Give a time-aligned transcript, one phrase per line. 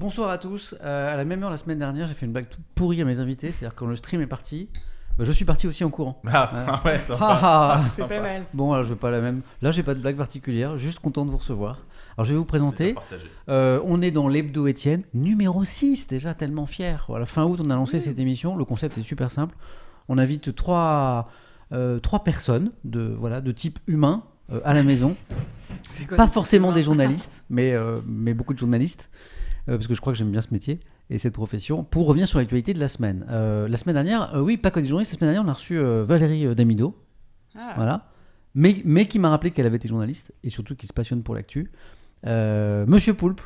[0.00, 0.74] Bonsoir à tous.
[0.82, 3.04] Euh, à la même heure la semaine dernière, j'ai fait une blague toute pourrie à
[3.04, 3.52] mes invités.
[3.52, 4.70] C'est-à-dire quand le stream est parti,
[5.18, 6.22] bah, je suis parti aussi en courant.
[6.26, 7.18] Ah, ouais, sympa.
[7.20, 7.84] Ah, ah.
[7.86, 8.44] C'est pas mal.
[8.54, 9.42] Bon, alors je vais pas la même.
[9.60, 10.78] Là, j'ai pas de blague particulière.
[10.78, 11.80] Juste content de vous recevoir.
[12.16, 12.94] Alors, je vais vous présenter.
[13.50, 17.04] Euh, on est dans l'hebdo Étienne, numéro 6, déjà tellement fier.
[17.06, 18.56] Voilà, fin août, on a lancé cette émission.
[18.56, 19.54] Le concept est super simple.
[20.08, 21.28] On invite trois,
[21.72, 25.14] euh, trois personnes de, voilà, de type humain euh, à la maison.
[26.08, 29.10] Quoi Pas forcément des journalistes, mais, euh, mais beaucoup de journalistes.
[29.70, 31.84] Euh, parce que je crois que j'aime bien ce métier et cette profession.
[31.84, 33.24] Pour revenir sur l'actualité de la semaine.
[33.30, 35.54] Euh, la semaine dernière, euh, oui, pas que des journalistes, la semaine dernière, on a
[35.54, 36.94] reçu Valérie Damido.
[37.56, 38.06] Ah, Voilà.
[38.54, 41.34] Mais, mais qui m'a rappelé qu'elle avait été journaliste et surtout qui se passionne pour
[41.36, 41.70] l'actu.
[42.26, 43.40] Monsieur Poulpe,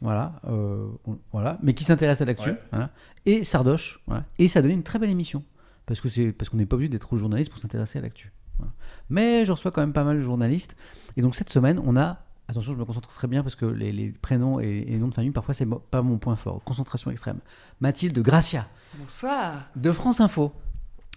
[0.00, 0.86] voilà, euh,
[1.32, 2.60] voilà, mais qui s'intéresse à l'actu, Ouais.
[2.70, 2.90] voilà.
[3.26, 4.24] Et Sardoche, voilà.
[4.38, 5.42] Et ça a donné une très belle émission
[5.86, 8.32] parce que c'est parce qu'on n'est pas obligé d'être journaliste pour s'intéresser à l'actu.
[8.58, 8.72] voilà.
[9.10, 10.76] Mais je reçois quand même pas mal de journalistes
[11.16, 13.92] et donc cette semaine on a Attention, je me concentre très bien parce que les,
[13.92, 16.62] les prénoms et, les noms de famille, parfois, c'est pas mon point fort.
[16.64, 17.40] Concentration extrême.
[17.80, 18.66] Mathilde Gracia
[18.98, 19.68] Bonsoir.
[19.76, 20.52] de France Info.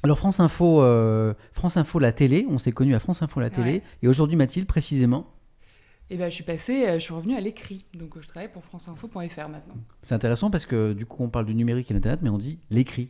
[0.04, 3.52] Alors France Info, euh, France Info la télé, on s'est connu à France Info la
[3.52, 5.28] télé, et aujourd'hui Mathilde précisément,
[6.10, 7.86] Et ben, je suis passée, euh, je suis revenue à l'écrit.
[7.94, 9.16] Donc, je travaille pour franceinfo.fr
[9.48, 9.76] maintenant.
[10.02, 12.58] c'est intéressant parce que du coup on parle du numérique et l'internet, mais on dit
[12.72, 13.10] l'écrit.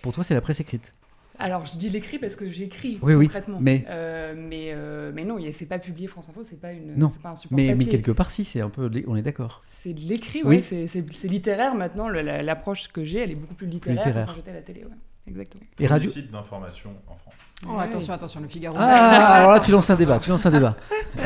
[0.00, 0.94] Pour toi c'est la presse écrite.
[1.38, 3.58] Alors, je dis l'écrit parce que j'écris Oui, oui, concrètement.
[3.60, 7.08] mais- Euh, mais, euh, mais non, c'est pas publié France Info, c'est pas, une, Non,
[7.22, 9.64] pas un support Mais, mais quelque part si, c'est un peu, on est d'accord.
[9.82, 10.56] C'est de l'écrit, Oui.
[10.70, 12.08] ouais, c'est- littéraire maintenant.
[12.08, 14.26] L'approche que j'ai, elle est beaucoup plus littéraire, littéraire.
[14.26, 14.84] que quand j'étais à la télé.
[14.84, 14.90] Ouais.
[15.26, 15.62] Exactement.
[15.78, 16.08] Et radio.
[16.10, 17.34] Des sites d'information en France.
[17.64, 17.84] Oh, Ouais.
[17.84, 18.76] attention, attention, le Figaro.
[18.78, 20.76] Ah, alors là tu lances un débat, tu lances un débat.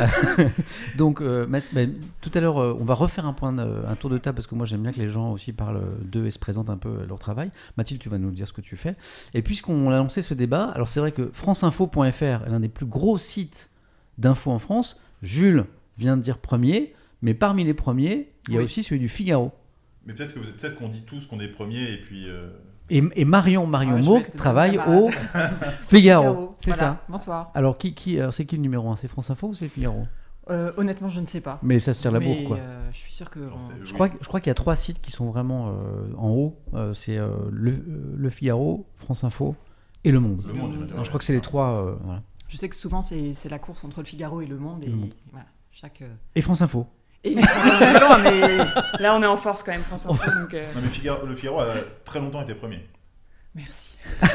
[0.97, 1.47] Donc euh,
[2.21, 4.47] tout à l'heure euh, on va refaire un point, de- un tour de table parce
[4.47, 6.89] que moi j'aime bien que les gens aussi parlent d'eux et se présentent un peu
[6.91, 7.51] euh, leur travail.
[7.77, 8.97] Mathilde, tu vas nous dire ce que tu fais.
[9.35, 12.87] Et puisqu'on a lancé ce débat, alors c'est vrai que franceinfo.fr est l'un des plus
[12.87, 13.71] gros sites
[14.19, 15.01] d'infos en France.
[15.23, 15.65] Jules
[15.97, 18.65] vient de dire premier, mais parmi les premiers, il y a Oui.
[18.67, 19.53] aussi celui du Figaro.
[20.05, 22.29] Mais peut-être que vous- peut-être qu'on dit tous qu'on est premier et puis.
[22.29, 22.51] euh,
[22.91, 25.11] Et, et Marion, Marion Ouais, je Maug vais te travaille au Figaro.
[25.89, 26.83] Figaro, C'est voilà.
[26.83, 27.03] ça.
[27.09, 27.51] Bonsoir.
[27.55, 30.07] Alors qui, qui, alors, c'est qui le numéro 1 C'est France Info ou c'est Figaro?
[30.49, 31.59] Euh, honnêtement, je ne sais pas.
[31.63, 32.57] Mais ça se tire la bourre quoi.
[32.59, 33.45] euh, je suis sûr que.
[33.47, 33.53] sais-
[33.85, 35.73] Je crois, je qu'il y a trois sites qui sont vraiment euh,
[36.17, 36.57] en haut.
[36.75, 39.57] Euh, c'est euh, le, euh, Le Figaro, France Info
[40.05, 40.45] et Le Monde.
[40.47, 41.83] Le monde, Alors, je crois que c'est les trois.
[41.85, 42.23] euh, voilà.
[42.47, 44.85] Je sais que souvent, c'est c'est la course entre le Figaro et le Monde.
[44.85, 45.15] Et Le Monde.
[45.33, 46.03] voilà, chaque.
[46.03, 46.87] euh, Et France Info.
[47.25, 48.57] Et loin, mais.
[49.01, 50.31] Là, on est en force quand même, France Info.
[50.41, 52.81] donc, euh, Non, mais Figaro- le Figaro a très longtemps été premier.
[53.55, 53.97] Merci.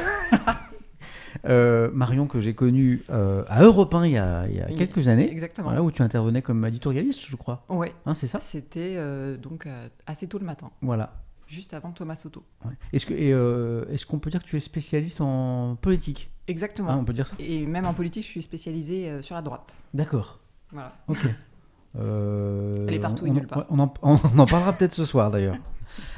[1.46, 4.68] Euh, Marion, que j'ai connue euh, à Europe 1 il y a, il y a
[4.68, 5.32] Oui, quelques années.
[5.32, 5.70] Exactement.
[5.70, 7.64] Voilà, où tu intervenais comme éditorialiste, je crois.
[7.70, 7.94] Ouais.
[8.06, 11.14] Hein, c'est ça C'était euh, donc euh, assez tôt le matin, Voilà.
[11.48, 12.44] juste avant Thomas Soto.
[12.66, 12.74] Ouais.
[12.94, 16.30] Est-ce euh, est-ce qu'on peut dire que tu es spécialiste en politique?
[16.48, 16.92] Exactement.
[16.92, 19.42] Hein, On peut dire ça Et même en politique, je suis spécialisée euh, sur la
[19.42, 19.74] droite.
[19.94, 20.42] D'accord.
[20.72, 20.94] Voilà.
[21.08, 21.20] Ok.
[22.00, 23.66] Euh, Elle est partout on, et on- nulle part.
[23.70, 25.56] On en, on en parlera peut-être ce soir d'ailleurs.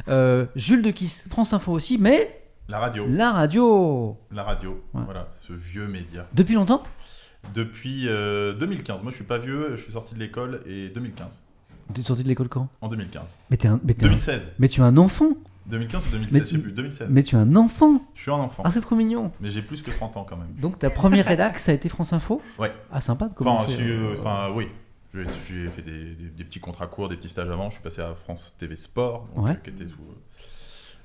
[0.07, 3.05] Euh, Jules de Kiss, France Info aussi, mais La radio.
[3.07, 4.15] la radio.
[4.31, 4.83] La radio.
[4.93, 5.01] Ouais.
[5.03, 6.27] Voilà, ce vieux média.
[6.33, 6.83] Depuis longtemps?
[7.55, 9.01] Depuis euh, 2015.
[9.01, 11.41] Moi, je suis pas vieux, je suis sorti de l'école et 2015.
[11.91, 12.67] Tu es sorti de l'école quand?
[12.81, 13.35] En 2015.
[13.49, 14.41] mais, t'es un- mais, t'es un- 2016.
[14.59, 15.29] mais tu es un enfant
[15.65, 16.71] 2015 ou 2016, Mais je sais tu- plus.
[16.71, 17.07] 2016.
[17.09, 18.61] Mais tu es un enfant Je suis un enfant.
[18.65, 20.53] Ah, c'est trop mignon Mais j'ai plus que 30 ans quand même.
[20.61, 22.43] Donc ta première rédac, ça a été France Info?
[22.59, 22.71] Ouais.
[22.91, 23.75] Ah, sympa de commencer.
[23.81, 24.67] euh, euh, enfin, oui.
[25.13, 27.69] J'ai fait des, des- des petits contrats courts, des petits stages avant.
[27.69, 29.57] Je suis passé à France TV Sport, donc, Ouais.
[29.63, 29.97] qui était sous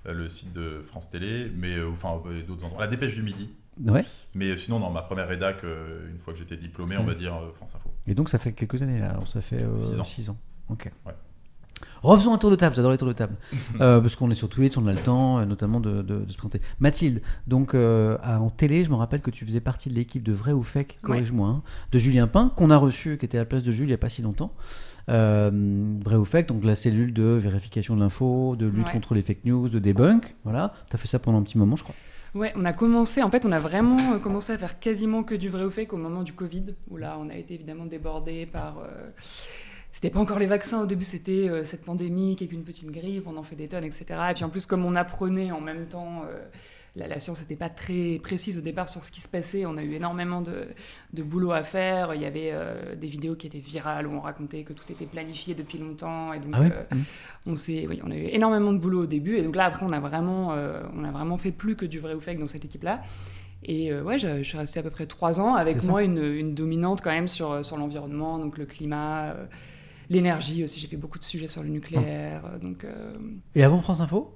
[0.06, 2.80] euh, le site de France Télé, mais euh, enfin euh, d'autres endroits.
[2.80, 3.50] La Dépêche du Midi.
[3.84, 4.04] Ouais.
[4.34, 7.74] Mais sinon, dans ma première rédac, une fois que j'étais diplômé, on va dire France
[7.76, 7.90] Info.
[8.08, 10.04] Et donc ça fait quelques années là, alors ça fait Six ans.
[10.04, 10.38] 6 ans.
[10.68, 10.90] Ok.
[11.06, 11.12] Ouais.
[12.02, 13.36] Refaisons un tour de table, j'adore les tours de table.
[13.80, 16.30] Euh, parce qu'on est sur Twitch, on a le temps euh, notamment de, de- de
[16.32, 16.60] se présenter.
[16.80, 20.22] Mathilde, donc euh, à- en télé, je me rappelle que tu faisais partie de l'équipe
[20.22, 23.42] de Vrai ou Fake, corrige-moi, hein, de Julien Pain, qu'on a reçu, qui était à
[23.42, 24.52] la place de Jules il n'y a pas si longtemps.
[25.08, 25.50] Euh,
[26.04, 28.92] vrai ou Fake, donc la cellule de vérification de l'info, de lutte Ouais.
[28.92, 30.34] contre les fake news, de debunk.
[30.44, 31.94] Voilà, tu as fait ça pendant un petit moment, je crois.
[32.34, 35.48] Ouais, on a commencé, en fait, on a vraiment commencé à faire quasiment que du
[35.48, 38.78] vrai ou fake au moment du Covid, où là, on a été évidemment débordé par.
[38.78, 39.08] euh,
[39.98, 42.88] C'était pas encore les vaccins, au début, c'était euh, cette pandémie, qui est qu'une petite
[42.92, 44.04] grippe, on en fait des tonnes, etc.
[44.30, 46.22] Et puis en plus, comme on apprenait en même temps.
[46.30, 46.38] euh,
[46.96, 49.66] la, la science n'était pas très précise au départ sur ce qui se passait.
[49.66, 50.66] On a eu énormément de,
[51.12, 52.14] de boulot à faire.
[52.14, 55.06] Il y avait euh, des vidéos qui étaient virales où on racontait que tout était
[55.06, 56.32] planifié depuis longtemps.
[56.32, 56.96] Et donc, Ah ouais euh,
[57.46, 59.36] on, s'est, oui, on a eu énormément de boulot au début.
[59.36, 60.48] Et donc là, après, on a vraiment,
[60.96, 63.02] on a vraiment fait plus que du vrai ou fake dans cette équipe-là.
[63.64, 66.22] Et euh, ouais, je, je suis restée à peu près trois ans avec moi une,
[66.22, 69.46] une dominante quand même sur, sur l'environnement, donc le climat, euh,
[70.10, 70.78] l'énergie aussi.
[70.80, 72.42] J'ai fait beaucoup de sujets sur le nucléaire.
[72.46, 73.12] euh, Donc, euh,
[73.54, 74.34] Et avant France Info?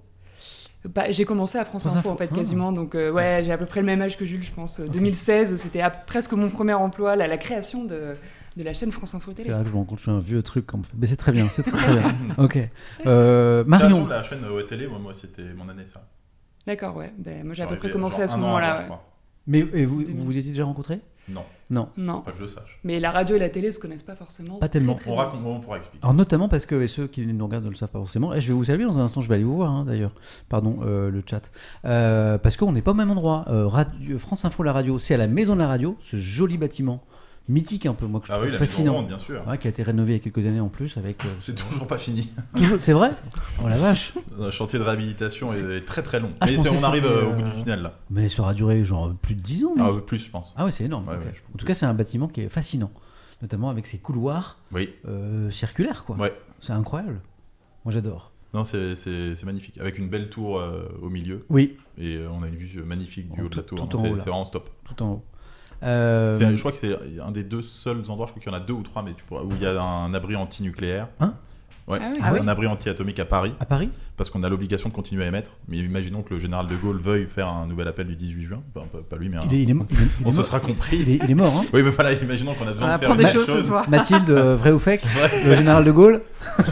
[0.85, 2.35] Bah, j'ai commencé à France France Info, Info, en fait ah.
[2.35, 2.73] quasiment.
[2.73, 4.81] Donc ouais, ouais j'ai à peu près le même âge que Jules, je pense.
[4.81, 8.17] 2016, c'était presque mon premier emploi, la, la création de,
[8.57, 9.55] de la chaîne France Info C'est Télé.
[9.55, 10.67] là que je me rends compte je suis un vieux truc.
[10.67, 10.83] Comme...
[10.99, 12.17] Mais c'est très bien, c'est très, très bien.
[12.39, 12.59] Ok.
[13.07, 14.07] Euh, Marion.
[14.09, 16.05] la chaîne euh, télé, moi, moi c'était mon année ça.
[16.67, 17.13] D'accord, ouais.
[17.17, 18.81] Ben, moi j'ai à peu près commencé à ce moment-là.
[18.89, 18.97] ouais.
[19.47, 21.01] Mais et vous, vous vous étiez déjà rencontrés?
[21.29, 21.89] Non, Non.
[21.97, 22.21] Non.
[22.23, 22.81] pas que je sache.
[22.83, 24.59] Mais la radio et la télé se connaissent pas forcément.
[24.59, 24.95] Pas tellement.
[24.95, 25.25] très, très On, bien.
[25.25, 26.05] raconte, on pourra expliquer.
[26.05, 28.35] Alors notamment parce que et ceux qui nous regardent ne le savent pas forcément.
[28.35, 30.13] Et je vais vous saluer dans un instant, je vais aller vous voir hein, d'ailleurs.
[30.49, 31.51] Pardon euh, le chat.
[31.85, 33.45] Euh, parce qu'on n'est pas au même endroit.
[33.49, 36.59] Euh, radio- France Info la radio, c'est à la Maison de la Radio, ce joli
[36.59, 37.05] bâtiment
[37.49, 38.95] mythique un peu moi que je Ah trouve oui, fascinant.
[38.95, 39.47] ronde, bien sûr.
[39.47, 41.25] Ouais, qui a été rénové il y a quelques années en plus avec.
[41.25, 42.29] euh, C'est toujours pas fini.
[42.57, 43.13] toujours, c'est vrai
[43.63, 46.33] Oh la vache Le chantier de réhabilitation est, est très très long.
[46.41, 47.99] Ah, Mais on arrive euh, au bout euh, du tunnel là.
[48.11, 49.75] Mais ça aura duré genre plus de 10 ans.
[49.79, 50.55] Ah, plus, je pense.
[50.57, 51.07] Ah ouais, c'est énorme.
[51.09, 52.91] Ouais, ouais, en tout cas, c'est un bâtiment qui est fascinant,
[53.43, 56.17] notamment avec ses couloirs Oui, euh, circulaires quoi.
[56.17, 56.33] ouais.
[56.61, 57.21] C'est incroyable.
[57.85, 58.31] Moi j'adore.
[58.55, 58.95] Non, c'est-
[59.45, 59.79] magnifique.
[59.81, 61.45] Avec une belle tour euh, au milieu.
[61.49, 63.89] Oui, Et euh, on a une vue magnifique du haut de la tour.
[63.91, 64.71] c'est vraiment top.
[64.85, 65.25] tout en haut.
[65.83, 68.55] Euh, C'est- Je crois que c'est un des deux seuls endroits, je crois qu'il y
[68.55, 71.09] en a deux ou trois, mais tu pourras- où il y a un abri anti-nucléaire.
[71.21, 71.35] Hein
[71.89, 72.21] Ouais, Ah oui.
[72.23, 75.25] Ah oui un abri anti-atomique à Paris, à Paris parce qu'on a l'obligation de continuer
[75.25, 75.51] à émettre.
[75.67, 78.63] Mais imaginons que le général de Gaulle veuille faire un nouvel appel du 18 juin.
[78.77, 80.61] Enfin, pas, lui, mais un- il est, il est mo- il est- on se sera
[80.61, 80.99] compris.
[81.01, 81.53] Il est, il est mort.
[81.59, 83.57] Hein Oui, mais voilà, imaginons qu'on a besoin On de faire des choses chose.
[83.57, 83.91] ce soir.
[83.91, 85.45] Mathilde, euh, vrai ou fake Ouais.
[85.45, 86.23] Le général de Gaulle.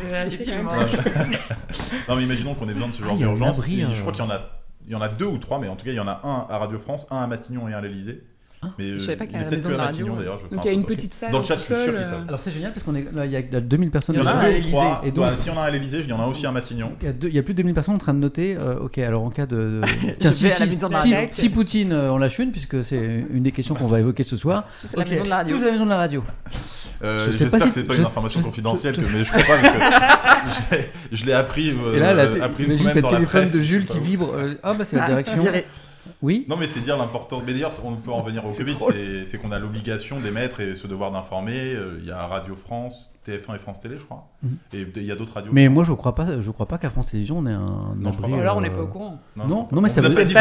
[2.09, 3.59] Non, mais imaginons qu'on ait besoin de ce Ah, genre il y a un d'urgence.
[3.61, 3.95] euh.
[3.95, 4.41] Je crois qu'il y en a,
[4.87, 6.21] il y en a deux ou trois, mais en tout cas, il y en a
[6.25, 8.23] un à Radio France, un à Matignon et un à l'Élysée.
[8.79, 10.67] Mais Je savais pas il qu'à la maison de la radio, je ferai Donc il
[10.67, 12.25] y a une petite salle Dans le chat, je suis sûr seul, qu'ils euh, savent.
[12.29, 14.17] Alors c'est génial parce qu'on est là, il y a 2000 personnes.
[14.17, 14.71] Il y en a à deux ou l'Élysée.
[14.71, 15.03] trois.
[15.05, 16.51] Et donc- S'il y en a un à l'Élysée, il y en a aussi un
[16.51, 16.93] à Matignon.
[17.01, 18.57] Il y, a deux- il y a plus de 2000 personnes en train de noter.
[18.59, 19.57] euh, ok, alors en cas de.
[19.57, 19.81] de-
[20.21, 23.53] Tiens, Je si, si, si- si Poutine euh, en lâche une, puisque c'est une des
[23.53, 24.67] questions qu'on va évoquer ce soir.
[24.83, 25.57] Tous à la maison de la radio.
[25.57, 26.23] Tous à la maison de la radio.
[27.03, 29.01] Euh, Je sais J'espère pas si- que c'est pas je- une information je- confidentielle, je-
[29.01, 30.77] que- mais je crois pas parce que
[31.13, 31.71] je l'ai- je appris.
[31.71, 34.05] euh, Et là, là appris imagine t'as le téléphone presse, de je Jules qui pas
[34.05, 34.35] vibre.
[34.35, 35.41] euh, Ah bah c'est la Ah, direction.
[35.41, 35.65] viré.
[36.23, 36.45] Oui.
[36.49, 37.43] Non, mais c'est dire l'importance.
[37.47, 38.77] Mais d'ailleurs, on peut en revenir au Covid,
[39.27, 41.73] c'est- qu'on a l'obligation d'émettre et ce devoir d'informer.
[41.75, 44.29] Euh, Il y a Radio France, TF1 et France Télé, je crois.
[44.43, 44.57] Mhm.
[44.73, 45.51] Et il y a d'autres radios.
[45.53, 47.95] Mais moi je crois pas, je crois pas qu'à France Télévisions on ait un.
[47.99, 48.37] Non, je crois pas.
[48.37, 49.19] Alors on euh, n'est pas au courant.
[49.37, 50.35] Non, non, mais On ça veut- pas Ouais, dire-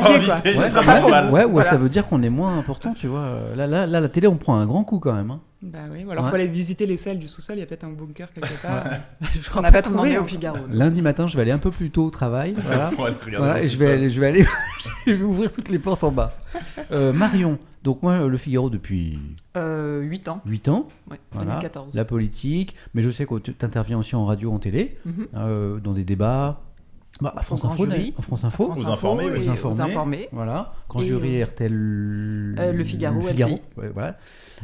[0.00, 1.30] mal.
[1.30, 1.68] ouais, ouais, Voilà.
[1.68, 3.30] ça veut dire qu'on est moins important, tu vois.
[3.56, 5.30] Là, là, là, la télé, on prend un grand coup quand même.
[5.30, 5.40] hein.
[5.62, 6.30] Bah oui, ou alors Ouais.
[6.30, 8.84] faut aller visiter les salles du sous-sol, il y a peut-être un bunker quelque part.
[9.32, 10.20] Je crois On n'a pas trouvé, est hein.
[10.20, 10.58] au Figaro.
[10.70, 12.54] Lundi matin, je vais aller un peu plus tôt au travail.
[12.64, 12.90] Voilà.
[12.94, 14.44] Voilà, et je vais aller, je vais aller,
[15.06, 16.36] je vais ouvrir toutes les portes en bas.
[16.92, 19.18] Euh, Marion, donc moi, euh, le Figaro depuis
[19.56, 20.42] Euh, 8 ans.
[20.44, 21.52] 8 ans, Ouais, Voilà.
[21.52, 21.94] 2014.
[21.94, 25.26] la politique, mais je sais que tu interviens aussi en radio, en télé, Mhm.
[25.36, 26.60] euh, dans des débats.
[27.20, 28.14] Bah, à France Info, jury.
[28.18, 28.64] en France Info.
[28.66, 29.48] France Vous Info informez, oui.
[29.62, 30.28] Vous informez.
[30.32, 31.72] Voilà, grand Et, jury euh, RTL.
[31.72, 34.18] euh, le Figaro, Le Figaro, ouais, voilà.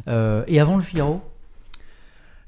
[0.07, 1.21] Euh, et avant le Figaro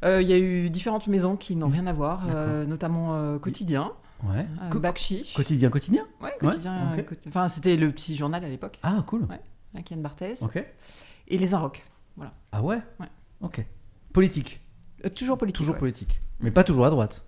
[0.04, 3.40] Euh, Il y a eu différentes maisons qui n'ont rien à voir, euh, notamment euh,
[3.40, 3.92] Quotidien,
[4.24, 4.46] Ouais.
[4.74, 5.34] euh, Bakchi.
[5.36, 6.96] quotidien, quotidien Ouais, Quotidien.
[7.28, 9.26] Enfin, c'était le petit journal à l'époque, Ah, cool.
[9.74, 10.42] avec Yann Barthès.
[10.44, 10.64] Ok.
[11.28, 11.84] Et Les Inrocks.
[12.52, 13.08] Ah ouais Ouais.
[13.42, 13.66] Ok.
[14.14, 14.62] Politique.
[15.04, 15.58] Euh, toujours politique.
[15.58, 15.80] Toujours ouais.
[15.80, 16.22] politique.
[16.40, 17.26] Mais pas toujours à droite.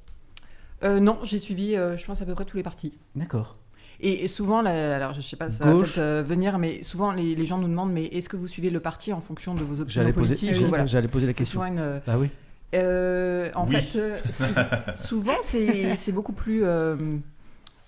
[0.84, 2.94] Euh, non, j'ai suivi, euh, je pense, à peu près tous les partis.
[3.16, 3.56] D'accord.
[4.00, 7.34] Et, souvent, la- alors je sais pas, ça va peut-être euh, venir, mais souvent les,
[7.34, 9.84] les gens nous demandent mais est-ce que vous suivez le parti en fonction de vos
[10.14, 11.08] poser, politiques j'allais- voilà.
[11.10, 11.66] poser la question.
[11.66, 12.30] une, euh, Ah oui.
[12.76, 13.76] euh, en Oui.
[13.76, 14.18] fait, euh,
[14.96, 16.96] souvent c'est c'est beaucoup plus euh,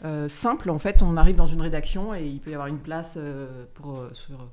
[0.04, 0.72] euh, simple.
[0.72, 3.66] En fait, on arrive dans une rédaction et il peut y avoir une place euh,
[3.76, 4.50] pour, euh, sur-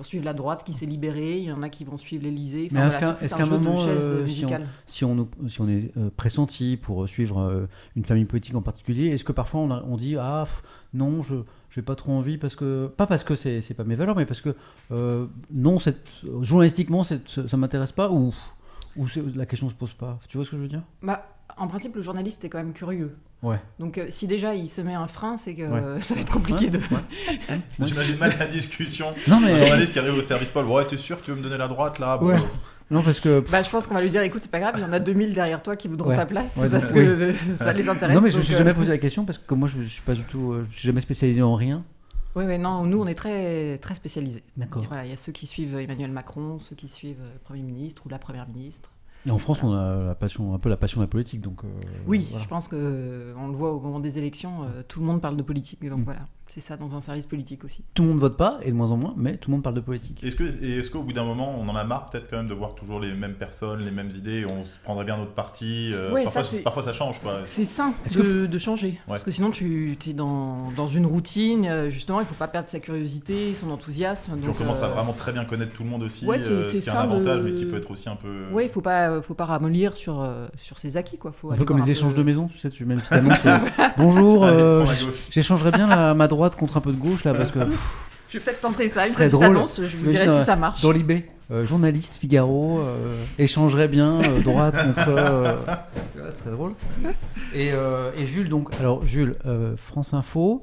[0.00, 1.36] pour suivre la droite qui s'est libérée.
[1.40, 2.68] Il y en a qui vont suivre l'Elysée.
[2.72, 4.48] Mais est-ce qu'à- un moment, chaises euh, si on-.
[4.86, 7.66] Si on, nous- si on est euh, pressenti pour euh, suivre euh,
[7.96, 10.62] une famille politique en particulier, est-ce que parfois on, a- on dit ah pff,
[10.94, 11.34] non je
[11.68, 14.40] j'ai pas trop envie parce que pas parce que c'est pas mes valeurs mais parce
[14.40, 14.56] que
[14.90, 16.08] euh, non cette,
[16.40, 18.34] journalistiquement ça, ça m'intéresse pas ou
[18.96, 20.18] ou la question se pose pas.
[20.30, 20.82] Tu vois ce que je veux dire?
[21.02, 21.26] Bah,
[21.56, 23.16] en principe, le journaliste est quand même curieux.
[23.42, 23.58] Ouais.
[23.78, 26.00] Donc, euh, si déjà il se met un frein, c'est que Ouais.
[26.02, 26.78] ça va être compliqué Ouais, de.
[26.78, 26.84] ouais.
[27.48, 27.60] Ouais.
[27.86, 29.12] J'imagine mal la discussion.
[29.28, 30.66] Non Un mais journaliste qui arrive au service Paul.
[30.66, 32.18] Ouais, t'es sûr que tu veux me donner la droite là?
[32.18, 32.38] Bon, Ouais.
[32.90, 34.82] non parce que Bah, je pense qu'on va lui dire écoute, c'est pas grave, il
[34.82, 36.16] y en a 2000 derrière toi qui voudront Ouais.
[36.16, 37.36] ta place Ouais, parce donc, que oui.
[37.56, 38.14] ça les intéresse.
[38.14, 40.02] non mais je me suis euh, jamais posé la question parce que moi je suis
[40.02, 41.82] pas du tout euh, je suis jamais spécialisé en rien.
[42.36, 44.44] Oui, oui, non, nous on est très, très spécialisés.
[44.56, 44.84] D'accord.
[44.86, 48.02] Voilà, il y a ceux qui suivent Emmanuel Macron, ceux qui suivent le Premier ministre
[48.06, 48.90] ou la Première ministre.
[49.26, 51.62] Et en France on a la passion un peu la passion de la politique donc.
[51.64, 51.68] euh,
[52.06, 52.42] Oui, voilà.
[52.44, 55.20] je pense que euh, on le voit au moment des élections, euh, tout le monde
[55.20, 55.86] parle de politique.
[55.86, 56.04] Donc Mm.
[56.04, 56.20] voilà,
[56.52, 57.84] c'est ça dans un service politique aussi.
[57.94, 59.76] Tout le monde vote pas et de moins en moins mais tout le monde parle
[59.76, 60.22] de politique.
[60.24, 62.48] Est-ce que, et est-ce qu'au bout d'un moment, on en a marre peut-être quand même
[62.48, 65.90] de voir toujours les mêmes personnes, les mêmes idées, on se prendrait bien notre parti
[65.94, 67.40] euh, Ouais, parfois, ça, parfois ça change quoi.
[67.44, 68.98] C'est sain de, de changer.
[69.06, 71.66] Parce que sinon, tu es dans, dans une routine.
[71.66, 74.32] euh, Justement, il faut pas perdre sa curiosité, son enthousiasme.
[74.48, 76.62] On commence à euh, vraiment très bien connaître tout le monde aussi, ouais, c'est- euh,
[76.62, 78.46] c'est ce qui est un avantage, mais qui peut être aussi un peu.
[78.52, 81.32] Ouais, il faut pas, faut pas ramollir sur, euh, sur ses acquis, quoi.
[81.32, 83.12] Faut Un peu comme les échanges peu- de maison, tu sais, tu mets une petite
[83.12, 83.38] annonce.
[83.96, 85.14] Bonjour, Allez, euh, prends la j- gauche.
[85.30, 88.38] j'échangerais bien la, ma droite contre un peu de gauche là parce que pff, Je
[88.38, 89.56] vais peut-être tenter ça, une Ce serait petite drôle.
[89.56, 89.76] annonce.
[89.76, 90.82] Je vous T'imagines dirai dans- si ça marche.
[90.82, 95.04] dans l'IB, euh, journaliste Figaro, euh, échangerait bien euh, droite contre.
[95.08, 95.56] euh,
[96.12, 96.72] tu vois, ce serait drôle.
[97.54, 100.62] Et, euh, et Jules, donc, alors Jules, euh, France Info,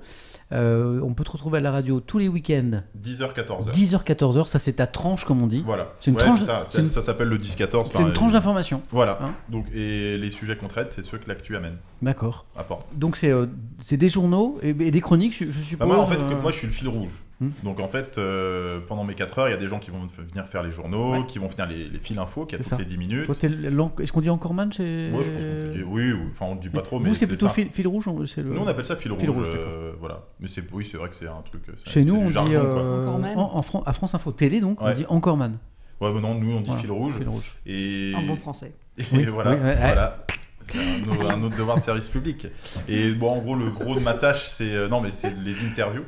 [0.53, 3.71] euh, on peut te retrouver à la radio tous les week-ends, 10h, 14h.
[3.71, 5.61] 10h, 14h, ça c'est ta tranche comme on dit.
[5.65, 5.89] Voilà.
[5.99, 6.63] C'est une Ouais, tranche- ça.
[6.77, 7.91] une- s'appelle le 10-14.
[7.93, 8.81] C'est une tranche euh, d'information.
[8.91, 9.19] Voilà.
[9.21, 12.45] Hein Donc, et les sujets qu'on traite, c'est ceux que l'actu amène, D'accord.
[12.55, 12.97] apporte.
[12.97, 13.47] Donc c'est euh,
[13.81, 15.87] c'est des journaux et, et des chroniques, je, je Bah, suppose.
[15.87, 17.11] moi, en fait, que- euh, moi, je suis le fil rouge.
[17.39, 17.49] Hmm.
[17.63, 20.07] Donc, en fait, euh, pendant mes 4 heures, il y a des gens qui vont
[20.17, 21.25] venir faire les journaux, Ouais.
[21.27, 22.77] qui vont finir les, les fils infos, qui a toutes ça.
[22.77, 23.29] les 10 minutes.
[23.29, 25.09] Est-ce qu'on dit encore man chez.
[25.11, 27.09] Moi, je pense qu'on peut dire oui, ou- enfin, on le dit pas trop, mais
[27.09, 28.43] Vous, c'est plutôt fil, fil rouge le...
[28.43, 29.21] Nous, on appelle ça fil rouge.
[29.21, 30.23] Fil rouge, euh, voilà.
[30.39, 31.61] Mais c'est oui, c'est vrai que c'est un truc.
[31.85, 32.55] Chez nous, on jargon, dit.
[32.55, 33.37] euh, Encore man.
[33.37, 35.57] en, en Fran- à France Info Télé, donc, on dit encore man.
[36.01, 37.13] Ouais, mais non, nous, on dit Voilà, fil rouge.
[37.17, 37.57] Fil rouge.
[37.67, 38.71] Et, En bon français.
[38.97, 39.51] et Oui, voilà.
[39.51, 39.75] oui, ouais, ouais.
[39.75, 40.25] voilà.
[40.69, 42.47] C'est un, autre- un autre devoir de service public.
[42.89, 45.63] Et bon, en gros, le gros de ma tâche, c'est euh, non, mais c'est les
[45.63, 46.03] interviews.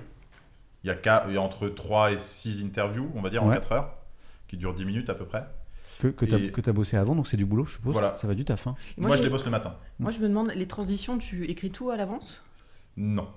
[0.83, 3.43] Il y, a qu'à- il y a entre 3 et 6 interviews, on va dire,
[3.43, 3.55] en Ouais.
[3.55, 3.97] 4 heures,
[4.47, 5.45] qui durent 10 minutes à peu près.
[5.99, 7.91] Que, que tu Et- as, bossé avant, donc c'est du boulot, je suppose.
[7.91, 8.13] Voilà.
[8.13, 8.67] Ça va du taf.
[8.67, 8.75] hein.
[8.97, 9.75] Moi, je les bosse le matin.
[9.99, 12.41] moi, je me demande, les transitions, tu écris tout à l'avance?
[12.95, 13.27] Non.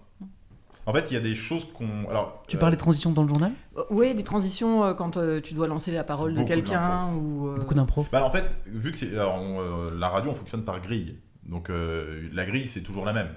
[0.87, 2.09] En fait, il y a des choses qu'on.
[2.09, 3.53] Alors, Tu euh, parles des transitions dans le journal?
[3.91, 7.49] Oui, des transitions euh, quand euh, tu dois lancer la parole de quelqu'un ou.
[7.49, 8.05] euh, Beaucoup d'impro.
[8.11, 9.11] Bah, en fait, vu que c'est.
[9.13, 11.19] euh, la radio, on fonctionne par grille.
[11.45, 13.29] Donc, euh, la grille, c'est toujours la même.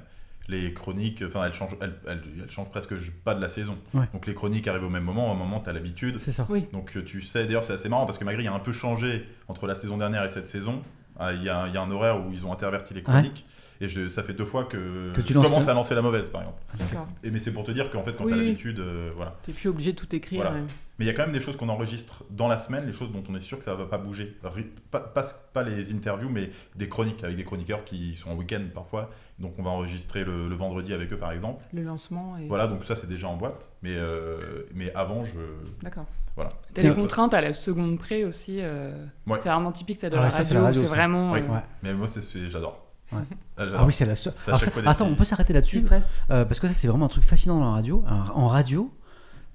[0.47, 3.77] Les chroniques, enfin, elles changent, elles, elles- elles changent presque pas de la saison.
[3.95, 4.05] Ouais.
[4.13, 5.31] Donc, les chroniques arrivent au même moment.
[5.31, 6.19] Au moment, tu as l'habitude.
[6.19, 6.45] C'est ça.
[6.49, 6.65] Oui.
[6.71, 8.71] Donc, euh, tu sais, d'ailleurs, c'est assez marrant parce que ma grille a un peu
[8.71, 10.83] changé entre la saison dernière et cette saison.
[11.17, 13.45] Ah, Il y, a, il y a un horaire où ils ont interverti les chroniques.
[13.81, 15.71] Et je- ça fait deux fois que, Que tu je commence ça.
[15.71, 16.61] à lancer la mauvaise, par exemple.
[16.79, 17.07] D'accord.
[17.23, 19.35] Et, mais c'est pour te dire qu'en fait, quand Oui, tu as l'habitude, euh, voilà.
[19.43, 20.41] T'es plus obligé de tout écrire.
[20.43, 20.55] Voilà.
[20.57, 20.63] ouais.
[20.97, 23.11] Mais il y a quand même des choses qu'on enregistre dans la semaine, les choses
[23.11, 24.37] dont on est sûr que ça ne va pas bouger.
[24.91, 25.23] Pas, pas,
[25.53, 29.09] pas les interviews, mais des chroniques avec des chroniqueurs qui sont en week-end parfois.
[29.39, 31.63] Donc on va enregistrer le, le vendredi avec eux par exemple.
[31.73, 32.37] Le lancement.
[32.37, 32.47] Et...
[32.47, 33.71] Voilà, donc ça c'est déjà en boîte.
[33.83, 35.39] Mais, euh, mais avant, je.
[35.83, 36.05] D'accord.
[36.35, 36.49] Voilà.
[36.73, 38.59] T'as des contraintes à la seconde près aussi.
[38.61, 38.91] euh,
[39.27, 39.39] Ouais.
[39.43, 40.59] C'est vraiment typique ça de Ah la ça, c'est radio.
[40.61, 41.31] la radio, C'est vraiment.
[41.33, 41.39] Oui.
[41.41, 41.59] euh, Ouais.
[41.83, 42.81] Mais moi, c'est- j'adore.
[43.11, 43.19] Ouais.
[43.57, 43.63] Ah.
[43.77, 44.33] Ah oui, c'est la seule.
[44.85, 45.83] Attends, on peut s'arrêter là-dessus
[46.31, 48.03] euh, parce que ça, c'est vraiment un truc fascinant dans la radio.
[48.09, 48.91] En, en radio,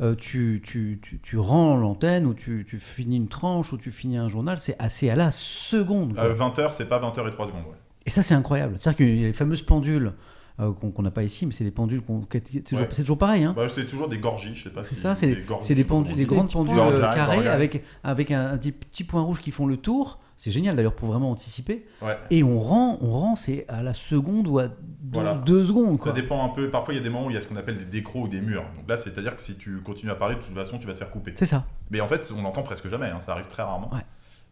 [0.01, 3.91] euh, tu, tu, tu, tu rends l'antenne ou tu, tu finis une tranche ou tu
[3.91, 6.15] finis un journal, c'est assez à la seconde.
[6.15, 6.25] quoi.
[6.25, 7.65] Euh, 20h, c'est pas 20h et 3 secondes.
[7.65, 7.77] ouais.
[8.11, 8.75] Et ça, c'est incroyable.
[8.77, 10.15] C'est-à-dire qu'il y a les fameuses pendules
[10.59, 12.23] euh, qu'on n'a pas ici, mais c'est des pendules qu'on.
[12.33, 12.89] C'est toujours, Ouais.
[12.91, 13.45] c'est toujours pareil.
[13.45, 15.75] Hein Bah, c'est toujours des gorgies, je sais pas c'est si- ça, c'est des, gorgies,
[15.77, 16.87] des, pendules, des grandes petits pendules points.
[16.91, 20.19] euh, carrées avec, avec un, un petit, petit point rouge qui font le tour.
[20.37, 21.87] C'est génial d'ailleurs pour vraiment anticiper.
[22.03, 22.17] Ouais.
[22.31, 24.75] Et on rend, on rend c'est à la seconde ou à deux,
[25.13, 25.35] Voilà.
[25.35, 26.01] deux secondes.
[26.01, 26.69] Ça dépend un peu.
[26.69, 28.23] Parfois, il y a des moments où il y a ce qu'on appelle des décros
[28.23, 28.65] ou des murs.
[28.77, 30.99] Donc là, c'est-à-dire que si tu continues à parler, de toute façon, tu vas te
[30.99, 31.33] faire couper.
[31.37, 31.65] C'est ça.
[31.91, 33.93] Mais en fait, on l'entend presque jamais, hein, ça arrive très rarement.
[33.95, 34.01] Ouais.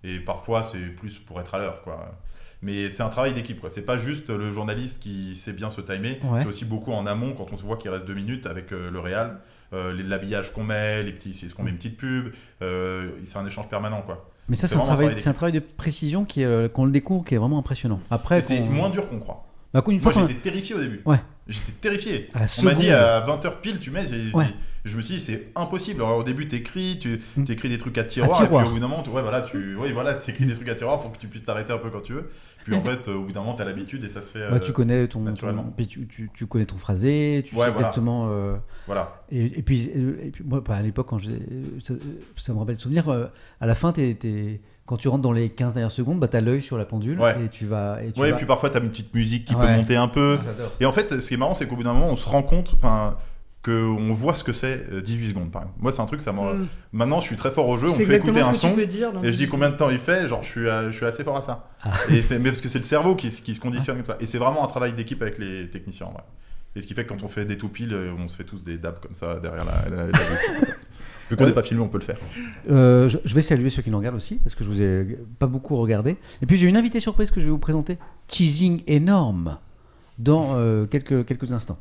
[0.05, 2.15] Et parfois, c'est plus pour être à l'heure, quoi.
[2.63, 3.71] Mais c'est un travail d'équipe, quoi.
[3.71, 6.41] C'est pas juste le journaliste qui sait bien se timer, Ouais.
[6.41, 8.91] c'est aussi beaucoup en amont quand on se voit qu'il reste deux minutes avec euh,
[8.91, 9.39] le réal,
[9.73, 13.47] euh, l'habillage qu'on met, les petits, est-ce qu'on met une petite pub, euh, c'est un
[13.47, 14.29] échange permanent, quoi.
[14.49, 17.39] Mais ça, C'est un, travail, un travail de précision euh, qu'on le découvre qui est
[17.39, 18.01] vraiment impressionnant.
[18.11, 19.47] Après, c'est moins dur qu'on croit.
[19.75, 21.03] bah, une fois Moi, j'étais terrifié au début.
[21.05, 21.21] Ouais.
[21.49, 22.29] J'étais terrifié.
[22.35, 24.05] à la On m'a dit à 20h pile, tu mets.
[24.35, 24.47] Ouais.
[24.85, 26.01] Je me suis dit, c'est impossible.
[26.03, 27.45] Alors, au début, t'écris, tu Mm.
[27.49, 28.63] écris des trucs à tiroir, tiroir.
[28.63, 30.69] et puis au bout d'un moment, tu, ouais, voilà, tu oui, voilà, écris des trucs
[30.69, 32.31] à tiroir pour que tu puisses t'arrêter un peu quand tu veux.
[32.65, 34.49] Puis en fait, euh, au bout d'un moment, t'as l'habitude et ça se fait.
[34.49, 35.65] Bah, euh, tu connais ton, naturellement.
[35.65, 37.89] ton- puis tu, tu- tu connais ton phrasé, tu Ouais, sais voilà.
[37.89, 38.29] exactement.
[38.31, 39.23] euh, Voilà.
[39.31, 41.95] et, et puis, euh, et puis moi, bah, à l'époque, quand ça,
[42.37, 43.09] ça me rappelle le souvenir.
[43.09, 43.27] euh,
[43.61, 46.41] à la fin, t'es- t'es- quand tu rentres dans les 15 dernières secondes, bah, t'as
[46.41, 47.37] l'œil sur la pendule Ouais.
[47.45, 47.99] et tu vas.
[48.03, 49.67] Et tu Ouais, et puis parfois, t'as une petite musique qui Ouais.
[49.67, 50.39] peut monter un peu.
[50.41, 50.73] Ah, j'adore.
[50.81, 52.43] Et en fait, ce qui est marrant, c'est qu'au bout d'un moment, on se rend
[52.43, 53.17] compte, enfin,
[53.65, 55.79] qu'on voit ce que c'est euh, 18 secondes, par exemple.
[55.83, 56.53] Moi, c'est un truc, ça m'a.
[56.55, 56.67] Mm.
[56.93, 58.83] Maintenant, je suis très fort au jeu, on me fait écouter exactement un ce que
[58.87, 59.11] tu son.
[59.13, 59.25] dire.
[59.25, 61.25] Et je dis combien de temps il fait, genre je suis, à- je suis assez
[61.25, 61.67] fort à ça.
[61.83, 61.91] Ah.
[62.11, 64.17] Et c'est mais parce que c'est le cerveau qui, se- qui se conditionne comme ça.
[64.21, 66.07] Et c'est vraiment un travail d'équipe avec les techniciens.
[66.07, 66.23] en vrai.
[66.77, 68.45] Et ce qui fait que quand on fait des tout piles, euh, on se fait
[68.45, 69.89] tous des dabs comme ça derrière la.
[69.91, 70.13] la- la.
[71.31, 72.19] Vu qu'on n'est pas filmé, on peut le faire.
[72.71, 75.19] Euh, je, je vais saluer ceux qui nous regardent aussi, parce que je vous ai
[75.39, 76.17] pas beaucoup regardé.
[76.43, 77.99] Et puis j'ai une invitée surprise que je vais vous présenter.
[78.29, 79.59] Teasing énorme
[80.19, 81.79] dans euh, quelques, quelques instants.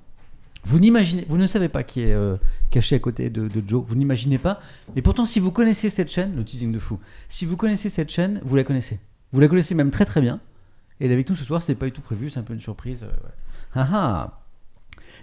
[0.64, 2.36] Vous n'imaginez, vous ne savez pas qui est euh,
[2.72, 3.84] caché à côté de, de Joe.
[3.88, 4.60] Vous n'imaginez pas.
[4.98, 7.00] Et pourtant, si vous connaissez cette chaîne, le teasing de fou,
[7.30, 9.00] si vous connaissez cette chaîne, vous la connaissez.
[9.32, 10.42] Vous la connaissez même très très bien.
[11.00, 13.04] Et avec nous ce soir, c'était pas du tout prévu, c'est un peu une surprise.
[13.04, 13.36] euh, voilà.
[13.76, 14.40] Ah ah.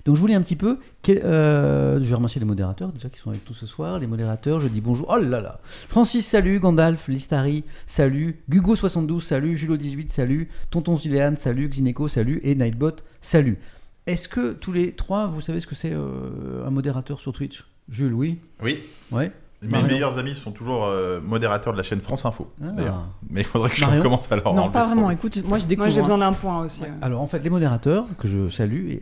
[0.05, 0.79] Donc je voulais un petit peu.
[1.09, 3.99] euh, je vais remercier les modérateurs déjà qui sont avec nous ce soir.
[3.99, 5.07] Les modérateurs, je dis bonjour.
[5.11, 6.61] Oh là là Francis, salut.
[6.61, 8.41] Gandalf, Listari, salut.
[8.51, 9.55] Gugo72, salut.
[9.57, 10.49] Julo18, salut.
[10.71, 11.69] Tonton Ziléane, salut.
[11.69, 12.41] Xineco, salut.
[12.45, 13.59] Et Nightbot, salut.
[14.07, 17.65] Est-ce que tous les trois, vous savez ce que c'est euh, un modérateur sur Twitch?
[17.89, 18.39] Jules, oui?
[18.63, 18.81] Oui.
[19.11, 19.33] Ouais.
[19.65, 19.87] Mes Marion.
[19.89, 22.67] meilleurs amis sont toujours euh, modérateurs de la chaîne France Info, Ah.
[22.69, 23.09] d'ailleurs.
[23.31, 25.11] Mais il faudrait que je commence à leur non, pas vraiment.
[25.11, 25.87] Écoute, moi je découvre.
[25.87, 26.03] Moi, j'ai hein.
[26.05, 26.83] besoin d'un point aussi.
[26.83, 26.91] ouais.
[27.03, 28.97] Alors en fait, les modérateurs, que je salue,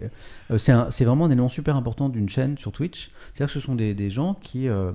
[0.50, 3.10] euh, c'est vraiment un élément super important d'une chaîne sur Twitch.
[3.32, 4.92] C'est-à-dire que ce sont des, des gens qui, euh,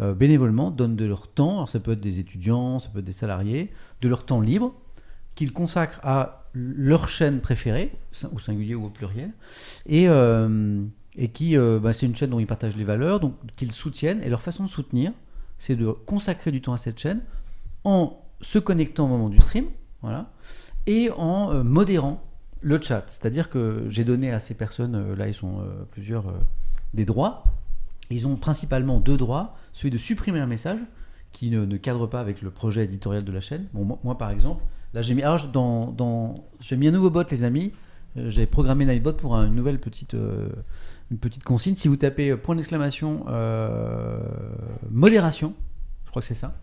[0.00, 3.04] euh, bénévolement, donnent de leur temps, alors ça peut être des étudiants, ça peut être
[3.04, 4.72] des salariés, de leur temps libre,
[5.34, 7.92] qu'ils consacrent à leur chaîne préférée,
[8.32, 9.30] au singulier ou au pluriel,
[9.86, 10.80] et, euh,
[11.18, 14.22] et qui, euh, bah, c'est une chaîne dont ils partagent les valeurs, donc qu'ils soutiennent,
[14.22, 15.12] et leur façon de soutenir,
[15.58, 17.20] c'est de consacrer du temps à cette chaîne
[17.84, 19.66] en se connectant au moment du stream,
[20.00, 20.30] voilà,
[20.86, 22.22] et en euh, modérant
[22.60, 23.04] le chat.
[23.08, 26.32] C'est-à-dire que j'ai donné à ces personnes, euh, là ils sont plusieurs,
[26.94, 27.44] des droits.
[28.10, 29.56] Ils ont principalement deux droits.
[29.74, 30.80] Celui de supprimer un message
[31.32, 33.66] qui ne, cadre pas avec le projet éditorial de la chaîne.
[33.74, 37.74] Moi, par exemple, là j'ai mis, alors, dans, j'ai mis un nouveau bot les amis.
[38.16, 40.16] J'ai programmé Nightbot pour un- une nouvelle petite,
[41.10, 41.74] une petite consigne.
[41.74, 44.20] Si vous tapez euh, point d'exclamation euh,
[44.90, 45.54] modération,
[46.04, 46.54] je crois que c'est ça.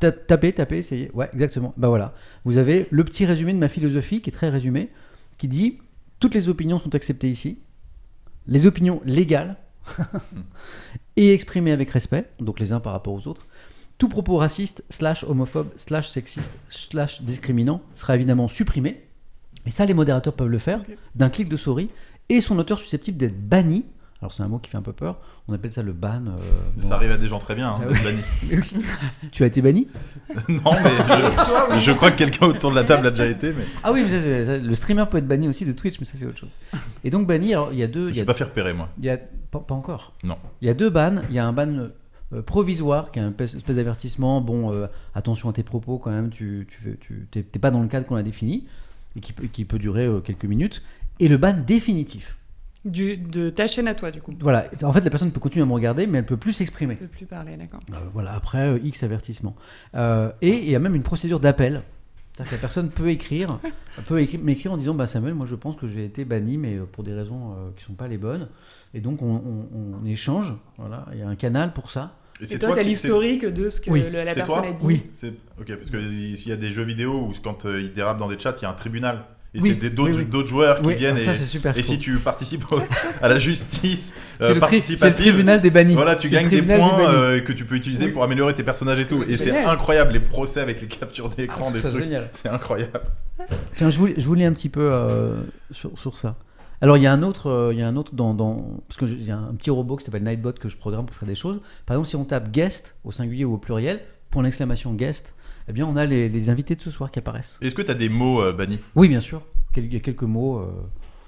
[0.00, 1.10] Ta- Tapez, tapez, essayez.
[1.12, 1.72] Ouais, exactement.
[1.76, 2.14] Bah voilà.
[2.44, 4.90] Vous avez le petit résumé de ma philosophie qui est très résumé,
[5.38, 5.78] qui dit
[6.20, 7.58] toutes les opinions sont acceptées ici,
[8.46, 9.56] les opinions légales
[11.16, 13.46] et exprimées avec respect, donc les uns par rapport aux autres.
[13.98, 19.02] Tout propos raciste, slash homophobe, slash sexiste, slash discriminant sera évidemment supprimé.
[19.64, 20.82] Et ça, les modérateurs peuvent le faire
[21.14, 21.88] d'un clic de souris
[22.28, 23.84] et son auteur susceptible d'être banni.
[24.22, 25.18] Alors c'est un mot qui fait un peu peur.
[25.46, 26.22] On appelle ça le ban.
[26.26, 28.20] euh, Ça arrive à des gens très bien, hein, d'être banni.
[28.50, 29.28] Oui.
[29.30, 29.86] Tu as été banni
[30.48, 30.90] non, mais
[31.76, 34.02] je, je crois que quelqu'un autour de la table a déjà été, mais Ah oui,
[34.04, 36.24] mais ça, c'est- ça, le streamer peut être banni aussi de Twitch, mais ça c'est
[36.26, 36.50] autre chose.
[37.04, 38.88] Et donc banni, alors il y a deux, je suis a, pas fait repérer, moi.
[38.98, 39.18] il y a-
[39.50, 40.14] pas, pas encore.
[40.24, 40.36] Non.
[40.62, 41.16] Il y a deux bans.
[41.28, 41.68] Il y a un ban
[42.32, 44.40] euh, provisoire qui est un espèce d'avertissement.
[44.40, 46.30] Bon, euh, attention à tes propos quand même.
[46.30, 48.66] Tu, tu, fais- tu t'es, t'es pas dans le cadre qu'on a défini
[49.14, 50.82] et qui peut, qui peut durer euh, quelques minutes.
[51.20, 52.36] Et le ban définitif.
[52.84, 54.32] Du, de ta chaîne à toi, du coup.
[54.38, 54.66] Voilà.
[54.84, 56.94] En fait, la personne peut continuer à me regarder, mais elle peut plus s'exprimer.
[57.00, 57.80] Je peux plus parler, d'accord.
[57.92, 59.56] Euh, voilà, après euh, X avertissement.
[59.96, 61.82] Euh, et il y a même une procédure d'appel.
[62.36, 63.58] C'est-à-dire que la personne peut écrire,
[64.06, 66.76] peut écri- m'écrire en disant bah, Samuel, moi je pense que j'ai été banni, mais
[66.92, 68.48] pour des raisons euh, qui ne sont pas les bonnes.
[68.94, 69.68] Et donc on, on-
[70.02, 70.54] on échange.
[70.78, 72.14] Voilà, il y a un canal pour ça.
[72.40, 74.02] Et toi, t'as qui- l'historique de ce que Oui.
[74.08, 74.84] le- la C'est personne toi a dit.
[74.84, 75.02] Oui.
[75.12, 78.28] c'est- Ok, parce qu'il y a des jeux vidéo où quand euh, ils dérapent dans
[78.28, 79.24] des chats, il y a un tribunal.
[79.54, 80.24] Et Oui, c'est des- d'autres oui, oui.
[80.26, 81.76] d'autres joueurs qui viennent ça et, super.
[81.78, 82.64] et si tu participes
[83.22, 85.94] à la justice c'est euh, le, c'est le participative, tribunal des bannis.
[85.94, 89.06] Voilà, tu gagnes des points euh, que tu peux utiliser pour améliorer tes personnages et
[89.06, 89.22] tout.
[89.26, 92.02] Et c'est incroyable, les procès avec les captures Ah, d'écran, je des trucs.
[92.02, 92.28] génial.
[92.32, 93.00] C'est incroyable.
[93.76, 95.36] Tiens, je vous, je vous lis un petit peu euh,
[95.70, 96.36] sur, sur ça.
[96.82, 98.98] Alors, il y a un autre, euh, il y a un autre dans, dans- parce
[98.98, 101.34] que y a un petit robot qui s'appelle Nightbot que je programme pour faire des
[101.34, 101.60] choses.
[101.86, 105.34] Par exemple, si on tape guest au singulier ou au pluriel, point d'exclamation guest,
[105.68, 107.58] eh bien, on a les, les invités de ce soir qui apparaissent.
[107.60, 109.42] Est-ce que tu as des mots euh, bannis Oui, bien sûr.
[109.76, 110.58] Il y a quelques mots.
[110.58, 110.66] Euh,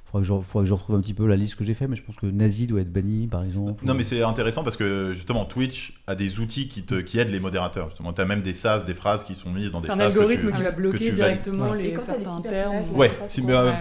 [0.06, 1.86] faudrait, que je, faudrait que je retrouve un petit peu la liste que j'ai fait,
[1.86, 3.84] mais je pense que nazi doit être banni, par exemple.
[3.84, 7.28] Non, mais c'est intéressant parce que justement, Twitch a des outils qui, te, qui aident
[7.30, 7.90] les modérateurs.
[7.90, 9.96] Justement, tu as même des SAS, des phrases qui sont mises dans des C'est un
[9.96, 10.14] SAS.
[10.14, 12.76] que algorithme tu- qui va que bloquer tu directement les certains termes.
[12.94, 13.78] Ouais, ça, si, mais, euh, Ouais.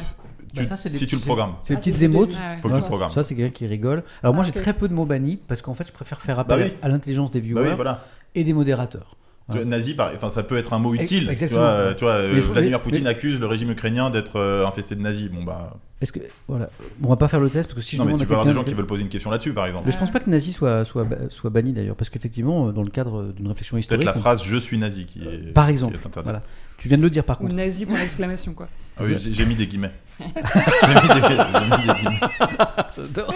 [0.53, 1.53] Bah, tu- ça, si tu le programmes.
[1.61, 2.29] C'est les Ah, petites c'est le émotes.
[2.33, 2.57] Ouais.
[2.61, 3.11] Faut que tu le programmes.
[3.11, 4.03] Ça, c'est quelqu'un qui rigole.
[4.23, 6.39] Alors, moi, Ah, j'ai très peu de mots bannis parce qu'en fait, je préfère faire
[6.39, 6.77] appel Bah oui.
[6.81, 8.03] à l'intelligence des Bah viewers oui, voilà.
[8.35, 9.15] et des modérateurs.
[9.49, 11.29] Tu vois, Nazi, par- enfin, ça peut être un mot utile.
[11.29, 11.59] exactement.
[11.59, 14.09] Tu vois, euh, tu vois, euh, Mais Vladimir mais- Poutine mais- accuse le régime ukrainien
[14.09, 15.29] d'être euh, infesté de nazis.
[15.29, 15.77] Bon, bah.
[16.01, 16.69] Est-ce que voilà,
[17.01, 18.33] on va pas faire le test parce que si je non, mais tu à peux
[18.33, 19.85] avoir des gens qui veulent poser une question là-dessus, par exemple.
[19.87, 22.89] mais je pense pas que nazi soit soit soit banni d'ailleurs parce qu'effectivement dans le
[22.89, 25.53] cadre d'une réflexion Peut-être historique, la on- phrase je suis nazi qui est.
[25.53, 26.41] Par qui est exemple, voilà.
[26.77, 27.55] tu viens de le dire par Ou contre.
[27.55, 28.67] nazi pour l'exclamation, quoi.
[28.99, 29.91] Ah oui, j'ai mis des guillemets.
[30.19, 32.19] j'ai mis des, j'ai mis des guillemets.
[32.97, 33.33] J'adore.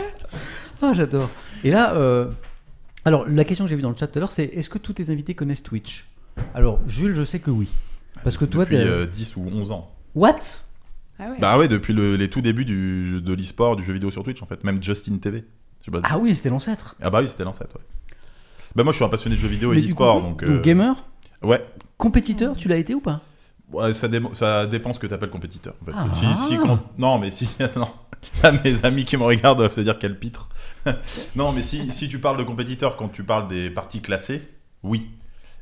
[0.84, 1.30] Ah j'adore.
[1.63, 2.30] Et là, euh,
[3.06, 4.78] alors la question que j'ai vue dans le chat tout à l'heure, c'est est-ce que
[4.78, 6.06] tous tes invités connaissent Twitch?
[6.54, 7.70] Alors Jules, je sais que oui.
[8.24, 9.92] Parce que toi, Depuis t'es- euh, 10 ou 11 ans.
[10.16, 10.36] What?
[11.20, 11.40] Ah ouais.
[11.40, 14.24] Bah ouais, depuis le- les tout débuts du, jeu- de l'e-sport, du jeu vidéo sur
[14.24, 14.64] Twitch en fait.
[14.64, 15.46] Même Justin TV.
[15.82, 16.02] Je sais pas.
[16.04, 16.96] Ah oui, c'était l'ancêtre.
[17.02, 18.16] Ah bah oui, c'était l'ancêtre, ouais.
[18.76, 20.44] Bah moi je suis un passionné de jeux vidéo et Mais du d'e-sport, coup, donc...
[20.44, 21.06] euh, gamer,
[21.44, 21.66] Ouais,
[21.98, 23.22] compétiteur, tu l'as été ou pas?
[23.72, 25.74] Ouais, ça, dé- ça dépend ce que tu appelles compétiteur.
[25.82, 25.92] En fait.
[25.96, 26.08] Ah.
[26.36, 26.58] Si,
[26.98, 27.56] non, mais si.
[27.76, 27.90] Non.
[28.44, 30.48] Là, mes amis qui me regardent doivent se dire quel pitre.
[31.36, 34.48] non, mais si, si tu parles de compétiteur quand tu parles des parties classées,
[34.84, 35.10] oui.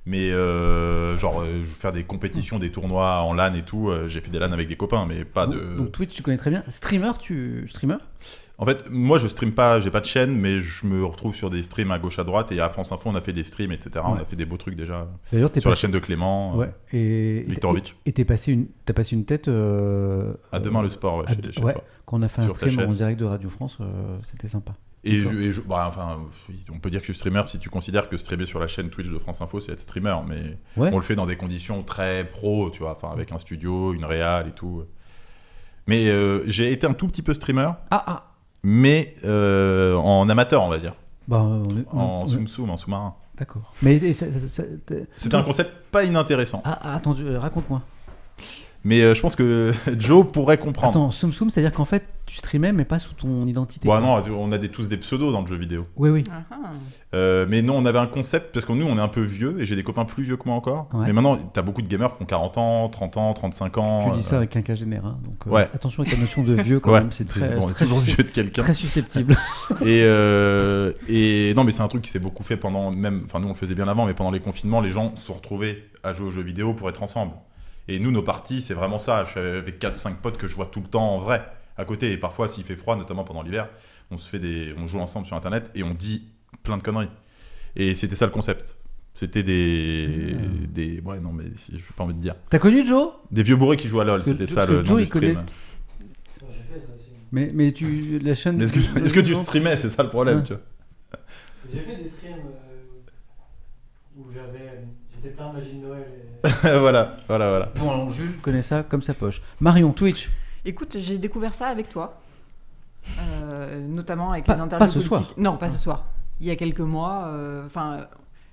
[0.06, 4.22] Mais euh, genre, euh, faire des compétitions, des tournois en LAN et tout, euh, j'ai
[4.22, 5.60] fait des LAN avec des copains, mais pas de.
[5.78, 6.64] donc Twitch, tu connais très bien.
[6.70, 7.98] Streamer, tu streamer?
[8.62, 11.50] En fait, moi je stream pas, j'ai pas de chaîne, mais je me retrouve sur
[11.50, 13.72] des streams à gauche à droite et à France Info on a fait des streams,
[13.72, 14.04] etc.
[14.06, 16.72] On a fait des beaux trucs déjà D'ailleurs, sur la chaîne de Clément, euh, Ouais.
[16.92, 17.46] Et.
[18.06, 19.48] Et t'es passé une, t'as passé une tête.
[19.48, 21.74] euh, À demain le sport, ouais, à.
[22.06, 24.74] Quand on a fait un Sur stream en direct de Radio France, euh, c'était sympa.
[25.06, 26.20] Et, je, et je- bah, enfin,
[26.74, 28.90] on peut dire que je suis streamer si tu considères que streamer sur la chaîne
[28.90, 30.90] Twitch de France Info, c'est être streamer, mais Ouais.
[30.92, 34.04] on le fait dans des conditions très pro, tu vois, enfin avec un studio, une
[34.04, 34.84] réal et tout.
[35.88, 38.26] Mais euh, j'ai été un tout petit peu streamer, Ah ah.
[38.64, 40.94] Mais euh, en amateur, on va dire,
[41.28, 41.42] Bah,
[41.94, 43.16] on en zoom, en sous-marin.
[43.38, 43.74] D'accord.
[43.82, 46.62] Mais et ça- ça- ça- t'es- C'était un concept pas inintéressant.
[46.66, 47.82] Ah, ah, attends, euh, raconte-moi.
[48.84, 50.90] Mais euh, je pense que Joe pourrait comprendre.
[50.92, 53.88] Attends, Soum Soum, c'est-à-dire qu'en fait, tu streamais, mais pas sous ton identité.
[53.88, 54.22] Bon, quoi.
[54.22, 55.88] non, on a des, tous des pseudos dans le jeu vidéo.
[55.98, 56.24] Oui, oui.
[56.32, 56.56] Ah, ah.
[57.16, 59.60] Euh, mais non, on avait un concept, parce que nous, on est un peu vieux,
[59.60, 60.90] et j'ai des copains plus vieux que moi encore.
[60.94, 61.08] Ouais.
[61.08, 64.12] Mais maintenant, t'as beaucoup de gamers qui ont 40 ans, 30 ans, 35 ans.
[64.12, 65.16] Tu dis ça euh, avec un cas général.
[65.24, 65.68] Donc, euh, Ouais.
[65.74, 67.12] attention avec la notion de vieux quand ouais, même.
[67.12, 68.62] C'est c'est très, bon, très, toujours vieux de quelqu'un.
[68.62, 69.36] très susceptible.
[69.82, 73.24] Et, euh, et non, mais c'est un truc qui s'est beaucoup fait pendant même.
[73.26, 75.34] Enfin, nous on le faisait bien avant, mais pendant les confinements, les gens se sont
[75.34, 77.32] retrouvés à jouer aux jeux vidéo pour être ensemble.
[77.92, 79.24] Et nous, nos parties, c'est vraiment ça.
[79.26, 81.44] Je suis avec 4-5 potes que je vois tout le temps en vrai
[81.76, 82.12] à côté.
[82.12, 83.68] Et parfois, s'il fait froid, notamment pendant l'hiver,
[84.12, 86.24] on se fait des, on joue ensemble sur internet et on dit
[86.62, 87.10] plein de conneries.
[87.76, 88.78] Et c'était ça le concept.
[89.16, 90.66] C'était des, Mmh.
[90.68, 92.36] des, ouais, non, mais je n'ai pas envie de dire.
[92.52, 93.10] T'as connu Joe?
[93.32, 95.46] Des vieux bourrés qui jouent à LoL, c'était ça le nom Joe, du connaît- stream.
[96.42, 97.10] J'ai fait ça aussi.
[97.32, 98.20] mais, mais tu.
[98.20, 98.62] La chaîne.
[98.62, 99.76] Est-ce que, est-ce que tu streamais?
[99.78, 100.44] C'est ça le problème, Ouais.
[100.44, 100.62] tu vois.
[101.74, 104.84] J'ai fait des streams euh, où j'avais.
[105.22, 106.06] J'étais plein de magie de Noël.
[106.46, 106.78] Et...
[106.80, 107.70] voilà, voilà, voilà.
[107.76, 109.42] Bon, alors Jules connaît ça comme sa poche.
[109.60, 110.30] Marion, Twitch.
[110.66, 112.22] Écoute, j'ai découvert ça avec toi,
[113.20, 115.10] euh, notamment avec Pas- les interviews pas ce politiques.
[115.28, 115.34] soir.
[115.38, 116.06] Non, pas ce soir.
[116.40, 117.26] Il y a quelques mois.
[117.28, 118.08] euh, Enfin,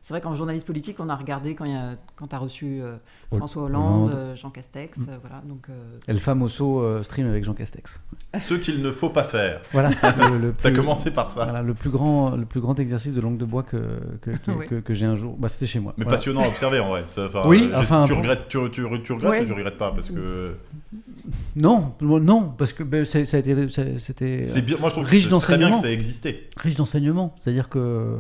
[0.06, 2.78] c'est vrai qu'en journaliste politique, on a regardé quand, y a- quand tu as reçu
[2.80, 2.94] euh,
[3.36, 4.12] François Hollande, Hollande.
[4.14, 5.06] euh, Jean Castex, Mm.
[5.08, 5.42] euh, voilà.
[5.48, 8.00] Donc, euh, El famoso euh, stream avec Jean Castex.
[8.38, 9.62] Ce qu'il ne faut pas faire.
[9.72, 9.90] Voilà.
[10.30, 11.42] le, le T'as plus- commencé par ça.
[11.42, 13.78] Voilà, le plus grand, le plus grand exercice de langue de bois que
[14.22, 14.66] que, qui- Oui.
[14.68, 15.34] que- que j'ai un jour.
[15.36, 15.92] Bah, c'était chez moi.
[15.96, 16.16] Mais Voilà.
[16.18, 17.02] passionnant à observer en vrai.
[17.08, 18.20] Ça, Oui, enfin, tu bon.
[18.20, 19.40] regrettes, tu, tu, tu regrettes Ouais.
[19.42, 19.90] ou tu regrettes pas?
[19.90, 20.54] Parce que
[21.56, 24.76] Non, non, parce que ben, ça a été, c'était c'est bien.
[24.78, 25.82] Moi, je trouve riche que c'est très bien que d'enseignements.
[25.82, 26.48] ça existait.
[26.56, 27.34] riche d'enseignements.
[27.40, 28.18] C'est-à-dire que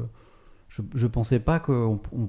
[0.76, 2.28] je, je pensais pas que on- on-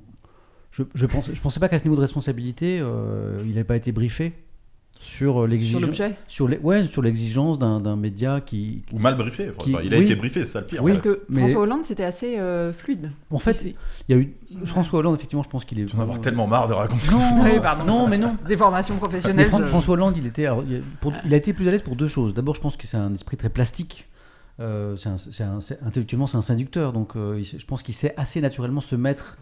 [0.71, 3.75] je, je pensais, je pensais pas qu'à ce niveau de responsabilité, euh, il n'avait pas
[3.75, 4.33] été briefé
[4.99, 5.83] sur sur l'exigence,
[6.27, 9.49] sur les, ouais, sur l'exigence d'un, média qui, Ou mal briefé.
[9.51, 10.05] Enfin, Qui- il a oui.
[10.05, 10.83] été briefé, c'est ça le pire.
[10.83, 13.11] Oui, Parce que mais- François Hollande, c'était assez euh, fluide.
[13.29, 13.75] en fait, il
[14.09, 14.33] y a eu
[14.65, 15.15] François Hollande.
[15.15, 15.85] Effectivement, je pense qu'il est.
[15.85, 17.11] Tu en avoir tellement marre de raconter.
[17.11, 17.83] Non, Oui, pardon.
[17.85, 18.35] non, mais non.
[18.47, 19.47] Des formations Mais professionnelles.
[19.47, 21.71] Fran- de- François Hollande, il, était, alors, il, a, pour- il a été plus à
[21.71, 22.33] l'aise pour deux choses.
[22.33, 24.07] D'abord, je pense que c'est un esprit très plastique.
[24.59, 24.95] Euh,
[25.81, 26.93] intellectuellement, c'est un séducteur.
[26.93, 29.37] Donc, euh, je pense qu'il sait assez naturellement se mettre,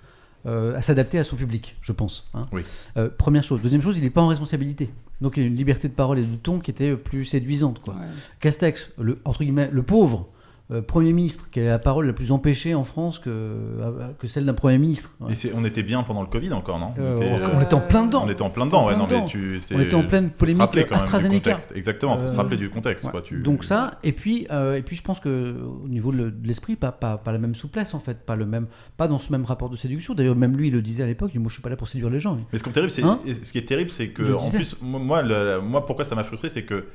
[0.45, 2.29] euh, à s'adapter à son public, je pense.
[2.33, 2.43] hein.
[2.51, 2.63] Oui.
[2.97, 3.61] Euh, première chose.
[3.61, 4.91] Deuxième chose, il n'est pas en responsabilité.
[5.21, 7.79] Donc, il a une liberté de parole et de ton qui était plus séduisante.
[7.79, 7.93] Quoi.
[7.95, 8.01] Ouais.
[8.41, 10.27] Castex, le, entre guillemets, le pauvre
[10.71, 14.27] euh, Premier ministre, qui a la parole la plus empêchée en France que, euh, que
[14.27, 15.13] celle d'un Premier ministre?
[15.19, 15.33] Ouais.
[15.33, 16.93] Et c'est- on était bien pendant le Covid encore, non?
[16.97, 18.23] Euh, on, était, on était en plein dedans.
[18.25, 18.87] on était en plein dedans.
[18.87, 21.51] Ouais, non, mais tu, On était en pleine polémique rappeler quand même AstraZeneca.
[21.51, 21.71] contexte.
[21.75, 23.05] Exactement, faut se rappeler du contexte.
[23.05, 23.11] Ouais.
[23.11, 26.31] quoi, tu- Donc ça, et puis, et puis je pense que au niveau de le-
[26.31, 28.65] de l'esprit, pas, pas, pas la même souplesse en fait, pas le même,
[28.97, 30.13] pas dans ce même rapport de séduction.
[30.15, 31.29] D'ailleurs, même lui, il le disait à l'époque.
[31.33, 32.37] il dit, Moi, je suis pas là pour séduire les gens.
[32.51, 33.19] Mais ce qui est terrible, c'est Hein?
[33.25, 36.05] et ce qui est terrible, c'est Je que en plus, moi, moi, le- moi, pourquoi
[36.05, 36.85] ça m'a frustré, c'est que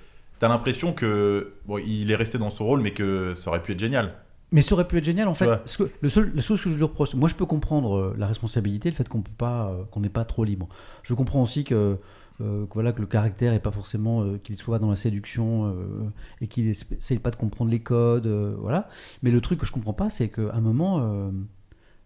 [0.40, 3.72] t'as l'impression que bon, il est resté dans son rôle, mais que ça aurait pu
[3.72, 4.14] être génial.
[4.50, 5.46] Mais ça aurait pu être génial en fait.
[5.46, 5.58] Ouais.
[5.58, 8.14] Parce que le seul, la chose que je lui reproche, moi, je peux comprendre euh,
[8.18, 10.68] la responsabilité, le fait qu'on peut pas, euh, qu'on n'est pas trop libre.
[11.04, 11.98] Je comprends aussi que
[12.40, 15.66] euh, que voilà que le caractère est pas forcément euh, qu'il soit dans la séduction
[15.66, 18.26] euh, et qu'il essaye pas de comprendre les codes,
[18.58, 18.88] voilà.
[19.22, 21.32] Mais le truc que je comprends pas, c'est qu'à un moment,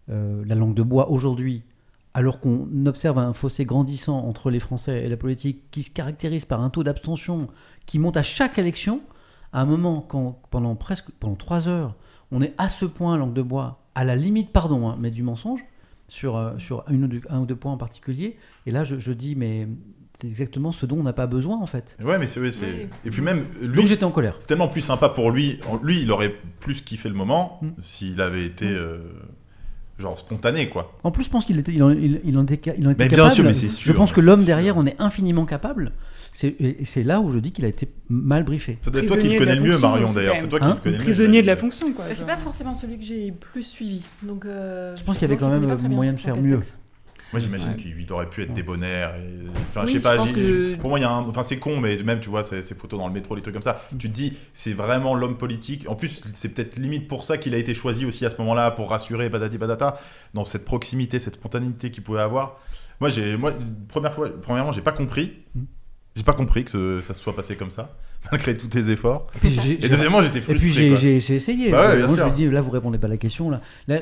[0.07, 1.63] la langue de bois aujourd'hui,
[2.13, 6.45] alors qu'on observe un fossé grandissant entre les Français et la politique, qui se caractérise
[6.45, 7.47] par un taux d'abstention
[7.85, 9.01] qui monte à chaque élection,
[9.53, 11.95] à un moment, quand pendant presque pendant trois heures,
[12.31, 15.23] on est à ce point langue de bois, à la limite, pardon, hein, mais du
[15.23, 15.61] mensonge
[16.07, 18.37] sur euh, sur une ou deux, un ou deux points en particulier.
[18.65, 19.67] Et là, je, je dis, mais
[20.13, 21.97] c'est exactement ce dont on n'a pas besoin en fait.
[22.03, 22.87] Ouais, mais c'est oui, c'est- Oui.
[23.05, 24.35] et puis même lui, Donc j'étais en colère.
[24.39, 25.59] c'est tellement plus sympa pour lui.
[25.83, 27.67] Lui, il aurait plus kiffé le moment Mm.
[27.81, 28.75] s'il avait été Mm.
[28.75, 28.97] euh,
[29.99, 30.91] genre spontané, quoi.
[31.03, 33.03] En plus, je pense qu'il était, il en, il, il en était, il en était
[33.05, 33.33] Mais bien capable.
[33.35, 34.45] sûr, mais c'est Je sûr, pense que l'homme sûr.
[34.47, 35.91] derrière, on est infiniment capable.
[36.37, 38.77] C'est, là où je dis qu'il a été mal briefé.
[38.81, 40.35] Ça doit être toi qui le connais le mieux, fonction, Marion, d'ailleurs.
[40.37, 41.03] C'est toi qui Hein le connais le mieux.
[41.05, 42.05] Prisonnier de la fonction, quoi.
[42.09, 44.05] Mais c'est pas forcément celui que j'ai plus suivi.
[44.21, 46.75] Donc, euh, Je pense qu'il y avait quand même moyen de faire Castex.
[47.31, 47.75] Moi, j'imagine Ouais.
[47.77, 49.15] qu'il aurait pu être débonnaire.
[49.15, 49.47] Et...
[49.69, 50.15] Enfin, Oui, je sais pas.
[50.17, 51.21] que- Pour moi, il y a un.
[51.27, 53.53] Enfin, c'est con, mais même, tu vois, ces, ces photos dans le métro, les trucs
[53.53, 53.81] comme ça.
[53.97, 55.85] Tu te dis, c'est vraiment l'homme politique.
[55.89, 58.71] En plus, c'est peut-être limite pour ça qu'il a été choisi aussi à ce moment-là,
[58.71, 59.99] pour rassurer, patati patata,
[60.33, 62.57] dans cette proximité, cette spontanéité qu'il pouvait avoir.
[63.01, 63.53] Moi, j'ai, moi,
[63.89, 65.33] première fois, premièrement, j'ai pas compris.
[66.15, 67.97] J'ai pas compris que ça se soit passé comme ça,
[68.31, 69.27] malgré tous tes efforts.
[69.35, 70.71] Et puis Et deuxièmement, j'étais et frustré.
[70.71, 71.71] puis j'ai, essayé.
[71.71, 72.17] Bah ouais, moi, sûr.
[72.17, 73.49] je lui dis, là, vous répondez pas à la question.
[73.49, 73.59] Là,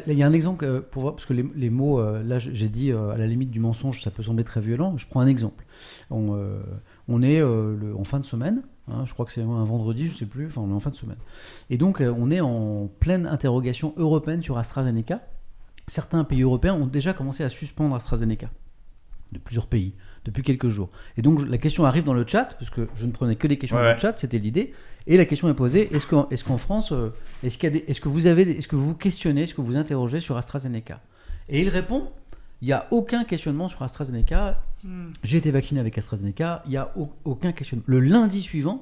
[0.08, 2.70] il y a un exemple pour voir, parce que les, les mots, euh, là, j'ai
[2.70, 4.96] dit euh, à la limite du mensonge, ça peut sembler très violent.
[4.98, 5.66] Je prends un exemple.
[6.12, 6.62] On, euh,
[7.08, 8.62] on est euh, le- en fin de semaine.
[8.92, 10.46] hein, je crois que c'est un vendredi, je sais plus.
[10.46, 11.18] Enfin, on est en fin de semaine.
[11.72, 15.22] Et donc, on est en pleine interrogation européenne sur AstraZeneca.
[15.88, 18.50] Certains pays européens ont déjà commencé à suspendre AstraZeneca
[19.32, 20.90] de plusieurs pays depuis quelques jours.
[21.18, 23.58] Et donc la question arrive dans le chat, parce que je ne prenais que des
[23.58, 24.74] questions Ouais, dans le chat, c'était l'idée.
[25.08, 27.10] Et la question est posée est-ce qu'en est France, euh,
[27.44, 27.58] est-ce
[28.00, 31.02] que vous avez, des- est-ce que vous vous questionnez, est-ce que vous interrogez sur AstraZeneca?
[31.50, 32.10] Et il répond
[32.62, 34.62] Il n'y a aucun questionnement sur AstraZeneca.
[34.86, 35.12] Hmm.
[35.22, 36.64] J'ai été vacciné avec AstraZeneca.
[36.66, 37.84] Il n'y a au- aucun questionnement.
[37.88, 38.82] Le lundi suivant,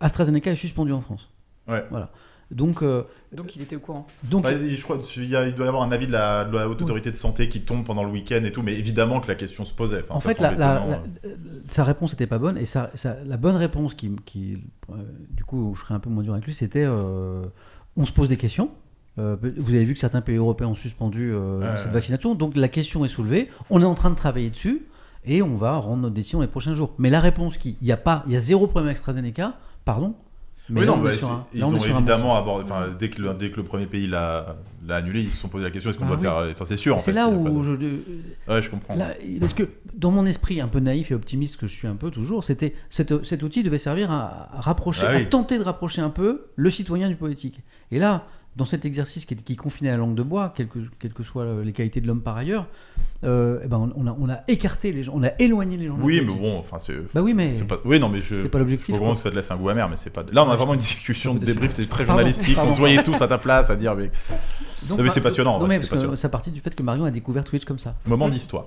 [0.00, 1.28] AstraZeneca est suspendu en France.
[1.66, 1.84] Ouais.
[1.90, 2.10] Voilà.
[2.50, 4.06] Donc, euh, Donc il était au courant.
[4.24, 6.56] donc je crois qu'il y, a- il doit y avoir un avis de la, de
[6.56, 9.28] la haute autorité de santé qui tombe pendant le week-end et tout, mais évidemment que
[9.28, 10.02] la question se posait.
[10.04, 10.90] Enfin, en ça fait, la, semble la- étonnant,
[11.22, 11.34] la- euh.
[11.68, 12.56] sa réponse n'était pas bonne.
[12.56, 14.94] Et sa- sa- la bonne réponse, qui, qui, euh,
[15.30, 17.42] du coup, je serais un peu moins dur avec lui, c'était euh,
[17.96, 18.70] on se pose des questions.
[19.18, 22.34] Euh, vous avez vu que certains pays européens ont suspendu euh, Ouais, cette vaccination.
[22.34, 23.48] Donc la question est soulevée.
[23.68, 24.86] On est en train de travailler dessus.
[25.24, 26.94] Et on va rendre notre décision les prochains jours.
[26.96, 29.58] Mais la réponse qui, il y a pas, il y a zéro problème avec AstraZeneca,
[29.84, 30.14] pardon.
[30.70, 32.64] Mais Oui, non, on bah, un- ils là, on est ont évidemment abordé.
[32.64, 35.48] Enfin, dès que, le, dès que le premier pays l'a l'a annulé, ils se sont
[35.48, 36.22] posé la question est-ce qu'on Ah doit oui.
[36.22, 36.50] faire.
[36.52, 36.94] Enfin, c'est sûr.
[36.94, 37.88] en C'est là où de-
[38.46, 38.94] je, Ouais, je comprends.
[38.94, 39.08] Là,
[39.40, 42.10] parce que dans mon esprit un peu naïf et optimiste que je suis un peu
[42.10, 45.22] toujours, c'était cet, cet outil devait servir à, à rapprocher, Ah oui.
[45.22, 47.60] à tenter de rapprocher un peu le citoyen du politique.
[47.90, 48.26] Et là,
[48.58, 51.62] dans cet exercice qui, qui confinait la langue de bois, quelles que, quelles que soient
[51.64, 52.66] les qualités de l'homme par ailleurs,
[53.24, 55.96] euh, eh ben on, a, on a écarté les gens, on a éloigné les gens.
[56.00, 56.94] Oui, mais bon, enfin, c'est.
[57.14, 57.78] Bah oui, mais c'est pas...
[57.84, 58.34] Oui, non, mais je.
[58.34, 58.96] c'était pas l'objectif.
[58.96, 60.24] Vraiment que ça te laisse un goût amer, mais c'est pas.
[60.32, 62.56] Là, on a Ouais, vraiment je- une discussion je de débrief, c'est très Pardon, journalistique.
[62.56, 62.72] pardon.
[62.72, 64.10] On se voyait tous à ta place à dire, mais.
[64.88, 66.82] Donc, Non, mais c'est passionnant, Non, mais c'est parce que ça partit du fait que
[66.82, 67.94] Marion a découvert Twitch comme ça.
[68.06, 68.66] Moment d'histoire.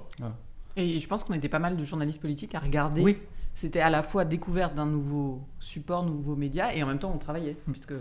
[0.77, 3.01] Et je pense qu'on était pas mal de journalistes politiques à regarder.
[3.01, 3.17] Oui.
[3.54, 7.17] C'était à la fois découverte d'un nouveau support, nouveau média, et en même temps on
[7.17, 7.58] travaillait.
[7.69, 7.91] Puisque...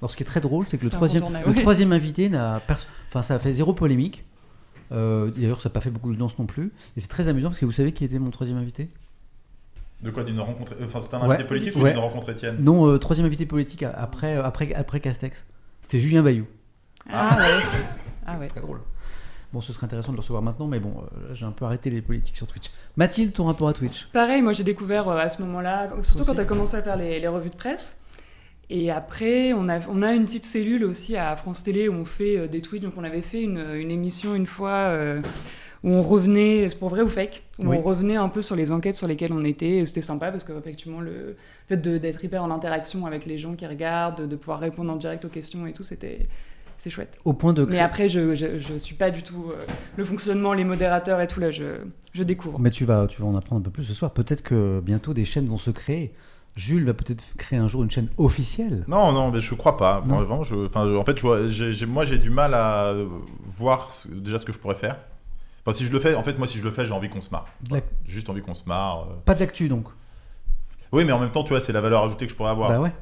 [0.00, 2.60] Alors, ce qui est très drôle, c'est que le troisième, le troisième invité n'a.
[3.08, 4.24] Enfin, ça a fait zéro polémique.
[4.92, 6.72] Euh, D'ailleurs, ça n'a pas fait beaucoup de danse non plus.
[6.96, 8.88] Et c'est très amusant parce que vous savez qui était mon troisième invité?
[10.02, 10.22] De quoi?
[10.24, 10.74] D'une rencontre.
[10.84, 11.34] Enfin, c'était un Ouais.
[11.34, 11.90] invité politique ou Ouais.
[11.92, 12.56] d'une rencontre Étienne?
[12.60, 15.46] Non, euh, troisième invité politique a- après, euh, après, après Castex.
[15.80, 16.46] C'était Julien Bayou.
[17.10, 17.64] Ah ouais.
[18.26, 18.46] Ah ouais.
[18.46, 18.80] Très drôle.
[19.52, 21.88] Bon, ce serait intéressant de le recevoir maintenant, mais bon, euh, j'ai un peu arrêté
[21.90, 22.70] les politiques sur Twitch.
[22.96, 24.06] Mathilde, ton rapport à Twitch?
[24.12, 26.96] Pareil, moi j'ai découvert euh, à ce moment-là, surtout quand tu as commencé à faire
[26.96, 27.96] les, les revues de presse.
[28.70, 32.04] Et après, on a, on a une petite cellule aussi à France Télé où on
[32.04, 32.82] fait euh, des tweets.
[32.82, 35.22] Donc on avait fait une, une émission une fois euh,
[35.82, 37.76] où on revenait, c'est pour vrai ou fake, où Oui.
[37.78, 39.78] on revenait un peu sur les enquêtes sur lesquelles on était.
[39.78, 41.36] Et C'était sympa parce que effectivement le
[41.68, 45.24] fait d'être hyper en interaction avec les gens qui regardent, de pouvoir répondre en direct
[45.24, 46.20] aux questions et tout, c'était
[46.84, 47.18] c'est chouette.
[47.24, 47.64] Au point de.
[47.64, 49.56] Mais après, je, je, je suis pas du tout euh,
[49.96, 51.64] le fonctionnement, les modérateurs et tout là, je,
[52.12, 52.60] je découvre.
[52.60, 54.12] Mais tu vas, tu vas en apprendre un peu plus ce soir.
[54.12, 56.12] Peut-être que bientôt des chaînes vont se créer.
[56.56, 58.84] Jules va peut-être créer un jour une chaîne officielle.
[58.88, 60.02] Non, non, mais je crois pas.
[60.04, 62.94] Enfin, vraiment, je, enfin, en fait, je vois- moi, j'ai du mal à
[63.46, 64.98] voir ce- déjà ce que je pourrais faire.
[65.64, 67.20] Enfin, si je le fais, en fait, moi, si je le fais, j'ai envie qu'on
[67.20, 67.46] se marre.
[67.70, 69.02] J'ai Juste envie qu'on se marre.
[69.02, 69.14] euh.
[69.24, 69.86] Pas de l'actu donc.
[70.92, 72.70] Oui, mais en même temps, tu vois, c'est la valeur ajoutée que je pourrais avoir.
[72.70, 72.92] Bah ouais.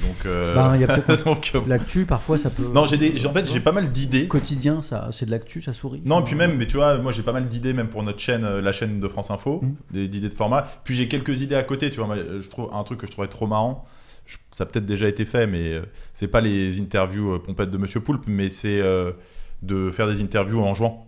[0.00, 2.70] Donc, euh, Bah, y a peut-être donc, euh, l'actu, parfois ça peut.
[2.72, 4.26] non, j'ai des, en fait, j'ai pas mal d'idées.
[4.26, 6.00] Quotidien, ça, c'est de l'actu, ça sourit.
[6.04, 8.18] Non, et puis même, mais tu vois, moi j'ai pas mal d'idées même pour notre
[8.18, 9.74] chaîne, euh, la chaîne de France Info, Mhm.
[9.90, 10.62] des d'idées de format.
[10.84, 12.16] Puis j'ai quelques idées à côté, tu vois.
[12.16, 13.84] Je trouve un truc que je trouvais trop marrant.
[14.24, 15.82] je- ça a peut-être déjà été fait, mais
[16.14, 19.10] c'est pas les interviews pompettes de Monsieur Poulpe, mais c'est euh,
[19.62, 21.06] de faire des interviews en jouant.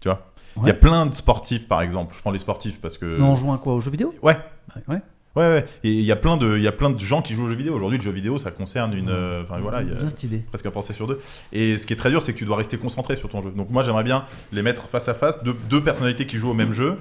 [0.00, 0.32] Tu vois.
[0.62, 2.14] Il y a plein de sportifs, par exemple.
[2.16, 3.18] Je prends les sportifs parce que.
[3.18, 3.74] Mais on joue à quoi?
[3.74, 4.14] Aux jeux vidéo?
[4.22, 4.36] Ouais.
[4.88, 5.00] Ouais.
[5.36, 5.64] Ouais, ouais.
[5.84, 7.48] Et il y a plein de, il y a plein de gens qui jouent aux
[7.48, 7.74] jeux vidéo.
[7.74, 10.22] Aujourd'hui, le jeu vidéo, ça concerne une, euh, enfin voilà, il y a Bien cette
[10.22, 10.38] idée.
[10.48, 11.20] presque un Français sur deux.
[11.52, 13.50] Et ce qui est très dur, c'est que tu dois rester concentré sur ton jeu.
[13.50, 16.54] Donc moi, j'aimerais bien les mettre face à face, deux, deux personnalités qui jouent au
[16.54, 16.96] même jeu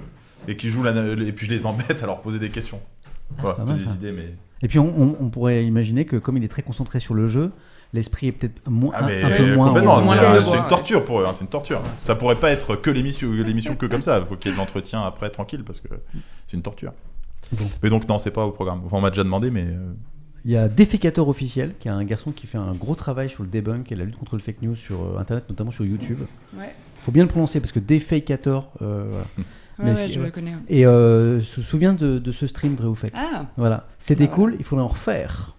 [0.47, 2.79] et qui jouent la, et puis je les embête à leur poser des questions.
[2.83, 3.91] Ah, Voilà, c'est pas mal, des ça.
[3.93, 6.99] idées, mais Et puis on, on- on pourrait imaginer que comme il est très concentré
[6.99, 7.51] sur le jeu,
[7.93, 10.41] l'esprit est peut-être moins, Ah, un, peu moins.
[10.41, 11.81] c'est une torture pour eux, hein, c'est une torture.
[11.93, 14.19] Ça pourrait pas être que l'émission, l'émission que comme ça.
[14.19, 15.87] Il faut qu'il y ait de l'entretien après tranquille parce que
[16.47, 16.91] c'est une torture.
[17.51, 17.65] Bon.
[17.83, 18.81] Mais donc non, c'est pas au programme.
[18.85, 19.93] Enfin, on m'a déjà demandé, mais euh,
[20.45, 23.43] Il y a Défécateur officiel, qui est un garçon qui fait un gros travail sur
[23.43, 26.19] le debunk et la lutte contre le fake news sur euh, Internet, notamment sur YouTube.
[26.57, 28.69] Ouais, Faut bien le prononcer parce que Défécateur.
[28.81, 29.09] euh,
[29.77, 29.93] voilà.
[29.93, 30.53] ouais, ouais, je le connais.
[30.69, 33.13] Et euh, se souvient de, de ce stream vrai ou fake.
[33.15, 34.35] Ah, Voilà, c'était Bah ouais.
[34.35, 34.55] cool.
[34.59, 35.55] Il faudrait en refaire.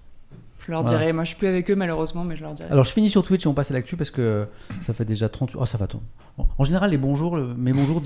[0.66, 0.98] je leur Voilà.
[0.98, 1.12] dirai.
[1.12, 2.68] Moi, je suis plus avec eux malheureusement, mais je leur dirai.
[2.70, 4.46] Alors je finis sur Twitch et on passe à l'actu parce que
[4.80, 6.00] ça fait déjà 30 Oh ça va ton.
[6.36, 8.00] Bon, En général les bonjours, le- mes bonjours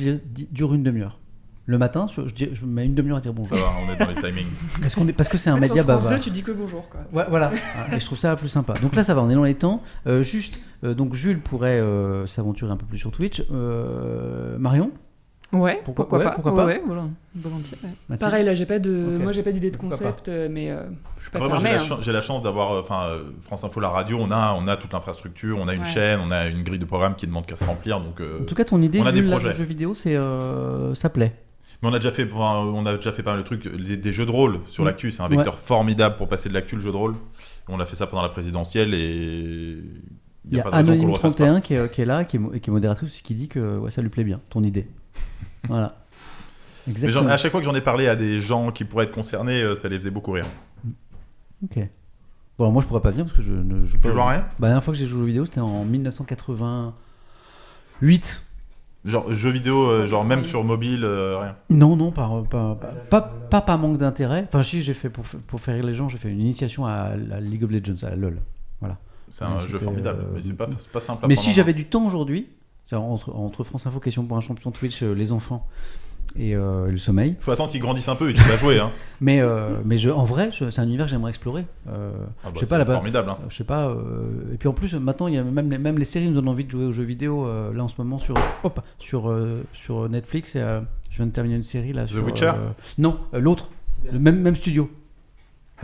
[0.51, 1.19] durent une demi-heure.
[1.67, 3.57] Le matin, sur- je, dis- je mets une demi-heure à dire ça bonjour.
[3.57, 4.47] va, on est dans les timings.
[4.81, 6.11] Parce, qu'on est, parce que c'est un En fait, média bavard.
[6.11, 7.01] 2, tu dis que bonjour, quoi.
[7.13, 8.75] Ouais, voilà, Ah, et je trouve ça plus sympa.
[8.83, 9.83] Donc là ça va, on est dans les temps.
[10.09, 13.43] Euh, juste, euh, donc Jules pourrait euh, s'aventurer un peu plus sur Twitch.
[13.53, 14.91] Euh, Marion
[15.53, 17.77] Ouais, Pourquoi- pourquoi, ouais, pas pourquoi Ouais, pas ouais, volon- volontiers.
[18.21, 20.85] Pareil, là, j'ai pas de, moi, j'ai pas d'idée de concept, mais euh,
[21.19, 21.89] je suis pas Après, moi, j'ai fermée.
[21.89, 21.99] la, hein.
[22.03, 24.93] j'ai la chance d'avoir, enfin, euh, France Info, la radio, on a, on a toute
[24.93, 25.87] l'infrastructure, on a une Ouais.
[25.89, 28.21] chaîne, on a une grille de programme qui demande qu'à se remplir, donc.
[28.21, 29.49] euh, En tout cas, ton idée, on a des là, projets.
[29.49, 31.35] le jeu vidéo, c'est euh, ça plaît.
[31.83, 34.13] Mais on a déjà fait, on a déjà fait pas mal de trucs, des, des
[34.13, 34.87] jeux de rôle sur Mm.
[34.87, 35.11] l'actu.
[35.11, 37.15] C'est un vecteur formidable pour passer de l'actu le jeu de rôle.
[37.69, 39.79] On a fait ça pendant la présidentielle et
[40.51, 41.45] Il y a qu'on le Anonyme refasse pas.
[41.45, 43.91] 31 qui est, qui est là, qui est, qui est modératrice, qui dit que ouais,
[43.91, 44.87] ça lui plaît bien, ton idée.
[45.69, 45.97] voilà.
[46.87, 47.29] Mais Exactement.
[47.29, 49.77] à chaque fois que j'en ai parlé à des gens qui pourraient être concernés, euh,
[49.77, 50.47] ça les faisait beaucoup rire.
[51.63, 51.79] Ok.
[52.59, 54.11] Bon, moi je pourrais pas venir parce que je ne joue Tu pas.
[54.13, 54.41] joues à rien?
[54.41, 58.43] Bah, la dernière fois que j'ai joué aux jeux vidéo, c'était en 1988.
[59.05, 61.57] Genre jeux vidéo, euh, genre même sur mobile, euh, rien.
[61.71, 64.45] Non, non, par, pas, pas, pas, pas par manque d'intérêt.
[64.49, 67.17] Enfin, si, j'ai fait pour, pour faire rire les gens, j'ai fait une initiation à
[67.17, 68.41] la League of Legends, à la LoL.
[69.31, 71.55] C'est un jeu formidable, euh, mais c'est pas, c'est pas simple à Mais prendre si
[71.55, 72.49] j'avais du temps aujourd'hui,
[72.93, 75.67] entre, entre France Info, question pour un champion Twitch, euh, les enfants
[76.39, 77.37] et euh, le sommeil.
[77.41, 78.79] Faut attendre qu'il grandisse un peu et tu vas jouer.
[78.79, 78.91] Hein.
[79.21, 81.67] Mais, euh, mais je, en vrai, c'est un univers que j'aimerais explorer.
[81.89, 82.13] Euh,
[82.43, 83.29] Ah bah, je sais pas, formidable.
[83.31, 83.39] hein.
[83.49, 83.89] Je sais pas.
[83.89, 86.35] euh, et puis en plus, maintenant, il y a même les, même les séries nous
[86.35, 87.47] donnent envie de jouer aux jeux vidéo.
[87.47, 91.27] euh, là, en ce moment, sur, hop, sur, euh, sur Netflix, et, euh, je viens
[91.27, 92.05] de terminer une série là.
[92.05, 93.69] The sur, Witcher euh, Non, euh, l'autre,
[94.11, 94.91] le même, même studio.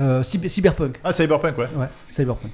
[0.00, 1.00] Euh, Cyber- Cyberpunk.
[1.04, 1.68] Ah, Cyberpunk, ouais.
[1.76, 2.52] Ouais, Cyberpunk.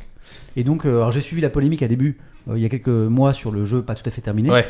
[0.56, 2.88] Et donc, euh, alors j'ai suivi la polémique à début, euh, il y a quelques
[2.88, 4.50] mois, sur le jeu pas tout à fait terminé.
[4.50, 4.66] Ouais.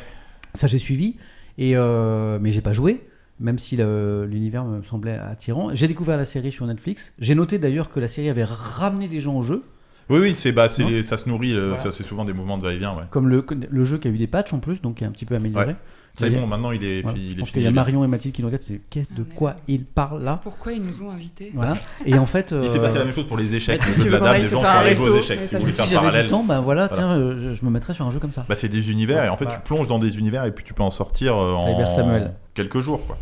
[0.54, 1.16] Ça, j'ai suivi.
[1.58, 3.00] Et euh, mais j'ai pas joué,
[3.42, 5.70] même si le- l'univers me semblait attirant.
[5.74, 7.12] J'ai découvert la série sur Netflix.
[7.18, 9.62] J'ai noté d'ailleurs que la série avait ramené des gens au jeu,
[10.10, 11.90] Oui, oui, c'est, bah, ça se nourrit, euh, Voilà.
[11.92, 12.92] c'est souvent des mouvements de va-et-vient.
[12.94, 13.04] Ouais.
[13.10, 15.10] comme le, le jeu qui a eu des patchs en plus, donc qui est un
[15.12, 15.66] petit peu amélioré.
[15.68, 15.76] Ouais.
[16.14, 17.16] C'est bon, maintenant il est, voilà.
[17.16, 17.52] il Je est pense fini.
[17.52, 18.64] qu'il y a Marion et Mathilde qui nous regardent.
[18.64, 19.60] C'est qu'est-ce de Ah, quoi merde.
[19.68, 20.40] il parle là?
[20.42, 21.50] Pourquoi ils nous ont invités?
[21.54, 21.72] Voilà.
[22.04, 23.94] Et en fait, Il s'est euh, passé la même chose pour les échecs, Bah, le
[24.02, 25.38] jeu de la dame, les gens sont allés aux échecs.
[25.40, 27.02] Ouais, Si vous je voulez si faire du parallèle, temps, ben voilà, Voilà.
[27.02, 28.44] tiens, euh, je me mettrais sur un jeu comme ça.
[28.46, 29.60] bah, c'est des univers et en fait Voilà.
[29.60, 32.32] tu plonges dans des univers et puis tu peux en sortir euh, en Samuel.
[32.52, 33.06] quelques jours.
[33.06, 33.16] Quoi.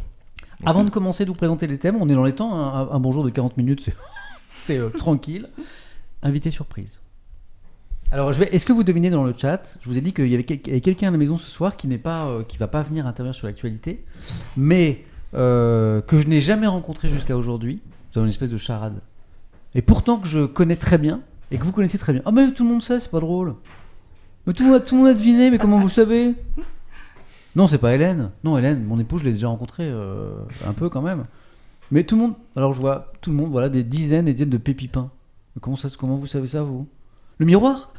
[0.61, 3.01] Donc, Avant de commencer de vous présenter les thèmes, on est dans les temps, un,
[3.01, 3.89] bonjour de 40 minutes,
[4.53, 5.49] c'est, euh, tranquille.
[6.23, 7.01] Invité surprise.
[8.13, 10.45] Alors, est-ce que vous devinez dans le chat Je vous ai dit qu'il y avait,
[10.45, 13.47] quelqu'un à la maison ce soir qui n'est pas, euh, va pas venir intervenir sur
[13.47, 14.05] l'actualité,
[14.59, 17.81] mais euh, que je n'ai jamais rencontré jusqu'à aujourd'hui.
[18.13, 19.01] C'est une espèce de charade.
[19.75, 21.21] Et pourtant que je connais très bien
[21.51, 22.21] et que vous connaissez très bien.
[22.27, 23.55] Ah mais tout le monde sait, c'est pas drôle.
[24.47, 26.35] Mais tout, tout le monde a deviné, mais comment vous savez?
[27.57, 28.31] Non, c'est pas Hélène.
[28.45, 30.33] Non, Hélène, mon épouse, je l'ai déjà rencontrée euh,
[30.67, 31.25] un peu quand même.
[31.91, 34.51] Mais tout le monde, alors je vois tout le monde, voilà, des dizaines et dizaines
[34.51, 35.11] de pépipins.
[35.57, 36.87] Mais comment, ça, se- comment vous savez ça, vous?
[37.39, 37.91] Le miroir?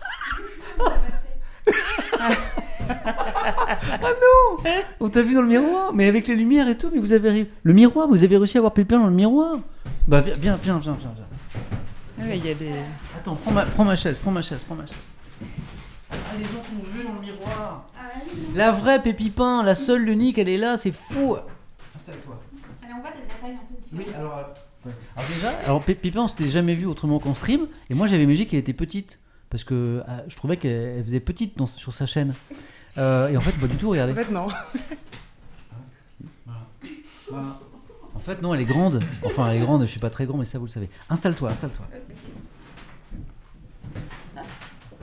[2.83, 4.63] Ah non
[4.99, 7.49] On t'a vu dans le miroir, mais avec les lumières et tout, mais vous avez
[7.63, 9.57] le miroir, vous avez réussi à voir Pépin dans le miroir?
[10.07, 11.11] Bah viens, viens, viens, viens, viens.
[11.15, 11.25] viens.
[12.19, 12.71] Ah Il y a des.
[13.17, 14.95] Attends, prends ma, prends ma chaise, prends ma chaise, prends ma chaise.
[16.11, 17.85] Ah, les gens t'ont vu dans le miroir.
[18.55, 21.35] La vraie Pépipin, la seule, l'unique, elle est là, c'est fou.
[21.95, 22.41] Installe-toi.
[22.83, 24.43] Allez, on voit des détails un peu Oui, alors, euh,
[24.89, 24.93] ouais.
[25.15, 28.25] alors déjà, alors Pé- Pépin, on s'était jamais vu autrement qu'en stream, et moi j'avais
[28.25, 29.19] musique, elle était petite,
[29.49, 29.73] parce que
[30.07, 32.33] euh, je trouvais qu'elle elle faisait petite dans- sur sa chaîne.
[32.97, 34.13] Euh, et en fait, pas du tout, En regardez.
[34.13, 34.47] fait, non.
[38.13, 39.01] En fait, non, elle est grande.
[39.25, 40.89] Enfin, elle est grande, je suis pas très grand, mais ça vous le savez.
[41.09, 41.85] Installe-toi, installe-toi.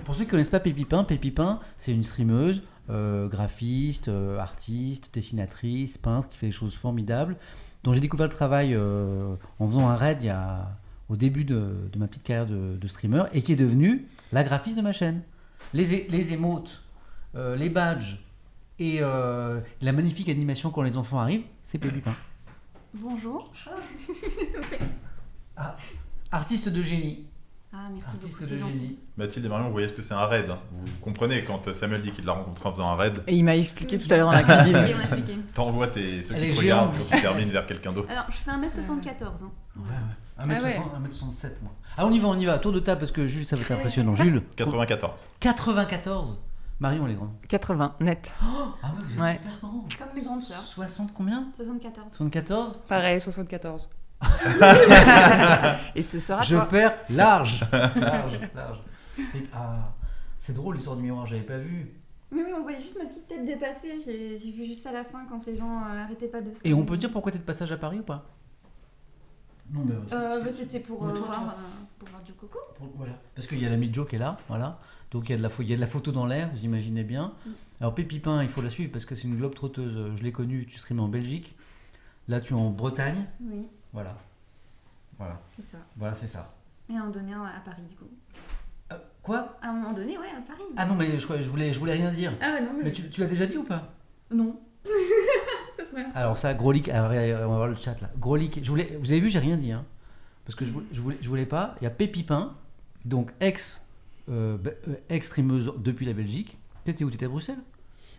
[0.04, 5.98] Pour ceux qui connaissent pas Pépipin, Pépipin, c'est une streameuse, euh, graphiste, euh, artiste, dessinatrice,
[5.98, 7.37] peintre, qui fait des choses formidables,
[7.85, 10.77] dont j'ai découvert le travail euh, en faisant un raid il y a,
[11.09, 14.44] au début de, de ma petite carrière de, de streamer, et qui est devenue la
[14.44, 15.22] graphiste de ma chaîne.
[15.74, 16.83] Les, les émotes,
[17.35, 18.18] euh, les badges
[18.79, 22.14] et euh, la magnifique animation quand les enfants arrivent, c'est Pépipin.
[22.94, 23.53] Bonjour.
[26.31, 27.27] Artiste de génie.
[27.88, 28.98] Ah, merci Artiste beaucoup, de génie.
[29.16, 30.51] Mathilde et Marion, vous voyez ce que c'est un raid.
[30.51, 30.59] hein.
[30.72, 33.57] Vous comprenez quand Samuel dit qu'il l'a rencontré en faisant un raid, Et il m'a
[33.57, 34.77] expliqué tout à l'heure dans la cuisine.
[34.77, 35.38] Ok, on a expliqué.
[35.55, 37.09] t'envoies tes, ceux Elle qui est te regardent géante.
[37.11, 38.11] quand tu termines vers quelqu'un d'autre.
[38.11, 39.44] Alors, je fais 1m74.
[39.44, 39.51] Hein.
[39.77, 40.55] Ouais, ouais.
[40.55, 41.09] 1m60, Ah ouais.
[41.09, 41.72] 1m67, moi.
[41.96, 42.59] Ah, on y va, on y va.
[42.59, 44.14] Tour de table parce que Jules, ça va être impressionnant.
[44.14, 45.24] Jules 94.
[45.40, 46.40] 94.
[46.81, 47.31] Marion, elle est grande.
[47.48, 48.33] 80 net.
[48.40, 49.33] Ah ouais, vous êtes Ouais.
[49.42, 49.85] super grand.
[49.98, 50.62] Comme mes grandes sœurs.
[50.62, 51.48] 60 combien?
[51.57, 52.09] 74.
[52.12, 53.90] 74 Pareil, 74.
[55.94, 56.66] Et ce sera Je toi.
[56.66, 57.64] perds large.
[57.72, 58.78] large, large.
[59.52, 59.92] Ah,
[60.37, 61.92] c'est drôle l'histoire du miroir, j'avais pas vu.
[62.31, 64.00] Oui, oui, on voyait juste ma petite tête dépasser.
[64.04, 66.50] J'ai j'ai vu juste à la fin quand les gens euh, arrêtaient pas de.
[66.64, 68.26] Et on peut dire pourquoi t'es de passage à Paris ou pas?
[69.72, 69.94] Non, mais.
[70.12, 71.62] Euh, bah, C'était pour, euh, toi, voir, toi euh,
[71.98, 72.59] pour voir du coco.
[72.76, 73.14] Pour- Voilà.
[73.35, 74.78] Parce qu'il y a l'ami Joe qui est là, voilà.
[75.11, 76.50] Donc il y, a de la pho- il y a de la photo dans l'air,
[76.54, 77.33] vous imaginez bien.
[77.46, 77.50] Mm.
[77.81, 80.14] Alors Pépipin, il faut la suivre parce que c'est une globe trotteuse.
[80.16, 81.57] Je l'ai connue, tu streamais en Belgique.
[82.28, 83.24] Là, tu es en Bretagne.
[83.40, 84.14] Oui, Voilà.
[85.18, 85.78] Voilà, c'est ça.
[85.96, 86.46] voilà, c'est ça.
[86.88, 88.08] Et à un moment donné, à Paris, du coup.
[88.92, 89.58] Euh, quoi?
[89.61, 90.62] À un moment donné, ouais, à Paris.
[90.76, 92.32] Ah non, mais je, voulais, je voulais rien dire.
[92.40, 92.84] Ah, bah non, mais.
[92.84, 93.88] Mais tu, tu l'as déjà dit ou pas?
[94.30, 94.61] Non.
[96.14, 98.11] Alors ça, alors, regardez, on va voir le chat là.
[98.18, 99.72] Gros leak, je voulais, vous avez vu, j'ai rien dit.
[99.72, 99.84] Hein,
[100.44, 101.74] parce que je voulais, je, voulais, je voulais pas.
[101.80, 102.54] Il y a Pépipin,
[103.04, 103.84] donc ex,
[104.28, 106.56] euh, euh, ex streameuse depuis la Belgique.
[106.84, 107.11] T'étais où?
[107.11, 107.58] T'étais à Bruxelles?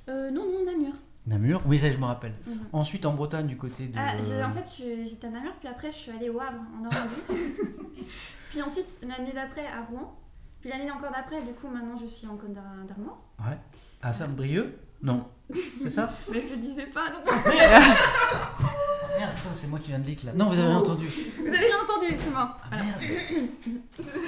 [0.10, 0.94] Euh, non, non, Namur.
[1.30, 2.34] Namur Oui, ça je me rappelle.
[2.48, 2.58] Mhm.
[2.74, 3.96] Ensuite en Bretagne du côté de...
[3.98, 4.14] Ah,
[4.50, 7.22] en fait, j'étais à Namur, puis après, je suis allée au Havre, en Normandie.
[8.50, 10.16] puis ensuite, l'année d'après, à Rouen.
[10.62, 13.18] Puis l'année encore d'après, du coup, maintenant, je suis en Côte d'Ar- d'Armor.
[13.40, 13.58] Ouais.
[14.02, 14.74] À Saint-Brieuc?
[15.04, 15.24] Non.
[15.82, 16.12] C'est ça?
[16.32, 17.22] Mais je le disais pas, donc.
[17.26, 17.50] Ah
[19.20, 20.32] merde, putain, c'est moi qui viens de là.
[20.36, 21.08] Non, vous avez rien entendu.
[21.40, 22.58] Vous avez rien entendu, c'est moi.
[22.72, 23.02] Ah merde.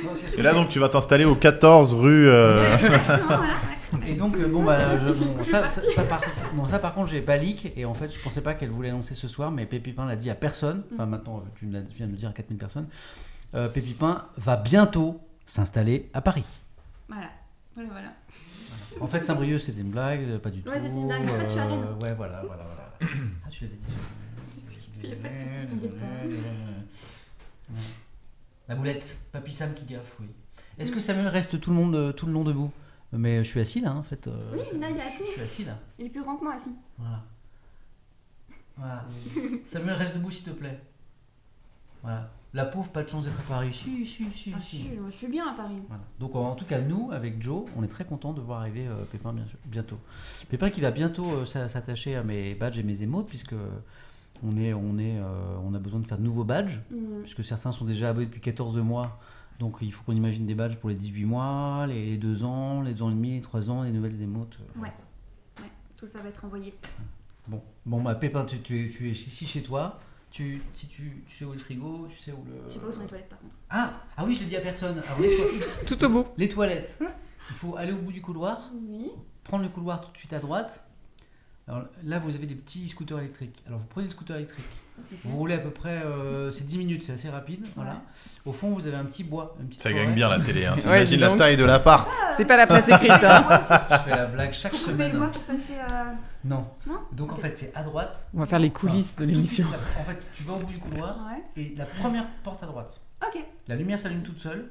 [0.05, 2.27] Non, Et là, donc, tu vas t'installer au 14 rue.
[2.27, 3.41] euh, Exactement, voilà.
[3.43, 3.80] ouais.
[4.07, 6.21] Et donc, euh, bon, bah, je- bon, ça, ça, ça par,
[6.53, 7.73] bon, ça, par contre, j'ai pas leak.
[7.75, 10.29] Et en fait, je pensais pas qu'elle voulait annoncer ce soir, mais Pépipin l'a dit
[10.29, 10.83] à personne.
[10.93, 12.87] Enfin, maintenant, tu l'as- tu viens de le dire à 4000 personnes.
[13.53, 16.45] Euh, Pépipin va bientôt s'installer à Paris.
[17.09, 17.29] Voilà.
[17.75, 18.13] Voilà, voilà.
[18.99, 20.69] En fait, Saint-Brieuc, c'était une blague, euh, pas du tout.
[20.69, 21.23] Ouais, c'était une blague.
[21.23, 21.57] En fait.
[21.59, 23.13] Euh, Ouais, voilà, voilà, voilà.
[23.45, 23.93] Ah, tu l'avais dit.
[25.03, 26.05] Il y a pas de souci, t'inquiète pas.
[28.69, 30.27] La boulette, Papy Sam qui gaffe, oui.
[30.79, 32.71] Est-ce que Samuel reste tout le monde, euh, tout le long debout?
[33.13, 34.27] Mais je suis assis là, en fait.
[34.27, 35.23] euh, Oui, je- là, il est assis.
[35.27, 35.77] Je suis assis là.
[35.99, 36.71] Il est plus grand que moi, assis.
[36.97, 37.23] Voilà.
[38.77, 39.05] Voilà.
[39.65, 40.79] Samuel, reste debout s'il te plaît.
[42.03, 42.29] Voilà.
[42.53, 43.73] La pauvre, pas de chance d'être à Paris.
[43.73, 44.77] Si, si, si, Ah, si.
[44.77, 45.75] si, je suis bien à Paris.
[45.87, 46.03] Voilà.
[46.19, 49.03] Donc en tout cas, nous, avec Joe, on est très content de voir arriver euh,
[49.11, 49.97] Pépin bien sûr- bientôt.
[50.49, 53.55] Pépin qui va bientôt euh, s'a- s'attacher à mes badges et mes émotes, puisque
[54.43, 57.21] on, est, on, est, euh, on a besoin de faire de nouveaux badges, Mm.
[57.21, 59.17] puisque certains sont déjà abonnés depuis 14 mois.
[59.59, 62.93] Donc il faut qu'on imagine des badges pour les 18 mois, les 2 ans, les
[62.93, 64.57] 2 ans et demi, les 3 ans, les nouvelles émotes.
[64.77, 64.81] euh.
[64.81, 64.91] Ouais.
[65.97, 66.73] Tout ça va être envoyé.
[67.47, 69.99] Bon, bon bah, Pépin, tu, tu es, tu es ici chez toi.
[70.31, 72.53] Tu, si tu, tu sais où est le frigo, tu sais où le.
[72.67, 73.55] Je sais pas où sont les toilettes par contre.
[73.69, 74.97] Ah, ah oui, je le dis à personne.
[75.05, 75.45] Alors, les, toi-
[75.85, 76.25] Tout au bout.
[76.37, 76.97] les toilettes.
[77.49, 78.71] Il faut aller au bout du couloir.
[78.87, 79.11] Oui.
[79.43, 80.83] prendre le couloir tout de suite à droite.
[81.67, 83.61] Alors là, vous avez des petits scooters électriques.
[83.67, 84.65] Alors vous prenez le scooter électrique.
[85.23, 87.65] Vous roulez à peu près, euh, c'est 10 minutes, c'est assez rapide.
[87.75, 88.01] Voilà.
[88.45, 90.03] Au fond, vous avez un petit bois, une petite Ça forêt.
[90.05, 90.65] gagne bien la télé.
[90.65, 90.71] Hein.
[90.75, 91.37] Ouais, T'imagines la donc.
[91.37, 92.09] taille de l'appart.
[92.35, 93.11] C'est pas la place écrite.
[93.11, 93.45] hein.
[93.91, 95.73] Je fais la blague chaque Faut couper le bois pour passer.
[95.91, 96.03] euh,
[96.45, 96.67] Non.
[96.87, 97.41] Non Donc en Ok.
[97.41, 98.27] fait, c'est à droite.
[98.33, 99.67] On va faire les coulisses de l'émission.
[99.99, 101.61] En fait, tu vas au bout du couloir Ouais.
[101.61, 102.99] et la première porte à droite.
[103.25, 103.43] Ok.
[103.67, 104.69] La lumière s'allume toute seule.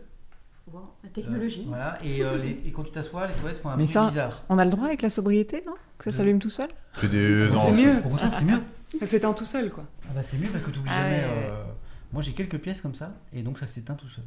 [0.72, 1.64] Wow, la Euh, technologie.
[1.66, 1.98] voilà.
[2.04, 4.42] Et, euh, les- et quand tu t'assois, les toilettes font un Mais bruit ça- bizarre.
[4.48, 5.74] On a le droit avec la sobriété, non?
[5.98, 6.68] Que ça s'allume tout seul?
[7.00, 7.72] C'est des C'est enfants.
[7.72, 7.98] mieux.
[7.98, 8.60] Au contraire, c'est mieux.
[9.08, 9.84] C'est un tout seul, quoi.
[10.08, 11.16] Ah bah c'est mieux parce que tu oublies Ah jamais.
[11.18, 11.64] ouais, euh,
[12.12, 14.24] Moi j'ai quelques pièces comme ça et donc ça s'éteint tout seul.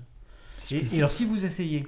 [0.72, 1.86] Et, alors si vous essayez,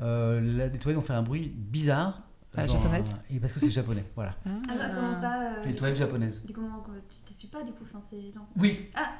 [0.00, 2.22] euh, la, les toilettes vont faire un bruit bizarre.
[2.54, 4.34] Ah, genre, japonaise Et parce que c'est japonais, voilà.
[4.44, 6.44] Ah, ça, comment ça euh, Les toilettes japonaises.
[6.44, 8.44] Du comment tu t'essuies pas du coup Enfin, c'est genre.
[8.58, 8.90] Oui.
[8.94, 9.12] Ah,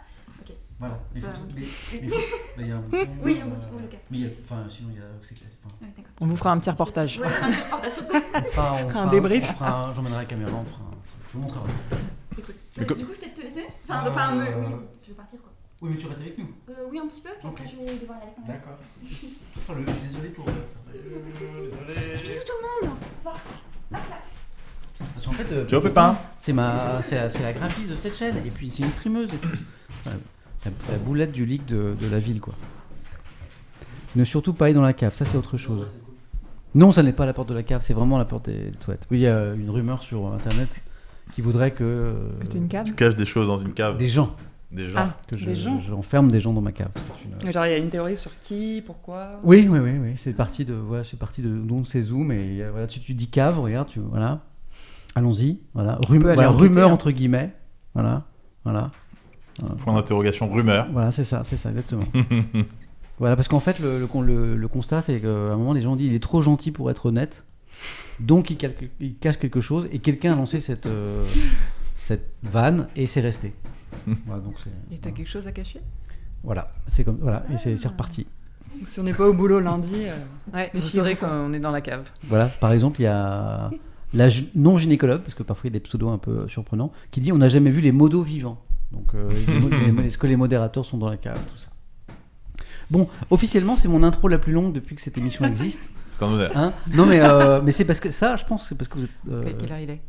[0.43, 0.55] ok.
[0.79, 0.99] Voilà.
[1.15, 1.63] Mais Ça- faut- mais-
[2.03, 2.17] mais faut-
[2.59, 3.51] mais il y a un bouton, Oui, un euh.
[4.11, 5.61] Mais il y a- enfin sinon il y a c'est classique.
[5.65, 6.13] Enfin, Ouais, d'accord.
[6.21, 7.19] On vous fera un petit reportage.
[7.21, 7.93] Ouais, un petit reportage
[8.35, 9.45] on fera, on fera débrief.
[9.49, 10.91] on fera un- J'emmènerai la caméra, on fera un-
[11.29, 11.71] Je vous montrerai.
[12.79, 13.67] Mais Du coup, je vais peut-être te laisser.
[13.89, 14.47] Enfin, Euh, enfin me- oui,
[15.03, 15.51] je vais partir quoi.
[15.83, 16.47] Oui mais tu restes avec nous.
[16.71, 18.57] Euh, oui, un petit peu, puis après je vais devoir y aller quand même.
[18.57, 18.79] D'accord.
[19.89, 20.49] Je suis désolé pour.
[20.49, 20.53] euh,
[22.23, 22.53] Bisous tout
[22.83, 23.41] le monde Au revoir.
[25.15, 27.97] Parce qu'en fait, euh, Tu vois, Pépin C'est ma, c'est la, c'est la graphiste de
[27.97, 29.49] cette chaîne, et puis c'est une streameuse et tout.
[30.89, 32.55] La boulette du leak de, de la ville, quoi.
[34.15, 35.87] Ne surtout pas aller dans la cave, ça c'est autre chose.
[36.75, 39.07] Non, ça n'est pas la porte de la cave, c'est vraiment la porte des toilettes.
[39.11, 40.83] Oui, il y a une rumeur sur internet
[41.31, 43.97] qui voudrait que, euh, Que t'es une cave Tu caches des choses dans une cave.
[43.97, 44.35] des gens,
[44.71, 44.99] Des gens.
[44.99, 46.89] Ah, que je, Des gens j'enferme des gens dans ma cave.
[47.45, 49.41] une- Genre, il y a une théorie sur qui, pourquoi.
[49.45, 52.63] Oui, oui, oui, oui, c'est parti de, voilà, c'est parti de, donc c'est Zoom et
[52.63, 54.41] euh, voilà, tu, tu dis cave, regarde, tu, voilà,
[55.15, 56.93] allons-y, voilà, Rum- peut aller voilà, enquêter, rumeur hein.
[56.93, 57.53] entre guillemets,
[57.95, 58.25] voilà,
[58.65, 58.91] voilà.
[59.79, 60.89] Point d'interrogation, rumeur.
[60.93, 62.05] Voilà, c'est ça, c'est ça, exactement.
[63.19, 66.09] voilà, parce qu'en fait, le, le- le constat, c'est qu'à un moment, les gens disent
[66.09, 67.45] il est trop gentil pour être honnête,
[68.21, 71.27] donc il, calque- il cache quelque chose, et quelqu'un a lancé cette, euh,
[71.95, 73.53] cette vanne, et c'est resté.
[74.27, 74.95] voilà, donc c'est.
[74.95, 75.81] Et t'as quelque chose à cacher?
[76.45, 78.27] Voilà, c'est comme voilà, et c'est c'est reparti.
[78.79, 80.13] Donc, si on n'est pas au boulot lundi, euh,
[80.53, 81.29] Ouais, vous Méfiez-vous, saurez quoi.
[81.29, 82.09] qu'on est dans la cave.
[82.27, 83.71] Voilà, par exemple, il y a
[84.15, 87.21] la gy- non-gynécologue, parce que parfois il y a des pseudos un peu surprenants, qui
[87.21, 88.61] dit on n'a jamais vu les modos vivants.
[88.91, 89.31] Donc, euh,
[90.05, 91.69] est-ce que les modérateurs sont dans la cave, tout ça.
[92.93, 95.91] Bon, officiellement, c'est mon intro la plus longue depuis que cette émission existe.
[96.11, 96.53] C'est un honneur.
[96.55, 96.75] Hein?
[96.93, 99.11] Non, mais, euh, mais c'est parce que ça, je pense, c'est parce que vous êtes
[99.31, 100.01] euh, Que- Quelle heure il est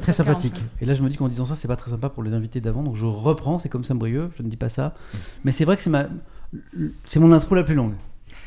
[0.00, 0.54] très sympathique.
[0.54, 0.70] 45.
[0.80, 2.60] Et là, je me dis qu'en disant ça, c'est pas très sympa pour les invités
[2.60, 3.58] d'avant, donc je reprends.
[3.58, 4.94] C'est comme Saint-Brieuc, je ne dis pas ça.
[5.44, 6.06] Mais c'est vrai que c'est ma,
[7.04, 7.94] c'est mon intro la plus longue.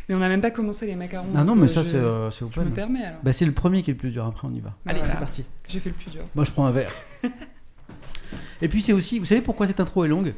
[0.08, 1.28] mais on n'a même pas commencé les macarons.
[1.36, 3.20] Ah non, donc, mais euh, ça, je- c'est euh, c'est Je me permets alors.
[3.24, 4.26] Bah, c'est le premier qui est le plus dur.
[4.26, 4.74] Après, on y va.
[4.86, 5.04] Allez, voilà.
[5.14, 5.44] c'est parti.
[5.68, 6.22] J'ai fait le plus dur.
[6.36, 6.92] Moi, je prends un verre.
[8.62, 9.20] Et puis, c'est aussi.
[9.20, 10.34] Vous savez pourquoi cette intro est longue?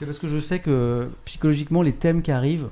[0.00, 2.68] C'est parce que je sais que psychologiquement, les thèmes qui arrivent,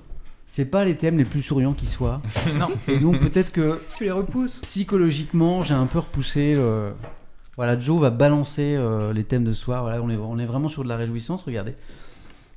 [0.46, 2.22] c'est pas les thèmes les plus souriants qui soient.
[2.58, 2.68] Non.
[2.88, 4.60] Et donc, peut-être que Tu les repousses.
[4.62, 6.54] psychologiquement, j'ai un peu repoussé.
[6.54, 6.94] le-
[7.56, 9.82] Voilà, Joe va balancer euh, les thèmes de ce soir.
[9.82, 11.42] Voilà, on est, on est vraiment sur de la réjouissance.
[11.42, 11.74] Regardez.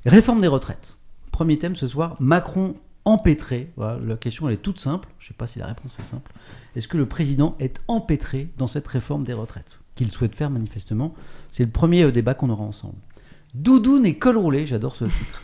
[0.05, 0.95] Réforme des retraites.
[1.31, 3.71] Premier thème ce soir Macron empêtré.
[3.75, 5.09] Voilà, la question elle est toute simple.
[5.19, 6.31] Je ne sais pas si la réponse est simple.
[6.77, 9.79] Est-ce que le président est empêtré dans cette réforme des retraites?
[9.95, 11.13] Qu'il souhaite faire manifestement.
[11.49, 12.95] C'est le premier euh, débat qu'on aura ensemble.
[13.53, 15.41] Doudoune et col roulé, j'adore ce titre.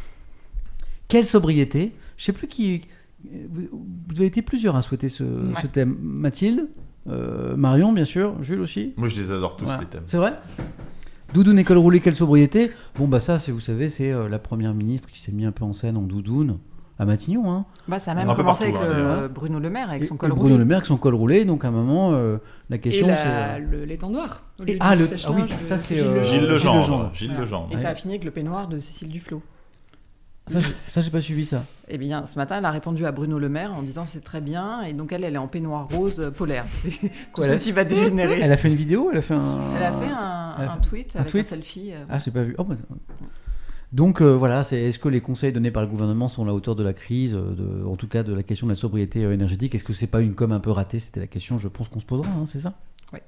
[1.07, 2.81] Quelle sobriété Je sais plus qui.
[3.23, 5.61] Vous avez été plusieurs à souhaiter ce, Ouais.
[5.61, 5.97] ce thème.
[6.01, 6.67] Mathilde,
[7.09, 8.93] euh, Marion, bien sûr, Jules aussi.
[8.97, 9.81] Moi, je les adore tous, Voilà.
[9.81, 10.03] les thèmes.
[10.05, 10.33] C'est vrai
[11.33, 14.73] Doudoune et col roulé, quelle sobriété Bon, bah ça, vous savez, c'est euh, la première
[14.73, 16.57] ministre qui s'est mis un peu en scène en doudoune.
[16.99, 17.51] À Matignon.
[17.51, 17.65] Hein.
[17.87, 19.29] Bah, ça a même commencé partout, avec hein, le- d'ailleurs.
[19.29, 20.57] Bruno Le Maire avec Et- son et col Bruno roulé.
[20.57, 22.37] Le Maire avec son col roulé, donc à un moment, euh,
[22.69, 23.59] la question c'est.
[23.59, 24.43] le- l'étendoir.
[24.79, 27.11] ah, le- ah oui, le- ça, c'est, Gilles euh, Legendre.
[27.13, 27.67] Gilles Gilles Legendre.
[27.69, 27.77] Gilles.
[27.79, 29.41] Et ça a fini avec le peignoir de Cécile Duflot.
[30.47, 31.63] Ça, j'ai- pas suivi ça.
[31.89, 34.39] Eh bien, ce matin, elle a répondu à Bruno Le Maire en disant c'est très
[34.39, 34.81] bien.
[34.83, 36.63] Et donc, elle, elle est en peignoir rose euh, polaire.
[37.35, 38.39] Tout elle- ceci va dégénérer.
[38.41, 39.57] Elle a fait une vidéo Elle a fait un.
[39.77, 41.91] Elle a fait un, Elle a un fait- tweet un avec tweet un selfie.
[41.93, 42.55] euh, Ah, j'ai pas vu.
[42.57, 42.75] Oh, bah,
[43.93, 46.53] Donc euh, voilà, c'est est-ce que les conseils donnés par le gouvernement sont à la
[46.53, 49.23] hauteur de la crise, euh, de, en tout cas de la question de la sobriété
[49.23, 49.73] euh, énergétique?
[49.75, 50.99] Est-ce que c'est pas une com un peu ratée?
[50.99, 52.73] C'était la question, je pense qu'on se posera, hein, c'est ça?
[53.13, 53.23] Ouais.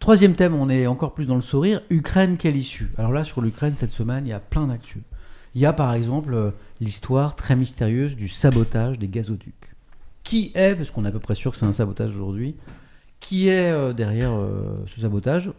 [0.00, 1.80] Troisième thème, on est encore plus dans le sourire.
[1.88, 2.92] Ukraine, quelle issue?
[2.98, 5.02] Alors là, sur l'Ukraine, cette semaine, il y a plein d'actu.
[5.54, 9.74] Il y a par exemple l'histoire très mystérieuse du sabotage des gazoducs.
[10.24, 12.56] Qui est, parce qu'on est à peu près sûr que c'est un sabotage aujourd'hui,
[13.20, 14.32] qui est derrière
[14.86, 15.50] ce sabotage,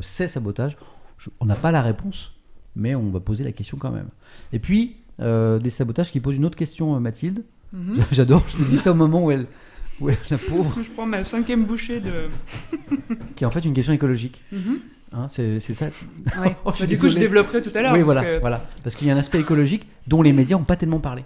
[0.00, 0.76] ces sabotages?
[1.40, 2.32] On n'a pas la réponse,
[2.76, 4.08] mais on va poser la question quand même.
[4.52, 7.44] Et puis, euh, des sabotages qui posent une autre question, euh, Mathilde.
[7.72, 8.00] Mhm.
[8.12, 9.46] J'adore, je te dis ça au moment où elle,
[10.00, 12.28] où elle, la pauvre, Je prends ma cinquième bouchée de.
[13.36, 14.42] qui est en fait une question écologique.
[14.52, 14.78] Mhm.
[15.12, 15.86] Hein, c'est ça.
[16.40, 16.56] Ouais.
[16.64, 17.92] Oh, Bah, du coup, je développerai tout à l'heure.
[17.92, 18.66] Oui, parce voilà, que- voilà.
[18.82, 21.24] Parce qu'il y a un aspect écologique dont les médias n'ont pas tellement parlé.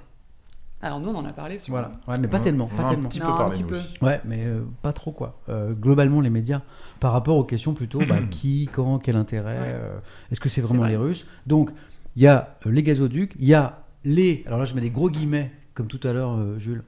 [0.81, 1.73] Alors, nous, on en a parlé sur.
[1.73, 1.91] Voilà.
[2.07, 3.09] Ouais, mais pas tellement, pas a un tellement.
[3.09, 3.75] petit peu Non, un petit peu.
[3.77, 3.89] aussi.
[4.01, 5.41] Ouais, mais euh, pas trop quoi.
[5.49, 6.63] Euh, globalement, les médias,
[7.01, 9.67] par rapport aux questions plutôt, bah, qui, quand, quel intérêt, Ouais.
[9.67, 9.99] euh,
[10.31, 10.91] est-ce que c'est vraiment vrai.
[10.91, 11.27] les Russes?
[11.47, 11.71] Donc,
[12.15, 14.91] il y a euh, les gazoducs, il y a les, alors là je mets des
[14.91, 16.85] gros guillemets, comme tout à l'heure, euh, Jules,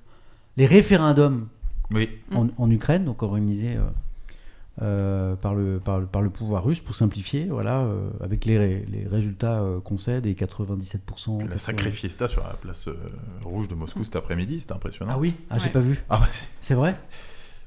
[0.56, 1.48] les référendums
[1.92, 2.08] Oui.
[2.32, 3.76] en, en Ukraine, donc organisés
[4.82, 8.58] euh, par, le, par, le, par le pouvoir russe, pour simplifier, voilà, euh, avec les,
[8.58, 11.48] ré- les résultats euh, qu'on sait, des 97%.
[11.48, 12.94] La sacrée fiesta sur la place euh,
[13.44, 15.12] rouge de Moscou cet après-midi, c'était impressionnant.
[15.14, 15.70] Ah oui, ah, j'ai Ouais.
[15.70, 16.02] pas vu.
[16.08, 16.20] Ah
[16.60, 16.96] c'est- vrai?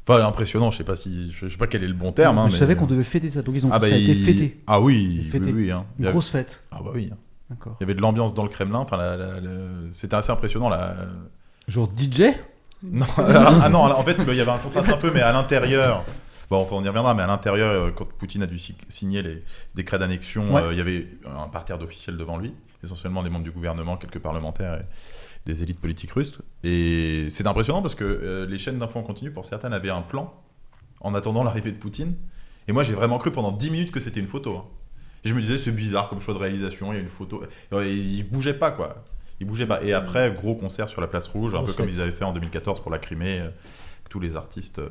[0.08, 2.38] Enfin, impressionnant, je sais pas si je sais pas quel est le bon terme.
[2.38, 3.98] hein, Je mais- savais qu'on devait fêter ça, donc ils ont, Ah bah, ça a
[3.98, 4.62] été fêté.
[4.68, 5.54] Ah oui, Fêté.
[5.54, 5.86] oui, oui, hein.
[6.00, 6.64] Une grosse fête.
[6.72, 7.10] Ah bah oui.
[7.14, 7.18] hein.
[7.50, 7.78] D'accord.
[7.80, 8.80] Il y avait de l'ambiance dans le Kremlin.
[8.80, 9.52] Enfin, la- la- la-
[9.92, 10.68] c'était assez impressionnant.
[10.70, 10.96] La...
[11.68, 12.34] Genre DJ
[12.82, 15.32] Non, alors- ah non, en fait, il y avait un contraste un peu, mais à
[15.32, 16.04] l'intérieur.
[16.54, 19.24] Bon, enfin, on y reviendra, mais à l'intérieur, euh, quand Poutine a dû si- signer
[19.24, 19.42] les
[19.74, 20.62] décrets d'annexion, Ouais.
[20.62, 24.20] euh, il y avait un parterre d'officiels devant lui, essentiellement des membres du gouvernement, quelques
[24.20, 24.86] parlementaires et
[25.48, 26.38] des élites politiques russes.
[26.64, 30.04] Et c'est impressionnant parce que euh, les chaînes d'infos en continu, pour certaines, avaient un
[30.04, 30.32] plan
[31.02, 32.14] en attendant l'arrivée de Poutine.
[32.68, 34.56] Et moi, j'ai vraiment cru pendant 10 minutes que c'était une photo.
[34.58, 34.66] hein.
[35.26, 37.42] Et je me disais, c'est bizarre comme choix de réalisation, il y a une photo.
[37.82, 39.04] Et il bougeait pas, quoi.
[39.40, 39.82] Il bougeait pas.
[39.84, 42.32] Et après, gros concert sur la place rouge, un peu comme ils avaient fait en
[42.34, 43.50] 2014 pour la Crimée, euh,
[44.10, 44.90] tous les artistes euh,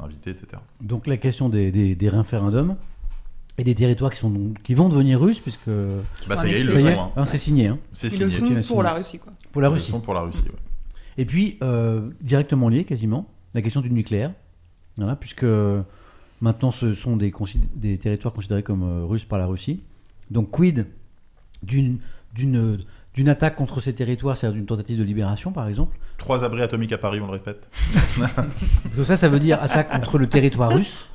[0.00, 0.46] invités, etc.
[0.80, 2.76] Donc la question des, des, des référendums
[3.58, 5.68] et des territoires qui, sont, donc- qui vont devenir russes, puisque
[6.28, 6.86] Bah, ça y est, ils le sont.
[6.88, 7.10] hein.
[7.16, 8.48] hein, c'est signé hein, C'est Ils le signé.
[8.54, 8.74] sont signé.
[8.74, 9.32] pour la Russie, quoi.
[9.52, 9.90] pour la Ils le Russie.
[9.90, 10.58] sont pour la Russie, ouais.
[11.16, 14.32] Et puis, euh, directement lié quasiment, la question du nucléaire.
[14.96, 15.46] Voilà, puisque
[16.40, 19.82] maintenant ce sont des territoires considérés comme euh, russes par la Russie.
[20.30, 20.86] Donc, quid
[21.62, 21.98] d'une
[23.14, 26.92] d'une attaque contre ces territoires, c'est-à-dire d'une tentative de libération, par exemple Trois abris atomiques
[26.92, 27.68] à Paris, on le répète.
[28.18, 31.06] Parce que ça, ça veut dire attaque contre le territoire russe.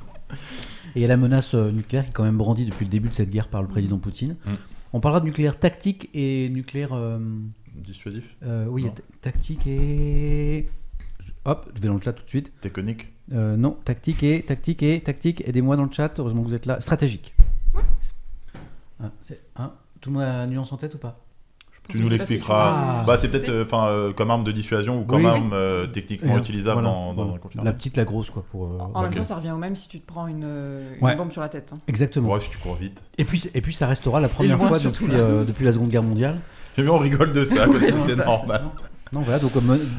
[0.94, 2.90] Et il y a la menace euh, nucléaire qui est quand même brandie depuis le
[2.90, 4.36] début de cette guerre par le président Poutine.
[4.44, 4.52] Mm.
[4.92, 6.92] On parlera de nucléaire tactique et nucléaire...
[6.92, 7.18] euh,
[7.74, 8.86] Dissuasif, euh, oui,
[9.20, 10.68] tactique et...
[11.44, 12.52] Hop, je vais dans le chat tout de suite.
[12.60, 13.08] technique.
[13.32, 15.42] Euh, non, tactique et tactique et tactique.
[15.46, 16.18] Aidez-moi dans le chat.
[16.18, 16.80] Heureusement que vous êtes là.
[16.80, 17.34] Stratégique.
[19.02, 21.24] Ah, c'est hein, tout le monde a la nuance en tête ou pas?
[21.90, 23.00] Tu nous l'expliqueras.
[23.00, 23.04] Ah.
[23.06, 25.86] Bah, c'est peut-être euh, enfin euh, comme arme de dissuasion ou comme Oui, arme euh,
[25.86, 27.60] techniquement Et, utilisable voilà, dans, dans un conflit.
[27.62, 28.44] La petite, la grosse, quoi.
[28.50, 29.16] Pour, euh, En même Ok.
[29.16, 30.44] temps, ça revient au même si tu te prends une,
[30.98, 31.16] une Ouais.
[31.16, 31.70] bombe sur la tête.
[31.74, 31.78] hein.
[31.88, 32.30] Exactement.
[32.32, 33.02] Ouais, si tu cours vite.
[33.18, 35.90] Et puis, et puis, ça restera la première fois surtout, depuis, euh, depuis la Seconde
[35.90, 36.38] Guerre mondiale.
[36.78, 38.64] J'ai on rigole de ça, comme si c'est c'était normal.
[39.12, 39.52] Non, voilà, donc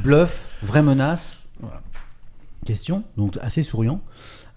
[0.04, 1.48] bluff, vraie menace.
[1.60, 1.82] Voilà.
[2.66, 4.02] Question, donc assez souriant.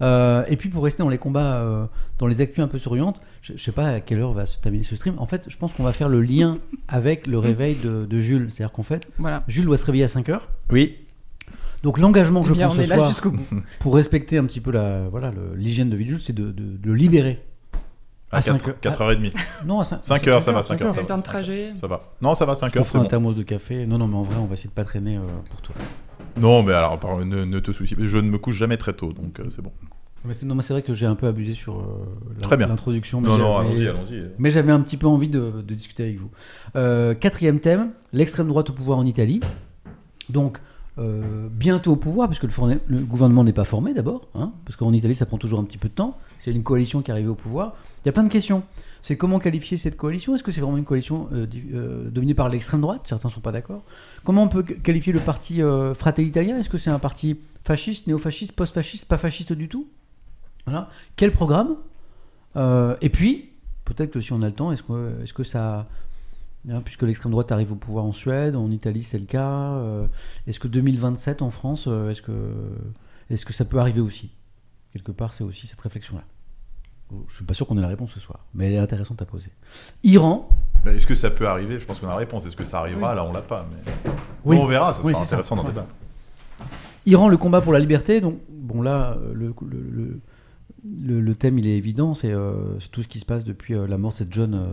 [0.02, 1.86] Euh, et puis pour rester dans les combats, euh,
[2.18, 4.58] dans les actus un peu souriantes, je, je sais pas à quelle heure va se
[4.58, 5.14] terminer ce stream.
[5.18, 8.48] En fait, je pense qu'on va faire le lien avec le réveil de, de Jules.
[8.50, 9.42] C'est-à-dire qu'en fait, Voilà.
[9.48, 10.48] Jules doit se réveiller à 5 heures.
[10.70, 10.96] Oui.
[11.82, 13.32] Donc l'engagement que Eh je prends on ce soir
[13.78, 16.78] pour respecter un petit peu la voilà l'hygiène de vie de Jules, c'est de, de-
[16.78, 17.44] de le libérer.
[18.32, 18.74] À À cinq heures.
[18.82, 19.32] 4h30.
[19.66, 21.72] Non, à 5, Cinq heures, ça va, cinq heures, Le ça temps de trajet.
[21.80, 22.00] Ça va.
[22.22, 23.06] Non, ça va, 5 Je heures, t'offre c'est un bon.
[23.08, 23.86] thermos de café.
[23.86, 25.20] Non, non, mais en vrai, on va essayer de pas traîner euh,
[25.50, 25.74] pour toi.
[26.40, 28.02] Non, mais alors, par- ne, ne te soucie pas.
[28.04, 29.72] Je ne me couche jamais très tôt, donc euh, c'est bon.
[30.24, 31.84] Mais c'est, non, mais c'est vrai que j'ai un peu abusé sur euh,
[32.36, 32.66] la- Très bien.
[32.66, 33.20] l'introduction.
[33.20, 34.28] mais Non, j'ai- non, mais- allons-y, allons-y.
[34.38, 36.30] Mais j'avais un petit peu envie de, de discuter avec vous.
[36.76, 39.40] Euh, quatrième thème, l'extrême droite au pouvoir en Italie.
[40.30, 40.58] Donc,
[40.96, 44.92] euh, bientôt au pouvoir, parce que le, gouvernement n'est pas formé d'abord, hein, parce qu'en
[44.92, 46.16] Italie, ça prend toujours un petit peu de temps.
[46.38, 47.74] C'est une coalition qui est arrivée au pouvoir.
[48.04, 48.62] Il y a plein de questions.
[49.02, 50.34] C'est comment qualifier cette coalition?
[50.34, 53.02] Est-ce que c'est vraiment une coalition euh, euh, dominée par l'extrême droite?
[53.06, 53.82] Certains ne sont pas d'accord.
[54.24, 55.60] Comment on peut qu- qualifier le parti
[55.94, 59.88] Fratelli Italia Est-ce que c'est un parti fasciste, néo-fasciste, post-fasciste, pas fasciste du tout?
[60.64, 60.88] Voilà.
[61.16, 61.76] Quel programme?
[62.56, 63.50] Et puis,
[63.84, 65.88] peut-être que si on a le temps, est-ce que, est-ce que ça,
[66.84, 69.72] puisque l'extrême droite arrive au pouvoir en Suède, en Italie c'est le cas.
[69.74, 70.06] euh,
[70.46, 72.32] est-ce que 2027 en France, euh, est-ce que,
[73.30, 74.30] est-ce que ça peut arriver aussi?
[74.92, 76.22] Quelque part, c'est aussi cette réflexion-là.
[77.28, 79.24] Je suis pas sûr qu'on ait la réponse ce soir, mais elle est intéressante à
[79.24, 79.50] poser.
[80.04, 80.48] Iran,
[80.84, 81.78] Bah, Est-ce que ça peut arriver?
[81.78, 82.44] Je pense qu'on a la réponse.
[82.46, 83.14] Est-ce que ça arrivera?
[83.14, 83.66] Là, on l'a pas.
[83.70, 83.92] Mais...
[84.44, 84.56] Oui.
[84.56, 85.68] Bon, on verra, ça sera intéressant d'en Ouais.
[85.68, 85.94] débattre.
[87.06, 88.20] Iran, le combat pour la liberté.
[88.20, 90.20] Donc, bon, là, euh, le, le, le-
[90.84, 92.14] le- le thème, il est évident.
[92.14, 94.54] C'est euh, c'est tout ce qui se passe depuis euh, la mort de cette jeune
[94.54, 94.66] euh,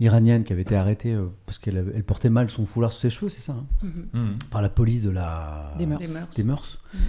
[0.00, 3.10] iranienne qui avait été arrêtée euh, parce qu'elle elle portait mal son foulard sur ses
[3.10, 3.90] cheveux, c'est ça hein Mhm.
[4.12, 4.38] Mhm.
[4.50, 5.72] Par la police de la...
[5.78, 6.00] Des mœurs.
[6.00, 6.34] Des mœurs.
[6.34, 7.00] des mœurs, Mhm.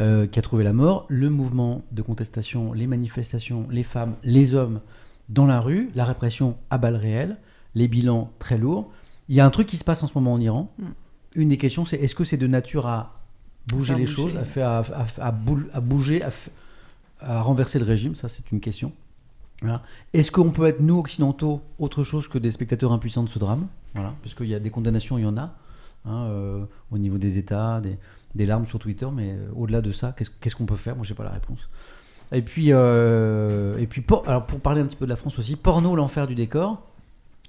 [0.00, 1.06] euh, qui a trouvé la mort.
[1.08, 4.80] Le mouvement de contestation, les manifestations, les femmes, les hommes
[5.28, 7.38] dans la rue, la répression à balles réelles,
[7.74, 8.90] les bilans très lourds.
[9.28, 10.72] Il y a un truc qui se passe en ce moment en Iran.
[10.78, 10.86] Mhm.
[11.34, 13.20] Une des questions, c'est est-ce que c'est de nature à
[13.68, 14.14] bouger Faire les bouger.
[14.14, 16.30] choses, à, faire, à, à- à boule- à bouger, à,
[17.20, 18.92] à renverser le régime Ça, c'est une question.
[20.12, 23.66] Est-ce qu'on peut être, nous, occidentaux, autre chose que des spectateurs impuissants de ce drame?
[23.94, 24.14] Voilà.
[24.22, 25.54] Parce qu'il y a des condamnations, il y en a,
[26.04, 30.14] hein, euh, au niveau des États, des, larmes sur Twitter, mais euh, au-delà de ça,
[30.14, 30.94] qu'est-ce qu'on peut faire?
[30.94, 31.68] Moi, j'ai pas la réponse.
[32.32, 35.38] Et puis, euh, et puis por- alors pour parler un petit peu de la France
[35.38, 36.82] aussi, porno, l'enfer du décor.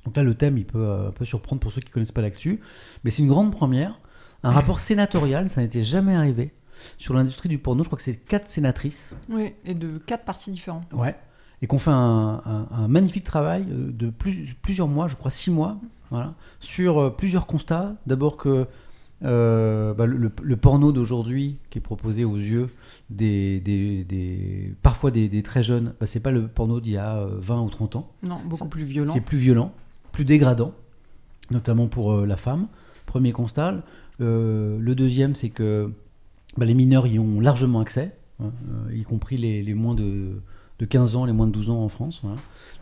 [0.05, 2.22] Donc là, le thème, il peut euh, un peu surprendre pour ceux qui connaissent pas
[2.22, 2.61] l'actu,
[3.03, 3.99] mais c'est une grande première.
[4.43, 6.53] Un rapport sénatorial, ça n'était jamais arrivé
[6.97, 7.84] sur l'industrie du porno.
[7.84, 10.91] Je crois que c'est quatre sénatrices Oui, et de quatre parties différentes.
[10.93, 11.15] Ouais.
[11.61, 15.32] Et qu'on fait un, un- un magnifique travail euh, de plus- plusieurs mois, je crois
[15.32, 15.78] six mois,
[16.11, 17.95] voilà, sur euh, plusieurs constats.
[18.05, 18.67] D'abord que
[19.23, 22.69] euh, bah, le, porno d'aujourd'hui, qui est proposé aux yeux
[23.09, 26.97] des, des- des- parfois des, des très jeunes, bah, c'est pas le porno d'il y
[26.97, 28.11] a euh, 20 ou 30 ans.
[28.21, 29.11] Non, beaucoup plus violent.
[29.11, 29.73] C'est plus violent,
[30.11, 30.73] plus dégradant,
[31.49, 32.67] notamment pour euh, la femme.
[33.07, 33.84] Premier constat.
[34.21, 35.91] Euh, le deuxième, c'est que
[36.58, 40.41] bah, les mineurs y ont largement accès, hein, euh, y compris les, moins de,
[40.80, 42.22] de 15 ans, les moins de 12 ans en France.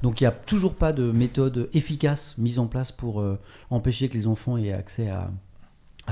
[0.02, 4.10] Donc il n'y a toujours pas de méthode efficace mise en place pour euh, empêcher
[4.10, 5.32] que les enfants aient accès à,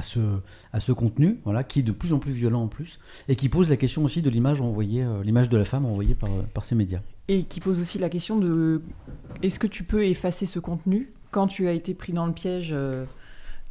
[0.02, 3.70] ce, contenu, voilà, qui est de plus en plus violent en plus, et qui pose
[3.70, 7.02] la question aussi de l'image envoyée, euh, l'image de la femme envoyée par, ces médias.
[7.30, 8.82] Et qui pose aussi la question de
[9.42, 12.76] est-ce que tu peux effacer ce contenu quand tu as été pris dans le piège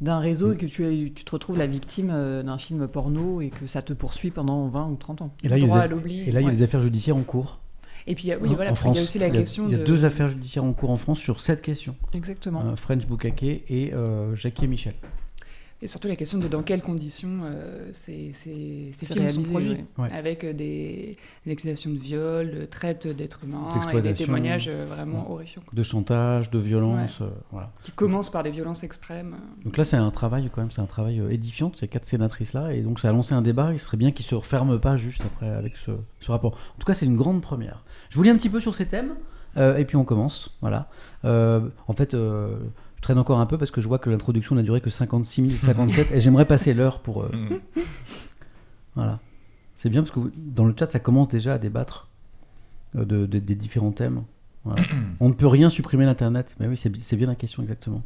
[0.01, 3.67] d'un réseau et que tu, te retrouves la victime euh, d'un film porno et que
[3.67, 6.41] ça te poursuit pendant 20 ou 30 ans Et là, il y a et là,
[6.41, 7.59] il y a des affaires judiciaires en cours.
[8.05, 9.27] Et puis, il y a- oui, Hein, voilà, parce qu'il y a France, aussi la
[9.29, 9.83] il a- question Il y a de...
[9.85, 11.95] deux affaires judiciaires en cours en France sur cette question.
[12.13, 12.61] Exactement.
[12.65, 14.93] Euh, French Bukake et euh, Jackie et Michel.
[15.83, 18.31] Et surtout la question de dans quelles conditions euh, ces,
[19.03, 19.85] sont réalisé, produits.
[19.97, 20.11] ouais.
[20.13, 24.85] Avec euh, des, des accusations de viol, de traite d'êtres humains et des témoignages euh,
[24.85, 25.31] vraiment Ouais.
[25.33, 25.61] horrifiants.
[25.73, 27.19] De chantage, de violence.
[27.19, 27.69] euh, voilà.
[27.83, 29.35] Qui commencent par des violences extrêmes.
[29.65, 32.73] Donc là, c'est un travail quand même, c'est un travail édifiant de ces quatre sénatrices-là.
[32.73, 33.73] Et donc, ça a lancé un débat.
[33.73, 36.53] Il serait bien qu'il se referme pas juste après avec ce, ce rapport.
[36.53, 37.83] En tout cas, c'est une grande première.
[38.09, 39.15] Je vous lis un petit peu sur ces thèmes.
[39.57, 40.49] euh, et puis on commence.
[40.61, 40.87] Voilà.
[41.25, 42.55] Euh, en fait, euh,
[43.03, 45.61] traîne encore un peu parce que je vois que l'introduction n'a duré que 56 minutes
[45.61, 47.21] 57 et j'aimerais passer l'heure pour.
[47.23, 47.59] euh, Mhm.
[48.95, 49.19] Voilà.
[49.75, 52.07] C'est bien parce que vous- dans le chat, ça commence déjà à débattre
[52.95, 54.23] euh, de, de- des différents thèmes.
[54.63, 54.83] Voilà.
[55.19, 56.55] On ne peut rien supprimer d'Internet.
[56.59, 58.03] Mais oui, c'est bi- c'est bien la question exactement.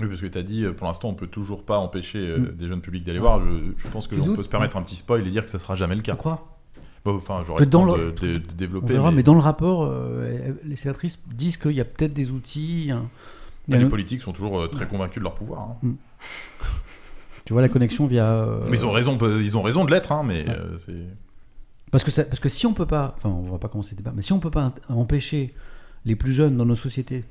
[0.00, 2.38] Oui, parce que tu as dit, euh, pour l'instant, on peut toujours pas empêcher euh,
[2.38, 2.56] Mm.
[2.56, 3.40] des jeunes publics d'aller voir.
[3.40, 5.44] Je, je pense que Tu on doutes peut se permettre un petit spoil et dire
[5.44, 6.16] que ça sera jamais le Tu cas.
[6.16, 6.56] crois?
[7.04, 8.92] Bon, Enfin, j'aurais le temps dans de, le- de- de On développer.
[8.92, 12.30] verra, mais, mais dans le rapport, euh, les sénatrices disent qu'il y a peut-être des
[12.32, 12.90] outils.
[13.74, 15.76] A les politiques sont toujours euh, très convaincus de leur pouvoir.
[15.82, 15.90] hein.
[17.44, 18.30] Tu vois la connexion via.
[18.30, 20.50] euh, Mais ils ont raison, ils ont raison de l'être, hein, mais Ouais.
[20.56, 21.06] euh, c'est.
[21.90, 23.98] Parce que, ça- parce que si on peut pas, enfin on va pas commencer le
[23.98, 25.54] débat, mais si on peut pas empêcher
[26.04, 27.24] les plus jeunes dans nos sociétés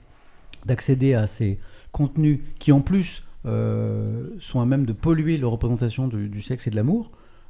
[0.66, 1.60] d'accéder à ces
[1.92, 6.66] contenus qui en plus euh, sont à même de polluer leur représentation du, du sexe
[6.66, 7.08] et de l'amour,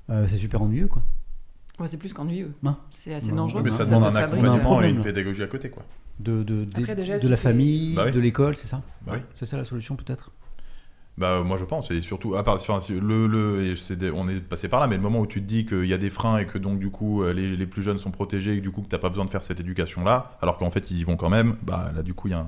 [0.10, 1.02] euh, c'est super ennuyeux quoi.
[1.80, 2.52] Ouais, c'est plus qu'ennuyeux.
[2.64, 2.76] Non.
[2.90, 3.62] C'est assez dangereux.
[3.64, 5.84] mais ça demande un accompagnement et une pédagogie à côté, quoi.
[6.20, 8.12] De, de, des- Après, déjà, de si la famille, Bah oui.
[8.12, 9.20] de l'école, c'est ça Bah oui.
[9.34, 10.32] C'est ça la solution peut-être
[11.18, 14.68] Bah, moi je pense, et surtout, à part, enfin, le, le, des- on est passé
[14.68, 16.46] par là, mais le moment où tu te dis qu'il y a des freins et
[16.46, 18.82] que donc du coup euh, les, les plus jeunes sont protégés et que du coup
[18.84, 21.30] que t'as pas besoin de faire cette éducation-là, alors qu'en fait ils y vont quand
[21.30, 22.48] même, bah là du coup il y a un...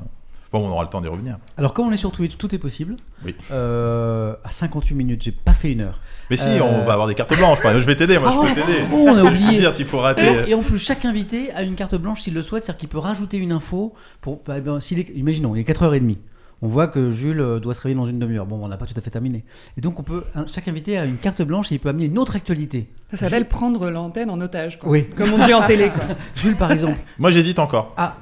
[0.52, 1.38] Bon, on aura le temps d'y revenir.
[1.58, 2.96] Alors comme on est sur Twitch, tout est possible.
[3.24, 3.36] Oui.
[3.52, 6.00] Euh, à 58 minutes, j'ai pas fait une heure.
[6.32, 6.64] Mais si, Euh.
[6.64, 8.80] on va avoir des cartes blanches, je vais t'aider, moi je peux t'aider.
[8.92, 9.60] Oh, on a oublié.
[9.60, 10.50] dire s'il faut rater.
[10.50, 12.98] Et, en plus, chaque invité a une carte blanche s'il le souhaite, c'est-à-dire qu'il peut
[12.98, 13.94] rajouter une info.
[14.22, 16.18] Pour, bah, ben, s'il est- imaginons, il est 4h30.
[16.62, 18.46] On voit que Jules euh, doit se réveiller dans une demi-heure.
[18.46, 19.46] Bon, on n'a pas tout à fait terminé.
[19.78, 22.06] Et donc, on peut, un- chaque invité a une carte blanche et il peut amener
[22.06, 22.90] une autre actualité.
[23.12, 24.90] Ça s'appelle prendre l'antenne en otage, quoi.
[24.90, 25.06] Oui.
[25.16, 26.04] Comme on dit en télé, quoi.
[26.36, 27.94] Jules, par exemple, Moi j'hésite encore.
[27.98, 28.18] a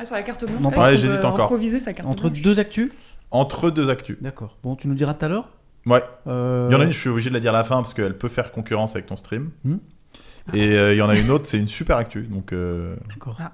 [0.00, 1.44] Ah, sur la carte blanche, Non, pareil, on peut j'hésite encore.
[1.46, 2.42] improviser sa carte entre blanche.
[2.42, 2.90] deux actus.
[3.30, 4.20] Entre deux actus.
[4.22, 4.56] D'accord.
[4.62, 5.48] Bon, tu nous diras tout à l'heure.
[5.86, 6.02] Ouais.
[6.26, 7.76] Euh, Il y en a une, je suis obligé de la dire à la fin
[7.76, 9.50] parce qu'elle peut faire concurrence avec ton stream.
[9.64, 9.76] Hmm.
[10.54, 12.22] Et euh, il y en a une autre, c'est une super actu.
[12.22, 13.36] Donc, euh, D'accord.
[13.40, 13.52] Ah.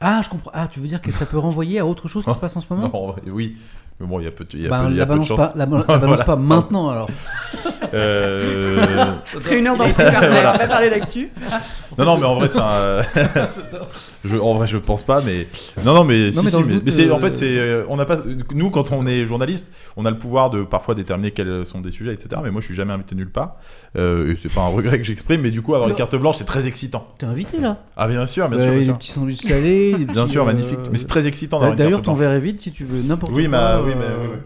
[0.00, 0.52] Ah, je comprends.
[0.54, 2.60] Ah, tu veux dire que ça peut renvoyer à autre chose qui se passe en
[2.60, 3.56] ce moment non, oui.
[3.98, 5.06] Mais bon, il y a peu, il y a Bah, peu, il y a la
[5.06, 5.36] peu de balance chance.
[5.38, 6.24] pas, la, la balance Voilà.
[6.24, 7.08] pas maintenant alors.
[7.94, 8.76] Euh,
[9.66, 11.30] heure d'entrée fermée, on va pas parler d'actu.
[11.98, 13.02] Non, non, mais en vrai, c'est un.
[14.24, 15.48] je, en vrai, je pense pas, mais.
[15.84, 16.30] Non, non, mais.
[16.30, 17.58] si, mais si, mais, doute, mais c'est, euh, en fait, c'est.
[17.58, 18.18] euh, On n'a pas.
[18.54, 21.90] Nous, quand on est journaliste, on a le pouvoir de parfois déterminer quels sont des
[21.90, 22.40] sujets, etc.
[22.44, 23.56] Mais moi, je suis jamais invité nulle part.
[23.96, 25.94] Euh, et c'est pas un regret que j'exprime, mais du coup, avoir Non.
[25.94, 27.08] une carte blanche, c'est très excitant.
[27.18, 27.78] T'es invité là?
[27.96, 28.98] Ah, bien sûr, bien Bah, sûr, bien Des sûr.
[28.98, 29.94] petits sandwichs salés.
[29.96, 30.78] des Bien sûr, euh, magnifique.
[30.90, 33.02] Mais c'est très excitant bah, d'avoir une D'ailleurs, ton verre est vide si tu veux
[33.02, 33.76] n'importe Oui, quoi.
[33.80, 34.38] mais, oui, euh, mais, oui, oui.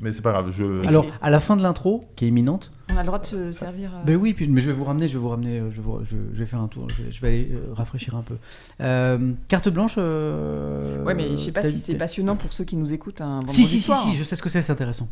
[0.00, 0.50] Mais c'est pas grave.
[0.50, 0.86] Je...
[0.86, 3.52] Alors, à la fin de l'intro, qui est imminente, On a le droit de se
[3.52, 3.90] servir.
[3.94, 5.76] euh, Ben oui, puis, mais je vais vous ramener, je vais vous ramener, euh, je
[5.76, 8.14] vais, vous- je, je vais faire un tour, je, vais- je vais aller euh, rafraîchir
[8.16, 8.34] un peu.
[8.80, 9.94] Euh, carte blanche.
[9.98, 13.36] euh, Ouais, mais je sais pas si c'est passionnant pour ceux qui nous écoutent un
[13.40, 13.98] vendredi Si, si, si, soir.
[13.98, 15.08] si, je sais ce que c'est, c'est intéressant.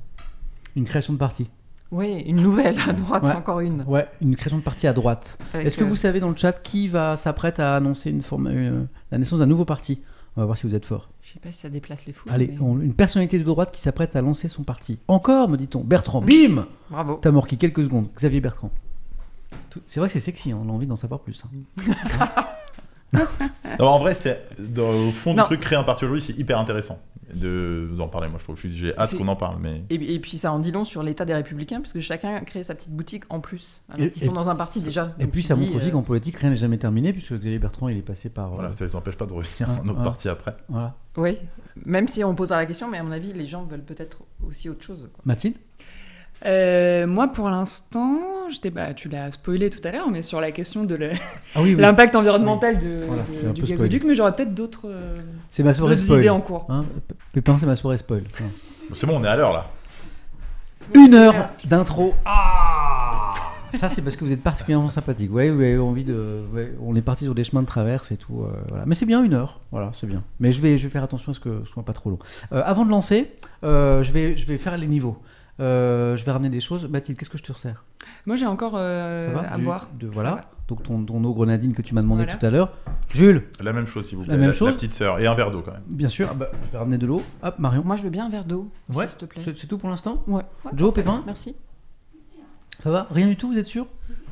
[0.76, 1.48] Une création de partie.
[1.90, 3.30] Ouais, une nouvelle à droite, Ouais.
[3.34, 3.82] encore une.
[3.86, 5.38] Ouais, une création de partie à droite.
[5.54, 8.82] Est-ce que vous savez dans le chat qui va s'apprête à annoncer une forme, euh,
[9.10, 10.02] la naissance d'un nouveau parti?
[10.38, 11.08] On va voir si vous êtes fort.
[11.20, 12.28] Je sais pas si ça déplace les fous.
[12.30, 15.00] Allez, mais- on- une personnalité de droite qui s'apprête à lancer son parti.
[15.08, 15.80] Encore, me dit-on.
[15.80, 17.18] Bertrand, bim Bravo.
[17.20, 18.06] T'as morqué quelques secondes.
[18.14, 18.70] Xavier Bertrand.
[19.68, 21.42] Tout- C'est vrai que c'est sexy, hein, on a envie d'en savoir plus.
[21.44, 21.84] hein.
[23.80, 25.44] Non, en vrai, c'est dans- au fond du Non.
[25.44, 26.98] truc, créer un parti aujourd'hui, c'est hyper intéressant
[27.34, 28.28] de d'en parler.
[28.28, 28.56] Moi, je trouve.
[28.56, 29.82] Je suis- J'ai hâte qu'on en parle, mais.
[29.90, 32.62] Et, et puis ça en dit long sur l'état des républicains, parce que chacun crée
[32.62, 33.80] sa petite boutique en plus.
[33.90, 35.14] Alors Et- et- sont dans un parti déjà.
[35.18, 37.58] Et puis ça dis, montre aussi euh, qu'en politique, rien n'est jamais terminé, puisque Xavier
[37.58, 38.52] Bertrand, il est passé par.
[38.52, 40.04] euh, Voilà, ça les empêche pas de revenir Ah, en autre ah.
[40.04, 40.56] partie après.
[40.68, 40.94] voilà.
[41.16, 41.36] Oui,
[41.84, 44.68] même si on posera la question, mais à mon avis, les gens veulent peut-être aussi
[44.68, 45.08] autre chose.
[45.12, 45.22] quoi.
[45.24, 45.56] Mathilde?
[46.46, 48.18] Euh, moi, pour l'instant,
[48.50, 50.96] j'étais, bah, tu l'as spoilé tout à l'heure, mais sur la question de
[51.54, 51.80] Ah oui, oui.
[51.80, 55.14] l'impact environnemental de, Voilà, de- j'ai un du gazoduc, mais j'aurais peut-être d'autres, euh,
[55.48, 56.20] C'est ma soirée d'autres spoil.
[56.20, 56.66] idées en cours.
[56.68, 56.84] Hein,
[57.32, 58.22] Pépin, c'est ma soirée spoil.
[58.92, 59.66] C'est bon, on est à l'heure là.
[60.94, 62.14] Une heure d'intro.
[62.24, 63.34] Ah
[63.74, 65.30] Ça, c'est parce que vous êtes particulièrement sympathique.
[65.30, 66.42] Ouais, vous avez envie de.
[66.54, 68.42] ouais, on est parti sur des chemins de traverse et tout.
[68.42, 68.84] euh, voilà.
[68.86, 69.60] Mais c'est bien une heure.
[69.72, 70.22] Voilà, c'est bien.
[70.40, 72.18] Mais je vais, je vais faire attention à ce que ce soit pas trop long.
[72.52, 73.30] Euh, avant de lancer,
[73.64, 75.18] euh, je, vais, je vais faire les niveaux.
[75.60, 76.88] Euh, je vais ramener des choses.
[76.88, 77.84] Mathilde, qu'est-ce que je te resserre?
[78.26, 79.52] Moi, j'ai encore euh, Ça va?
[79.52, 79.88] à Du- boire.
[79.98, 80.30] de, Ça Voilà.
[80.36, 80.40] va.
[80.68, 82.38] Donc ton, ton eau grenadine que tu m'as demandé Voilà.
[82.38, 82.72] tout à l'heure.
[83.12, 84.36] Jules, La même chose, s'il vous La plaît.
[84.38, 84.74] même chose?
[84.74, 85.18] petite sœur.
[85.18, 85.82] Et un verre d'eau quand même.
[85.86, 86.28] bien sûr.
[86.30, 87.22] Ah bah, je vais ramener de l'eau.
[87.42, 87.82] Hop, Marion.
[87.84, 89.42] Moi, je veux bien un verre d'eau, Ouais, s'il te plaît.
[89.44, 90.22] C'est c'est tout pour l'instant?
[90.26, 90.42] Ouais.
[90.64, 90.92] ouais, Joe.
[90.92, 91.22] Pépin?
[91.26, 91.56] Merci.
[92.82, 93.06] Ça va?
[93.10, 93.86] Rien du tout, vous êtes sûr?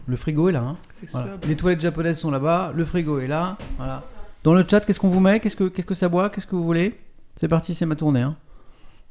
[0.06, 0.60] Le frigo est là.
[0.60, 1.32] Hein C'est Voilà.
[1.32, 1.48] sobre.
[1.48, 3.56] Les toilettes japonaises sont là-bas, le frigo est là.
[3.78, 4.04] Voilà.
[4.44, 5.40] Dans le chat, qu'est-ce qu'on vous met?
[5.40, 6.30] Qu'est-ce que qu'est-ce que ça boit?
[6.30, 7.00] Qu'est-ce que vous voulez?
[7.34, 8.20] C'est parti, c'est ma tournée.
[8.22, 8.36] Hein.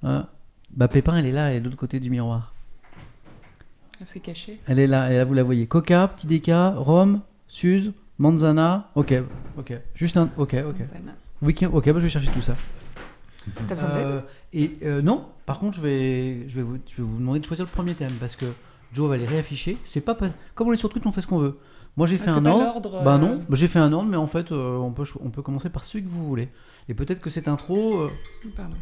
[0.02, 0.28] Voilà.
[0.76, 2.54] Bah Pépin, elle est là, elle est de l'autre côté du miroir.
[4.04, 4.60] C'est caché.
[4.68, 5.68] Elle est là, et là vous la voyez.
[5.68, 8.90] Coca, petit déca, rhum, Suze, manzana.
[8.96, 9.14] Ok,
[9.58, 9.74] ok.
[9.94, 10.30] Juste un.
[10.38, 10.76] Ok, ok.
[11.42, 11.70] Week-end.
[11.74, 12.56] Ok, bah, je vais chercher tout ça.
[13.68, 14.22] T'as besoin d'aide Euh,
[14.54, 17.46] et euh, non, par contre, je vais, je, vais vous, je vais vous demander de
[17.46, 18.46] choisir le premier thème parce que
[18.92, 19.78] Joe va les réafficher.
[19.86, 21.58] C'est pas pas- comme on est sur Twitch, on fait ce qu'on veut.
[21.96, 22.64] Moi, j'ai Ah, fait c'est un pas ordre.
[22.64, 25.06] l'ordre, Bah euh, non, bah, j'ai fait un ordre, mais en fait, euh, on, peut,
[25.06, 26.50] cho- on peut commencer par celui que vous voulez.
[26.90, 28.02] Et peut-être que cette intro.
[28.02, 28.10] euh,
[28.58, 28.76] Pardon.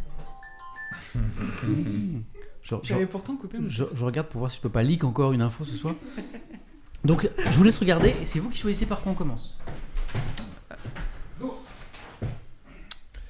[2.63, 5.03] Je, J'avais pourtant coupé mon je- je regarde pour voir si je peux pas leak
[5.03, 5.93] encore une info ce soir.
[7.03, 9.57] Donc, je vous laisse regarder et c'est vous qui choisissez par quoi on commence.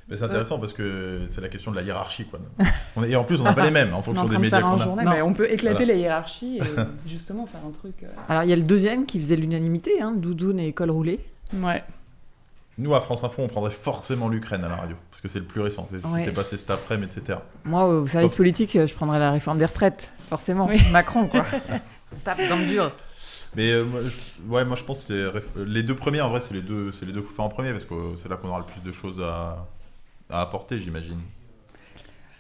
[0.09, 2.25] Mais c'est intéressant parce que c'est la question de la hiérarchie.
[2.25, 2.39] Quoi.
[2.95, 4.25] On est- Et en plus, on n'a pas les mêmes en On est fonction en
[4.25, 5.03] des train de médias faire un qu'on a.
[5.15, 5.93] mais on peut éclater Voilà.
[5.93, 6.61] les hiérarchies et
[7.09, 8.03] justement faire un truc.
[8.03, 11.19] euh, Alors, il y a le deuxième qui faisait l'unanimité, hein, Doudoune et col roulé.
[11.55, 11.83] Ouais.
[12.79, 15.45] Nous, à France Info, on prendrait forcément l'Ukraine à la radio parce que c'est le
[15.45, 15.87] plus récent.
[15.89, 17.39] C'est ce qui s'est passé cet après-midi, etc.
[17.65, 20.65] Moi, au service politique, je prendrais la réforme des retraites, forcément.
[20.67, 20.81] Oui.
[20.91, 21.43] Macron, quoi.
[22.23, 22.91] Tape dans le dur.
[23.55, 26.29] Mais euh, moi, je, ouais, moi, je pense que les, réf- les deux premiers, en
[26.29, 28.27] vrai, c'est les deux, c'est les deux coups faits en premier parce que euh, c'est
[28.27, 29.67] là qu'on aura le plus de choses à,
[30.31, 31.19] à apporter, j'imagine.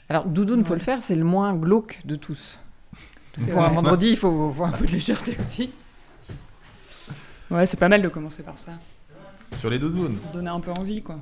[0.09, 2.59] Alors, Doudoune, faut le faire, c'est le moins glauque de tous.
[3.37, 5.71] C'est Pour un vendredi, il faut, faut un peu de légèreté aussi.
[7.51, 8.71] Ouais, c'est pas mal de commencer par ça.
[9.57, 10.17] Sur les doudounes.
[10.17, 11.19] Pour donner un peu envie, quoi.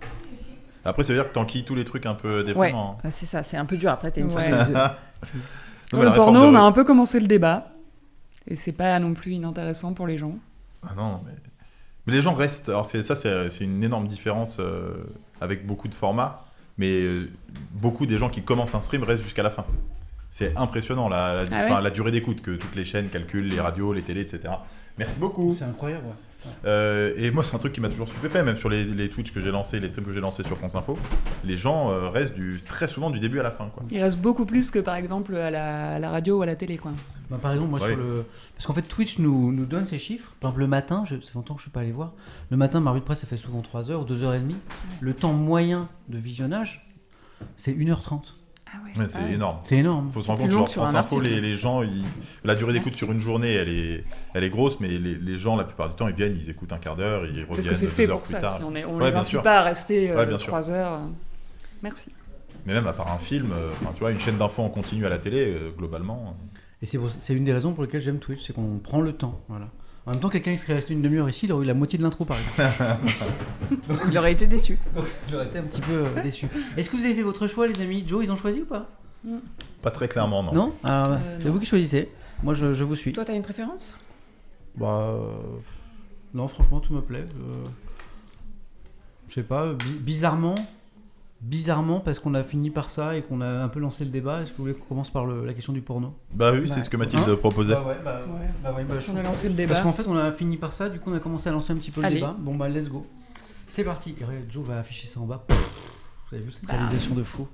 [0.83, 2.97] Après, ça veut dire que t'enquilles tous les trucs un peu Ouais, déprimants.
[2.97, 3.01] hein.
[3.03, 3.91] Ouais, c'est ça, c'est un peu dur.
[3.91, 4.51] Après, t'as une sorte de-
[6.01, 7.67] le porno, de- on a un peu commencé le débat.
[8.47, 10.35] Et c'est pas non plus inintéressant pour les gens.
[10.83, 11.33] Ah non, mais...
[12.07, 12.69] mais les gens restent.
[12.69, 15.03] Alors, ça, c'est, une énorme différence euh,
[15.39, 16.45] avec beaucoup de formats.
[16.77, 17.29] Mais euh,
[17.73, 19.65] beaucoup des gens qui commencent un stream restent jusqu'à la fin.
[20.31, 23.49] C'est impressionnant la, la, Ah ouais enfin, la durée d'écoute que toutes les chaînes calculent,
[23.49, 24.53] les radios, les télés, etc.
[24.97, 25.53] Merci beaucoup.
[25.53, 26.13] C'est incroyable, ouais.
[26.65, 29.31] Euh, et moi, c'est un truc qui m'a toujours stupéfait, même sur les, les Twitch
[29.31, 30.97] que j'ai lancés, les streams que j'ai lancés sur France Info.
[31.43, 33.67] Les gens euh, restent du, très souvent du début à la fin.
[33.67, 33.83] Quoi.
[33.91, 36.55] Il reste beaucoup plus que par exemple à la, à la radio ou à la
[36.55, 36.91] télé, quoi.
[37.29, 37.87] Bah, par exemple, moi Ouais.
[37.89, 38.25] sur le.
[38.55, 40.31] Parce qu'en fait, Twitch nous, nous donne ces chiffres.
[40.39, 41.15] Par exemple, le matin, je...
[41.19, 42.11] ça fait longtemps que je suis pas allé voir.
[42.49, 44.53] Le matin, ma revue de presse, ça fait souvent 3 heures ou 2h30.
[44.99, 46.87] Le temps moyen de visionnage,
[47.55, 48.21] c'est 1h30.
[48.73, 49.57] Ah Ouais, c'est énorme.
[49.63, 50.07] C'est énorme.
[50.09, 52.03] Il faut se rendre compte, genre que sur France Info, les, les gens, ils-
[52.43, 54.03] la durée d'écoute sur une journée, elle est,
[54.33, 56.71] elle est grosse, mais les, les gens, la plupart du temps, ils viennent, ils écoutent
[56.73, 58.39] un quart d'heure, ils Parce reviennent que c'est deux fait heures pour plus ça.
[58.39, 58.51] tard.
[58.57, 60.47] Si on est, on Ouais, les pas à rester Ouais, bien sûr.
[60.47, 60.93] 3 heures.
[60.93, 61.05] euh.
[61.83, 62.11] Merci.
[62.65, 65.09] Mais même à part un film, euh, tu vois, une chaîne d'infos en continu à
[65.09, 66.37] la télé, euh, globalement.
[66.81, 69.13] Et c'est pour- c'est une des raisons pour lesquelles j'aime Twitch, c'est qu'on prend le
[69.13, 69.39] temps.
[69.49, 69.67] Voilà.
[70.05, 71.97] En même temps, quelqu'un qui serait resté une demi-heure ici, il aurait eu la moitié
[71.99, 72.73] de l'intro par exemple.
[74.11, 74.77] Il aurait été déçu.
[75.29, 76.47] J'aurais été un petit peu euh, déçu.
[76.75, 78.03] Est-ce que vous avez fait votre choix, les amis?
[78.07, 78.89] Joe, ils ont choisi ou pas?
[79.83, 80.51] Pas très clairement, non.
[80.53, 80.73] Non?
[80.83, 81.53] Bah, Euh, C'est non.
[81.53, 82.09] vous qui choisissez.
[82.43, 83.13] Moi, je, je vous suis.
[83.13, 83.95] Toi, t'as une préférence?
[84.75, 85.35] Bah, euh,
[86.33, 87.27] non, franchement, tout me plaît.
[87.35, 87.63] Euh,
[89.29, 90.55] je sais pas, bi- bizarrement,
[91.41, 94.41] bizarrement, parce qu'on a fini par ça et qu'on a un peu lancé le débat,
[94.41, 96.13] est-ce que vous voulez qu'on commence par le- la question du porno?
[96.33, 97.35] Bah oui, Bah, c'est ce que Mathilde hein?
[97.35, 97.73] proposait.
[97.73, 98.47] Bah ouais, bah, Ouais.
[98.63, 99.73] bah ouais, bah, je- On a lancé le débat.
[99.73, 101.73] Parce qu'en fait, on a fini par ça, du coup, on a commencé à lancer
[101.73, 102.15] un petit peu le Allez.
[102.17, 102.35] débat.
[102.39, 103.05] Bon, bah, let's go.
[103.67, 104.15] C'est parti.
[104.21, 105.43] Et regarde, Joe va afficher ça en bas.
[106.29, 106.73] Vous avez vu cette Bah.
[106.73, 107.47] réalisation de fou.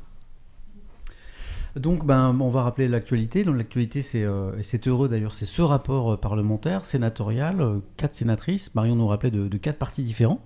[1.75, 3.43] Donc, ben, on va rappeler l'actualité.
[3.43, 7.79] Donc, l'actualité, c'est, euh, et c'est heureux d'ailleurs, c'est ce rapport euh, parlementaire, sénatorial, euh,
[7.97, 8.73] quatre sénatrices.
[8.73, 10.41] Marion nous rappelait de, de quatre partis différents.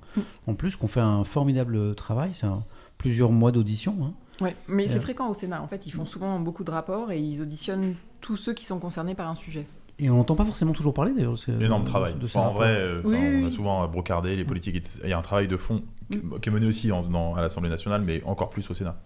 [0.46, 2.32] En plus, qu'on fait un formidable travail.
[2.34, 2.64] C'est un-
[3.02, 3.96] plusieurs mois d'audition.
[4.04, 4.14] hein.
[4.44, 5.02] Ouais, mais c'est Euh.
[5.02, 5.60] fréquent au Sénat.
[5.64, 8.78] En fait, ils font souvent beaucoup de rapports et ils auditionnent tous ceux qui sont
[8.78, 9.66] concernés par un sujet.
[9.98, 11.36] Et on n'entend pas forcément toujours parler d'ailleurs.
[11.60, 12.14] Énorme de- travail.
[12.14, 14.76] de ces Enfin, en vrai, euh, Oui, enfin, oui, on a souvent brocardé les politiques.
[14.76, 15.82] et Il y a un travail de fond
[16.12, 18.98] qui qui est mené aussi en- dans- à l'Assemblée nationale, mais encore plus au Sénat.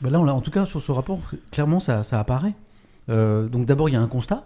[0.00, 1.18] Bah là, on en tout cas, sur ce rapport,
[1.50, 2.54] clairement, ça, ça apparaît.
[3.08, 4.44] Euh, donc d'abord, il y a un constat.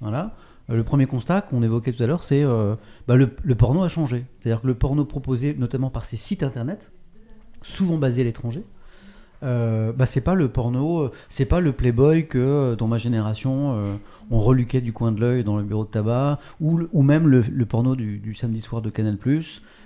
[0.00, 0.34] Voilà.
[0.68, 2.74] Le premier constat qu'on évoquait tout à l'heure, c'est euh,
[3.06, 4.24] bah, le, le porno a changé.
[4.40, 6.90] C'est-à-dire que le porno proposé, notamment par ces sites internet,
[7.62, 8.64] souvent basés à l'étranger,
[9.42, 12.98] euh, bah, c'est pas le porno, euh, c'est pas le Playboy que euh, dans ma
[12.98, 13.98] génération
[14.30, 17.42] on reluquait du coin de l'œil dans le bureau de tabac, ou, ou même le,
[17.64, 19.16] porno du, samedi soir de Canal+.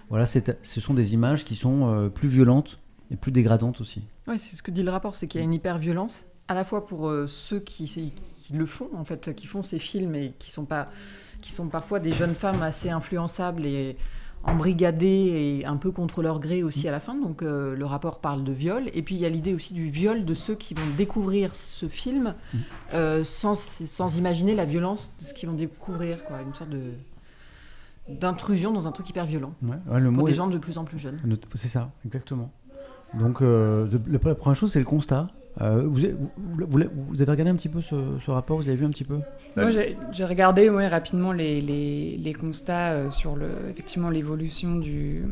[0.08, 2.78] Voilà, ce sont des images qui sont plus violentes
[3.10, 4.02] et plus dégradantes aussi.
[4.26, 6.64] Ouais, c'est ce que dit le rapport, c'est qu'il y a une hyper-violence, à la
[6.64, 10.50] fois pour ceux qui, qui le font, en fait, qui font ces films et qui
[10.50, 10.90] sont, pas,
[11.40, 13.96] qui sont parfois des jeunes femmes assez influençables et
[14.44, 17.14] embrigadées et un peu contre leur gré aussi à la fin.
[17.14, 18.84] Donc euh, le rapport parle de viol.
[18.94, 21.86] Et puis il y a l'idée aussi du viol de ceux qui vont découvrir ce
[21.88, 22.34] film
[22.94, 26.42] euh, sans, sans imaginer la violence de ce qu'ils vont découvrir, quoi.
[26.42, 26.92] Une sorte de
[28.08, 30.58] d'intrusion dans un truc hyper violent Ouais, ouais, le pour mot des est- gens de
[30.58, 31.20] plus en plus jeunes.
[31.54, 32.50] C'est ça, exactement.
[33.14, 35.28] Donc, euh, la première chose, c'est le constat.
[35.60, 36.78] Euh, vous, avez- vous, vous-
[37.10, 37.94] vous avez regardé un petit peu ce,
[38.24, 39.18] ce rapport Vous avez vu un petit peu?
[39.56, 44.76] Moi, j'ai j'ai regardé ouais, rapidement les, les, les constats euh, sur le, effectivement l'évolution
[44.76, 45.22] du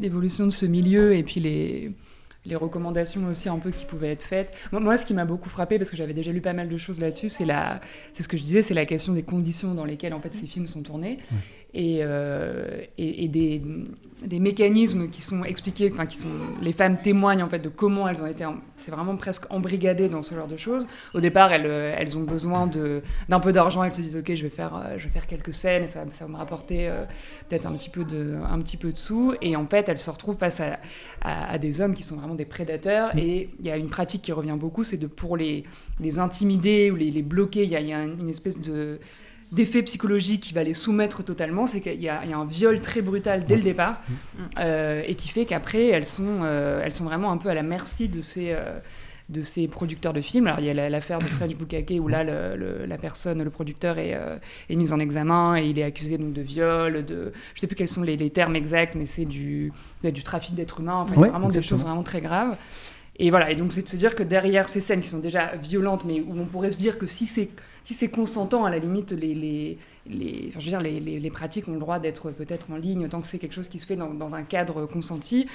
[0.00, 1.90] l'évolution de ce milieu et puis les,
[2.46, 4.52] les recommandations aussi un peu qui pouvaient être faites.
[4.70, 6.76] Moi, moi ce qui m'a beaucoup frappé, parce que j'avais déjà lu pas mal de
[6.76, 7.80] choses là-dessus, c'est la,
[8.14, 10.46] c'est ce que je disais, c'est la question des conditions dans lesquelles en fait ces
[10.46, 11.18] films sont tournés
[11.78, 16.28] et, euh, des, mécanismes qui sont expliqués, enfin qui sont
[16.60, 18.44] les femmes témoignent en fait de comment elles ont été,
[18.76, 20.88] c'est vraiment presque embrigadées dans ce genre de choses.
[21.14, 22.68] Au départ, elles, euh, ont besoin
[23.28, 25.54] d'un peu d'argent, elles se disent ok, je vais faire, euh, je vais faire quelques
[25.54, 26.90] scènes, ça, va me rapporter
[27.48, 30.10] peut-être un petit peu de, un petit peu de sous, et en fait, elles se
[30.10, 30.60] retrouvent face
[31.22, 34.32] à, des hommes qui sont vraiment des prédateurs, et il y a une pratique qui
[34.32, 35.64] revient beaucoup, c'est de pour les
[36.18, 38.98] intimider ou les, bloquer, il y a, une espèce de
[39.52, 42.44] d'effet psychologique qui va les soumettre totalement, c'est qu'il y, a il y a un
[42.44, 44.00] viol très brutal dès le départ,
[44.58, 47.62] euh, et qui fait qu'après elles sont, euh, elles sont vraiment un peu à la
[47.62, 48.78] merci de ces, euh,
[49.30, 50.46] de ces producteurs de films.
[50.46, 53.42] Alors il y a la- l'affaire de Fred Bukake où là le- le- la personne,
[53.42, 54.16] le producteur est,
[54.70, 57.76] est mis en examen et il est accusé donc de viol, de, je sais plus
[57.76, 59.72] quels sont les, les termes exacts, mais c'est du,
[60.02, 62.56] du trafic d'êtres humains, enfin, Ouais, vraiment des choses vraiment très graves.
[63.20, 65.56] Et voilà, et donc c'est de se dire que derrière ces scènes qui sont déjà
[65.56, 67.50] violentes, mais où on pourrait se dire que si c'est
[67.82, 72.70] si c'est consentant, à la limite, les, les, les, pratiques ont le droit d'être peut-être
[72.70, 75.46] en ligne tant que c'est quelque chose qui se fait dans un cadre consenti.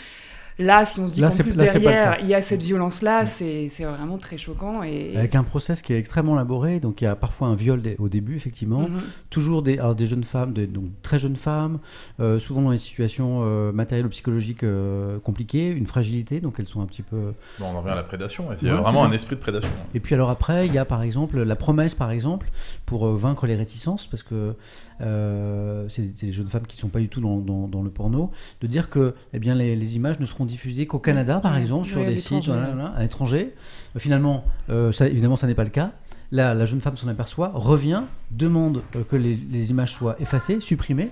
[0.60, 2.62] Là, si on se dit Là, qu'en c'est- plus là, derrière, il y a cette
[2.62, 4.84] violence-là, c'est c'est vraiment très choquant.
[4.84, 5.16] Et...
[5.18, 8.10] Avec un process qui est extrêmement élaboré, donc il y a parfois un viol au
[8.10, 8.82] début, effectivement.
[8.82, 9.02] Mhm.
[9.30, 11.80] Toujours des, alors des jeunes femmes, des- donc très jeunes femmes,
[12.20, 16.68] euh, souvent dans des situations euh, matérielles ou psychologiques euh, compliquées, une fragilité, donc elles
[16.68, 17.34] sont un petit peu.
[17.60, 18.46] Bon, on en revient à la prédation.
[18.62, 19.70] Il y Ouais, a vraiment un esprit de prédation.
[19.96, 22.52] Et puis alors après, il y a par exemple la promesse, par exemple,
[22.86, 24.54] pour euh, vaincre les réticences, parce que
[25.02, 27.90] euh, c'est des jeunes femmes qui ne sont pas du tout dans, dans- dans le
[27.90, 28.32] porno,
[28.62, 31.62] de dire que eh bien, les, les images ne seront diffusées qu'au Canada, par Ouais,
[31.62, 33.54] exemple, sur des sites voilà, voilà, à l'étranger.
[33.98, 35.92] Finalement, euh, ça, évidemment, ça n'est pas le cas.
[36.32, 40.60] Là, la jeune femme s'en aperçoit, revient, demande euh, que les, les images soient effacées,
[40.62, 41.12] supprimées.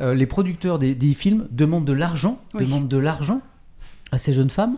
[0.00, 2.64] Euh, les producteurs des, des films demandent de l'argent, Oui.
[2.66, 3.40] demandent de l'argent
[4.12, 4.76] à ces jeunes femmes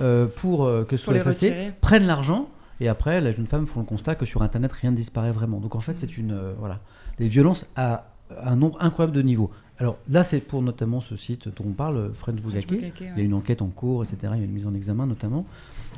[0.00, 2.48] euh, pour euh, que ce soit effacé, prennent l'argent
[2.80, 5.58] et après les jeunes femmes font le constat que sur internet rien ne disparaît vraiment.
[5.60, 6.80] Donc en fait c'est une voilà
[7.18, 8.10] des violences à
[8.42, 9.50] un nombre incroyable de niveaux.
[9.78, 12.68] Alors là c'est pour notamment ce site dont on parle, French Bukake.
[12.68, 13.22] Bukake, Il y a ouais.
[13.22, 14.32] une enquête en cours, etc.
[14.34, 15.46] Il y a une mise en examen notamment.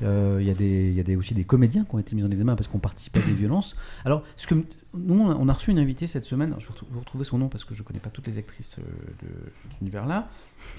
[0.02, 2.14] Euh, il y a, des, il y a des, aussi des comédiens qui ont été
[2.16, 3.76] mis en examen parce qu'on participe à des violences.
[4.04, 4.54] Alors, ce que,
[4.94, 7.64] nous, on a, reçu une invitée cette semaine, je vais vous retrouver son nom parce
[7.64, 8.82] que je ne connais pas toutes les actrices euh,
[9.22, 10.28] de, de cet univers-là,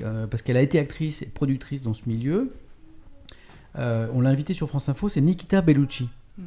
[0.01, 2.53] euh, parce qu'elle a été actrice et productrice dans ce milieu.
[3.77, 6.09] euh, on l'a invité sur France Info, c'est Nikita Bellucci.
[6.37, 6.45] Mhm.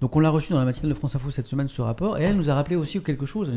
[0.00, 2.22] Donc on l'a reçu dans la matinale de France Info cette semaine ce rapport, et
[2.22, 3.50] elle nous a rappelé aussi quelque chose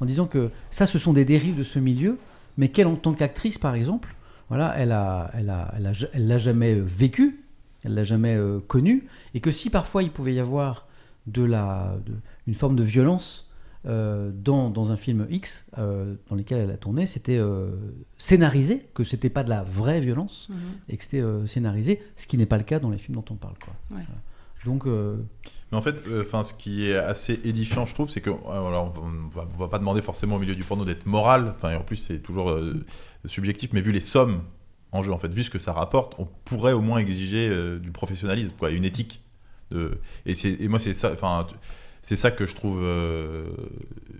[0.00, 2.18] en disant que ça, ce sont des dérives de ce milieu,
[2.58, 4.14] mais qu'elle, en tant qu'actrice, par exemple,
[4.48, 7.44] voilà, elle a, elle a, elle a, elle l'a jamais euh, vécu,
[7.84, 10.86] elle l'a jamais euh, connu, et que si parfois il pouvait y avoir
[11.26, 12.14] de la, de-
[12.46, 13.48] une forme de violence
[13.86, 17.70] euh, dans, dans un film X euh, dans lequel elle a tourné, c'était euh,
[18.18, 20.56] scénarisé, que c'était pas de la vraie violence, Mhm.
[20.88, 23.34] et que c'était scénarisé, ce qui n'est pas le cas dans les films dont on
[23.36, 23.54] parle.
[23.64, 23.72] Quoi.
[23.90, 24.02] Ouais.
[24.04, 24.20] Voilà.
[24.66, 25.16] Donc, euh,
[25.70, 28.34] Mais en fait, euh, ce qui est assez édifiant, je trouve, c'est que euh,
[28.68, 31.54] alors, on, va, on va pas demander forcément au milieu du porno d'être moral.
[31.56, 32.84] Enfin, en plus, c'est toujours euh,
[33.24, 33.70] subjectif.
[33.72, 34.42] Mais vu les sommes
[34.90, 37.92] en jeu, en fait, vu ce que ça rapporte, on pourrait au moins exiger du
[37.92, 39.20] professionnalisme, quoi, une éthique.
[39.70, 39.98] De...
[40.26, 41.12] Et, moi, c'est ça.
[41.12, 41.54] Enfin, tu-
[42.02, 42.82] c'est ça que je trouve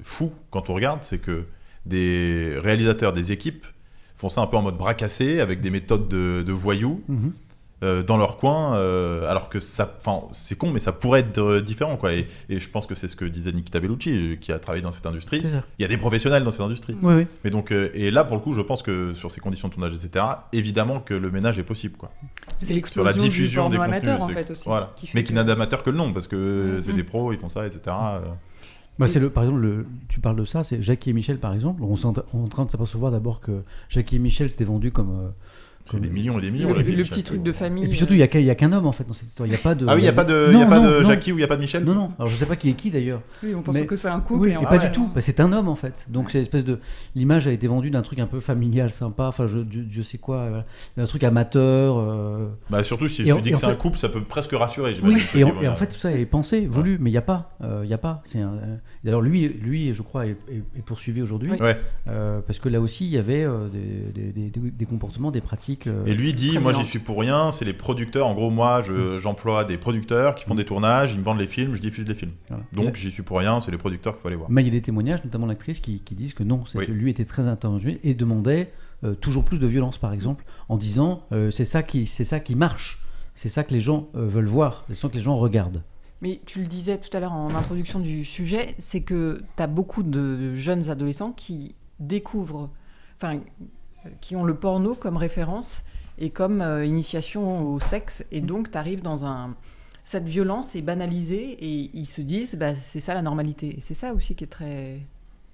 [0.03, 1.45] fou quand on regarde, c'est que
[1.87, 3.65] des réalisateurs, des équipes
[4.17, 7.33] font ça un peu en mode bras cassé, avec des méthodes de, de voyous mhm.
[7.83, 11.39] Euh, dans leur coin, euh, alors que ça, enfin, c'est con, mais ça pourrait être
[11.39, 12.15] euh, différent, quoi.
[12.15, 14.93] Et, et je pense que c'est ce que disait Nikita Bellucci, qui a travaillé dans
[14.93, 15.41] cette industrie.
[15.79, 16.97] Il y a des professionnels dans cette industrie.
[17.03, 17.27] Oui, oui.
[17.45, 19.75] Mais donc, euh, et là, pour le coup, je pense que sur ces conditions de
[19.75, 20.25] tournage, etc.,
[20.55, 22.11] évidemment que le ménage est possible, quoi.
[22.61, 22.77] C'est Sur la
[23.13, 24.63] l'explosion diffusion du des contenus, amateur en fait aussi.
[24.67, 24.93] voilà.
[24.97, 26.81] qui fait Mais qui n'a d'amateur que le nom, parce que Mhm.
[26.81, 27.95] c'est des pros, ils font ça, etc.
[28.99, 31.53] Bah, c'est le, par exemple, le, tu parles de ça, c'est Jackie et Michel, par
[31.53, 31.83] exemple.
[31.83, 35.33] On est en train de s'apercevoir d'abord que Jackie et Michel s'était vendu comme.
[35.87, 36.73] Euh, C'est des millions et des millions.
[36.73, 37.85] Le, le petit truc de famille.
[37.85, 39.47] Et puis surtout, il n'y a y a qu'un homme en fait dans cette histoire.
[39.47, 39.87] Il n'y a pas de.
[39.89, 41.09] Ah oui, il n'y a pas de, il y Non, a pas non, de non.
[41.09, 41.85] Jackie ou il n'y a pas de Michel?
[41.85, 42.11] Non, non.
[42.19, 43.23] Alors je sais pas qui est qui d'ailleurs.
[43.43, 44.41] Oui, on pense Mais- que c'est un couple.
[44.47, 45.05] Oui, et pas du tout.
[45.05, 45.11] non.
[45.15, 46.07] Bah, c'est un homme en fait.
[46.11, 46.81] Donc c'est une espèce de.
[47.15, 49.25] L'image a été vendue d'un truc un peu familial, sympa.
[49.29, 50.49] Enfin, je, Dieu, Dieu sait quoi.
[50.49, 50.65] voilà.
[50.99, 51.99] Un truc amateur.
[51.99, 54.53] euh, Bah surtout si Et tu en- dis que c'est un couple, ça peut presque
[54.53, 54.95] rassurer.
[54.95, 57.23] j'imagine, Oui, et, en, et fait tout ça est pensé, voulu, mais il n'y a
[57.23, 57.57] pas.
[57.63, 58.23] euh, Il y a pas.
[58.25, 61.51] C'est un- euh, D'ailleurs, lui, lui, je crois, est, est- est poursuivi aujourd'hui.
[62.09, 65.41] Euh, parce que là aussi, il y avait euh, des, des- des- des comportements, des
[65.41, 65.76] pratiques.
[65.87, 68.27] Euh, Et lui dit, moi j'y suis pour rien, c'est les producteurs.
[68.27, 71.47] En gros, moi je- j'emploie des producteurs qui font des tournages, ils me vendent les
[71.47, 72.33] films, je diffuse les films.
[72.49, 72.63] Voilà.
[72.73, 74.51] Donc j'y suis pour rien, c'est les producteurs qu'il faut aller voir.
[74.51, 76.87] Mais il y a des témoignages, notamment l'actrice, qui, qui disent que non, c'est Oui.
[76.87, 78.73] que lui était très intervenu et demandait
[79.05, 82.41] euh, toujours plus de violence, par exemple, en disant euh, c'est ça qui, c'est ça
[82.41, 83.03] qui marche,
[83.35, 85.83] c'est ça que les gens euh, veulent voir, c'est ça que les gens regardent.
[86.23, 89.67] Mais tu le disais tout à l'heure en introduction du sujet, c'est que tu as
[89.67, 92.71] beaucoup de jeunes adolescents qui découvrent,
[93.21, 93.41] enfin,
[94.21, 95.83] qui ont le porno comme référence
[96.19, 98.25] et comme euh, initiation au sexe.
[98.33, 99.55] Et donc, tu arrives dans un.
[100.05, 103.77] Cette violence est banalisée et ils se disent, bah, c'est ça la normalité.
[103.77, 105.01] Et c'est ça aussi qui est très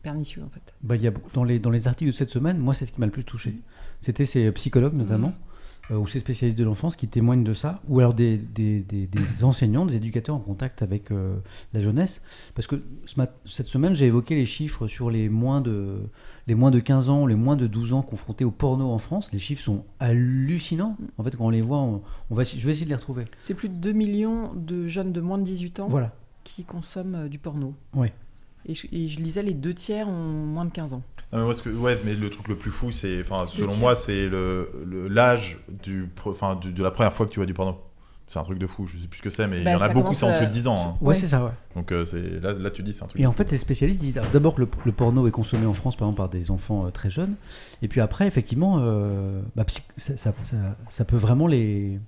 [0.03, 0.74] pernicieux, en fait.
[0.82, 3.00] Bah, y a dans, les, dans les articles de cette semaine, moi, c'est ce qui
[3.00, 3.55] m'a le plus touché.
[4.00, 5.32] C'était ces psychologues, notamment,
[5.90, 9.07] euh, ou ces spécialistes de l'enfance qui témoignent de ça, ou alors des, des- des-
[9.07, 11.36] des enseignants, des éducateurs en contact avec euh,
[11.72, 12.20] la jeunesse.
[12.55, 13.14] Parce que ce
[13.46, 16.00] cette semaine, j'ai évoqué les chiffres sur les moins, de,
[16.47, 19.30] les moins de 15 ans, les moins de 12 ans confrontés au porno en France.
[19.32, 20.97] Les chiffres sont hallucinants.
[21.18, 23.24] En fait, quand on les voit, on, on va, je vais essayer de les retrouver.
[23.40, 26.12] C'est plus de 2 millions de jeunes de moins de 18 ans Voilà.
[26.45, 27.74] qui consomment euh, du porno.
[27.95, 28.12] Ouais.
[28.66, 31.03] Et je, et je lisais, les deux tiers ont moins de 15 ans.
[31.32, 33.68] Non, mais moi, ce que, ouais, mais le truc le plus fou, c'est, enfin, selon
[33.68, 33.80] tiers.
[33.80, 36.09] moi, c'est le le- l'âge du,
[36.61, 37.76] du- de la première fois que tu vois du porno.
[38.33, 39.74] C'est un truc de fou, je sais plus ce que c'est, mais il Bah, y
[39.74, 40.76] en a beaucoup, commence, c'est en dessous euh, de 10 ans.
[40.78, 40.97] hein.
[41.03, 41.14] Ouais, Ouais.
[41.14, 41.51] c'est ça, ouais.
[41.76, 43.20] Donc euh, c'est là, là, tu dis, c'est un truc.
[43.20, 43.37] Et de en fou.
[43.37, 46.16] fait, ces spécialistes disent d'abord que le, le porno est consommé en France, par exemple,
[46.16, 47.35] par des enfants euh, très jeunes.
[47.83, 49.66] Et puis après, effectivement, euh, bah,
[49.99, 50.57] ça, ça- ça-
[50.89, 52.01] ça peut vraiment les.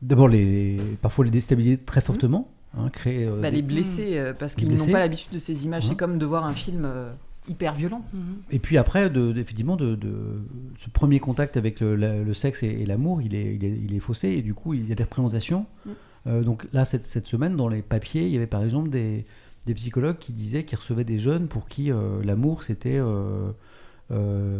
[0.00, 2.48] D'abord, les, parfois les déstabiliser très fortement.
[2.78, 5.66] hein, créer, euh, Bah, des- les blesser, euh, parce qu'ils n'ont pas l'habitude de ces
[5.66, 5.86] images.
[5.88, 7.10] C'est comme de voir un film euh,
[7.48, 8.02] hyper violent.
[8.50, 10.42] Et puis après, de, de- effectivement, de, de-
[10.78, 13.76] ce premier contact avec le, la- le sexe et, et l'amour, il est, il, est,
[13.84, 14.28] il est faussé.
[14.28, 15.66] Et du coup, il y a des représentations.
[15.86, 15.90] Mm.
[16.26, 19.24] Euh, donc là, cette, cette semaine, dans les papiers, il y avait par exemple des,
[19.66, 23.50] des psychologues qui disaient qu'ils recevaient des jeunes pour qui euh, l'amour, c'était euh,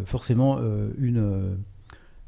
[0.04, 0.58] forcément
[0.98, 1.56] une,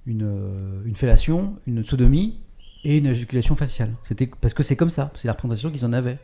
[0.07, 2.39] une, une fellation, une sodomie
[2.85, 3.91] et une éjaculation faciale.
[4.41, 6.19] Parce que c'est comme ça, c'est la représentation qu'ils en avaient.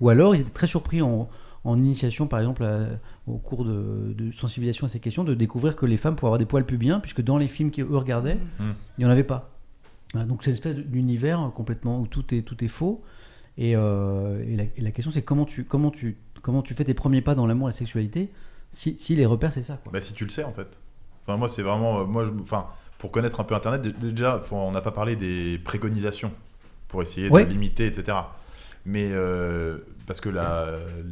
[0.00, 1.28] Ou alors, ils étaient très surpris en,
[1.66, 2.86] en initiation, par exemple, à-
[3.26, 6.38] au cours de, de sensibilisation à ces questions, de découvrir que les femmes pouvaient avoir
[6.38, 8.74] des poils pubiens, puisque dans les films qu'eux regardaient, Mhm.
[8.98, 9.50] il n'y en avait pas.
[10.12, 13.02] Voilà, donc c'est une espèce d'univers complètement où tout est, tout est faux.
[13.58, 16.84] Et, euh, et la, et la question, c'est comment tu, comment, tu, comment tu fais
[16.84, 18.30] tes premiers pas dans l'amour et la sexualité
[18.70, 19.78] si, si les repères, c'est ça.
[19.82, 19.92] Quoi.
[19.92, 20.68] Bah, si tu le sais en fait.
[21.26, 22.66] Enfin, moi c'est vraiment, euh, moi, je- enfin,
[22.98, 26.30] pour connaître un peu Internet, dé- déjà, faut- on n'a pas parlé des préconisations
[26.88, 27.44] pour essayer Ouais.
[27.46, 28.16] de limiter, etc.
[28.86, 30.68] Mais euh, parce que la,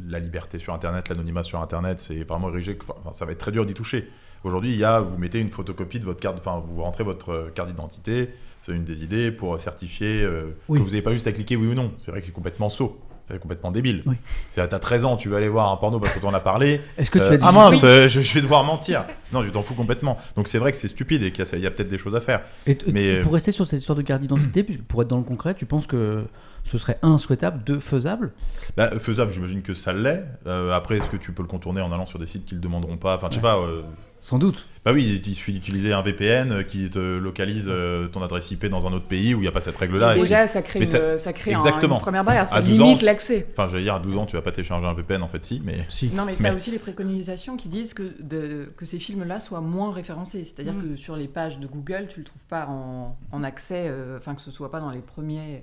[0.07, 2.77] la liberté sur Internet, l'anonymat sur Internet, c'est vraiment érigé.
[2.89, 4.07] Enfin, ça va être très dur d'y toucher.
[4.45, 7.29] Aujourd'hui, il y a, vous mettez une photocopie de votre carte, enfin, vous rentrez votre
[7.29, 8.29] euh, carte d'identité.
[8.61, 10.79] C'est une des idées pour certifier euh, Oui.
[10.79, 11.91] que vous n'avez pas juste à cliquer oui ou non.
[11.97, 12.99] C'est vrai que c'est complètement saut.
[13.29, 14.01] C'est complètement débile.
[14.05, 14.15] Oui.
[14.51, 16.79] C'est t'as 13 ans, tu vas aller voir un porno parce qu'on t'en a parlé.
[16.97, 19.05] Est-ce que tu Euh, as dit ah mince, euh, je, je vais devoir mentir.
[19.33, 20.17] Non, tu t'en fous complètement.
[20.35, 22.41] Donc c'est vrai que c'est stupide et qu'il y a, peut-être des choses à faire.
[22.67, 25.55] Et Mais- pour rester sur cette histoire de carte d'identité, pour être dans le concret,
[25.55, 26.25] tu penses que
[26.63, 28.31] ce serait un souhaitable, deux faisable?
[28.77, 30.23] Bah, faisable, j'imagine que ça l'est.
[30.47, 32.61] Euh, après, est-ce que tu peux le contourner en allant sur des sites qui le
[32.61, 33.15] demanderont pas?
[33.15, 33.57] Enfin, je sais pas.
[33.57, 33.81] euh,
[34.25, 34.65] Sans doute.
[34.83, 38.65] Bah oui, il suffit d'utiliser un VPN euh, qui te localise euh, ton adresse IP
[38.65, 40.15] dans un autre pays où il n'y a pas cette règle-là.
[40.17, 41.97] et Déjà, ça crée, une, ça- ça crée un- Exactement.
[41.97, 42.41] une première barrière.
[42.43, 43.47] À Ça 12 limite l'accès.
[43.51, 45.61] Enfin, j'allais dire, à 12 ans, tu vas pas télécharger un VPN, en fait, si,
[45.63, 45.77] mais.
[45.89, 46.07] Si.
[46.09, 49.39] Non, mais tu Mais- as aussi les préconisations qui disent que, de- que ces films-là
[49.39, 50.43] soient moins référencés.
[50.43, 50.81] C'est-à-dire Mm.
[50.89, 54.33] que sur les pages de Google, tu le trouves pas en, en accès, euh, enfin
[54.33, 55.61] que ce soit pas dans les premiers,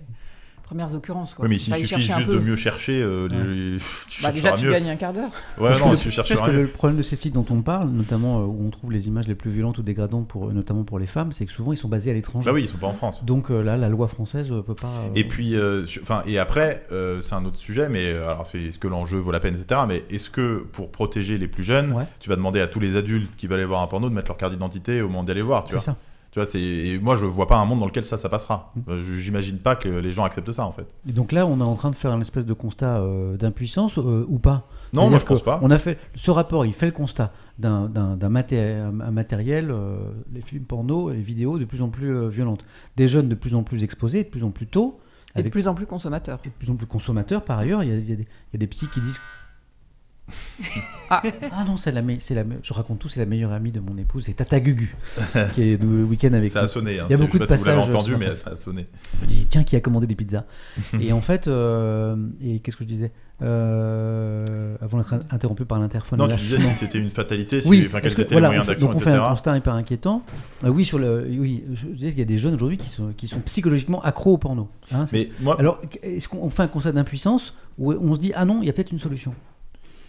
[0.73, 1.35] premières occurrences.
[1.35, 1.45] Quoi.
[1.45, 4.73] Oui, mais s'il suffit juste de mieux chercher, euh, les- tu Bah, déjà, tu mieux.
[4.73, 5.31] gagnes un quart d'heure.
[5.59, 6.63] Ouais, Parce non, que tu Parce chercheras que mieux.
[6.63, 9.29] le problème de ces sites dont on parle, notamment euh, où on trouve les images
[9.29, 11.89] les plus violentes ou dégradantes, pour, notamment pour les femmes, c'est que souvent ils sont
[11.89, 12.47] basés à l'étranger.
[12.47, 13.25] Bah oui, ils sont pas en France.
[13.25, 14.87] Donc euh, là, la loi française ne peut pas.
[14.89, 18.49] euh, Et puis, euh, enfin, et après, euh, c'est un autre sujet, mais euh, alors,
[18.55, 19.83] est-ce que l'enjeu vaut la peine, etc.
[19.87, 22.05] Mais est-ce que pour protéger les plus jeunes, Ouais.
[22.21, 24.29] tu vas demander à tous les adultes qui veulent aller voir un porno de mettre
[24.29, 25.83] leur carte d'identité au moment d'aller voir, tu c'est vois?
[25.85, 25.97] ça.
[26.33, 28.73] Tu vois, c'est et moi je vois pas un monde dans lequel ça, ça passera.
[28.75, 28.81] Mm.
[28.91, 30.87] Euh, je- J'imagine pas que les gens acceptent ça en fait.
[31.09, 33.99] Et donc là, on est en train de faire une espèce de constat euh, d'impuissance
[33.99, 34.67] euh, ou pas?
[34.95, 35.59] Non, moi je pense pas.
[35.63, 39.71] On a fait ce rapport, il fait le constat d'un d'un- d'un maté- un matériel,
[39.71, 39.97] euh,
[40.33, 42.65] les films porno, les vidéos de plus en plus euh, violentes,
[42.97, 45.01] des jeunes de plus en plus exposés, de plus en plus tôt,
[45.37, 46.39] Et de plus en plus consommateurs.
[46.45, 47.83] de plus en plus consommateurs par ailleurs.
[47.83, 49.21] Il y a, il y a des, il y a des psys qui disent.
[51.11, 51.21] Ah.
[51.51, 54.25] Ah non, c'est la, c'est je raconte tout, c'est la meilleure amie de mon épouse,
[54.25, 54.97] c'est Tata Gugu,
[55.53, 56.65] qui est le week-end avec Ça nous.
[56.65, 57.01] a sonné.
[57.01, 57.07] Hein.
[57.11, 58.51] Il y a beaucoup je de sais pas si vous l'avez passages, entendu, mais ça
[58.51, 58.87] a sonné.
[59.21, 60.45] Je me dis, tiens, qui a commandé des pizzas?
[61.01, 63.13] Et en fait, euh, et qu'est-ce que je disais?
[63.43, 66.19] Euh, Avant d'être interrompu par l'interphone.
[66.19, 68.57] Non, tu disais si c'était une fatalité, si, Oui, enfin, quels que, étaient voilà, les
[68.57, 69.25] moyens d'action, donc on fait etc.
[69.27, 70.23] un constat hyper inquiétant.
[70.65, 73.13] Euh, oui, sur le, oui, je disais qu'il y a des jeunes aujourd'hui qui sont,
[73.17, 74.69] qui sont psychologiquement accros au porno.
[74.95, 78.33] hein, Mais moi, Alors, est-ce qu'on on fait un constat d'impuissance ou on se dit
[78.35, 79.35] ah non, il y a peut-être une solution?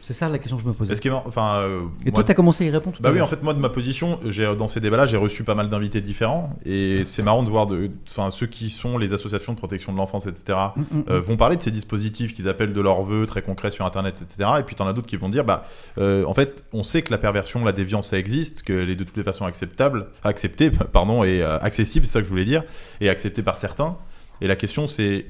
[0.05, 0.93] C'est ça la question que je me posais.
[0.95, 2.95] ce qui est mar- enfin, euh, Et moi, toi, tu as commencé à y répondre
[2.97, 4.19] tout Bah à oui, en fait, moi, de ma position,
[4.57, 6.55] dans ces débats-là, j'ai reçu pas mal d'invités différents.
[6.65, 7.89] Et c'est marrant de voir de,
[8.29, 11.21] ceux qui sont les associations de protection de l'enfance, etc., Mm, mm, euh, mm.
[11.23, 14.49] vont parler de ces dispositifs qu'ils appellent de leurs vœux très concrets sur Internet, etc.
[14.59, 15.63] Et puis, t'en as d'autres qui vont dire, bah,
[15.97, 19.03] euh, en fait, on sait que la perversion, la déviance, ça existe, qu'elle est de
[19.05, 22.63] toutes les façons acceptable, acceptée, pardon, et euh, accessible, c'est ça que je voulais dire,
[22.99, 23.95] et acceptée par certains.
[24.41, 25.27] Et la question, c'est,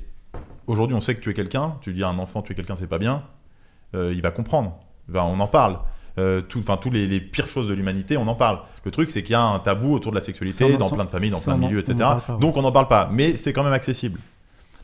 [0.66, 2.76] aujourd'hui, on sait que tu es quelqu'un, tu dis à un enfant, tu es quelqu'un,
[2.76, 3.20] c'est pas bien, euh,
[3.94, 4.78] il va comprendre.
[5.14, 5.80] On en parle.
[6.20, 8.60] Euh, enfin, tous les, les pires choses de l'humanité, on en parle.
[8.86, 11.10] Le truc, c'est qu'il y a un tabou autour de la sexualité dans plein de
[11.10, 11.98] familles, dans plein de milieux, etc.
[11.98, 12.40] parle pas, ouais.
[12.40, 14.20] Donc on n'en parle pas, mais c'est quand même accessible.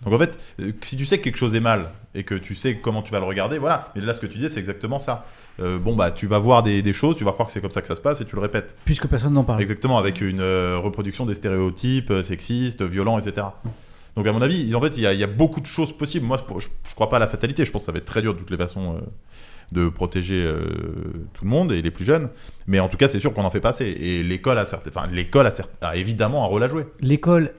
[0.04, 1.86] Donc en fait, euh, si tu sais que quelque chose est mal
[2.16, 3.92] et que tu sais comment tu vas le regarder, voilà.
[3.96, 5.26] Mais là, ce que tu dis, c'est exactement ça.
[5.60, 7.70] Euh, bon, bah, tu vas voir des, des choses, tu vas croire que c'est comme
[7.70, 8.76] ça que ça se passe et tu le répètes.
[8.86, 9.62] Puisque personne n'en parle.
[9.62, 13.48] Exactement, avec une euh, reproduction des stéréotypes euh, sexistes, violents, etc.
[14.20, 15.94] Donc à mon avis, en fait, il y, a- il y a beaucoup de choses
[15.94, 16.26] possibles.
[16.26, 17.64] Moi, je, je crois pas à la fatalité.
[17.64, 19.00] Je pense que ça va être très dur de toutes les façons euh,
[19.72, 20.66] de protéger euh,
[21.34, 22.28] tout le monde et les plus jeunes.
[22.68, 23.86] Mais en tout cas, c'est sûr qu'on en fait pas assez.
[23.86, 26.86] Et l'école a, certes- enfin, l'école a, certes- a évidemment un rôle à jouer.
[27.00, 27.54] L'école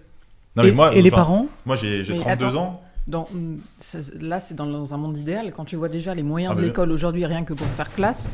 [0.55, 2.63] Non, et, mais moi, et les parents Moi, j'ai j'ai Mais 32 attends.
[2.63, 2.83] ans.
[3.07, 3.27] Dans,
[4.21, 5.51] là, c'est dans, dans un monde idéal.
[5.57, 7.91] Quand tu vois déjà les moyens Ah, de mais- l'école aujourd'hui, rien que pour faire
[7.95, 8.31] classe,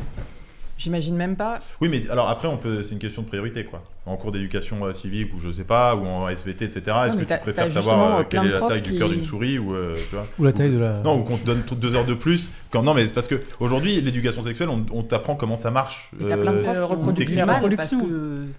[0.79, 1.61] j'imagine même pas.
[1.81, 3.83] Oui, mais alors après, on peut, c'est une question de priorité, quoi.
[4.09, 6.83] En cours d'éducation euh, civique ou je sais pas, ou en SVT, etc.
[7.07, 9.75] Est-ce que tu préfères savoir euh, quelle est la taille du cœur d'une souris ou
[9.75, 11.01] euh, tu vois ou la taille de la.
[11.01, 12.51] Non, ou qu'on te donne toutes deux heures de plus.
[12.71, 16.11] Quand, non, mais c'est parce que aujourd'hui, l'éducation sexuelle, on, on t'apprend comment ça marche.
[16.21, 17.47] Mais T'as plein de Euh, profs reproduction.
[17.47, 18.01] parce Reproduction.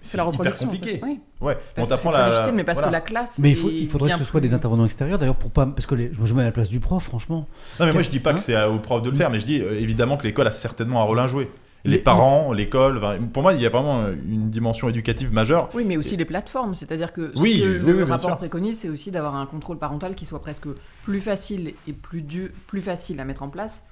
[0.02, 0.66] C'est la hyper reproduction.
[0.68, 0.76] en fait.
[0.78, 1.00] compliqué.
[1.02, 2.30] oui, Ouais, on parce t'apprend c'est la.
[2.30, 2.88] difficile, mais parce voilà.
[2.88, 3.38] que la classe.
[3.38, 5.64] Mais il, faut, est il faudrait que ce soit des intervenants extérieurs, d'ailleurs, pour pas.
[5.66, 7.46] Parce que les- je me mets à la place du prof, franchement.
[7.80, 9.30] Non, mais moi je dis pas Hein que c'est à- aux profs de le faire,
[9.30, 11.48] mais je dis évidemment que l'école a certainement un rôle à jouer.
[11.90, 13.00] Les, parents, l'école,
[13.32, 15.68] pour moi il y a vraiment une dimension éducative majeure.
[15.74, 16.74] Oui, mais aussi les plateformes.
[16.74, 19.78] C'est-à-dire que ce Oui, que oui, le oui, rapport préconise, c'est aussi d'avoir un contrôle
[19.78, 20.66] parental qui soit presque
[21.04, 23.82] plus facile et plus dur, plus facile à mettre en place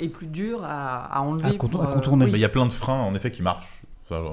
[0.00, 1.50] et plus dur à, à enlever.
[1.50, 2.26] À contour- pour, à euh, contourner.
[2.26, 2.38] Mais oui.
[2.38, 3.80] il y a plein de freins en effet qui marchent.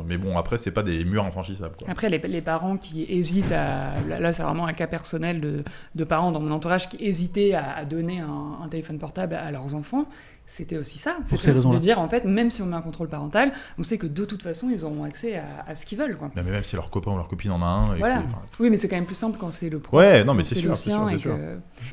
[0.05, 1.75] Mais bon, après, c'est pas des murs infranchissables.
[1.77, 1.87] Quoi.
[1.89, 3.93] Après, les, les parents qui hésitent à.
[4.07, 5.63] Là, là, c'est vraiment un cas personnel de,
[5.95, 9.49] de parents dans mon entourage qui hésitaient à, à donner un, un téléphone portable à
[9.49, 10.05] leurs enfants.
[10.53, 11.15] C'était aussi ça.
[11.29, 13.83] Pour C'était aussi de dire, en fait, même si on met un contrôle parental, on
[13.83, 16.17] sait que de toute façon, ils auront accès à, à ce qu'ils veulent.
[16.17, 16.29] Quoi.
[16.35, 17.95] Mais même si leur copain ou leur copine en a un.
[17.95, 18.17] et Voilà.
[18.17, 19.97] que- enfin, Oui, mais c'est quand même plus simple quand c'est le prof.
[19.99, 21.07] Ouais, non, mais c'est sûr, sûr,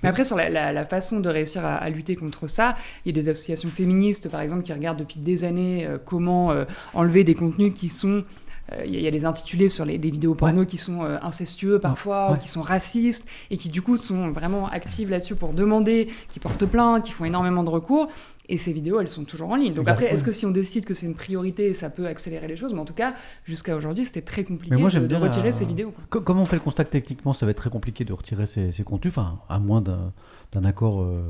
[0.02, 2.74] Mais après, sur la, la- la façon de réussir à, à lutter contre ça,
[3.04, 6.50] il y a des associations féministes, par exemple, qui regardent depuis des années euh, comment
[6.50, 6.64] euh,
[6.94, 8.24] enlever des contenus qui sont.
[8.72, 11.02] Euh, Il y, a- il y a des intitulés sur les, vidéos porno qui sont
[11.04, 12.38] euh, incestueux parfois, Ouais.
[12.38, 16.66] qui sont racistes, et qui du coup sont vraiment actives là-dessus pour demander, qui portent
[16.66, 18.08] plainte, qui font énormément de recours.
[18.50, 19.74] Et ces vidéos, elles sont toujours en ligne.
[19.74, 22.56] Donc après, est-ce que si on décide que c'est une priorité, ça peut accélérer les
[22.56, 23.14] choses Mais en tout cas,
[23.44, 25.90] jusqu'à aujourd'hui, c'était très compliqué Mais moi, de, de bien la- retirer ces vidéos.
[25.90, 26.04] quoi.
[26.08, 28.46] Co- Comment on fait le constat que techniquement ça va être très compliqué de retirer
[28.46, 30.12] ces, ces contenus, enfin, à moins d'un
[30.52, 31.20] d'un accord euh,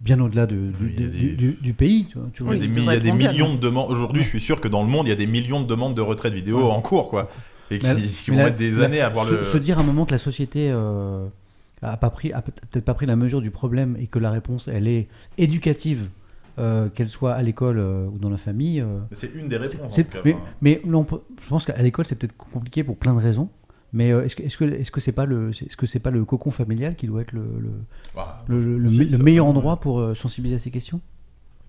[0.00, 2.06] bien au-delà de- du, des- pays.
[2.34, 3.54] Tu vois, Il y a des, il y a millions hein.
[3.54, 3.90] de demandes.
[3.90, 5.94] Aujourd'hui, je suis sûr que dans le monde, il y a des millions de demandes
[5.94, 6.64] de retraite vidéo Ouais.
[6.70, 7.30] en cours, quoi.
[7.70, 9.44] Et qui, Mais- qui mais vont la- mettre des la- années à voir se, le.
[9.44, 11.26] se dire à un moment que la société euh,
[11.82, 14.68] a pas pris, a peut-être pas pris la mesure du problème et que la réponse
[14.68, 15.08] elle est
[15.38, 16.08] éducative,
[16.58, 18.80] euh, qu'elle soit à l'école euh, ou dans la famille.
[18.80, 19.98] euh, C'est une des réponses.
[19.98, 23.20] en tout cas, mais mais je pense qu'à l'école c'est peut-être compliqué pour plein de
[23.20, 23.48] raisons.
[23.94, 26.10] Mais euh, est-ce que est-ce que est-ce que c'est pas le est-ce que c'est pas
[26.10, 27.70] le cocon familial qui doit être le, le,
[28.14, 30.70] Bah, le- le- le si, me- le ça meilleur endroit pour euh, sensibiliser à ces
[30.70, 31.00] questions?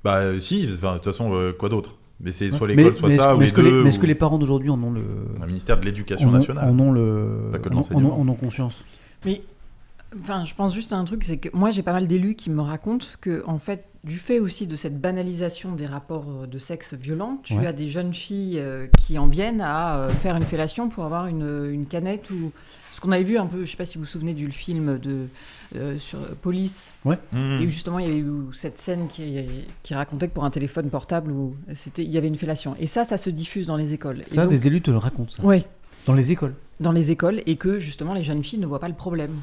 [0.04, 1.98] Bah, euh, si, de toute façon, quoi d'autre?
[2.20, 3.84] Mais c'est soit l'école, soit mais ça, est-ce- ou mais les est-ce que les- deux.
[3.84, 5.02] mais est-ce ou- que les parents d'aujourd'hui en ont le
[5.40, 6.68] Le ministère de l'Éducation nationale.
[6.70, 7.80] en ont le Pas que de en
[8.20, 8.84] en ont conscience.
[9.26, 9.42] Mais
[10.20, 12.50] enfin, je pense juste à un truc, c'est que moi j'ai pas mal d'élus qui
[12.50, 16.60] me racontent que en fait, du fait aussi de cette banalisation des rapports euh, de
[16.60, 17.66] sexe violents, tu Ouais.
[17.66, 21.26] as des jeunes filles euh, qui en viennent à euh, faire une fellation pour avoir
[21.28, 22.52] une, une canette ou
[22.92, 25.00] ce qu'on avait vu un peu, je sais pas si vous vous souvenez du film
[25.00, 25.26] de
[25.76, 27.14] euh, sur Police Mmh.
[27.62, 29.38] et où justement il y avait eu cette scène qui,
[29.84, 32.88] qui racontait que pour un téléphone portable où c'était il y avait une fellation et
[32.88, 34.22] ça ça se diffuse dans les écoles.
[34.22, 35.44] Et Ça, donc- des élus te le racontent ça.
[35.44, 35.66] Ouais,
[36.08, 36.56] Dans les écoles.
[36.80, 39.36] dans les écoles et que justement les jeunes filles ne voient pas le problème.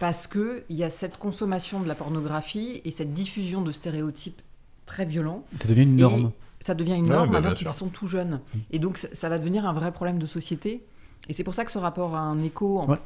[0.00, 4.40] Parce qu'il y a cette consommation de la pornographie et cette diffusion de stéréotypes
[4.86, 5.44] très violents.
[5.56, 6.32] Ça devient une norme.
[6.60, 8.40] ça devient une norme alors qu'ils sont tout jeunes.
[8.72, 10.82] Et donc ça, ça va devenir un vrai problème de société.
[11.28, 12.98] Et c'est pour ça que ce rapport a un écho, en- Ouais.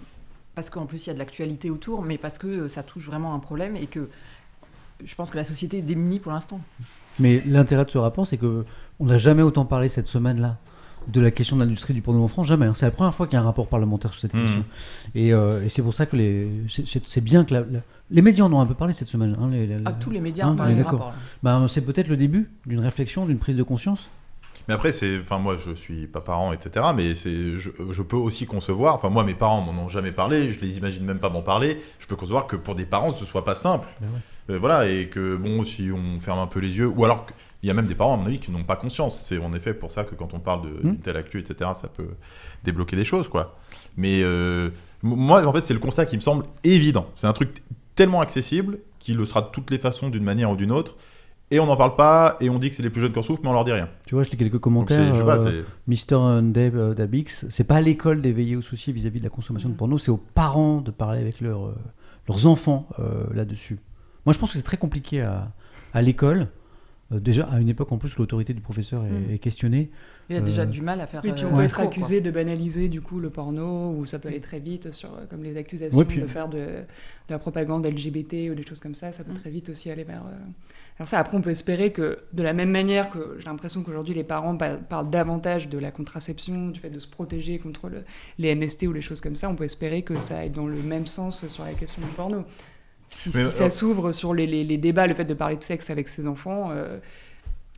[0.55, 3.07] parce qu'en plus il y a de l'actualité autour, mais parce que euh, ça touche
[3.07, 4.09] vraiment un problème et que
[5.05, 6.61] je pense que la société est démunie pour l'instant.
[7.19, 8.65] Mais l'intérêt de ce rapport, c'est que
[9.01, 10.59] on n'a jamais autant parlé cette semaine-là
[11.09, 12.67] de la question de l'industrie du porno en France, jamais.
[12.67, 12.75] hein.
[12.75, 14.41] C'est la première fois qu'il y a un rapport parlementaire sur cette Mhm.
[14.43, 14.65] question.
[15.15, 18.45] Et, euh, et c'est pour ça que les, c'est- bien que la- la- les médias
[18.45, 19.37] en ont un peu parlé cette semaine.
[19.41, 21.13] hein, les- les- Ah, tous les médias Hein, d'accord.
[21.43, 24.11] Bah, c'est peut-être le début d'une réflexion, d'une prise de conscience.
[24.69, 26.87] Mais après, c'est, enfin, moi, je suis pas parent, etc.
[26.97, 28.95] Mais c'est, je, je peux aussi concevoir.
[28.95, 30.53] Enfin, moi, mes parents m'en ont jamais parlé.
[30.53, 31.81] Je les imagine même pas m'en parler.
[31.99, 33.89] Je peux concevoir que pour des parents, ce soit pas simple.
[34.01, 34.09] Ben
[34.51, 37.27] Euh, voilà, et que bon, si on ferme un peu les yeux, ou alors
[37.65, 39.21] il y a même des parents, à mon avis, qui n'ont pas conscience.
[39.25, 40.83] C'est en effet pour ça que quand on parle de, Hmm.
[40.91, 42.09] d'une telle actu, etc., ça peut
[42.63, 43.57] débloquer des choses, quoi.
[43.97, 44.71] Mais euh,
[45.03, 47.07] moi, en fait, c'est le constat qui me semble évident.
[47.17, 47.63] C'est un truc
[47.95, 50.95] tellement accessible qu'il le sera de toutes les façons, d'une manière ou d'une autre.
[51.51, 53.23] Et on n'en parle pas, et on dit que c'est les plus jeunes qui en
[53.23, 53.89] souffrent, mais on leur dit rien.
[54.07, 54.99] Tu vois, je lis quelques commentaires.
[55.47, 59.31] euh, Mister Dave euh, Dabix, c'est pas à l'école d'éveiller aux soucis vis-à-vis de la
[59.31, 61.75] consommation de porno, c'est aux parents de parler avec leurs, euh,
[62.29, 63.79] leurs enfants euh, là-dessus.
[64.27, 65.53] Moi, je pense que c'est très compliqué à,
[65.93, 66.49] à l'école.
[67.13, 69.35] Euh, déjà, à une époque en plus où l'autorité du professeur est, Mm.
[69.35, 69.91] est questionnée.
[70.31, 71.21] Il y a déjà Euh, du mal à faire.
[71.23, 74.19] Oui, puis euh, on peut être accusé de banaliser du coup le porno, ou ça
[74.19, 77.39] peut aller très vite sur comme les accusations Ouais, puis- de faire de, de la
[77.39, 79.39] propagande LGBT ou des choses comme ça, ça peut Mm.
[79.39, 80.23] très vite aussi aller vers.
[80.27, 80.35] euh,
[80.99, 81.19] vers ça.
[81.19, 84.57] Après, on peut espérer que de la même manière que j'ai l'impression qu'aujourd'hui les parents
[84.57, 88.05] pa- parlent davantage de la contraception, du fait de se protéger contre le-
[88.39, 90.81] les MST ou les choses comme ça, on peut espérer que ça aille dans le
[90.83, 92.45] même sens sur la question du porno.
[93.17, 95.57] Si, Mais, si ça euh, s'ouvre sur les, les- les débats, le fait de parler
[95.57, 96.71] de sexe avec ses enfants.
[96.73, 96.99] euh,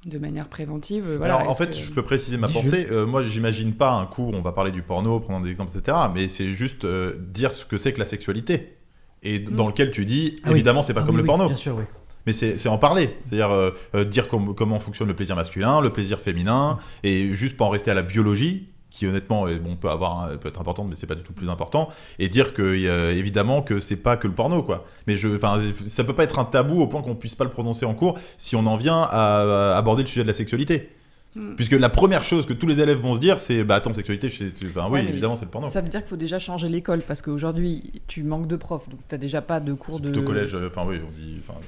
[0.04, 1.38] de manière préventive, euh, voilà.
[1.38, 2.86] Alors, en fait, que- je peux préciser ma pensée.
[2.92, 5.96] Euh, moi, j'imagine pas un coup, on va parler du porno, prendre des exemples, etc.
[6.14, 8.76] Mais c'est juste euh, dire ce que c'est que la sexualité.
[9.24, 10.52] Et dans lequel tu dis, Ah oui.
[10.56, 11.46] évidemment, c'est pas Ah comme oui, le oui, porno.
[11.48, 11.82] Bien sûr, oui.
[12.24, 13.16] Mais c'est c'est en parler.
[13.24, 17.56] C'est-à-dire euh, euh, dire com- comment fonctionne le plaisir masculin, le plaisir féminin, et juste
[17.56, 20.88] pas en rester à la biologie, qui honnêtement bon, peut, avoir, un- peut être importante,
[20.88, 24.16] mais c'est pas du tout plus important, et dire que euh, évidemment que c'est pas
[24.16, 24.84] que le porno, quoi.
[25.06, 27.50] Mais je, enfin, ça peut pas être un tabou au point qu'on puisse pas le
[27.50, 30.90] prononcer en cours si on en vient à, à aborder le sujet de la sexualité.
[31.34, 31.54] Mm.
[31.56, 34.30] Puisque la première chose que tous les élèves vont se dire, c'est bah attends, sexualité,
[34.30, 35.68] je sais- tu- enfin, oui, Ouais, évidemment, c'est le porno.
[35.68, 39.00] Ça veut dire qu'il faut déjà changer l'école parce qu'aujourd'hui, tu manques de profs, donc
[39.06, 40.18] tu n'as déjà pas de cours de.
[40.18, 41.58] Au collège, euh, enfin oui, on dit, enfin,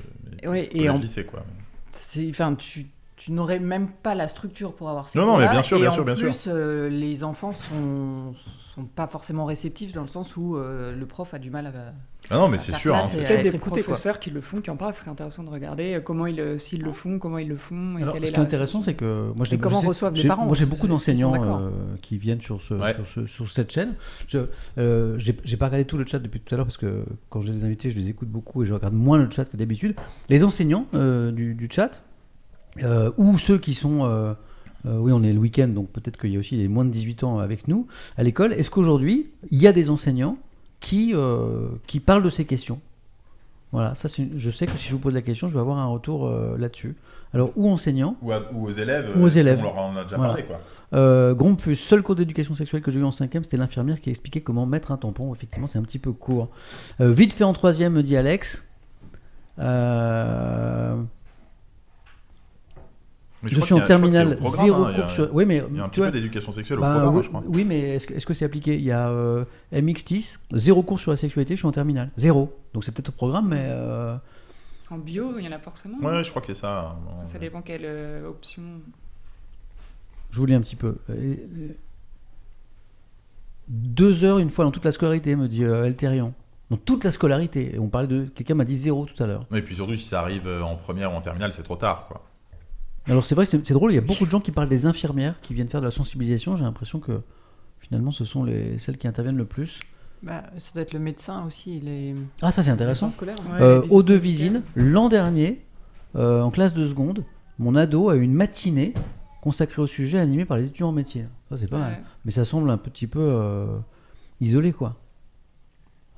[0.43, 1.45] mais- Ouais, et collège, en- lycée, quoi.
[1.93, 2.87] C'est- Enfin, tu,
[3.19, 5.81] tu n'aurais même pas la structure pour avoir ces Non, non, mais bien sûr, et
[5.81, 6.25] bien en sûr, bien sûr.
[6.31, 8.33] plus, euh, les enfants sont,
[8.75, 11.71] sont pas forcément réceptifs dans le sens où euh, le prof a du mal à.
[12.31, 12.95] Ah non, mais c'est sûr.
[12.95, 15.43] hein, c'est- Peut-être être des professeurs qui le font, qui en parlent, ce serait intéressant
[15.43, 17.99] de regarder euh, comment ils, s'ils le font, comment ils le font.
[17.99, 20.23] Et Alors, quelle ce est qui est intéressant, c'est que moi, l'ai- comment reçoivent les
[20.23, 21.71] j'ai- parents Moi, j'ai beaucoup d'enseignants euh,
[22.03, 22.95] qui viennent sur, ce, Ouais.
[22.95, 23.95] sur, ce- sur cette chaîne.
[24.29, 24.39] Je
[24.79, 27.41] euh, j'ai j'ai pas regardé tout le chat depuis tout à l'heure parce que quand
[27.41, 29.97] j'ai des invités, je les écoute beaucoup et je regarde moins le chat que d'habitude.
[30.29, 32.03] Les enseignants euh, du, du chat
[32.83, 34.35] euh, ou ceux qui sont euh,
[34.87, 36.91] euh, oui, on est le week-end, donc peut-être qu'il y a aussi des moins de
[36.91, 37.87] 18 ans avec nous
[38.17, 38.53] à l'école.
[38.53, 40.37] Est-ce qu'aujourd'hui, il y a des enseignants
[40.81, 41.13] qui,
[41.87, 42.81] qui parlent de ces questions?
[43.73, 45.61] Voilà, ça, c'est une- je sais que si je vous pose la question, je vais
[45.61, 46.95] avoir un retour là-dessus.
[47.35, 49.11] Alors, ou enseignants, Ou, à- ou aux élèves.
[49.15, 49.59] Ou aux élèves.
[49.61, 50.33] On leur en a déjà Voilà.
[50.33, 50.61] parlé, quoi.
[50.95, 54.41] euh, Grompus, seul cours d'éducation sexuelle que j'ai eu en cinquième, c'était l'infirmière qui expliquait
[54.41, 55.35] comment mettre un tampon.
[55.35, 56.49] Effectivement, c'est un petit peu court.
[57.03, 58.65] Euh, vite fait en troisième, me dit Alex.
[59.59, 60.97] Euh,
[63.43, 65.33] Mais je, suis en terminale, zéro hein, il y a- cours sur.
[65.35, 67.23] Oui, mais Il y a un petit vois, peu d'éducation sexuelle au bah, programme, oui,
[67.23, 67.43] je crois.
[67.47, 68.75] oui, mais est-ce que est-ce que c'est appliqué?
[68.75, 72.11] Il y a euh, MX10, zéro cours sur la sexualité, je suis en terminale.
[72.17, 72.53] Zéro.
[72.75, 73.67] Donc c'est peut-être au programme, mais.
[73.69, 74.17] euh,
[74.91, 75.99] En bio, il y en a forcément.
[75.99, 76.97] Ouais, je crois que c'est ça.
[77.25, 78.63] Ça dépend quelle euh, option.
[80.33, 80.97] Je vous lis un petit peu.
[83.69, 86.33] Deux heures une fois dans toute la scolarité, me dit euh, Elterion.
[86.71, 87.77] Dans toute la scolarité.
[87.79, 88.25] On parlait de.
[88.35, 89.47] Quelqu'un m'a dit zéro tout à l'heure.
[89.55, 92.07] Et puis surtout, si ça arrive en première ou en terminale, c'est trop tard.
[92.09, 92.25] Quoi.
[93.09, 95.41] Alors c'est vrai, c'est drôle, il y a beaucoup de gens qui parlent des infirmières
[95.41, 96.57] qui viennent faire de la sensibilisation.
[96.57, 97.21] J'ai l'impression que
[97.81, 99.81] finalement ce sont les, celles qui interviennent le plus.
[100.23, 103.11] Bah, ça doit être le médecin aussi, les Ah, ça c'est intéressant.
[103.11, 103.37] scolaires.
[103.51, 105.65] Ouais, Euh, les au de visite Visine, l'an dernier,
[106.17, 107.25] euh, en classe de seconde,
[107.59, 108.95] mon ado a eu une matinée
[109.41, 111.29] consacrée au sujet animée par les étudiants en médecine.
[111.49, 112.03] Ça c'est pas mal.
[112.25, 113.79] Mais ça semble un petit peu euh,
[114.41, 114.97] isolé quoi.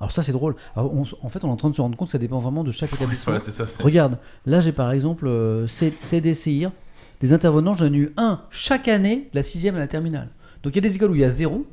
[0.01, 0.55] Alors ça c'est drôle.
[0.75, 2.17] Alors, on s- en fait on est en train de se rendre compte que ça
[2.17, 3.31] dépend vraiment de chaque établissement.
[3.33, 3.39] Ouais,
[3.77, 3.83] ça.
[3.83, 6.71] Regarde, là j'ai par exemple euh, CDCIR,
[7.21, 10.29] des intervenants, j'en ai eu un chaque année, de la sixième à la terminale.
[10.63, 11.65] Donc il y a des écoles où il y a zéro,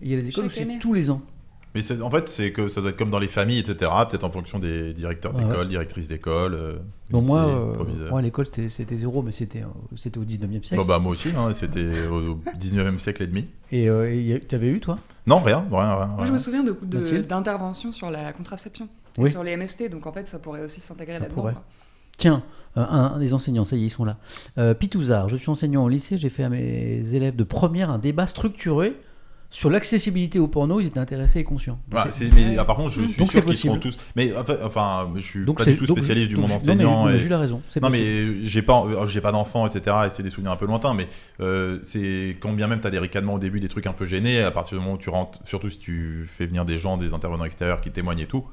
[0.00, 1.20] et il y a des écoles où c'est tous les ans.
[1.76, 3.90] Mais en fait, c'est que ça doit être comme dans les familles, etc.
[4.08, 6.54] Peut-être en fonction des directeurs Ouais, d'école, directrices d'école.
[6.54, 6.76] euh,
[7.10, 9.66] Bon moi, euh, moi à l'école c'était c'était zéro, mais c'était euh,
[9.96, 10.82] c'était au 19e siècle.
[10.86, 13.46] Bah, moi aussi, hein, c'était au 19e siècle et demi.
[13.70, 14.98] Et euh, tu avais eu toi?
[15.26, 16.06] Non, rien, rien, rien.
[16.16, 17.26] Moi, je me souviens de- de- Mathilde?
[17.26, 18.88] d'interventions sur la contraception,
[19.18, 21.50] et sur les MST, donc en fait, ça pourrait aussi s'intégrer Ça là-dedans.
[22.18, 22.42] Tiens,
[22.78, 24.16] euh, un, un des enseignants, ça y est, ils sont là.
[24.58, 27.98] Euh, Pitouzard, je suis enseignant au lycée, j'ai fait à mes élèves de première un
[27.98, 28.96] débat structuré
[29.50, 31.78] sur l'accessibilité au porno, ils étaient intéressés et conscients.
[31.88, 33.96] Donc, Ouais, c'est- c'est- mais ah, par contre, je suis Donc sûr qu'ils seront tous.
[34.16, 34.32] Mais
[34.64, 37.04] enfin, je suis donc pas du tout donc- spécialiste du monde enseignant.
[37.04, 37.62] non, mais et- Jules a raison.
[37.70, 38.06] c'est Non possible.
[38.08, 40.94] mais j'ai pas euh, j'ai pas d'enfants etc et c'est des souvenirs un peu lointains
[40.94, 41.06] mais
[41.40, 44.40] euh, c'est quand bien même t'as des ricanements au début des trucs un peu gênés
[44.42, 47.14] à partir du moment où tu rentres surtout si tu fais venir des gens des
[47.14, 48.44] intervenants extérieurs qui témoignent et tout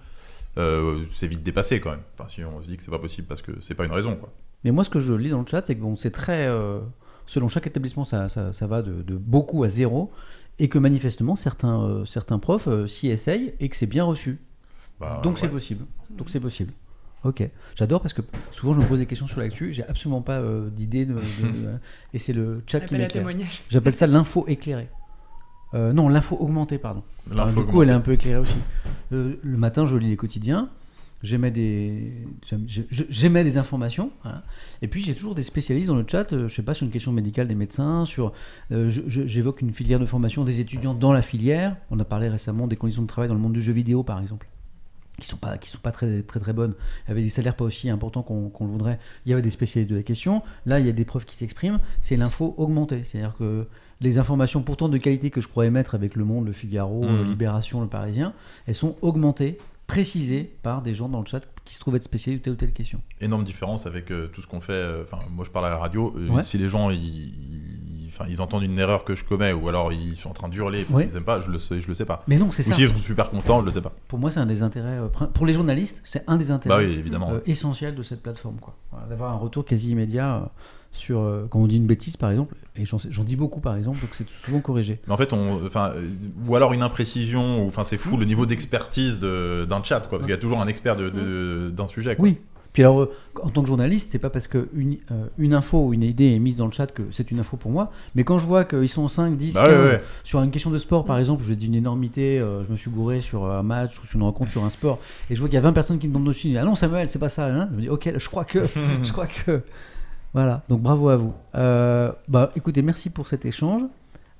[0.57, 3.27] euh, c'est vite dépassé quand même enfin si on se dit que c'est pas possible
[3.27, 4.31] parce que c'est pas une raison quoi
[4.63, 6.47] Mais moi, ce que je lis dans le chat, c'est que bon, c'est très.
[6.47, 6.79] euh,
[7.25, 10.11] selon chaque établissement, ça, ça- ça va de, de beaucoup à zéro.
[10.59, 14.39] Et que manifestement, certains, euh, certains profs euh, s'y essayent et que c'est bien reçu.
[14.99, 15.85] Bah, Donc c'est possible.
[16.11, 16.71] Donc c'est possible.
[17.23, 17.49] Ok.
[17.75, 18.21] J'adore parce que
[18.51, 19.73] souvent je me pose des questions sur l'actu.
[19.73, 21.19] J'ai absolument pas euh, d'idée de, de-
[22.13, 23.21] et c'est le chat qui Appel à m'éclaire.
[23.23, 23.61] témoignage.
[23.69, 24.89] J'appelle ça l'info éclairée.
[25.73, 27.01] Euh, non, l'info augmentée, pardon.
[27.31, 27.83] L'info du coup, augmentée.
[27.83, 28.57] elle est un peu éclairée aussi.
[29.11, 30.69] Euh, le matin, je lis les quotidiens.
[31.23, 32.13] J'émets des,
[32.51, 34.11] des informations.
[34.23, 34.43] voilà.
[34.81, 36.31] Et puis, j'ai toujours des spécialistes dans le chat.
[36.33, 38.33] euh, je sais pas, sur une question médicale des médecins, sur,
[38.71, 41.77] euh, j'évoque une filière de formation des étudiants dans la filière.
[41.91, 44.19] On a parlé récemment des conditions de travail dans le monde du jeu vidéo, par
[44.19, 44.47] exemple
[45.19, 46.73] qui sont pas qui sont pas très très très bonnes
[47.07, 48.97] avec des salaires pas aussi importants qu'on le voudrait
[49.27, 51.35] il y avait des spécialistes de la question là il y a des preuves qui
[51.35, 53.67] s'expriment c'est l'info augmentée c'est à dire que
[54.03, 57.03] les informations pourtant de qualité que je pourrais mettre avec Le Monde, Le Figaro.
[57.05, 58.33] Le Libération, Le Parisien,
[58.67, 59.57] elles sont augmentées,
[59.87, 62.57] précisées par des gens dans le chat qui se trouvent être spécialistes de telle ou
[62.57, 63.01] telle question.
[63.21, 65.77] énorme différence avec euh, tout ce qu'on fait euh, enfin moi je parle à la
[65.77, 66.43] radio euh, Ouais.
[66.43, 66.99] si les gens ils,
[68.29, 70.93] ils- entendent une erreur que je commets ou alors ils sont en train d'hurler parce
[70.95, 71.07] Ouais.
[71.07, 72.73] qu'ils aiment pas je le sais je le sais pas Mais non, c'est ou ça.
[72.73, 74.99] si ils sont super contents je le sais pas Pour moi, c'est un des intérêts.
[75.33, 78.57] pour les journalistes, c'est un des intérêts bah oui évidemment euh, essentiels de cette plateforme.
[78.59, 78.75] quoi.
[78.91, 80.49] Voilà, D'avoir un retour quasi immédiat
[80.91, 81.17] sur.
[81.49, 84.27] quand on dit une bêtise, par exemple, et j'en dis beaucoup, par exemple, donc c'est
[84.29, 84.99] souvent corrigé.
[85.07, 85.93] Mais en fait, on, enfin,
[86.47, 90.17] ou alors une imprécision, ou enfin, c'est fou le niveau d'expertise de- d'un chat, quoi,
[90.17, 92.15] parce qu'il y a toujours un expert de- de- d'un sujet.
[92.15, 92.23] Quoi.
[92.25, 92.37] Oui.
[92.71, 93.07] Puis alors,
[93.43, 96.33] en tant que journaliste, c'est pas parce que une, euh, une info ou une idée
[96.33, 97.85] est mise dans le chat que c'est une info pour moi.
[98.15, 100.01] Mais quand je vois qu'ils sont 5, 10, Bah 15 ouais, ouais.
[100.23, 102.75] sur une question de sport, par exemple, où j'ai dit une énormité, euh, je me
[102.75, 104.97] suis gouré sur euh, un match ou sur une rencontre sur un sport,
[105.29, 106.65] et je vois qu'il y a 20 personnes qui me tombent dessus, ils disent, ah
[106.65, 107.45] non Samuel, c'est pas ça.
[107.45, 107.67] hein.
[107.69, 108.63] Je me dis, ok, je crois que,
[109.03, 109.61] je crois que,
[110.33, 110.63] voilà.
[110.69, 111.33] Donc bravo à vous.
[111.55, 113.83] Euh, bah, écoutez, merci pour cet échange.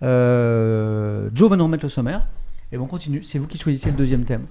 [0.01, 2.27] Euh, Joe va nous remettre le sommaire,
[2.71, 3.23] et bon, on continue.
[3.23, 4.45] C'est vous qui choisissez le deuxième thème.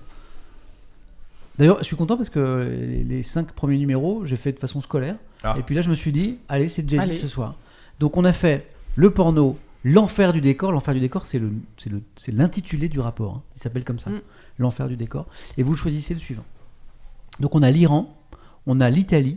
[1.59, 4.81] D'ailleurs, je suis content parce que les, les cinq premiers numéros, j'ai fait de façon
[4.81, 5.17] scolaire.
[5.43, 5.57] Ah.
[5.59, 7.13] Et puis là, je me suis dit, allez, c'est Jay-Z Allez.
[7.13, 7.57] ce soir.
[8.01, 8.67] Donc, on a fait
[8.97, 10.73] le porno, l'enfer du décor.
[10.73, 13.35] L'enfer du décor, c'est le, c'est le, c'est l'intitulé du rapport.
[13.37, 13.43] hein.
[13.57, 14.21] Il s'appelle comme ça, Mm.
[14.59, 15.27] l'enfer du décor.
[15.59, 16.45] Et vous choisissez le suivant.
[17.41, 18.17] Donc, on a l'Iran,
[18.67, 19.37] on a l'Italie,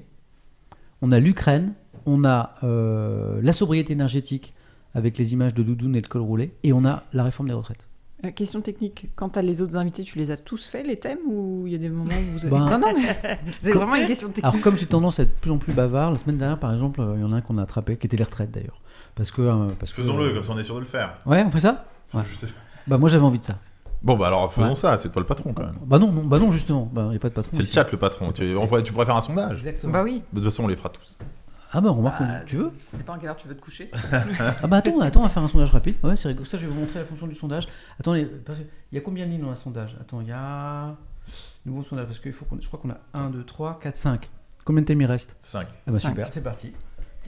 [1.02, 1.74] on a l'Ukraine,
[2.06, 4.54] on a euh, la sobriété énergétique
[4.94, 7.54] avec les images de Doudoune et de col roulé, et on a la réforme des
[7.54, 7.86] retraites.
[8.24, 10.96] Euh, question technique, quand tu as les autres invités, tu les as tous faits, les
[10.98, 12.50] thèmes, ou il y a des moments où vous avez...
[12.50, 14.46] Ben- Non, non, mais c'est vraiment une question technique.
[14.46, 16.74] Alors, comme j'ai tendance à être de plus en plus bavard, la semaine dernière, par
[16.74, 18.80] exemple, euh, il y en a un qu'on a attrapé, qui était les retraites d'ailleurs.
[19.16, 19.42] Parce que.
[19.42, 21.18] euh, parce que Faisons-le, euh, comme ça on est sûr de le faire.
[21.26, 21.86] Ouais, on fait ça?
[22.14, 22.24] Ouais.
[22.32, 22.48] Je sais-
[22.88, 23.60] Bah, moi j'avais envie de ça.
[24.02, 24.76] Bon, bah alors faisons Ouais.
[24.76, 25.76] ça, c'est toi le patron quand même.
[25.86, 26.90] Bah, non, non, bah non justement.
[26.94, 27.52] Bah, il n'y a pas de patron.
[27.54, 28.32] C'est le chat le patron.
[28.32, 29.58] Tu, on tu pourrais faire un sondage.
[29.60, 29.94] Exactement.
[29.94, 30.22] Bah oui.
[30.32, 31.18] De toute façon, on les fera tous.
[31.78, 33.92] Ah, bah, remarque, Bah, tu veux Ça dépend à quelle heure tu veux te coucher.
[34.40, 35.96] Ah, bah, attends, attends, on va faire un sondage rapide.
[36.04, 36.46] Ouais, c'est rigolo.
[36.46, 37.68] Ça, je vais vous montrer la fonction du sondage.
[38.00, 39.98] Attendez, parce que il y a combien de lignes dans un sondage?
[40.00, 40.96] Attends, il y a.
[41.66, 42.62] Nouveau sondage, parce qu'il faut qu'on.
[42.62, 44.30] Je crois qu'on a 1, 2, 3, 4, 5.
[44.64, 45.36] Combien de thèmes il reste?
[45.44, 45.68] 5.
[45.70, 46.10] Ah, bah, Cinq.
[46.12, 46.74] super, c'est parti.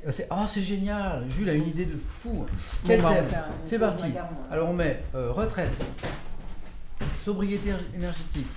[0.08, 2.46] Ah, c'est ah, c'est génial Jules a une idée de fou
[2.86, 4.06] Quel bah, thème C'est parti.
[4.06, 4.28] hein.
[4.50, 5.82] Alors on met euh, retraite,
[7.26, 8.48] sobriété énergétique,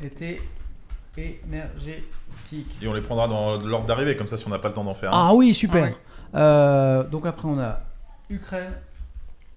[0.00, 0.42] été
[1.16, 2.04] énergétique.
[2.82, 4.84] Et on les prendra dans l'ordre d'arrivée, comme ça si on n'a pas le temps
[4.84, 5.28] d'en faire un.
[5.30, 5.84] Ah oui, super.
[5.84, 5.94] Ah ouais.
[6.34, 7.80] Euh, donc après, on a
[8.30, 8.72] Ukraine,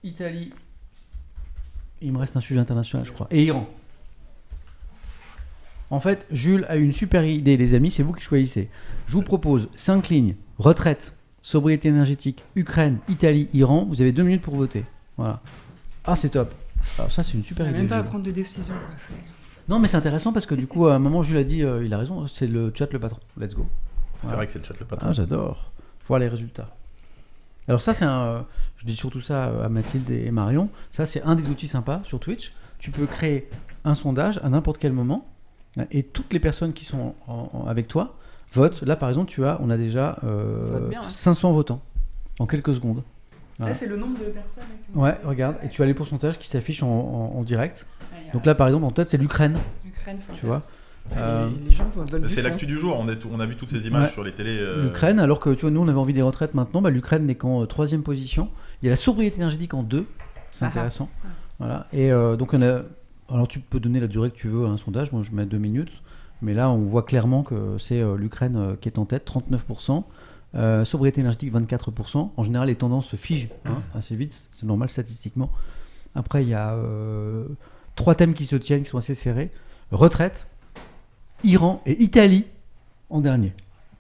[0.04, 0.54] Italie.
[2.02, 3.28] Il me reste un sujet international, je crois.
[3.32, 3.68] Et Iran.
[5.90, 7.92] En fait, Jules a une super idée, les amis.
[7.92, 8.70] C'est vous qui choisissez.
[9.08, 13.86] Je vous propose 5 lignes retraite, sobriété énergétique, Ukraine, Italie, Iran.
[13.90, 14.86] Vous avez deux minutes pour voter.
[15.18, 15.42] Voilà.
[16.06, 16.54] Ah, c'est top.
[16.98, 17.78] Alors, ça, c'est une super idée.
[17.80, 18.74] même pas à prendre de décision.
[18.74, 19.14] quoi, c'est-
[19.70, 21.84] Non, mais c'est intéressant parce que du coup, à un moment, Jules a dit euh,
[21.86, 23.20] il a raison, c'est le chat le patron.
[23.40, 23.66] Let's go.
[24.16, 24.38] C'est Voilà.
[24.38, 25.08] vrai que c'est le chat le patron.
[25.10, 25.72] Ah, j'adore.
[26.08, 26.70] Voir les résultats.
[27.68, 28.22] Alors ça, c'est un...
[28.24, 28.42] euh,
[28.78, 30.70] Je dis surtout ça à Mathilde et Marion.
[30.90, 32.54] Ça, c'est un des outils sympas sur Twitch.
[32.80, 33.50] Tu peux créer
[33.86, 35.28] un sondage à n'importe quel moment
[35.78, 38.16] hein, et toutes les personnes qui sont en- en- avec toi
[38.54, 38.82] votent.
[38.82, 41.10] Là, par exemple, tu as, on a déjà euh, Ça vote bien, hein.
[41.12, 41.82] 500 votants
[42.40, 43.04] en quelques secondes.
[43.60, 43.74] Voilà.
[43.74, 44.64] Là, c'est le nombre de personnes.
[44.96, 45.56] Ouais, regarde.
[45.64, 47.86] Et tu as les pourcentages qui s'affichent en, en- en direct.
[48.32, 49.58] Ah, Donc là, par exemple, en tête, c'est l'Ukraine.
[49.86, 50.78] l'Ukraine, c'est Tu vois intéressant.
[51.18, 54.04] Euh, du C'est l'actu du jour, on, est tout- on a vu toutes ces images
[54.08, 54.10] Ouais.
[54.14, 54.58] sur les télés.
[54.60, 57.26] euh, L'Ukraine, alors que tu vois, nous on avait envie des retraites maintenant, bah, l'Ukraine
[57.26, 58.50] n'est qu'en euh, troisième position.
[58.82, 60.06] Il y a la sobriété énergétique en deux,
[60.52, 60.68] c'est Ah ah.
[60.68, 61.10] intéressant.
[61.60, 61.88] Voilà.
[61.92, 62.82] Et euh, donc on a,
[63.30, 65.46] alors tu peux donner la durée que tu veux à un sondage, moi je mets
[65.48, 65.92] deux minutes,
[66.44, 70.04] mais là on voit clairement que c'est euh, l'Ukraine euh, qui est en tête, 39%.
[70.54, 72.32] Euh, sobriété énergétique 24%.
[72.38, 75.50] En général, les tendances se figent hein, assez vite, c'est normal statistiquement.
[76.14, 77.46] Après, il y a euh,
[77.96, 79.52] trois thèmes qui se tiennent, qui sont assez serrés
[79.92, 80.48] retraite,
[81.44, 82.46] Iran et Italie
[83.10, 83.54] en dernier.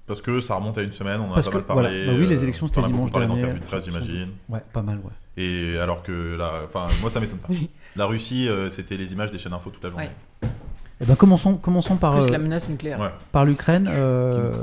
[0.07, 1.89] Parce que ça remonte à une semaine, on en a Parce pas que, mal parlé.
[2.05, 2.11] voilà.
[2.13, 3.53] Bah oui, les élections, c'était on en a beaucoup dimanche parlé dans dernier.
[3.53, 4.30] l'interview de presse, j'imagine.
[4.49, 5.11] Ouais, pas mal, ouais.
[5.43, 7.53] Et alors que là, enfin, moi ça m'étonne pas.
[7.95, 10.09] La Russie, euh, c'était les images des chaînes info toute la journée.
[11.03, 12.99] Eh ben, commençons, commençons par, Plus euh, la menace nucléaire.
[12.99, 13.09] Ouais.
[13.31, 14.53] par l'Ukraine, euh,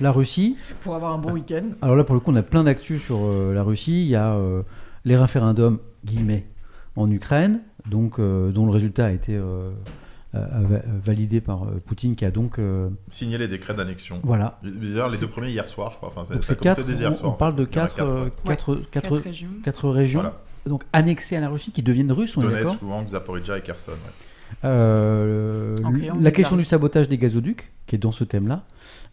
[0.00, 0.56] la Russie.
[0.80, 1.64] Pour avoir un bon week-end.
[1.82, 4.02] Alors là, pour le coup, on a plein d'actu sur euh, la Russie.
[4.02, 4.62] Il y a euh,
[5.04, 6.46] les référendums, guillemets,
[6.96, 7.60] en Ukraine,
[7.90, 9.70] donc, euh, dont le résultat a été euh,
[10.34, 12.58] euh, va- validé par euh, Poutine, qui a donc...
[12.58, 14.20] euh, Signer les décrets d'annexion.
[14.22, 14.58] voilà.
[14.62, 16.08] D'ailleurs, les deux premiers hier soir, je crois.
[16.14, 17.32] Enfin, Donc ça quatre, hier on, soir.
[17.32, 18.30] on parle de quatre, quatre, ouais.
[18.44, 19.48] quatre, quatre, Quatre régions.
[19.64, 20.36] quatre régions, Voilà.
[20.66, 23.92] donc annexées à la Russie, qui deviennent russes, on est d'accord Donetsk, Zaporizhia et Kherson.
[23.92, 23.96] ouais.
[24.64, 25.76] Euh,
[26.20, 28.64] la que question du sabotage des gazoducs, qui est dans ce thème-là,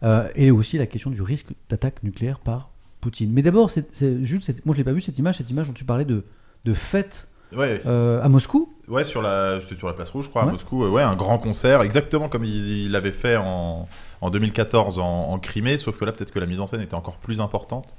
[0.02, 2.70] euh, et aussi la question du risque d'attaque nucléaire par
[3.00, 3.32] Poutine.
[3.32, 5.66] Mais d'abord, c'est, c'est- Jules, c'est- moi je l'ai pas vu cette image, cette image
[5.68, 6.24] dont tu parlais de,
[6.64, 8.72] de fête Ouais, euh, à Moscou.
[8.88, 10.46] ouais, sur la, c'était sur la place rouge, je crois, à.
[10.46, 10.84] Moscou.
[10.84, 13.86] euh, Ouais, un grand concert, exactement comme il l'avait fait en,
[14.20, 16.94] en 2014 en, en Crimée, sauf que là, peut-être que la mise en scène était
[16.94, 17.94] encore plus importante,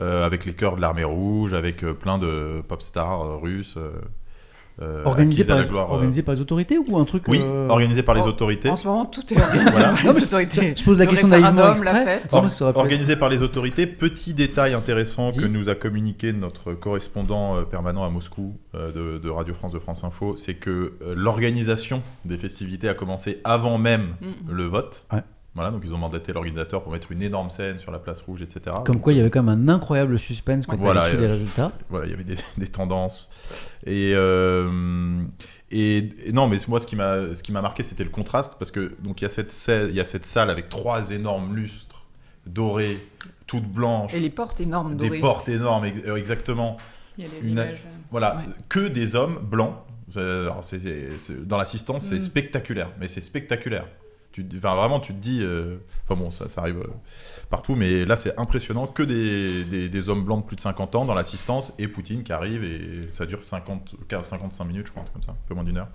[0.00, 3.76] euh, avec les chœurs de l'armée rouge, avec plein de pop stars russes.
[4.80, 7.24] Euh, euh, organisé, par la les, gloire, euh, organisé par les autorités ou un truc
[7.28, 8.70] Oui, euh, organisé par les autorités.
[8.70, 9.88] En ce moment, tout est organisé Voilà.
[10.02, 10.74] par les autorités.
[10.76, 12.20] Je pose la Le question naïvement exprès.
[12.24, 13.86] être- Organisé par les autorités.
[13.86, 15.40] Petit détail intéressant Dis.
[15.40, 19.78] que nous a communiqué notre correspondant permanent à Moscou euh, de, de Radio France de
[19.78, 20.70] France Info, c'est que
[21.02, 24.32] euh, l'organisation des festivités a commencé avant même Mhm.
[24.54, 25.06] le vote.
[25.12, 25.22] Ouais.
[25.58, 28.42] Voilà, donc ils ont mandaté l'organisateur pour mettre une énorme scène sur la place rouge,
[28.42, 28.60] etc.
[28.84, 31.16] Comme Donc, quoi, il y avait quand même un incroyable suspense quand Voilà, à l'issue
[31.18, 31.72] euh, des résultats.
[31.90, 33.28] voilà, il y avait des, des tendances.
[33.84, 35.20] Et, euh,
[35.72, 38.54] et, et non, mais moi, ce qui m'a, ce qui m'a marqué, c'était le contraste,
[38.58, 41.10] parce que donc il y a cette salle, il y a cette salle avec trois
[41.10, 42.06] énormes lustres
[42.46, 42.98] dorés,
[43.48, 45.20] toutes blanches, Et les portes énormes des dorées.
[45.20, 46.76] portes énormes, euh, exactement.
[47.18, 47.82] Il y a les Une- images.
[48.12, 48.42] Voilà, Ouais.
[48.68, 49.74] que des hommes blancs.
[50.14, 52.20] Dans l'assistance, c'est Mm.
[52.20, 53.86] spectaculaire, mais c'est spectaculaire.
[54.46, 55.40] Tu, enfin, vraiment, tu te dis.
[55.42, 56.86] euh, Enfin bon, ça, ça arrive euh,
[57.50, 58.86] partout, mais là, c'est impressionnant.
[58.86, 62.22] Que des, des, des hommes blancs de plus de 50 ans dans l'assistance et Poutine
[62.22, 65.32] qui arrive et ça dure 50, 15, 55 minutes, je crois, un truc comme ça,
[65.32, 65.88] un peu moins d'une heure.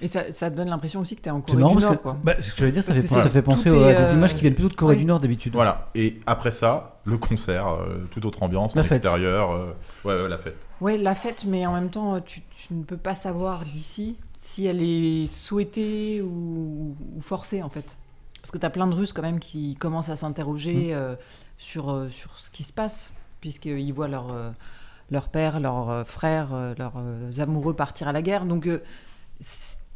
[0.00, 1.92] Et ça, ça donne l'impression aussi que tu es en C'est Corée marrant du parce
[1.92, 1.98] Nord.
[1.98, 2.16] que quoi.
[2.24, 4.40] bah, ce que j'allais dire, ça fait, ça penser aux- à des euh, images qui
[4.40, 5.00] viennent plutôt de Corée oui.
[5.02, 5.52] du Nord d'habitude.
[5.52, 8.98] Voilà, et après ça, le concert, euh, toute autre ambiance, La en fête.
[9.04, 9.52] extérieur.
[9.52, 9.70] euh,
[10.04, 10.56] ouais, ouais, la fête.
[10.80, 14.66] Ouais, la fête, mais en même temps, tu, tu ne peux pas savoir d'ici si
[14.66, 17.86] elle est souhaitée ou, ou forcée, en fait.
[18.40, 20.96] Parce que tu as plein de Russes, quand même, qui commencent à s'interroger Mm.
[20.96, 21.14] euh,
[21.58, 24.50] sur, euh, sur ce qui se passe, puisqu'ils voient leur, euh,
[25.10, 26.96] leur père, leurs frères, leurs
[27.38, 28.44] amoureux partir à la guerre.
[28.44, 28.68] Donc,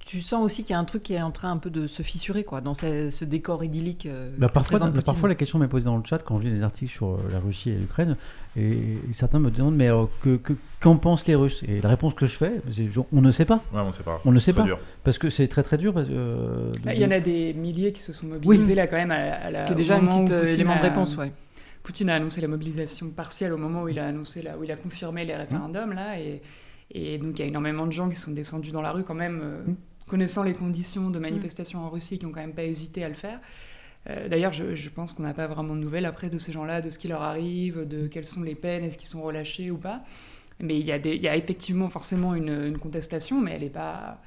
[0.06, 1.86] tu sens aussi qu'il y a un truc qui est en train un peu de
[1.88, 4.06] se fissurer, quoi, dans ce, ce décor idyllique.
[4.06, 6.52] euh, Bah, parfois, bah, parfois, la question m'est posée dans le chat quand je lis
[6.52, 8.16] des articles sur euh, la Russie et l'Ukraine,
[8.56, 11.62] et, et certains me demandent mais alors, que, que- qu'en pensent les Russes?
[11.66, 14.04] Et la réponse que je fais, c'est genre, on ne sait pas, Ouais, on sait
[14.04, 14.22] pas.
[14.24, 14.78] on ne sait pas, dur.
[15.02, 15.92] parce que c'est très très dur.
[15.92, 18.74] parce que, euh, de- Bah, Il y en a des milliers qui se sont mobilisés
[18.76, 20.78] là quand même à, à la, Ce qui est déjà un petit euh, élément de
[20.80, 21.32] a- réponse, ouais.
[21.82, 24.70] Poutine a annoncé la mobilisation partielle au moment où il a annoncé là, où il
[24.70, 26.42] a confirmé les référendums là et,
[26.92, 29.14] et donc il y a énormément de gens qui sont descendus dans la rue quand
[29.14, 29.74] même euh, Mm.
[30.06, 33.14] Connaissant les conditions de manifestation en Russie qui ont quand même pas hésité à le
[33.14, 33.40] faire.
[34.08, 36.80] Euh, D'ailleurs, je, je pense qu'on n'a pas vraiment de nouvelles après de ces gens-là,
[36.80, 39.78] de ce qui leur arrive, de quelles sont les peines, est-ce qu'ils sont relâchés ou
[39.78, 40.02] pas.
[40.60, 43.62] Mais il y, a des- il y a effectivement forcément une, une contestation, mais elle
[43.62, 44.22] n'est pas,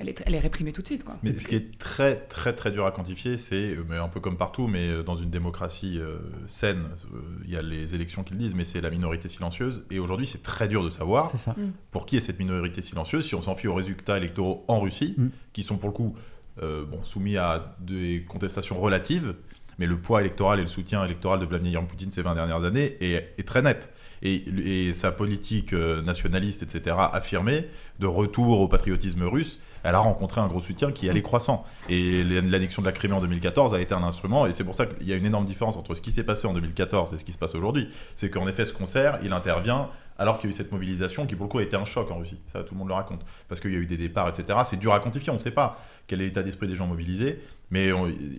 [0.00, 1.04] elle est, elle est réprimée tout de suite.
[1.04, 1.16] Quoi.
[1.22, 4.18] Mais ce qui est très très très dur à quantifier, c'est euh, mais un peu
[4.18, 8.24] comme partout, mais euh, dans une démocratie euh, saine, euh, il y a les élections
[8.24, 9.84] qui le disent, mais c'est la minorité silencieuse.
[9.90, 11.54] Et aujourd'hui, c'est très dur de savoir ça.
[11.90, 15.14] pour qui est cette minorité silencieuse si on s'en fie aux résultats électoraux en Russie,
[15.18, 15.28] Mm.
[15.52, 16.16] qui sont pour le coup
[16.62, 19.34] euh, bon, soumis à des contestations relatives.
[19.78, 22.96] Mais le poids électoral et le soutien électoral de Vladimir Poutine ces 20 dernières années
[23.00, 23.92] est, est très net.
[24.22, 27.66] Et, et sa politique nationaliste, etc., affirmée,
[27.98, 31.64] de retour au patriotisme russe, elle a rencontré un gros soutien qui allait croissant.
[31.88, 34.86] Et l'annexion de la Crimée en 2014 a été un instrument, et c'est pour ça
[34.86, 37.24] qu'il y a une énorme différence entre ce qui s'est passé en 2014 et ce
[37.24, 37.88] qui se passe aujourd'hui.
[38.14, 39.88] C'est qu'en effet, ce concert, il intervient
[40.18, 42.10] alors qu'il y a eu cette mobilisation qui, pour le coup, a été un choc
[42.10, 42.38] en Russie.
[42.46, 43.24] Ça, tout le monde le raconte.
[43.48, 44.58] Parce qu'il y a eu des départs, etc.
[44.64, 47.40] C'est dur à quantifier, on ne sait pas quel est l'état d'esprit des gens mobilisés,
[47.70, 47.88] mais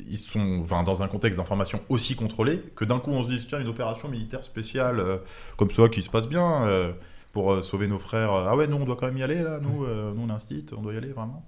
[0.08, 3.60] ils sont dans un contexte d'information aussi contrôlé que d'un coup, on se dit, tiens,
[3.60, 5.18] une opération militaire spéciale euh,
[5.58, 6.66] comme ça qui se passe bien.
[6.68, 6.92] euh,
[7.32, 8.32] pour euh, sauver nos frères.
[8.32, 10.82] Ah ouais, nous on doit quand même y aller là, nous, euh, nous on on
[10.82, 11.46] doit y aller vraiment.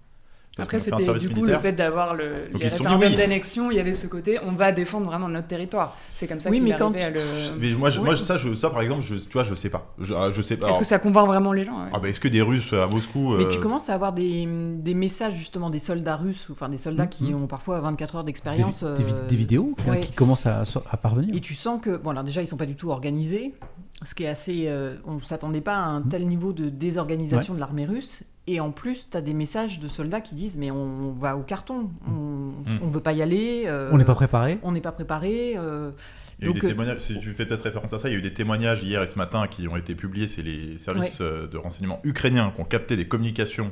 [0.59, 1.43] Après, c'était du coup militaire.
[1.57, 3.15] le fait d'avoir le, Donc, les référendums oui.
[3.15, 5.97] d'annexion, il y avait ce côté, on va défendre vraiment notre territoire.
[6.11, 7.19] C'est comme ça Oui, qu'il mais quand à le...
[7.59, 8.05] Mais moi, je- Oui.
[8.05, 9.91] moi ça, je, ça, par exemple, je, tu vois, je sais pas.
[9.99, 10.69] Je, ah, je sais pas.
[10.69, 11.89] Est-ce que ça convainc vraiment les gens ouais?
[11.91, 14.47] ah bah, est-ce que des Russes à Moscou Mais euh, tu commences à avoir des,
[14.47, 17.43] des messages justement des soldats russes, ou enfin des soldats qui Mhm.
[17.43, 18.83] ont parfois 24 heures d'expérience.
[18.83, 20.01] des vi- euh, des vidéos ouais.
[20.01, 21.33] qui commencent à, à parvenir.
[21.35, 23.55] Et tu sens que, bon, alors déjà, ils sont pas du tout organisés,
[24.05, 24.65] ce qui est assez.
[24.67, 28.21] euh, on s'attendait pas à un tel niveau de désorganisation de l'armée russe.
[28.45, 31.43] Et en plus, tu as des messages de soldats qui disent Mais on va au
[31.43, 32.51] carton, on
[32.81, 33.63] on veut pas y aller.
[33.67, 34.59] euh, On n'est pas préparé.
[34.63, 35.53] On n'est pas préparé.
[35.55, 35.91] euh,
[36.39, 38.11] Il y a eu des euh, témoignages, si tu fais peut-être référence à ça, il
[38.11, 40.77] y a eu des témoignages hier et ce matin qui ont été publiés, c'est les
[40.77, 43.71] services de renseignement ukrainiens qui ont capté des communications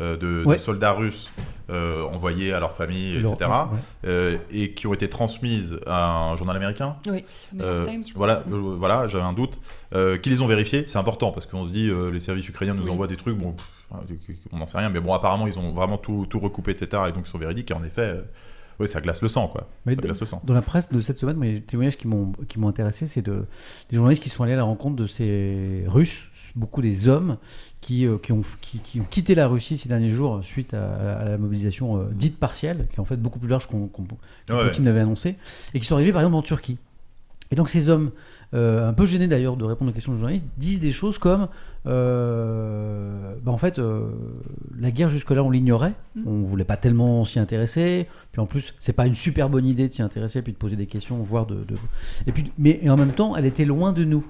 [0.00, 1.30] de, soldats russes
[1.70, 3.78] euh, envoyés à leur famille, etc., ouais.
[4.06, 6.96] euh, et qui ont été transmises à un journal américain.
[7.04, 7.26] New York
[7.60, 9.58] Euh, Times, voilà, euh, voilà, j'avais un doute.
[9.94, 12.74] Euh, qui les ont vérifiés, c'est important parce qu'on se dit euh, les services ukrainiens
[12.74, 12.90] nous Oui.
[12.90, 13.66] envoient des trucs, bon, pff,
[14.52, 17.02] on n'en sait rien, mais bon, apparemment ils ont vraiment tout, tout recoupé, etc.
[17.08, 17.70] Et donc ils sont véridiques.
[17.70, 18.22] Et en effet, euh,
[18.80, 19.68] ouais, ça glace le sang, quoi.
[19.86, 20.40] Mais ça glace le sang.
[20.44, 23.46] Dans la presse de cette semaine, des témoignages qui m'ont qui m'ont intéressé, c'est de
[23.90, 27.38] des journalistes qui sont allés à la rencontre de ces Russes, beaucoup des hommes
[27.80, 31.18] qui, euh, qui, ont, qui, qui ont quitté la Russie ces derniers jours suite à,
[31.20, 34.04] à la mobilisation euh, dite partielle, qui est en fait beaucoup plus large qu'on qu'on-
[34.04, 35.36] que Ouais, Poutine l'avait annoncé,
[35.74, 36.76] et qui sont arrivés par exemple en Turquie.
[37.50, 38.10] Et donc ces hommes,
[38.54, 41.48] euh, un peu gênés d'ailleurs de répondre aux questions des journalistes, disent des choses comme
[41.86, 44.08] euh, bah, en fait, euh,
[44.78, 46.22] la guerre jusque-là on l'ignorait, Mm.
[46.26, 49.88] on voulait pas tellement s'y intéresser, puis en plus c'est pas une super bonne idée
[49.88, 51.76] de s'y intéresser, puis de poser des questions, voire de, de-
[52.26, 54.26] et puis mais et en même temps elle était loin de nous.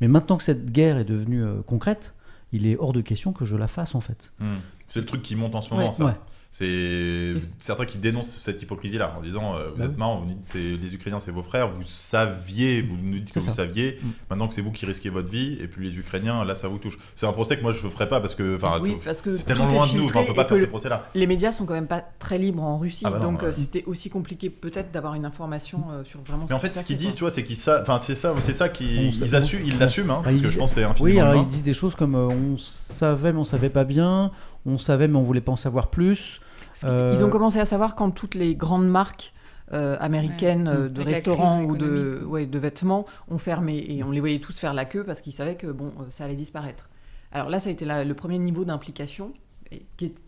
[0.00, 2.14] Mais maintenant que cette guerre est devenue euh, concrète,
[2.52, 4.32] il est hors de question que je la fasse en fait.
[4.40, 4.56] Hmm.
[4.86, 5.92] C'est le truc qui monte en ce moment, Ouais.
[5.92, 6.04] ça.
[6.04, 6.14] Ouais.
[6.52, 9.96] C'est certains qui dénoncent cette hypocrisie-là en disant euh, vous Bah êtes oui.
[9.98, 13.38] marrant, vous dites c'est les Ukrainiens c'est vos frères, vous saviez, vous nous dites que
[13.38, 13.52] vous ça.
[13.52, 14.06] saviez, Mm.
[14.30, 16.78] maintenant que c'est vous qui risquez votre vie, et puis les Ukrainiens là ça vous
[16.78, 16.98] touche.
[17.14, 19.44] C'est un procès que moi je ne ferai pas parce que enfin oui, que c'est
[19.44, 21.06] tellement loin de nous, on peut pas faire ces procès-là.
[21.14, 23.48] les médias sont quand même pas très libres en Russie, Ah bah non, donc ouais.
[23.48, 26.46] euh, c'était aussi compliqué peut-être d'avoir une information euh, sur vraiment.
[26.48, 28.52] Mais en qui fait, se ce qu'ils disent, tu vois, c'est qu'ils c'est ça, c'est
[28.52, 31.20] ça On qu'ils assument, ils l'assument, hein, Bah, parce que je pense que c'est Oui,
[31.20, 34.32] alors ils disent des choses comme euh, on savait mais on savait pas bien,
[34.66, 36.40] on savait mais on voulait pas en savoir plus.
[36.84, 39.32] Euh, Ils ont commencé à savoir quand toutes les grandes marques
[39.72, 42.28] euh, américaines euh, de restaurants ou de, économique.
[42.30, 45.32] ouais, de vêtements ont fermé et on les voyait tous faire la queue parce qu'ils
[45.32, 46.88] savaient que bon, euh, ça allait disparaître.
[47.32, 49.32] Alors là, ça a été la- le premier niveau d'implication,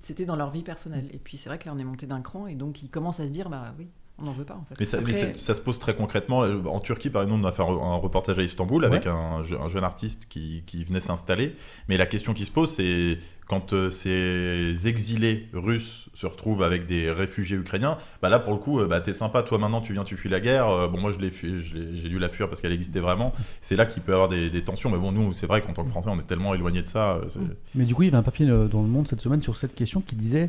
[0.03, 1.09] c'était dans leur vie personnelle.
[1.13, 3.21] Et puis c'est vrai que là, on est monté d'un cran et donc ils commencent
[3.21, 3.89] à se dire, bah oui,
[4.19, 4.77] on n'en veut pas en fait.
[4.79, 6.45] Mais, ça, mais Après- ça- ça se pose très concrètement.
[6.45, 9.85] Euh, En Turquie, par exemple, on a fait un, reportage à Istanbul avec un jeune
[9.85, 11.57] artiste qui, qui venait s'installer.
[11.89, 13.19] Mais la question qui se pose, c'est
[13.53, 18.59] quand euh, ces exilés russes se retrouvent avec des réfugiés ukrainiens, bah là, pour le
[18.59, 20.69] coup, euh, bah, t'es sympa, toi maintenant, tu viens, tu fuis la guerre.
[20.71, 23.35] Euh, bon, moi, je l'ai j'ai dû la fuir parce qu'elle existait vraiment.
[23.61, 24.89] C'est là qu'il peut y avoir des, des tensions.
[24.89, 27.17] Mais bon, nous, c'est vrai qu'en tant que Français, on est tellement éloigné de ça.
[27.17, 27.41] euh.
[27.75, 29.75] Mais du coup, il y avait un papier dans le Monde cette semaine sur cette
[29.75, 30.49] question qui disait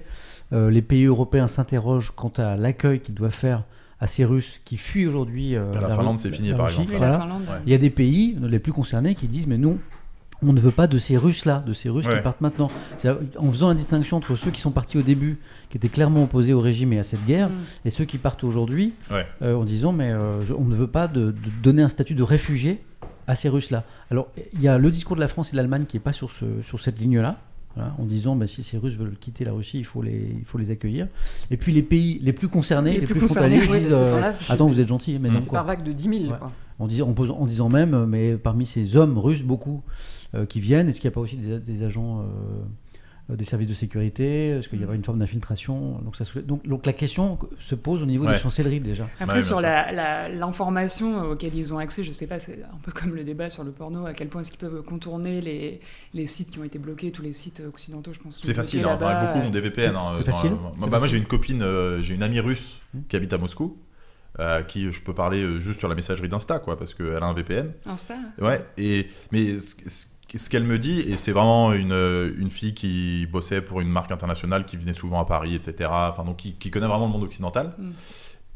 [0.54, 3.64] euh, les pays européens s'interrogent quant à l'accueil qu'ils doivent faire
[4.00, 5.58] à ces Russes qui fuient aujourd'hui.
[5.58, 6.84] euh, La la Finlande, c'est fini, la par Russie.
[6.84, 6.92] exemple.
[6.94, 7.14] Oui, Voilà.
[7.18, 7.42] la Finlande.
[7.50, 7.62] Ouais.
[7.66, 9.78] Il y a des pays les plus concernés qui disent mais nous,
[10.46, 12.16] on ne veut pas de ces Russes-là, de ces Russes Ouais.
[12.18, 12.70] qui partent maintenant.
[13.38, 15.40] En faisant la distinction entre ceux qui sont partis au début,
[15.70, 17.54] qui étaient clairement opposés au régime et à cette guerre, Mm.
[17.86, 19.26] et ceux qui partent aujourd'hui, Ouais.
[19.42, 22.16] euh, en disant mais euh, je- on ne veut pas de, de donner un statut
[22.16, 22.82] de réfugié
[23.28, 23.84] à ces Russes-là.
[24.12, 26.14] Alors il y a le discours de la France et de l'Allemagne qui est pas
[26.14, 27.38] sur, ce, sur cette ligne-là.
[27.76, 30.46] voilà, en disant bah, si ces Russes veulent quitter la Russie, il faut les, il
[30.46, 31.08] faut les accueillir.
[31.50, 33.98] Et puis les pays les plus concernés, les, Les plus, plus concernés, frontaliers, oui, disent
[33.98, 35.60] euh, attends vous êtes gentil, mais non C'est quoi.
[35.60, 36.14] par vague de 10 000.
[36.32, 36.38] Ouais.
[36.38, 36.52] quoi.
[36.80, 39.82] En disant, en, posant- en disant même, euh, mais parmi ces hommes russes, beaucoup
[40.46, 42.24] qui viennent, est-ce qu'il n'y a pas aussi des, des agents euh,
[43.32, 44.50] euh, des services de sécurité?
[44.50, 46.00] Est-ce qu'il y aura une forme d'infiltration?
[46.04, 48.34] Donc, ça soulève- donc, donc la question se pose au niveau Ouais.
[48.34, 49.08] des chancelleries déjà.
[49.20, 52.64] Après, Ouais, sur bien la- la- l'information auquel ils ont accès, je sais pas, c'est
[52.64, 55.40] un peu comme le débat sur le porno, à quel point est-ce qu'ils peuvent contourner
[55.40, 55.80] les,
[56.14, 58.42] les sites qui ont été bloqués, tous les sites occidentaux, je pense.
[58.44, 58.98] C'est facile, hein.
[58.98, 59.96] Beaucoup ont des VPN.
[59.96, 60.52] hein, c'est dans- facile
[60.90, 63.02] bah, moi, j'ai une copine, euh, j'ai une amie russe Hmm.
[63.08, 63.78] qui habite à Moscou,
[64.40, 67.22] euh, à qui je peux parler euh, juste sur la messagerie d'Insta, quoi, parce qu'elle
[67.22, 67.72] a un VPN.
[67.86, 68.16] Insta?
[68.42, 70.08] Ouais, et, mais ce, ce-
[70.40, 71.94] ce qu'elle me dit, et c'est vraiment une,
[72.38, 76.24] une fille qui bossait pour une marque internationale, qui venait souvent à Paris, etc., enfin,
[76.24, 77.76] donc qui, qui connaît vraiment le monde occidental.
[77.78, 77.92] Mm.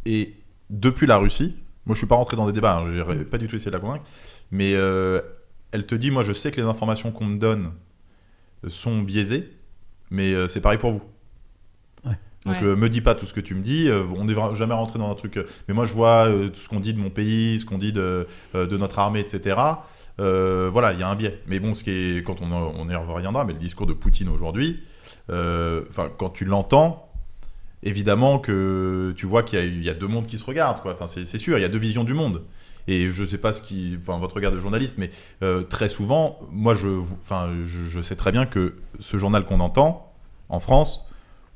[0.06, 0.34] Et
[0.70, 1.56] depuis la Russie,
[1.86, 3.76] moi je suis pas rentré dans des débats, hein, j'ai pas du tout essayé de
[3.76, 4.06] la convaincre,
[4.52, 5.22] mais euh,
[5.72, 7.72] elle te dit, moi je sais que les informations qu'on me donne
[8.68, 9.50] sont biaisées,
[10.10, 11.04] mais euh, c'est pareil pour vous.
[12.06, 12.18] Ouais.
[12.46, 12.64] Donc Ouais.
[12.64, 15.12] euh, me dis pas tout ce que tu me dis, on n'est jamais rentré dans
[15.12, 15.38] un truc.
[15.68, 18.28] mais moi je vois tout ce qu'on dit de mon pays, ce qu'on dit de,
[18.54, 19.58] de notre armée, etc.
[20.20, 21.40] Euh, voilà, il y a un biais.
[21.48, 24.30] Mais bon, ce qui est, quand on, on y reviendra, mais le discours de Poutine
[24.30, 24.82] aujourd'hui,
[25.30, 25.84] euh,
[26.18, 27.10] quand tu l'entends,
[27.84, 30.80] évidemment que tu vois qu'il y, a- deux mondes qui se regardent.
[30.86, 32.44] Enfin c'est sûr, il y a deux visions du monde.
[32.90, 35.10] Et je sais pas ce qui, enfin votre regard de journaliste, mais
[35.44, 36.88] euh, très souvent, moi je,
[37.22, 40.14] enfin je, sais très bien que ce journal qu'on entend
[40.48, 41.06] en France,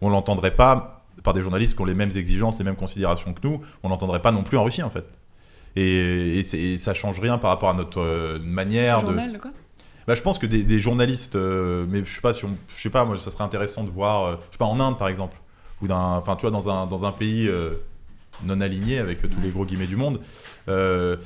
[0.02, 3.48] on l'entendrait pas par des journalistes qui ont les mêmes exigences, les mêmes considérations que
[3.48, 5.06] nous, on l'entendrait pas non plus en Russie en fait.
[5.76, 9.10] Et, et, et ça change rien par rapport à notre euh, manière Ce de.
[9.12, 9.52] journal, quoi
[10.08, 12.82] Bah, je pense que des, des journalistes, euh, mais je sais pas si on, je
[12.82, 15.08] sais pas, moi ça serait intéressant de voir, euh, je sais pas en Inde par
[15.08, 15.38] exemple,
[15.82, 17.72] ou d'un, enfin tu vois dans un dans un pays euh,
[18.44, 20.20] non aligné avec tous les gros guillemets du monde,
[20.68, 21.18] le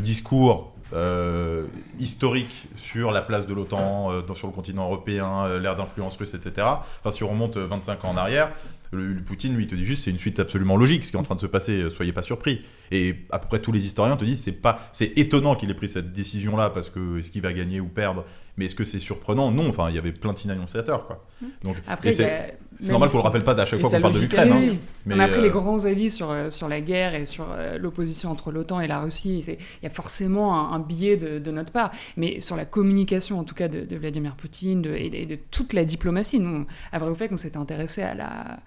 [0.00, 1.66] discours euh,
[1.98, 6.34] historique sur la place de l'OTAN euh, sur le continent européen, euh, l'ère d'influence russe,
[6.34, 6.66] etc.
[7.00, 8.50] Enfin si on remonte euh, 25 ans en arrière.
[8.92, 11.16] Le, le Poutine, lui, il te dit juste c'est une suite absolument logique ce qui
[11.16, 12.62] est en train de se passer, euh, soyez pas surpris.
[12.90, 15.74] Et à peu près tous les historiens te disent c'est pas c'est étonnant qu'il ait
[15.74, 18.24] pris cette décision là parce que est-ce qu'il va gagner ou perdre?
[18.56, 19.52] Mais est-ce que c'est surprenant?
[19.52, 21.24] Non enfin il y avait plein de signes annonciateurs quoi.
[21.62, 23.80] Donc Après, et il y c'est a- c'est normal qu'on le rappelle pas à chaque
[23.80, 24.76] fois qu'on parle de l'Ukraine Oui, hein.
[25.06, 27.78] mais, Mais après, euh, les grands avis sur, euh, sur la guerre et sur euh,
[27.78, 31.50] l'opposition entre l'OTAN et la Russie, il y a forcément un, un biais de, de
[31.50, 31.90] notre part.
[32.16, 35.26] Mais sur la communication, en tout cas, de, de Vladimir Poutine de- et, de, et
[35.26, 38.58] de toute la diplomatie, nous, à vrai ou fait, qu'on s'était intéressé à la,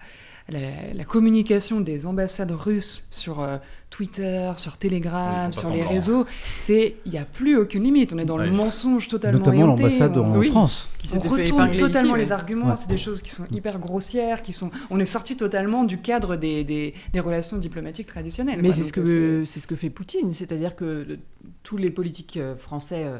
[0.48, 3.56] la, la communication des ambassades russes sur euh,
[3.90, 5.90] Twitter, sur Telegram, sur les semblant.
[5.90, 6.26] réseaux,
[6.66, 8.12] c'est il n'y a plus aucune limite.
[8.12, 8.46] On est dans Ouais.
[8.46, 10.50] le mensonge totalement Notamment l'ambassade en Oui.
[10.50, 10.90] France.
[10.98, 12.76] Qui On fait retourne totalement ici, les mais- arguments, Ouais.
[12.76, 14.70] c'est des choses qui sont hyper grossières, qui sont.
[14.90, 18.58] On est sorti totalement du cadre des, des, des relations diplomatiques traditionnelles.
[18.60, 21.18] Mais c'est ce, euh, que, c'est ce que fait Poutine, c'est-à-dire que le-
[21.62, 23.18] tous les politiques euh, français, euh,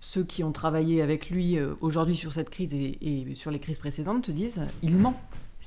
[0.00, 3.58] ceux qui ont travaillé avec lui euh, aujourd'hui sur cette crise et, et sur les
[3.58, 5.18] crises précédentes, te disent euh, il ment.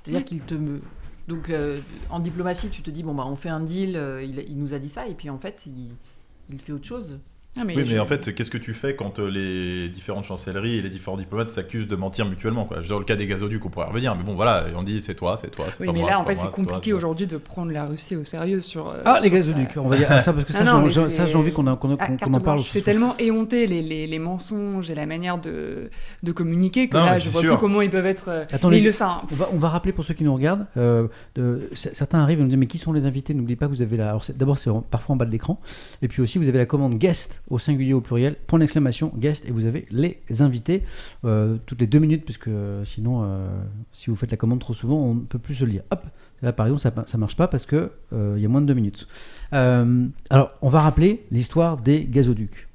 [0.03, 0.81] C'est-à-dire qu'il te me.
[1.27, 4.57] Donc euh, en diplomatie, tu te dis bon bah on fait un deal, euh, il,
[4.57, 7.19] nous a dit ça, et puis en fait il fait autre chose.
[7.60, 10.23] Ah, mais oui, je- mais en fait, qu'est-ce que tu fais quand euh, les différentes
[10.26, 12.77] chancelleries et les différents diplomates s'accusent de mentir mutuellement quoi?
[12.88, 15.36] Dans le cas des gazoducs, on pourrait revenir, mais bon, voilà, on dit c'est toi,
[15.38, 17.72] c'est toi, c'est Oui, pas mais moi, là, en fait, c'est compliqué aujourd'hui de prendre
[17.72, 18.88] la Russie au sérieux sur.
[18.90, 21.36] euh, Ah, sur les gazoducs, on va dire ça parce que ça, Ah non, j'ai-
[21.36, 22.61] envie qu'on Ah, qu'on en parle.
[22.64, 25.90] C'est tellement éhonté les, les, les mensonges et la manière de,
[26.23, 27.52] de communiquer que Non, là, je vois sûr.
[27.53, 28.30] plus comment ils peuvent être.
[28.30, 29.22] euh, Attends, mais les- ils le savent.
[29.31, 30.65] On va, on va rappeler pour ceux qui nous regardent.
[30.77, 33.34] euh, de- certains arrivent et nous disent mais qui sont les invités?
[33.34, 34.18] N'oubliez pas que vous avez la.
[34.36, 35.60] D'abord, c'est parfois en bas de l'écran.
[36.02, 39.45] Et puis aussi, vous avez la commande guest au singulier au pluriel, point d'exclamation guest,
[39.45, 40.84] et vous avez les invités
[41.26, 43.47] euh, toutes les deux minutes, parce que euh, sinon, euh,
[43.93, 45.84] si vous faites la commande trop souvent, on ne peut plus se le lire.
[45.91, 46.05] Hop
[46.41, 48.65] Là, par exemple, ça ça marche pas parce que euh, il y a moins de
[48.65, 49.07] deux minutes.
[49.53, 52.67] Euh, alors, on va rappeler l'histoire des gazoducs.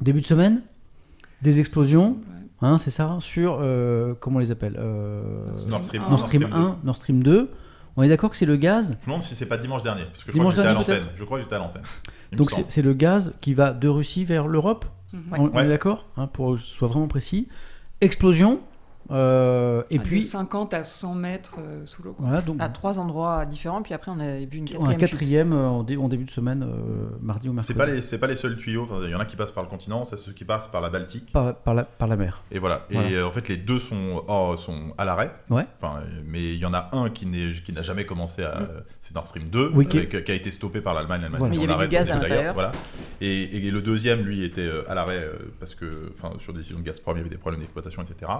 [0.00, 0.62] Début de semaine,
[1.42, 2.16] des explosions,
[2.62, 6.78] hein, c'est ça, sur euh, comment on les appelle euh, Nord Stream, Nord Stream 1,
[6.82, 7.50] Nord Stream 2.
[7.96, 8.88] On est d'accord que c'est le gaz.
[8.88, 10.80] Je me demande si c'est pas dimanche dernier, parce que je Dimanche crois que j'étais
[10.80, 11.16] à dernier, l'antenne.
[11.16, 11.82] Je crois que j'étais à l'antenne.
[12.32, 14.84] Donc c'est le gaz qui va de Russie vers l'Europe.
[15.12, 15.22] Mhm.
[15.32, 15.64] On, on Ouais.
[15.64, 17.46] est d'accord hein, Pour que ce soit vraiment précis.
[18.00, 18.60] Explosion.
[19.10, 22.14] Euh, et de puis 50 à 100 mètres euh, sous l'eau.
[22.18, 24.90] voilà donc À trois endroits différents, puis après on a vu une quatrième.
[24.90, 27.72] un quatrième euh, en, dé- en début de semaine, euh, mardi ou mercredi.
[27.72, 28.84] C'est pas les, c'est pas les seuls tuyaux.
[28.84, 30.80] Enfin, il y en a qui passent par le continent, c'est ceux qui passent par
[30.80, 31.32] la Baltique.
[31.32, 32.42] par, la, par, la, par la mer.
[32.50, 32.84] Et voilà.
[32.90, 33.08] Voilà.
[33.10, 35.34] Et euh, en fait, les deux sont, oh, sont à l'arrêt.
[35.50, 35.66] Ouais.
[35.80, 38.68] Enfin, mais il y en a un qui n'est, qui n'a jamais commencé à.
[39.00, 41.20] C'est Nord Stream 2, Oui, qui- avec- qui a été stoppé par l'Allemagne.
[41.22, 41.54] L'Allemagne Voilà.
[41.56, 42.54] Mais il y avait du gaz à l'intérieur.
[42.54, 42.72] Voilà.
[43.20, 45.28] Et, et le deuxième, lui, était à l'arrêt
[45.60, 48.30] parce que, enfin, sur des décisions de Gazprom, il y avait des problèmes d'exploitation, etc.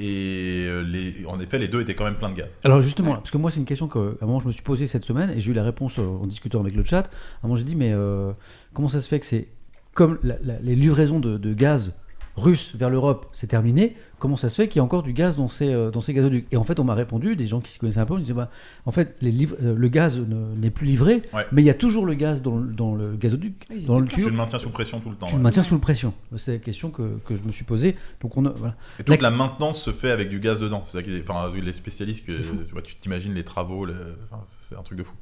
[0.00, 0.84] Et euh,
[1.26, 2.48] en effet, les deux étaient quand même pleins de gaz.
[2.64, 5.30] Alors justement, parce que moi c'est une question que je me suis posée cette semaine
[5.30, 6.98] et j'ai eu la réponse euh, en discutant avec le chat.
[6.98, 8.32] À un moment j'ai dit mais euh,
[8.72, 9.48] comment ça se fait que c'est
[9.94, 11.92] comme les livraisons de, de gaz
[12.36, 13.96] russe vers l'Europe, c'est terminé.
[14.18, 16.12] Comment ça se fait qu'il y a encore du gaz dans ces, euh, dans ces
[16.12, 18.22] gazoducs Et en fait, on m'a répondu, des gens qui s'y connaissaient un peu, ils
[18.22, 18.50] disaient bah,
[18.84, 21.46] en fait, les livres- euh, le gaz ne- n'est plus livré, Ouais.
[21.52, 24.06] mais il y a toujours le gaz dans, le- dans le gazoduc, Oui, dans le
[24.06, 24.28] étaient Tu tuyau.
[24.30, 25.26] le maintiens sous pression tout le temps.
[25.26, 25.38] Tu ouais.
[25.38, 26.12] le maintiens sous pression.
[26.36, 27.96] C'est la question que, que je me suis posée.
[28.20, 28.74] Donc on a- voilà.
[28.98, 30.82] Et toute la maintenance se fait avec du gaz dedans.
[30.84, 34.16] C'est ça qui est- enfin, les spécialistes, que, tu vois, tu t'imagines les travaux, le-
[34.30, 35.14] enfin, c'est un truc de fou.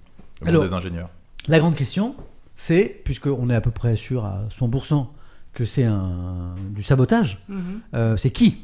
[0.43, 1.11] Le Alors- des ingénieurs.
[1.49, 2.15] La grande question,
[2.55, 5.13] c'est, puisqu'on est à peu près sûr à 100%
[5.53, 7.59] que c'est un, du sabotage, Mhm.
[7.95, 8.63] euh, c'est qui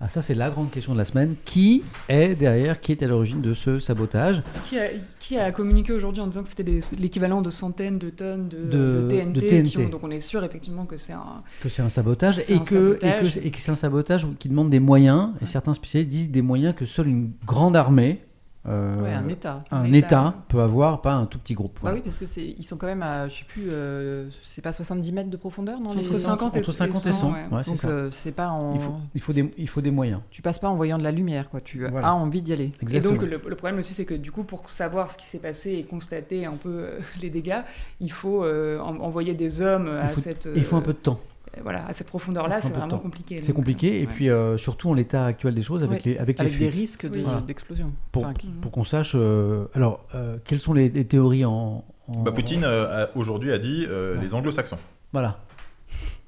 [0.00, 1.34] ah, ça, c'est la grande question de la semaine.
[1.44, 4.84] Qui est derrière, qui est à l'origine de ce sabotage Qui, a,
[5.18, 9.02] qui a communiqué aujourd'hui en disant que c'était l'équivalent de centaines de tonnes de, De-
[9.02, 9.70] de TNT, de TNT.
[9.70, 11.42] qui ont- donc on est sûr effectivement que c'est un.
[11.60, 13.34] Que c'est un sabotage C'est et un que, et sabotage.
[13.40, 15.30] que, et que c'est un sabotage qui demande des moyens.
[15.42, 18.20] Et certains spécialistes disent des moyens que seule une grande armée,
[18.66, 19.64] euh, Ouais, un État.
[19.70, 20.34] un Un État État.
[20.48, 21.78] peut avoir, pas un tout petit groupe.
[21.82, 24.60] Bah oui, parce que c'est, ils sont quand même à, je sais plus, euh, c'est
[24.62, 27.34] pas 70 mètres de profondeur, non Entre les- 50 et Entre 50 et 100, ouais.
[27.50, 27.88] ouais, c'est Donc ça.
[27.88, 30.20] euh, c'est pas en, Il faut, il, faut des, il faut des moyens.
[30.30, 31.60] tu passes pas en voyant de la lumière, quoi.
[31.60, 32.08] Tu Voilà.
[32.08, 32.72] as envie d'y aller.
[32.82, 33.14] Exactement.
[33.14, 35.38] Et donc le, le problème aussi c'est que du coup pour savoir ce qui s'est
[35.38, 37.62] passé et constater un peu euh, les dégâts,
[38.00, 40.92] il faut euh, en- envoyer des hommes à faut- cette Et il faut un peu
[40.92, 41.20] de temps.
[41.62, 42.98] Voilà à cette profondeur là, il faut un c'est vraiment temps.
[42.98, 43.40] compliqué.
[43.40, 43.88] C'est donc, compliqué.
[43.90, 44.12] euh, Et ouais.
[44.12, 46.12] puis, euh, surtout en l'état actuel des choses, avec Ouais.
[46.12, 46.74] les, avec les Avec des fuites.
[46.80, 47.22] risques de- Oui.
[47.24, 47.40] Voilà.
[47.40, 47.92] d'explosion.
[48.12, 49.12] Pour, Enfin, pour qu'on sache.
[49.14, 51.84] euh, alors, euh, quelles sont les, les théories en.
[52.08, 54.22] en- Bah, Poutine, euh, aujourd'hui, a dit euh, Ouais.
[54.24, 54.78] les anglo-saxons.
[55.12, 55.38] Voilà.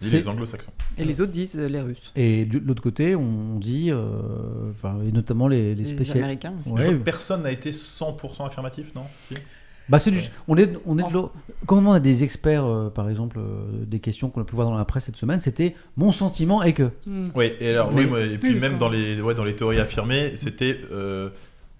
[0.03, 0.73] Il dit les anglo-saxons.
[0.97, 2.11] Et les autres disent euh, les Russes.
[2.17, 6.17] Et de l'autre côté, on dit, euh, enfin, et notamment les, les Les, spécialistes.
[6.17, 6.73] Américains aussi.
[6.73, 6.95] Ouais.
[6.95, 9.35] Personne n'a été 100% affirmatif, non Si?
[9.91, 11.15] Bah, c'est du, on est, on est de Enfin.
[11.15, 11.33] l'eau-
[11.67, 14.55] Quand on demande à des experts, euh, par exemple, euh, des questions qu'on a pu
[14.55, 16.91] voir dans la presse cette semaine, c'était mon sentiment est que.
[17.07, 17.27] Hmm.
[17.35, 20.37] Oui, et alors, oui, moi, et puis même dans les, ouais, dans les théories affirmées,
[20.37, 21.29] c'était euh,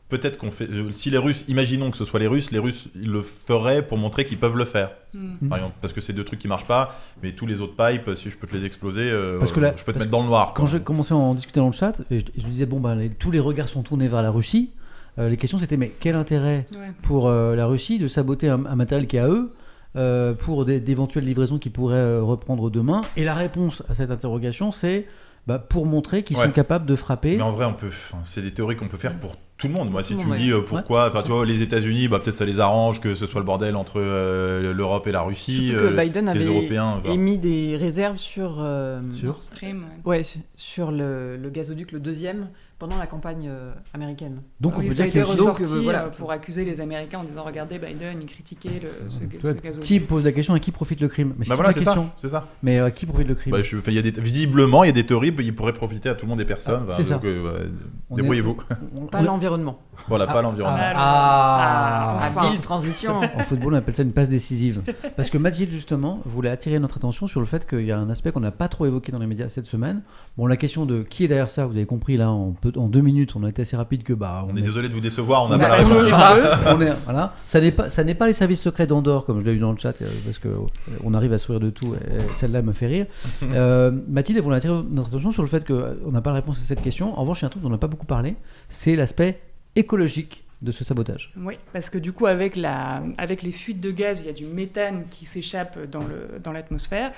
[0.09, 0.69] peut-être qu'on fait.
[0.93, 3.97] Si les Russes, imaginons que ce soit les Russes, les Russes ils le feraient pour
[3.97, 4.91] montrer qu'ils peuvent le faire.
[5.15, 5.49] Hmm.
[5.49, 8.11] Par exemple, parce que c'est deux trucs qui marchent pas, mais tous les autres pipes,
[8.17, 10.21] si je peux te les exploser, euh, Parce que là- je peux te mettre dans
[10.23, 10.53] le noir.
[10.55, 12.95] Quand j'ai commencé à en discuter dans le chat, et je, je disais, bon, bah,
[12.97, 14.71] les- tous les regards sont tournés vers la Russie.
[15.19, 16.93] Euh, les questions, c'était, mais quel intérêt Ouais.
[17.03, 19.53] pour euh, la Russie de saboter un, un matériel qui est à eux
[19.97, 23.03] euh, pour d'éventuelles livraisons qu'ils pourraient euh, reprendre demain?
[23.17, 25.07] Et la réponse à cette interrogation, c'est
[25.47, 26.47] bah, pour montrer qu'ils Ouais.
[26.47, 27.37] sont capables de frapper.
[27.37, 27.89] Mais en vrai, on peut.
[27.89, 29.91] enfin, C'est des théories qu'on peut faire pour tout le monde.
[29.91, 32.45] Moi, si tu me dis euh, pourquoi, enfin, tu vois, les États-Unis, bah, peut-être ça
[32.47, 35.67] les arrange que ce soit le bordel entre euh, l'Europe et la Russie.
[35.67, 36.95] Surtout que euh, Biden les avait Européens.
[36.99, 40.19] enfin, émis des réserves sur, euh, Sur Nord Stream, ouais.
[40.19, 42.49] ouais, su- sur le, le gazoduc, le deuxième,
[42.81, 44.41] pendant la campagne euh, américaine.
[44.61, 46.05] Donc on Oui, peut ça dire qu'il été ressorti euh, voilà.
[46.07, 49.53] euh, pour accuser les Américains en disant regardez Biden il critiquait le, ce, Tu ce
[49.61, 49.81] gazoduc.
[49.85, 51.35] Tim pose la question à qui profite le crime?
[51.39, 52.05] Mais c'est Bah toute voilà, la c'est question.
[52.07, 52.13] ça.
[52.17, 52.47] C'est ça.
[52.63, 53.53] Mais euh, à qui profite le crime?
[53.53, 56.15] Bah, je- y a des, visiblement, il y a des théories, il pourrait profiter à
[56.15, 56.81] tout le monde et personne.
[56.85, 57.69] Ah, bah, c'est euh,
[58.09, 58.57] On Débrouillez-vous.
[58.97, 59.79] On- Pas on- l'environnement.
[60.09, 60.79] Voilà, Ah, pas l'environnement.
[60.81, 62.41] ah, Ah, ah.
[62.47, 63.21] Habile transition.
[63.21, 64.81] En football, on appelle ça une passe décisive.
[65.17, 68.09] Parce que Mathilde, justement, voulait attirer notre attention sur le fait qu'il y a un
[68.09, 70.01] aspect qu'on n'a pas trop évoqué dans les médias cette semaine.
[70.39, 72.89] Bon, la question de qui est derrière ça, vous avez compris, là, en, peu- en
[72.89, 75.45] deux minutes, on a été assez rapide que bah, On est désolé de vous décevoir,
[75.45, 76.05] on n'a pas a- la on réponse.
[76.05, 77.35] eux, on est- voilà.
[77.47, 79.73] Ça n'est pas, ça n'est pas les services secrets d'Andorre, comme je l'ai lu dans
[79.73, 80.59] le chat, euh, parce que euh,
[81.05, 81.95] on arrive à sourire de tout.
[81.95, 83.07] Et celle-là me fait rire.
[83.55, 86.59] Euh, Mathilde elle voulait attirer notre attention sur le fait qu'on n'a pas la réponse
[86.59, 87.19] à cette question.
[87.19, 88.37] En revanche, il y a un truc dont on n'a pas beaucoup parlé,
[88.69, 89.41] c'est l'aspect
[89.77, 91.33] écologique de ce sabotage.
[91.39, 94.33] Oui, parce que du coup, avec, la, avec les fuites de gaz, il y a
[94.35, 97.13] du méthane qui s'échappe dans le- dans l'atmosphère.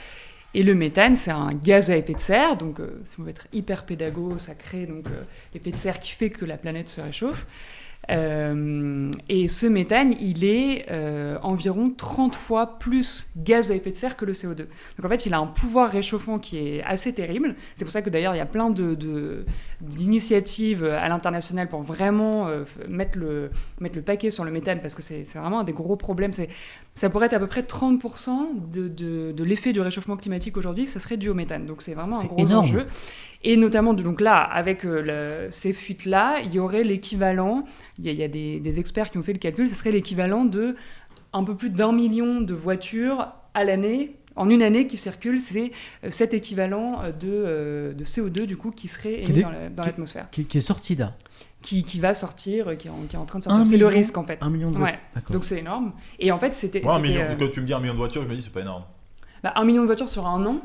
[0.55, 2.57] Et le méthane, c'est un gaz à effet de serre.
[2.57, 5.23] Donc, euh, si on veut être hyper pédago, ça crée donc euh,
[5.55, 7.47] l'effet de serre qui fait que la planète se réchauffe.
[8.11, 13.97] Euh, et ce méthane, il est euh, environ 30 fois plus gaz à effet de
[13.97, 14.57] serre que le CO2.
[14.57, 17.55] Donc en fait, il a un pouvoir réchauffant qui est assez terrible.
[17.77, 19.45] C'est pour ça que d'ailleurs, il y a plein de, de-
[19.81, 23.51] d'initiatives à l'international pour vraiment euh, mettre, le,
[23.81, 26.33] mettre le paquet sur le méthane, parce que c'est, vraiment un des gros problèmes.
[26.95, 28.31] Ça pourrait être à peu près 30%
[28.73, 31.66] de, l'effet du réchauffement climatique aujourd'hui, ça serait dû au méthane.
[31.66, 32.65] Donc c'est vraiment un gros énorme.
[32.65, 32.87] enjeu.
[33.44, 35.02] Et notamment, donc là, avec euh,
[35.47, 37.64] le- ces fuites-là, il y aurait l'équivalent,
[37.98, 39.74] il y a, il y a des, des experts qui ont fait le calcul, ce
[39.74, 40.77] serait l'équivalent de
[41.32, 45.73] un peu plus d'un million de voitures à l'année, en une année qui circulent, c'est
[46.05, 49.43] euh, cet équivalent euh, de, de CO2 du coup qui serait émis
[49.74, 51.14] dans l'atmosphère, Qui, qui est sorti là.
[51.62, 53.66] qui, qui va sortir, qui est en, qui est en train de sortir.
[53.66, 54.39] C'est le million risque en fait.
[54.40, 54.98] Un million de Ouais.
[55.31, 55.93] Donc c'est énorme.
[56.19, 56.81] Et en fait, c'était.
[56.85, 58.85] Euh, quand tu me dis un million de voitures, je me dis c'est pas énorme.
[59.43, 60.60] bah, un million de voitures sur un an,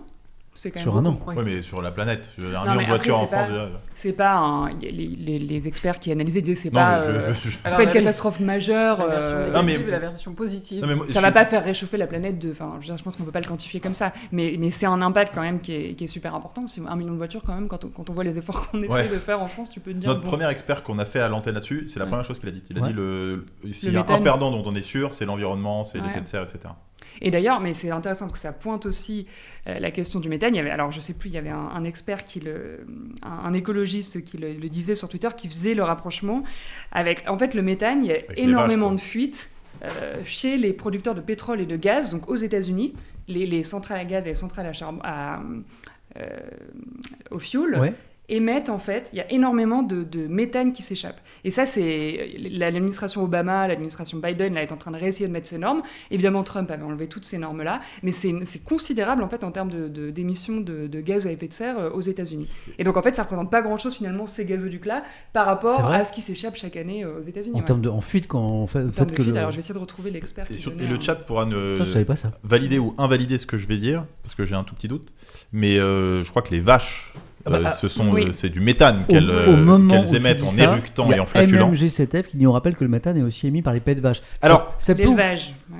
[0.58, 0.84] c'est quand même.
[0.90, 1.18] Sur un an.
[1.28, 3.48] Ouais, mais sur la planète, un Non, million de voitures en France.
[3.96, 4.70] C'est pas un.
[4.80, 7.02] Les, les- les experts qui analysaient disaient c'est pas.
[7.04, 7.10] je-
[7.66, 9.00] euh, pas une catastrophe majeure.
[9.00, 10.82] La version euh, Non, mais- la version positive.
[10.82, 12.52] Non, mais moi, Ça je va pas faire réchauffer la planète de.
[12.52, 14.14] Enfin, je, veux dire, je pense qu'on peut pas le quantifier comme ça.
[14.32, 16.68] Mais, mais c'est un impact quand même qui est, qui est super important.
[16.68, 17.68] C'est un million de voitures quand même.
[17.68, 19.04] Quand on, quand on voit les efforts qu'on essaie Ouais.
[19.08, 20.10] de faire en France, tu peux te dire.
[20.10, 22.10] Notre bon, premier expert qu'on a fait à l'antenne là-dessus, c'est la Ouais.
[22.12, 22.64] première chose qu'il a dit.
[22.70, 22.88] Il a Ouais.
[22.90, 24.24] dit le, s'il Le y a un méthane.
[24.24, 26.60] perdant dont on est sûr, c'est l'environnement, c'est l'effet de serre, etc.
[27.22, 29.28] Et d'ailleurs, mais c'est intéressant parce que ça pointe aussi
[29.68, 30.54] euh, la question du méthane.
[30.54, 32.86] Il y avait, alors je sais plus, il y avait un, un expert qui le,
[33.24, 36.44] un, un écologiste qui le, le disait sur Twitter, qui faisait le rapprochement
[36.92, 38.04] avec, en fait, le méthane.
[38.04, 39.50] Il y a Avec énormément vaches, de fuites
[39.84, 42.94] euh, chez les producteurs de pétrole et de gaz, donc aux États-Unis,
[43.28, 45.40] les, les centrales à gaz et les centrales à charbon, à,
[46.18, 46.28] euh,
[47.32, 47.94] au fioul Ouais.
[48.30, 51.20] Émettent en fait, il y a énormément de, de méthane qui s'échappe.
[51.44, 55.48] Et ça, c'est l'administration Obama, l'administration Biden, là, est en train de réessayer de mettre
[55.48, 55.82] ces normes.
[56.12, 59.88] Évidemment, Trump avait enlevé toutes ces normes-là, mais c'est considérable en fait en termes d'émissions
[60.06, 62.50] de, d'émissions de, de gaz à effet de serre euh, aux États-Unis.
[62.78, 66.12] Et donc en fait, ça représente pas grand-chose finalement ces gazoducs-là par rapport à ce
[66.12, 67.56] qui s'échappe chaque année euh, aux États-Unis.
[67.56, 67.66] En ouais.
[67.66, 69.38] termes de en fuite quand on fait, En fait que fuite, le...
[69.40, 70.46] alors je vais essayer de retrouver l'expert.
[70.50, 72.32] Et, sur- et le un- chat pourra ne Putain, savais pas ça.
[72.44, 75.14] valider ou invalider ce que je vais dire, parce que j'ai un tout petit doute.
[75.54, 77.14] Mais euh, je crois que les vaches,
[77.48, 78.26] Ah bah, euh, ah, ce sont, oui.
[78.26, 81.24] euh, c'est du méthane qu'elles au euh, émettent en ça, éructant il y et a
[81.24, 81.72] en flatulant.
[81.72, 84.22] MMG7F qui nous rappelle que le méthane est aussi émis par les pets de vache.
[84.42, 85.36] Alors, ça ouais.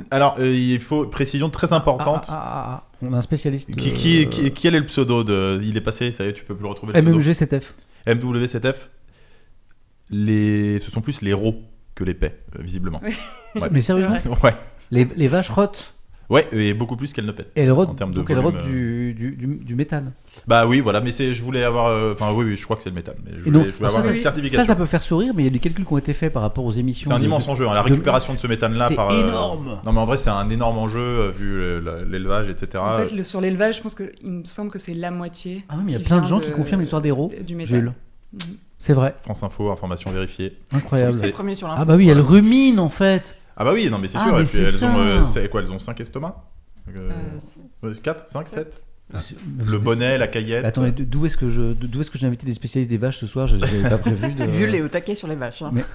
[0.10, 2.26] Alors, euh, il faut précision très importante.
[2.30, 3.70] Ah, ah, ah, ah, On a un spécialiste.
[3.76, 6.34] Qui, euh, qui, qui- quel est le pseudo de Il est passé, ça y est,
[6.34, 6.94] tu peux plus le retrouver.
[6.94, 7.20] Le pseudo.
[7.20, 7.64] MMG7F.
[8.08, 8.76] MW7F.
[10.10, 11.56] Les, ce sont plus les rots
[11.96, 13.02] que les paix, euh, visiblement.
[13.04, 13.14] Oui.
[13.62, 13.68] Ouais.
[13.72, 14.56] Mais sérieusement, ouais.
[14.92, 15.96] les, les vaches rotent.
[16.30, 17.52] Ouais, et beaucoup plus qu'elles ne pètent.
[17.56, 18.62] Et elles rotent, En termes de donc volume, euh.
[18.62, 20.12] du, du, du, du méthane.
[20.46, 21.86] Bah oui, voilà, mais c'est, je voulais avoir.
[21.88, 23.16] euh, Enfin, oui, oui, je crois que c'est le méthane.
[23.26, 24.60] Mais je voulais, donc, je voulais alors avoir ça, une ça- certification.
[24.60, 26.34] Ça, ça peut faire sourire, mais il y a des calculs qui ont été faits
[26.34, 27.08] par rapport aux émissions.
[27.10, 29.12] C'est un de- immense enjeu, hein, la récupération de ce méthane-là C'est par.
[29.12, 29.80] euh, énorme.
[29.86, 31.62] Non, mais en vrai, c'est un énorme enjeu vu
[32.10, 32.84] l'élevage, etc.
[32.86, 35.64] En fait, le- sur l'élevage, je pense qu'il me semble que c'est la moitié.
[35.70, 37.32] Ah oui, mais il y a plein de gens qui confirment l'histoire des rots.
[37.48, 37.80] Du méthane.
[37.80, 37.94] Jules,
[38.34, 38.40] Mhm.
[38.78, 40.58] c'est vrai, France Info, information vérifiée.
[40.74, 41.14] incroyable.
[41.14, 41.80] C'est- premier sur l'info.
[41.82, 43.37] Ah bah oui, elles ruminent en fait.
[43.58, 44.36] Ah bah oui, non, mais c'est Ah, sûr.
[44.36, 44.92] mais et puis elles ça.
[44.92, 44.98] ont.
[45.00, 46.36] euh, c'est quoi Elles ont 5 estomacs
[46.96, 47.10] Euh,
[47.40, 49.20] c'est- 4, 5, 7 Ah.
[49.66, 50.66] Le bonnet, la caillette.
[50.66, 53.18] Attends, mais d'où est-ce que je, d'où est-ce que j'ai invité des spécialistes des vaches
[53.18, 53.48] ce soir?
[53.48, 54.34] Je n'avais pas prévu.
[54.34, 54.52] De...
[54.52, 55.62] Jules est au taquet sur les vaches.
[55.62, 55.72] hein.
[55.74, 55.86] Mais-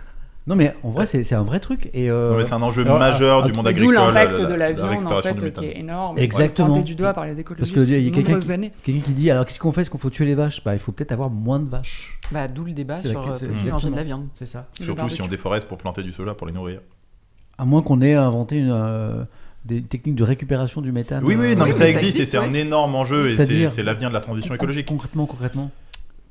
[0.47, 2.98] Non mais en vrai c'est c'est un vrai truc et euh, c'est un enjeu alors,
[2.98, 3.94] majeur du monde D'où agricole.
[3.94, 6.18] l'impact la- de la la viande, en fait, qui est énorme.
[6.18, 6.68] Exactement.
[6.68, 8.72] Pointé du doigt par les écologistes Parce que il y a quelqu'un qui- années.
[8.82, 9.82] quelqu'un qui dit alors qu'est-ce qu'on fait?
[9.82, 10.64] Est-ce qu'on faut tuer les vaches?
[10.64, 12.18] Bah il faut peut-être avoir moins de vaches.
[12.32, 14.26] Bah, d'où le débat C'est sur la- euh, manger de la viande.
[14.34, 14.66] C'est ça.
[14.72, 16.80] Surtout si on déforeste pour planter du soja pour les nourrir.
[17.62, 19.22] À moins qu'on ait inventé une, euh,
[19.64, 21.22] des techniques de récupération du méthane.
[21.22, 23.68] Oui, oui, euh, non, mais ça mais ça existe et c'est un énorme enjeu et
[23.68, 24.86] c'est l'avenir de la transition écologique.
[24.86, 25.70] Concrètement, concrètement.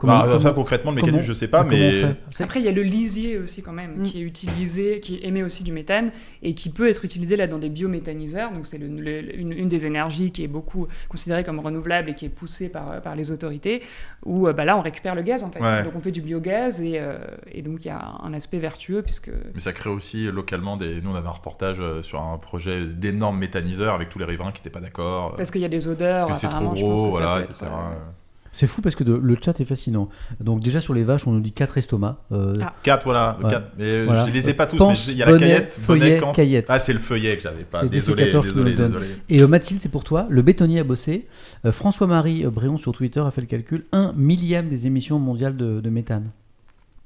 [0.07, 2.03] Bah, Comment- ça concrètement, le mécanisme, comment- je sais pas, mais.
[2.39, 4.03] Après, il y a le lisier aussi quand même, Mm.
[4.03, 6.11] qui est utilisé, qui émet aussi du méthane
[6.43, 8.51] et qui peut être utilisé là dans des biométhaniseurs.
[8.51, 12.13] Donc c'est le- le- une, une des énergies qui est beaucoup considérée comme renouvelable et
[12.15, 13.81] qui est poussée par, par les autorités.
[14.25, 15.59] Où euh, bah, là, on récupère le gaz en fait.
[15.61, 15.83] Ouais.
[15.83, 17.17] Donc on fait du biogaz et, euh,
[17.51, 21.01] et donc il y a un aspect vertueux puisque Mais ça crée aussi localement des.
[21.01, 24.51] Nous, on avait un reportage euh, sur un projet d'énormes méthaniseurs avec tous les riverains
[24.51, 25.33] qui n'étaient pas d'accord.
[25.33, 26.27] euh, parce qu'il y a des odeurs.
[26.27, 27.55] Parce que c'est trop apparemment, je pense gros, que ça voilà, peut etc.
[27.63, 28.11] être, euh,
[28.53, 30.09] C'est fou parce que de- le chat est fascinant.
[30.41, 32.17] Donc déjà sur les vaches, on nous dit 4 estomacs.
[32.33, 32.73] Euh, Ah.
[32.83, 33.37] 4, voilà.
[33.41, 33.49] Ouais.
[33.49, 33.67] quatre.
[33.79, 34.25] Mais, Voilà.
[34.25, 36.33] Je les ai pas tous, Pense, mais il y a la bonnet, caillette, feuillet, bonnet,
[36.33, 36.65] caillette.
[36.67, 37.85] Ah, c'est le feuillet que j'avais pas.
[37.85, 38.87] Désolé, désolé, nous le donne.
[38.91, 39.07] désolé.
[39.29, 40.27] Et euh, Mathilde, c'est pour toi.
[40.29, 41.27] Le bétonnier a bossé.
[41.65, 43.85] Euh, François-Marie euh, Bréon sur Twitter a fait le calcul.
[43.93, 46.31] Un millième des émissions mondiales de, de méthane.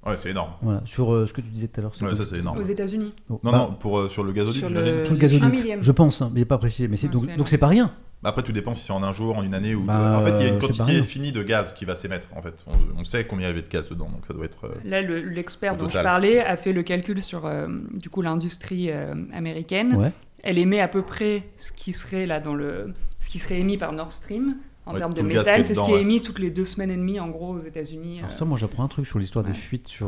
[0.06, 0.52] Ouais, c'est énorme.
[0.62, 1.94] Voilà, sur euh, ce que tu disais tout à l'heure.
[2.02, 2.60] Ouais, ça, c'est énorme.
[2.60, 3.12] Aux États-Unis.
[3.30, 5.82] Non, bah, non, pour, euh, sur le gazoduc, Sur le- Tout le Un gazoduc, millième.
[5.82, 6.88] je pense, hein, mais il n'est pas précisé.
[6.88, 7.48] Mais c'est Ouais, donc, c'est donc énorme.
[7.48, 7.92] c'est pas rien.
[8.26, 9.84] Bah, Après, tout dépend si c'est en un jour, en une année ou.
[9.84, 12.28] Bah, en fait, il y a une quantité finie de gaz qui va s'émettre.
[12.36, 14.46] En fait, on, on sait combien il y avait de gaz dedans, donc ça doit
[14.46, 14.66] être.
[14.66, 18.24] euh, Là, le- l'expert dont je parlais a fait le calcul sur euh, du coup
[18.24, 19.96] l'industrie euh, américaine.
[19.96, 20.12] Ouais.
[20.42, 23.78] Elle émet à peu près ce qui serait là dans le ce qui serait émis
[23.78, 24.56] par Nord Stream
[24.88, 25.64] en Ouais, termes de méthane.
[25.64, 26.02] C'est ce qui est ouais.
[26.02, 28.20] émis toutes les deux semaines et demie en gros aux États-Unis.
[28.20, 28.34] Alors euh.
[28.34, 30.08] ça, moi, j'apprends un truc sur l'histoire des fuites sur.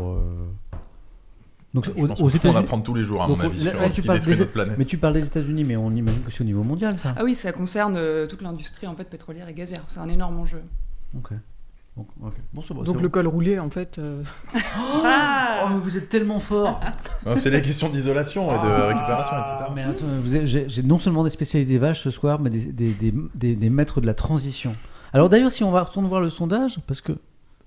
[1.74, 2.58] Donc je aux, pense aux États-Unis.
[2.60, 4.20] apprendre tous les jours, à Donc, mon avis, là, sur là, tu ce qui parles
[4.20, 4.78] détruit des- notre planète.
[4.78, 7.14] Mais tu parles des États-Unis, mais on imagine que c'est au niveau mondial, ça.
[7.18, 9.84] Ah oui, ça concerne euh, toute l'industrie en fait pétrolière et gazière.
[9.88, 10.62] C'est un énorme enjeu.
[11.18, 11.32] Ok.
[11.98, 12.34] Donc, ok.
[12.54, 13.12] Bon, c'est bon, Donc c'est le bon.
[13.12, 13.98] col roulé, en fait.
[13.98, 14.22] euh,
[15.04, 16.80] Ah Oh, mais vous êtes tellement fort
[17.36, 19.72] C'est les questions d'isolation et de Ah, récupération, etc.
[19.76, 22.92] Mais attends, j'ai j'ai non seulement des spécialistes des vaches ce soir, mais des, des,
[22.94, 24.76] des, des- des maîtres de la transition.
[25.14, 27.14] Alors d'ailleurs, si on va retourner voir le sondage, parce que...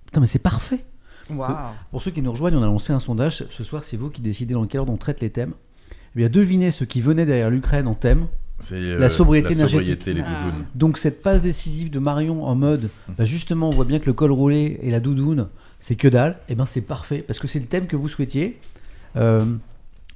[0.06, 0.84] Putain, mais c'est parfait
[1.90, 3.44] Pour ceux qui nous rejoignent, on a lancé un sondage.
[3.50, 5.52] Ce soir, c'est vous qui décidez dans quel ordre on traite les thèmes.
[6.14, 8.26] Eh bien, devinez ce qui venait derrière l'Ukraine en thème.
[8.58, 10.02] C'est euh, La sobriété la énergétique.
[10.02, 10.50] sobriété, Ah.
[10.74, 14.12] Donc cette passe décisive de Marion en mode, bah, justement, on voit bien que le
[14.12, 15.48] col roulé et la doudoune,
[15.78, 16.38] c'est que dalle.
[16.48, 18.58] Et ben c'est parfait parce que c'est le thème que vous souhaitiez.
[19.16, 19.44] Euh,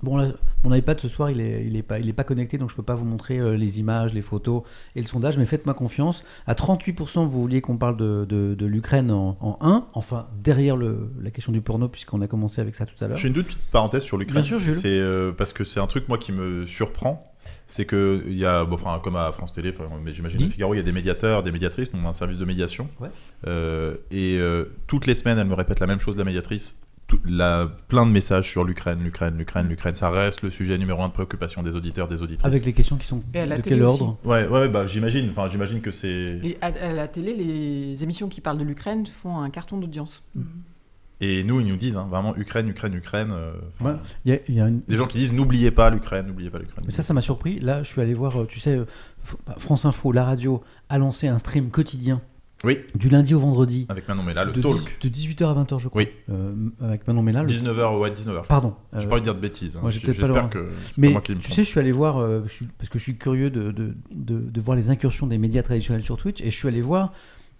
[0.05, 0.32] bon, là,
[0.62, 2.76] mon iPad ce soir, il est, il est pas, il est pas connecté, donc je
[2.76, 4.62] peux pas vous montrer euh, les images, les photos
[4.94, 5.36] et le sondage.
[5.36, 6.24] Mais faites-moi confiance.
[6.47, 10.76] À 38%, vous vouliez qu'on parle de, de, de l'Ukraine en, en 1, enfin derrière
[10.76, 13.16] le, la question du porno, puisqu'on a commencé avec ça tout à l'heure.
[13.16, 14.43] Je fais une toute petite parenthèse sur l'Ukraine.
[14.43, 14.74] Bien sûr, Jules.
[14.74, 17.20] C'est euh, parce que c'est un truc moi qui me surprend,
[17.66, 19.74] c'est que il y a, bon, enfin comme à France Télé,
[20.05, 20.47] mais j'imagine Dis.
[20.47, 22.89] au Figaro, il y a des médiateurs, des médiatrices, on a un service de médiation.
[23.01, 23.09] Ouais.
[23.47, 24.40] Euh, et
[24.86, 26.84] toutes les semaines, elle me répète la même chose, la médiatrice.
[27.16, 29.95] Tout- la, plein de messages sur l'Ukraine, l'Ukraine, l'Ukraine, l'Ukraine.
[29.95, 32.45] Ça reste le sujet numéro un de préoccupation des auditeurs, des auditrices.
[32.47, 34.03] Avec les questions qui sont Et à la de télé quel aussi.
[34.03, 35.28] ordre Ouais, ouais, bah j'imagine.
[35.31, 36.41] Enfin, j'imagine que c'est.
[36.43, 40.23] Et à, à la télé, les émissions qui parlent de l'Ukraine font un carton d'audience.
[41.20, 43.31] Et nous, ils nous disent hein, vraiment Ukraine, Ukraine, Ukraine.
[43.32, 43.93] euh, Ouais.
[44.27, 46.59] Y a- il y a une- Des gens qui disent n'oubliez pas l'Ukraine, n'oubliez pas
[46.59, 46.82] l'Ukraine.
[46.85, 47.61] Mais ça, ça m'a surpris.
[47.61, 48.85] Là, je suis allé voir, euh, tu sais, euh,
[49.47, 52.20] bah, France Info, la radio, a lancé un stream quotidien
[52.65, 53.86] Oui, du lundi au vendredi.
[53.89, 54.99] avec Manon Mella, le de, talk.
[55.03, 56.03] 10 de 18h à 20h, je crois.
[56.03, 56.09] Oui.
[56.31, 57.43] Euh, avec Manon Mella.
[57.43, 58.47] le- 19h, ouais, 19h.
[58.47, 58.74] Pardon.
[58.93, 59.77] J'ai euh, pas envie de dire de bêtises.
[59.77, 59.81] hein.
[59.82, 62.19] moi, j'ai pas le- que Mais moi qui me tu sais, je suis allé voir,
[62.19, 65.27] euh, je suis- parce que je suis curieux de, de, de- de voir les incursions
[65.27, 67.12] des médias traditionnels sur Twitch, et je suis allé voir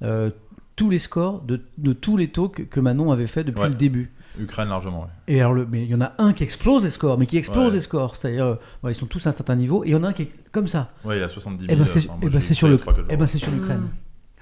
[0.03, 0.31] euh,
[0.77, 3.69] tous les scores de, de tous les talks que Manon avait fait depuis Ouais.
[3.69, 4.11] le début.
[4.41, 5.07] Ukraine largement, ouais.
[5.29, 7.37] Et alors, le, mais il y en a un qui explose les scores, mais qui
[7.37, 7.75] explose Ouais.
[7.77, 9.95] les scores, c'est-à-dire, euh, ouais, ils sont tous à un certain niveau, et il y
[9.95, 10.91] en a un qui est comme ça.
[11.05, 11.79] Ouais, il a 70 Et 000.
[11.79, 13.83] ben c'est enfin, eh moi, ben, c'est sur eh ben c'est l'Ukraine.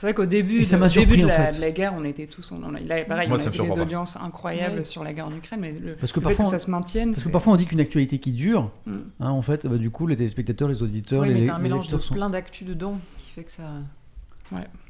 [0.03, 1.57] C'est vrai qu'au début, ça de- début en la, fait.
[1.59, 2.51] de la guerre, on était tous.
[2.51, 3.81] On, là, pareil, Moi, on a des pas.
[3.83, 4.85] audiences incroyables Ouais.
[4.85, 6.69] sur la guerre en Ukraine, mais le, Parce que le fait parfois, que ça se
[6.69, 7.13] maintienne.
[7.13, 8.97] Parce que parfois on dit qu'une actualité qui dure, Mm.
[9.21, 11.59] hein, en fait, bah, du coup, les téléspectateurs, les auditeurs, Oui, les, mais t'as un
[11.59, 13.63] les mélange de lecteurs sont- plein d'actu dedans qui fait que ça.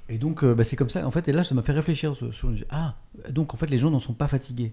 [0.08, 1.06] Et donc, euh, bah, c'est comme ça.
[1.06, 2.94] En fait, et là, ça m'a fait réfléchir sur, sur- ah,
[3.28, 4.72] donc en fait, les gens n'en sont pas fatigués.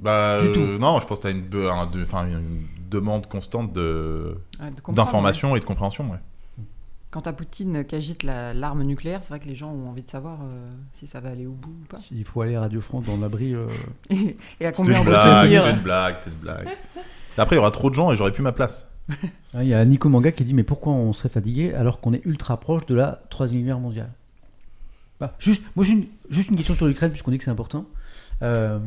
[0.00, 0.82] Bah, Du euh, tout.
[0.82, 4.36] Non, je pense que tu as une, be- un- de- enfin, une demande constante de-
[4.58, 4.94] ah, de ouais.
[4.94, 6.10] d'information et de compréhension.
[6.10, 6.18] Ouais.
[7.10, 10.02] Quant à Poutine qui agite la- l'arme nucléaire, c'est vrai que les gens ont envie
[10.02, 11.96] de savoir euh, si ça va aller au bout ou pas.
[11.98, 13.54] S'il faut aller à Radio France dans l'abri.
[13.54, 13.66] euh,
[14.10, 16.68] Et, et à combien on blague, tenir c'était une blague, c'était une blague.
[17.38, 18.86] Après, il y aura trop de gens et j'aurais plus ma place.
[19.08, 19.14] hein,
[19.62, 22.24] Il y a Nico Manga qui dit Mais pourquoi on serait fatigué alors qu'on est
[22.26, 24.10] ultra proche de la Troisième Guerre mondiale?
[25.20, 27.86] Bah, juste, Moi, j'ai une, juste une question sur l'Ukraine, puisqu'on dit que c'est important.
[28.42, 28.78] Euh,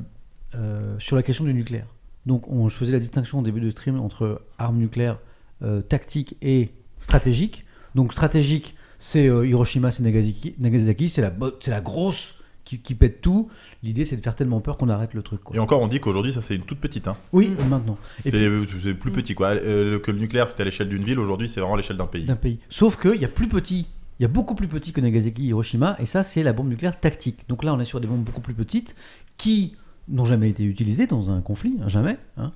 [0.56, 1.88] euh, sur la question du nucléaire.
[2.26, 5.18] Donc, on, je faisais la distinction au début de stream entre armes nucléaires
[5.64, 6.70] euh, tactiques et
[7.00, 7.66] stratégiques.
[7.96, 12.36] Donc, stratégique, c'est euh, Hiroshima, c'est Nagasaki, Nagasaki c'est la, bo- c'est la grosse
[12.66, 13.50] qui, qui pète tout.
[13.82, 15.42] L'idée, c'est de faire tellement peur qu'on arrête le truc.
[15.44, 15.56] quoi.
[15.56, 17.08] Et encore, on dit qu'aujourd'hui, ça c'est une toute petite.
[17.08, 17.18] Hein.
[17.34, 17.68] Oui, Mm.
[17.70, 17.98] maintenant.
[18.26, 19.50] Et C'est puis, c'est plus petit quoi.
[19.54, 22.06] Euh, que le nucléaire c'était à l'échelle d'une ville, aujourd'hui c'est vraiment à l'échelle d'un
[22.08, 22.26] pays.
[22.26, 22.60] d'un pays.
[22.70, 23.88] Sauf qu'il y a plus petit,
[24.20, 26.68] il y a beaucoup plus petit que Nagasaki et Hiroshima, et ça, c'est la bombe
[26.70, 27.40] nucléaire tactique.
[27.48, 28.96] Donc là, on est sur des bombes beaucoup plus petites
[29.38, 29.76] qui
[30.10, 32.52] n'ont jamais été utilisées dans un conflit, hein, jamais, hein,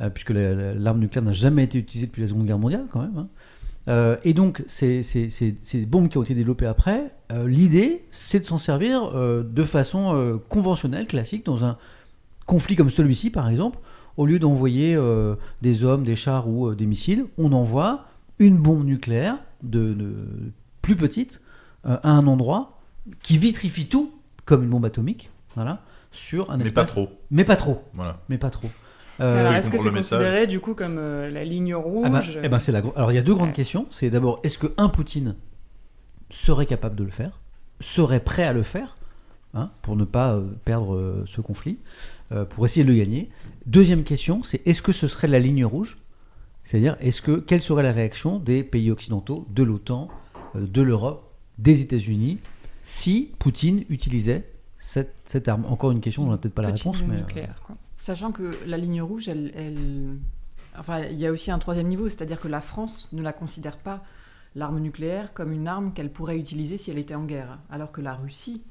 [0.00, 2.86] euh, puisque la- la- l'arme nucléaire n'a jamais été utilisée depuis la Seconde Guerre mondiale,
[2.92, 3.26] quand même.
[3.88, 8.04] Euh, et donc, ces, ces- ces- ces bombes qui ont été développées après, euh, l'idée,
[8.10, 11.76] c'est de s'en servir euh, de façon conventionnelle, classique, dans un
[12.46, 13.78] conflit comme celui-ci, par exemple.
[14.16, 14.98] Au lieu d'envoyer
[15.62, 18.04] des hommes, des chars ou des missiles, on envoie
[18.40, 20.14] une bombe nucléaire de, de-
[20.82, 21.40] plus petite
[21.84, 22.80] à un endroit
[23.22, 24.10] qui vitrifie tout
[24.44, 26.86] comme une bombe atomique, voilà, sur un Mais espace.
[26.86, 27.08] pas trop.
[27.30, 27.82] Mais pas trop.
[27.94, 28.18] Voilà.
[28.28, 28.68] Mais pas trop.
[29.20, 32.48] Euh, est-ce que c'est considéré du coup comme euh, la ligne rouge ah bah, eh
[32.48, 33.54] ben, c'est la Alors il y a deux grandes Ouais.
[33.54, 33.86] questions.
[33.90, 35.34] C'est d'abord, est-ce que un Poutine
[36.30, 37.40] serait capable de le faire,
[37.80, 38.96] serait prêt à le faire,
[39.54, 41.78] hein, pour ne pas euh, perdre euh, ce conflit,
[42.32, 43.30] euh, pour essayer de le gagner?
[43.66, 45.98] Deuxième question, c'est est-ce que ce serait la ligne rouge?
[46.64, 50.08] C'est-à-dire, est-ce que quelle serait la réaction des pays occidentaux, de l'OTAN,
[50.54, 52.38] euh, de l'Europe, des États-Unis,
[52.82, 54.44] si Poutine utilisait
[54.76, 55.64] cette, cette arme?
[55.66, 57.74] Encore une question, on n'a peut-être pas la réponse, mais euh, nucléaire, quoi.
[57.98, 60.16] Sachant que la ligne rouge, elle, elle-
[60.78, 63.78] Enfin, il y a aussi un troisième niveau, c'est-à-dire que la France ne la considère
[63.78, 64.04] pas
[64.54, 68.00] l'arme nucléaire comme une arme qu'elle pourrait utiliser si elle était en guerre, alors que
[68.00, 68.62] la Russie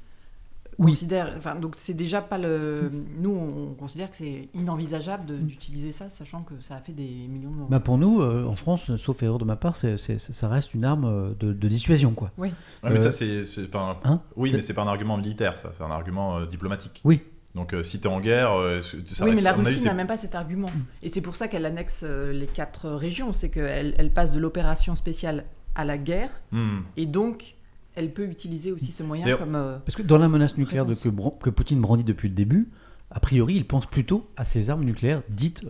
[0.78, 0.92] Oui.
[0.92, 1.34] considère.
[1.36, 2.90] Enfin, donc c'est déjà pas le.
[3.20, 7.26] Nous, on considère que c'est inenvisageable de- d'utiliser ça, sachant que ça a fait des
[7.28, 7.68] millions de morts.
[7.68, 10.72] bah, pour nous, euh, en France, sauf erreur de ma part, c'est- c'est- ça reste
[10.72, 12.30] une arme euh, de, de dissuasion, quoi.
[12.38, 12.52] Ouais,
[12.84, 13.44] mais Euh, ça c'est.
[13.44, 14.22] c'est- enfin, Hein?
[14.36, 17.02] oui, mais c'est pas un argument militaire, ça, c'est un argument euh, diplomatique.
[17.04, 17.20] Oui.
[17.54, 20.06] Donc euh, si t'es en guerre, euh, ça oui, reste- mais la Russie n'a même
[20.06, 20.68] pas cet argument.
[20.68, 20.82] Mm.
[21.02, 23.32] Et c'est pour ça qu'elle annexe euh, les quatre régions.
[23.32, 25.44] C'est qu'elle elle passe de l'opération spéciale
[25.74, 26.30] à la guerre.
[26.50, 26.80] Hmm.
[26.96, 27.54] Et donc,
[27.94, 29.54] elle peut utiliser aussi ce moyen comme.
[29.54, 32.68] euh, Parce que dans la menace nucléaire de, que, que Poutine brandit depuis le début,
[33.10, 35.64] a priori, il pense plutôt à ces armes nucléaires dites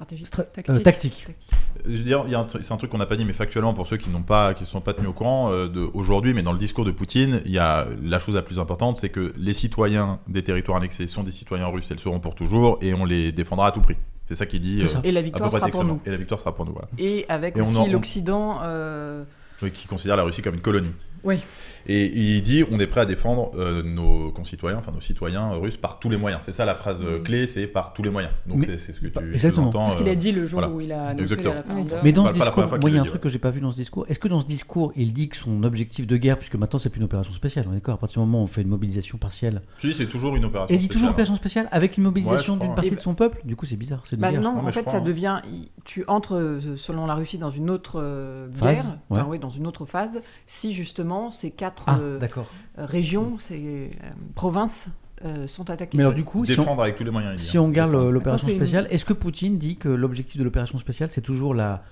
[0.00, 0.26] euh, stratégique.
[0.26, 1.26] stra- Tactique.
[1.28, 1.80] euh.
[1.86, 3.96] Je veux dire, truc- c'est un truc qu'on n'a pas dit, mais factuellement, pour ceux
[3.96, 6.52] qui n'ont pas, qui ne sont pas tenus au courant euh, de aujourd'hui, mais dans
[6.52, 9.52] le discours de Poutine, il y a la chose la plus importante, c'est que les
[9.52, 13.32] citoyens des territoires annexés sont des citoyens russes, elles seront pour toujours, et on les
[13.32, 13.96] défendra à tout prix.
[14.26, 14.86] C'est ça qu'il dit.
[14.88, 15.00] Ça.
[15.04, 16.00] Et la victoire sera pour nous.
[16.06, 16.88] Et la victoire sera pour nous, voilà.
[16.98, 18.60] Et avec Et aussi l'Occident.
[18.62, 19.22] euh,
[19.62, 20.90] Oui, qui considère la Russie comme une colonie.
[21.22, 21.40] Oui.
[21.86, 25.76] Et il dit on est prêt à défendre euh, nos concitoyens, enfin nos citoyens russes
[25.76, 26.42] par tous les moyens.
[26.44, 28.32] C'est ça la phrase euh, clé, c'est par tous les moyens.
[28.46, 29.68] Donc c'est ce que bah, tu exactement.
[29.68, 29.90] entends.
[29.90, 30.74] Ce qu'il a dit le jour voilà.
[30.74, 31.54] où il a annoncé Exactement.
[31.54, 31.98] les référendums.
[32.02, 33.60] Mais dans ce la discours, moi, il y a un truc que j'ai pas vu
[33.60, 34.06] dans ce discours.
[34.08, 36.90] Est-ce que dans ce discours, il dit que son objectif de guerre, puisque maintenant c'est
[36.90, 38.68] plus une opération spéciale, on est d'accord, à partir du moment où on fait une
[38.68, 40.74] mobilisation partielle, Je dis c'est toujours une opération.
[40.74, 41.12] et il dit toujours spéciale.
[41.12, 43.40] opération spéciale avec une mobilisation d'une partie Et de son peuple?
[43.44, 45.00] Du coup, c'est bizarre, c'est une Bah non, en fait, ça hein.
[45.00, 45.40] devient.
[45.84, 49.66] Tu entres, euh, selon la Russie, dans une autre euh, Phase, guerre, oui, dans une
[49.66, 52.46] autre phase, si justement ces quatre Ah, euh, d'accord.
[52.78, 53.88] régions, ces euh,
[54.34, 54.86] provinces,
[55.24, 55.96] euh, sont attaqués.
[55.96, 57.34] Mais alors du coup, si on, Défendre avec tous les moyens.
[57.34, 58.08] il dit, si on regarde Défendre.
[58.08, 61.20] le- l'opération c'est une- spéciale, est-ce que Poutine dit que l'objectif de l'opération spéciale, c'est
[61.20, 61.82] toujours la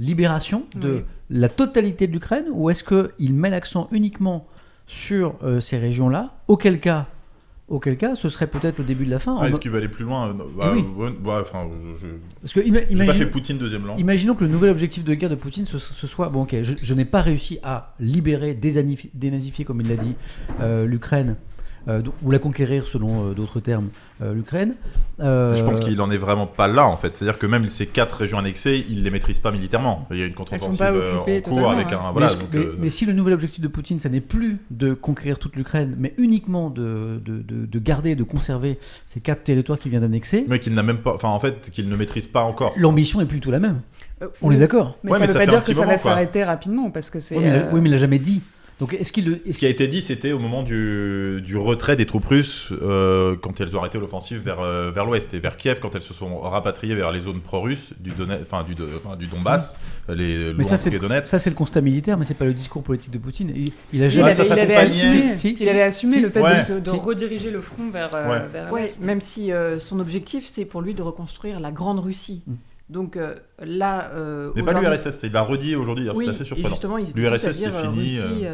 [0.00, 1.04] libération de Oui.
[1.30, 4.46] la totalité de l'Ukraine ou est-ce qu'il met l'accent uniquement
[4.86, 7.06] sur euh, ces régions-là Auquel cas,
[7.72, 9.36] auquel cas, ce serait peut-être le début de la fin.
[9.40, 10.34] Ah, Est-ce qu'il veut aller plus loin?
[10.58, 10.84] Bah, Oui.
[11.40, 11.68] enfin,
[12.00, 12.06] je-
[12.40, 13.98] Parce que ima- pas fait Poutine deuxième langue.
[13.98, 16.74] Imaginons que le nouvel objectif de guerre de Poutine ce, ce soit bon ok je,
[16.80, 20.14] je n'ai pas réussi à libérer dénazifier comme il l'a dit
[20.60, 21.36] euh, l'Ukraine
[22.22, 23.88] ou la conquérir selon euh, d'autres termes
[24.22, 24.74] euh, l'Ukraine
[25.20, 27.14] Euh, Je pense qu'il en est vraiment pas là en fait.
[27.14, 30.06] C'est-à-dire que même ces quatre régions annexées, il les maîtrise pas militairement.
[30.10, 32.00] Il y a une contre-offensive pas euh, occupées en cours totalement, avec hein.
[32.02, 32.34] un mais, voilà.
[32.34, 35.38] donc, mais- euh, mais si le nouvel objectif de Poutine, ça n'est plus de conquérir
[35.38, 39.90] toute l'Ukraine, mais uniquement de, de, de- de garder, de conserver ces quatre territoires qu'il
[39.90, 42.72] vient d'annexer, mais qu'il n'a même pas, enfin en fait, qu'il ne maîtrise pas encore.
[42.76, 43.80] l'ambition est plutôt la même.
[44.22, 44.56] Euh, On oui.
[44.56, 44.98] est d'accord.
[45.04, 47.10] Mais Ouais, ça mais veut ça pas dire que ça moment, va s'arrêter rapidement parce
[47.10, 47.36] que c'est.
[47.36, 48.40] Oui, mais, euh, oui, mais il l'a jamais dit.
[48.82, 49.34] Donc est-ce qu'il le.
[49.46, 52.70] est-ce Ce qui a été dit, c'était au moment du, du retrait des troupes russes
[52.82, 56.02] euh, quand elles ont arrêté l'offensive vers, euh, vers l'ouest et vers Kiev quand elles
[56.02, 59.76] se sont rapatriées vers les zones pro-russes du, Donetsk- enfin, du, enfin, du Donbass,
[60.08, 61.28] les Mais ça, c'est- et Donetsk.
[61.28, 63.52] Ça, c'est le constat militaire, mais c'est pas le discours politique de Poutine.
[63.54, 64.24] Il, il a Il, jamais.
[64.26, 65.12] Ouais, ça avait, il avait s'accompagnait.
[65.14, 66.20] assumé, Si, si, il avait assumé si.
[66.20, 66.56] le fait Ouais.
[66.58, 66.96] de, se- de Si.
[66.98, 68.42] rediriger le front vers, euh, Ouais.
[68.52, 69.00] vers Ouais, l'est.
[69.00, 72.42] même si euh, son objectif, c'est pour lui de reconstruire la Grande Russie.
[72.48, 72.52] Mm.
[72.92, 74.10] Donc euh, là.
[74.12, 76.68] euh, Mais pas l'URSS, il l'a redit aujourd'hui, Oui, c'est assez surprenant.
[76.68, 78.46] justement, L'URSS, c'est euh, fini, Russie,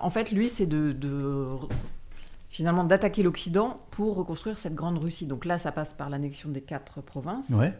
[0.00, 1.46] En fait, lui, c'est de, de-
[2.48, 5.26] finalement d'attaquer l'Occident pour reconstruire cette grande Russie.
[5.26, 7.50] Donc là, ça passe par l'annexion des quatre provinces.
[7.50, 7.72] Ouais.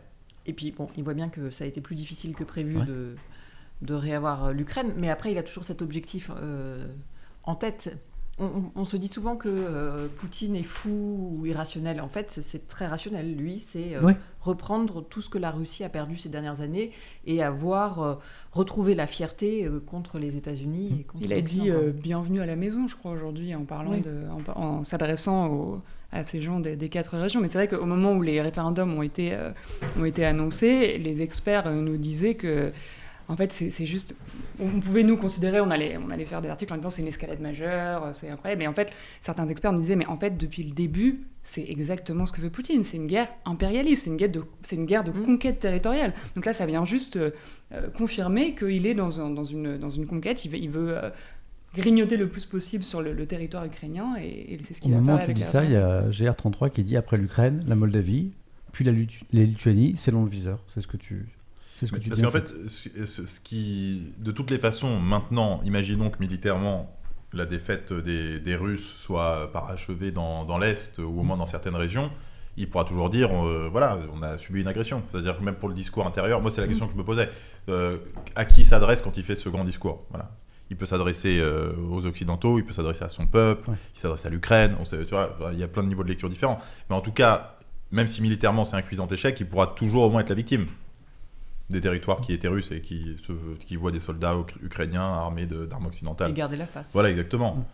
[0.46, 2.84] Et puis, bon, il voit bien que ça a été plus difficile que prévu Ouais.
[2.86, 3.14] de,
[3.82, 4.92] de réavoir l'Ukraine.
[4.98, 6.30] Mais après, il a toujours cet objectif
[7.44, 7.96] en tête.
[8.40, 12.00] On, se dit souvent que euh, Poutine est fou ou irrationnel.
[12.00, 13.36] En fait, c'est- très rationnel.
[13.36, 16.90] Lui, c'est euh, reprendre tout ce que la Russie a perdu ces dernières années
[17.26, 18.14] et avoir euh,
[18.50, 20.96] retrouvé la fierté contre les États-Unis.
[21.00, 21.70] et contre Il a dit
[22.02, 24.00] bienvenue à la maison, je crois, aujourd'hui, en parlant Oui.
[24.00, 24.22] de,
[24.56, 27.40] en, s'adressant aux- à ces gens des, des quatre régions.
[27.40, 29.36] Mais c'est vrai qu'au moment où les référendums ont été,
[29.96, 32.72] ont été annoncés, les experts nous disaient que,
[33.28, 34.14] en fait, c'est juste.
[34.60, 37.08] On pouvait nous considérer, on allait, on allait faire des articles en disant c'est une
[37.08, 38.60] escalade majeure, euh, c'est incroyable.
[38.60, 38.92] Mais en fait,
[39.22, 42.50] certains experts nous disaient, mais en fait, depuis le début, c'est exactement ce que veut
[42.50, 42.84] Poutine.
[42.84, 45.24] C'est une guerre impérialiste, c'est une guerre de, c'est une guerre de Mm.
[45.24, 46.12] conquête territoriale.
[46.36, 47.30] Donc là, ça vient juste euh,
[47.72, 50.44] euh, confirmer qu'il est dans, un- dans, une, dans une conquête.
[50.44, 51.10] Il veut, il veut euh,
[51.74, 54.92] grignoter le plus possible sur le, le territoire ukrainien et, et c'est ce Au qu'il
[54.92, 56.96] va moment faire où tu avec dis la ça, il y a GR33 qui dit
[56.96, 58.30] après l'Ukraine, la Moldavie,
[58.72, 60.60] puis la, la Lituanie, c'est long le viseur.
[60.68, 61.26] C'est ce que tu.
[61.78, 64.98] C'est ce que tu Parce qu'en fait, ce, ce- ce qui, de toutes les façons,
[65.00, 66.96] maintenant, imaginons que militairement,
[67.32, 71.74] la défaite des, des Russes soit parachevée dans, dans l'Est ou au moins dans certaines
[71.74, 72.10] régions,
[72.56, 75.02] il pourra toujours dire, euh, voilà, on a subi une agression.
[75.10, 77.28] C'est-à-dire que même pour le discours intérieur, moi c'est la question que je me posais,
[77.68, 77.98] euh,
[78.36, 80.30] à qui s'adresse quand il fait ce grand discours voilà.
[80.70, 83.76] Il peut s'adresser euh, aux Occidentaux, il peut s'adresser à son peuple, Ouais.
[83.96, 86.04] il s'adresse à l'Ukraine, on sait, tu vois, enfin, il y a plein de niveaux
[86.04, 86.60] de lecture différents.
[86.88, 87.56] Mais en tout cas,
[87.90, 90.66] même si militairement c'est un cuisant échec, il pourra toujours au moins être la victime
[91.70, 95.46] des territoires qui étaient russes et qui, se, qui voient des soldats uk- ukrainiens armés
[95.46, 96.32] de- d'armes Et occidentales.
[96.34, 96.90] garder la face.
[96.92, 97.66] Voilà, exactement.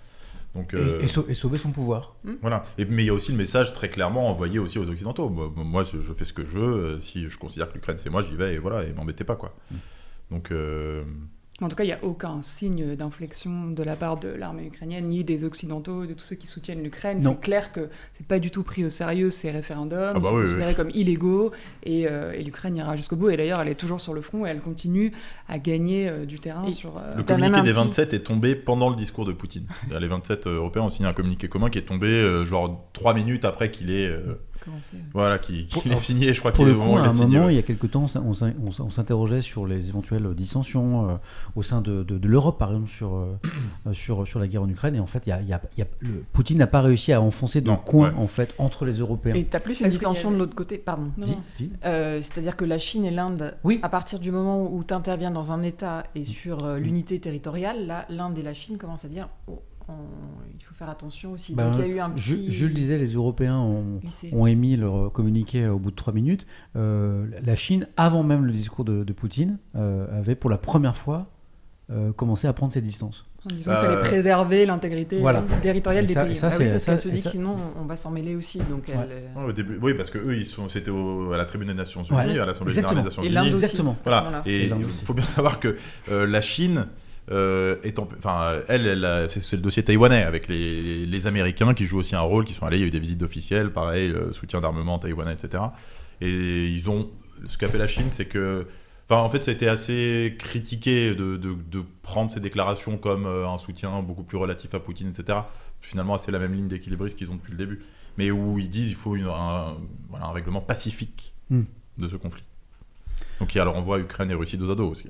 [0.54, 2.16] Donc, Et, euh, et sau- et sauver son pouvoir.
[2.42, 2.64] voilà.
[2.78, 5.28] Et, mais il y a aussi le message très clairement envoyé aussi aux Occidentaux.
[5.28, 7.00] Moi, moi, je, je fais ce que je veux.
[7.00, 9.54] Si je considère que l'Ukraine c'est moi, j'y vais et voilà, et m'embêtez pas quoi.
[10.30, 11.04] Donc, euh,
[11.62, 15.08] En tout cas, il n'y a aucun signe d'inflexion de la part de l'armée ukrainienne,
[15.08, 17.20] ni des Occidentaux, de tous ceux qui soutiennent l'Ukraine.
[17.20, 20.34] C'est clair que c'est pas du tout pris au sérieux ces référendums, Ah bah c'est
[20.36, 23.28] oui, considéré comme illégaux, et, euh, et l'Ukraine ira jusqu'au bout.
[23.30, 25.12] Et d'ailleurs, elle est toujours sur le front et elle continue
[25.48, 26.96] à gagner euh, du terrain Et sur.
[26.96, 29.66] euh, le communiqué un des petit- 27 est tombé pendant le discours de Poutine.
[30.00, 33.44] Les 27 Européens ont signé un communiqué commun qui est tombé euh, genre trois minutes
[33.44, 34.10] après qu'il ait,
[35.12, 36.32] voilà, qu'il qu'il Pour- ait signé.
[36.34, 37.54] Je crois qu'il le moment à un signé, moment, ouais.
[37.54, 41.08] il y a quelques temps, on s'in- on s'in- on s'interrogeait sur les éventuelles dissensions
[41.10, 41.14] euh,
[41.56, 43.38] au sein de, de- de l'Europe, par exemple, sur, euh,
[43.86, 44.94] euh, sur, sur la guerre en Ukraine.
[44.94, 46.66] Et en fait, il y a, il y a- il y a- le- Poutine n'a
[46.66, 48.16] pas réussi à enfoncer de Non, coin ouais.
[48.18, 49.34] en fait, entre les Européens.
[49.34, 50.78] Et tu as plus une dissension avait- de l'autre côté.
[50.78, 51.10] Pardon.
[51.84, 53.80] Euh, C'est-à-dire que la Chine et l'Inde, Oui.
[53.82, 57.86] à partir du moment où tu interviens dans un État et sur euh, l'unité territoriale,
[57.86, 59.60] là, l'Inde et la Chine commencent à dire oh,
[59.90, 61.54] on- il faut faire attention aussi.
[61.54, 62.52] Ben, Donc il y a eu un Ju- petit.
[62.52, 66.46] Jules disait, les Européens ont, émis leur communiqué au bout de trois minutes.
[66.76, 70.96] Euh, la Chine, avant même le discours de, de Poutine, euh, avait pour la première
[70.96, 71.26] fois
[71.92, 73.24] euh, commencé à prendre ses distances.
[73.50, 75.42] En disant Euh, qu'il fallait préserver l'intégrité voilà.
[75.60, 76.32] territoriale Et des ça- pays.
[76.32, 78.36] et ça, Ah oui, parce ça- qu'elle se dit ça- sinon on va s'en mêler
[78.36, 78.58] aussi.
[78.70, 81.44] Donc elle, euh, Ouais, au début, oui, parce que eux, ils sont, c'était à la
[81.46, 83.34] tribune des Nations Unies, Ouais, à l'Assemblée générale des Nations Et Unies.
[83.34, 83.64] l'Inde aussi.
[83.64, 83.96] Exactement.
[84.04, 84.42] Voilà.
[84.46, 85.76] Et il faut bien savoir que
[86.12, 86.86] euh, la Chine
[87.30, 87.76] euh,
[88.18, 92.20] enfin, elle, c'est, c'est le dossier taïwanais avec les, les Américains qui jouent aussi un
[92.20, 94.98] rôle, qui sont allés, il y a eu des visites officielles, pareil, euh, soutien d'armement
[94.98, 95.62] taïwanais, etc.
[96.20, 97.10] Et ils ont,
[97.48, 98.66] ce qu'a fait la Chine, c'est que,
[99.08, 103.26] enfin, en fait, ça a été assez critiqué de, de- de prendre ces déclarations comme
[103.26, 105.38] euh, un soutien beaucoup plus relatif à Poutine, etc.
[105.80, 107.80] finalement assez la même ligne d'équilibrisme qu'ils ont depuis le début.
[108.18, 109.76] Mais où ils disent qu'il faut une- un,
[110.08, 111.62] voilà, un règlement pacifique Hmm.
[111.98, 112.42] de ce conflit.
[113.40, 115.08] Donc il y a le renvoi Ukraine et Russie dos à dos, ce qui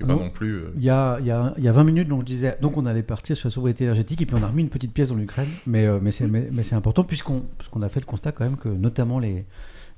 [0.00, 0.28] pas Non.
[0.30, 0.56] plus.
[0.58, 2.56] euh, Il y a, il y, a, il y a 20 minutes, donc je disais,
[2.60, 4.92] donc on allait partir sur la sobriété énergétique et puis on a remis une petite
[4.92, 8.06] pièce dans l'Ukraine, mais, euh, mais c'est mais, mais important puisqu'on puisqu'on a fait le
[8.06, 9.46] constat quand même que notamment les,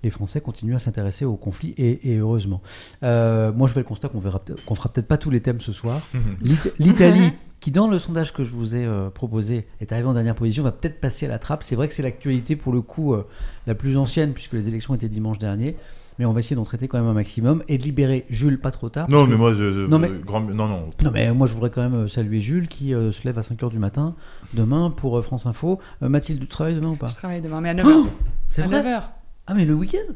[0.05, 2.63] les Français continuent à s'intéresser au conflit et, et heureusement.
[3.03, 5.73] Euh, moi je fais le constat qu'on qu'on fera peut-être pas tous les thèmes ce
[5.73, 6.01] soir.
[6.41, 10.15] L'It- L'Italie, qui dans le sondage que je vous ai euh, proposé est arrivée en
[10.15, 11.63] dernière position, va peut-être passer à la trappe.
[11.63, 13.27] C'est vrai que c'est l'actualité pour le coup euh,
[13.67, 15.77] la plus ancienne puisque les élections étaient dimanche dernier,
[16.19, 18.71] mais on va essayer d'en traiter quand même un maximum et de libérer Jules pas
[18.71, 19.09] trop tard.
[19.11, 20.87] Non, mais que- moi, je, je- Non, mais- grand- non, non.
[21.03, 23.43] non, mais moi je voudrais quand même euh, saluer Jules qui euh, se lève à
[23.43, 24.15] 5h du matin
[24.55, 25.79] demain pour euh, France Info.
[26.03, 27.09] Euh, Mathilde, tu travailles demain ou pas?
[27.09, 27.85] Je travaille demain, mais à 9h.
[27.87, 28.07] Oh
[28.49, 29.03] C'est à vrai 9h.
[29.47, 30.13] Ah, mais le week-end?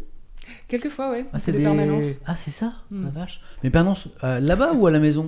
[0.68, 1.24] Quelquefois, ouais.
[1.32, 2.20] ah, c'est des permanences.
[2.27, 2.73] Ah, c'est ça?
[2.90, 3.05] Hmm.
[3.05, 3.40] La vache.
[3.64, 5.27] Mais permanence euh, là-bas ou à la maison?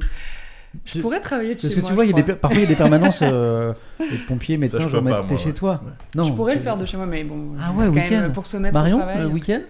[0.85, 1.89] Je pourrais travailler de Parce chez que moi.
[1.91, 4.59] tu vois, il y a des parfois il y a des permanences, euh, les pompiers,
[4.59, 5.53] médecins, pas, t'es chez ouais.
[5.55, 5.81] toi.
[5.85, 5.93] Ouais.
[6.15, 7.55] Non, je pourrais tu- le faire de chez moi, mais bon.
[7.59, 8.31] Ah ouais, week-end.
[8.35, 9.23] Pour se mettre Marion, au travail.
[9.23, 9.61] euh, week-end?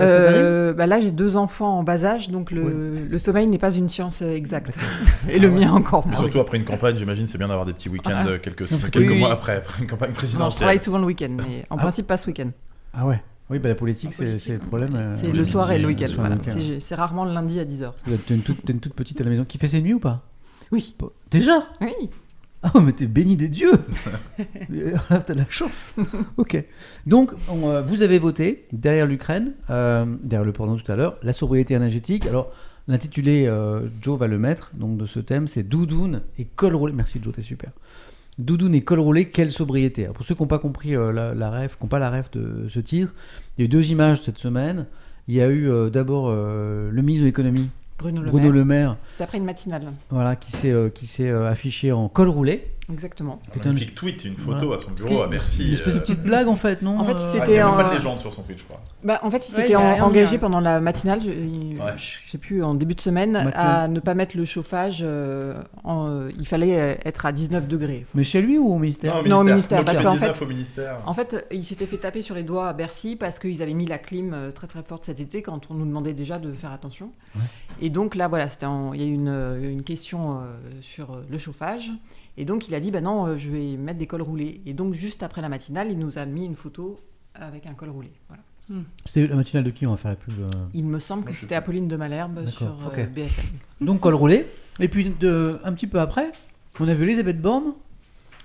[0.00, 3.88] Euh, bah là, j'ai deux enfants en bas âge, donc le, sommeil n'est pas une
[3.90, 4.78] science euh, exacte.
[5.28, 5.60] Et le Ah ouais.
[5.66, 6.16] mien encore moins.
[6.18, 8.26] surtout après une campagne, j'imagine, c'est bien d'avoir des petits week-ends Ah.
[8.26, 9.18] euh, quelques, Oui, quelques oui.
[9.18, 10.56] mois après, après une campagne Non, je présidentielle.
[10.60, 11.82] travaille souvent le week-end, mais en Ah.
[11.82, 12.50] principe pas ce week-end.
[12.94, 13.20] Ah ouais.
[13.50, 14.94] Oui, bah, la politique, c'est le problème.
[14.96, 16.06] euh, C'est le soir et le week-end.
[16.16, 16.36] voilà.
[16.78, 17.92] C'est rarement le lundi à 10h.
[18.26, 19.98] T'as une toute, t'as une toute petite à la maison qui fait ses nuits ou
[20.00, 20.22] pas?
[20.70, 20.94] Oui.
[21.30, 21.66] Déjà?
[21.82, 21.92] Oui.
[22.62, 23.72] Ah, mais t'es béni des dieux
[24.70, 25.92] Là, T'as de la chance.
[26.36, 26.64] ok.
[27.06, 31.16] Donc, on, euh, vous avez voté derrière l'Ukraine, euh, derrière le porno tout à l'heure,
[31.22, 32.24] la sobriété énergétique.
[32.26, 32.52] Alors,
[32.86, 36.92] l'intitulé, euh, Joe va le mettre, donc de ce thème, c'est Doudoune et col roulé.
[36.92, 37.70] Merci Joe, t'es super.
[38.38, 41.50] Doudoune et col roulé, quelle sobriété Alors, Pour ceux qui n'ont pas compris la, la
[41.50, 43.12] ref, qui n'ont pas la ref de ce titre,
[43.58, 44.86] il y a eu deux images cette semaine.
[45.26, 47.68] Il y a eu d'abord le ministre de l'économie,
[48.02, 48.52] Bruno Le Bruno Maire.
[48.54, 49.84] Le Maire, C'était après une matinale.
[50.10, 52.66] voilà, qui s'est euh, euh, affiché en col roulé.
[52.92, 53.40] Exactement.
[53.54, 55.66] Un magnifique tweet, une photo à son bureau à Bercy.
[55.68, 57.58] Une espèce de euh, petite blague en fait, non En fait, Euh, ah, il y
[57.58, 58.80] a même en- pas de légende sur son tweet, je crois.
[59.04, 61.92] Bah, en fait, il s'était en- engagé pendant la matinale, je, Ouais.
[61.96, 63.54] je sais plus, en début de semaine, Matinale.
[63.84, 64.98] à ne pas mettre le chauffage.
[65.02, 68.04] euh, en, il fallait être à 19 degrés.
[68.14, 70.44] Mais chez lui ou au ministère Non, au ministère, Donc, parce il qu'en 19 fait-
[70.44, 70.96] au ministère.
[71.06, 73.86] En fait, il s'était fait taper sur les doigts à Bercy parce qu'ils avaient mis
[73.86, 77.10] la clim très très forte cet été quand on nous demandait déjà de faire attention.
[77.36, 77.42] Ouais.
[77.80, 80.44] Et donc là, voilà, en- il y a eu une, une question euh,
[80.80, 81.90] sur le chauffage.
[82.36, 84.60] Et donc il a dit, bah non, euh, je vais mettre des cols roulés.
[84.66, 86.98] Et donc juste après la matinale, il nous a mis une photo
[87.34, 88.12] avec un col roulé.
[88.28, 88.42] Voilà.
[89.04, 91.34] C'était la matinale de qui on va faire la pub euh Il me semble que
[91.34, 93.06] c'était Apolline de Malherbe sur euh.
[93.06, 93.44] BFM.
[93.80, 94.46] Donc col roulé.
[94.80, 96.32] Et puis de, un petit peu après,
[96.80, 97.74] on a vu Elisabeth Borne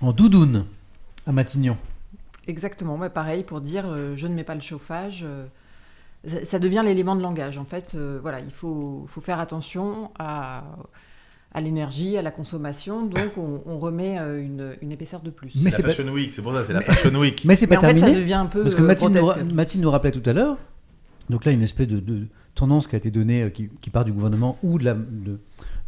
[0.00, 0.66] en doudoune
[1.26, 1.76] à Matignon.
[2.46, 5.22] Exactement, pareil, pour dire euh, je ne mets pas le chauffage.
[5.24, 5.46] euh,
[6.26, 7.58] ça, ça devient l'élément de langage.
[7.58, 10.64] En fait, euh, voilà, il faut, faut faire attention à,
[11.52, 13.06] à l'énergie, à la consommation.
[13.06, 15.54] Donc, on, on remet euh, une, une épaisseur de plus.
[15.62, 17.42] Mais C'est la pas- Fashion Week, c'est pour ça, c'est la Fashion Week.
[17.44, 18.20] Mais c'est Mais pas en fait, ça terminé.
[18.20, 19.46] devient un peu Parce que euh, Mathilde nous, grotesque.
[19.48, 20.58] ra- Mathilde nous rappelait tout à l'heure.
[21.30, 24.04] Donc là, une espèce de, de tendance qui a été donnée, euh, qui, qui part
[24.04, 25.38] du gouvernement ou de la, de-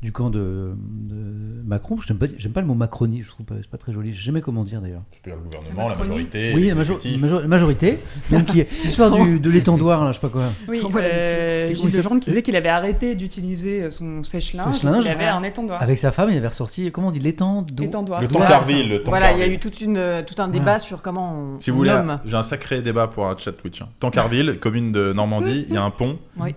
[0.02, 0.72] du camp de,
[1.08, 1.98] de Macron.
[2.06, 2.16] J'aime
[2.52, 4.12] pas, le mot Macronie, je trouve pas, c'est pas très joli.
[4.14, 5.02] Je sais jamais comment dire d'ailleurs.
[5.26, 6.52] Le gouvernement, la majorité.
[6.54, 7.20] Oui, la, majo- l'exécutif.
[7.22, 7.98] majo- la majorité.
[8.30, 10.44] Donc, qui est l'histoire de l'étendoir, là, je sais pas quoi.
[10.68, 11.90] Oui, Voilà, euh, c'est- Gilles
[12.20, 14.72] qui disait qu'il avait arrêté d'utiliser euh, son sèche-linge.
[14.74, 15.04] Sèche-linge.
[15.04, 15.36] Il avait Ah.
[15.36, 15.82] un étendoir.
[15.82, 17.66] Avec sa femme, il avait ressorti, comment on dit, l'étendard?
[17.84, 18.22] Étendoir.
[18.22, 20.58] Le Voilà, Tancarville, le Voilà, il y a eu toute une, euh, tout un Voilà.
[20.58, 21.94] débat sur comment on, Si vous voulez,
[22.24, 23.82] j'ai un sacré débat pour un chat Twitch.
[23.82, 23.88] hein.
[24.00, 26.18] Tancarville, commune de Normandie, il y a un pont.
[26.38, 26.54] Oui,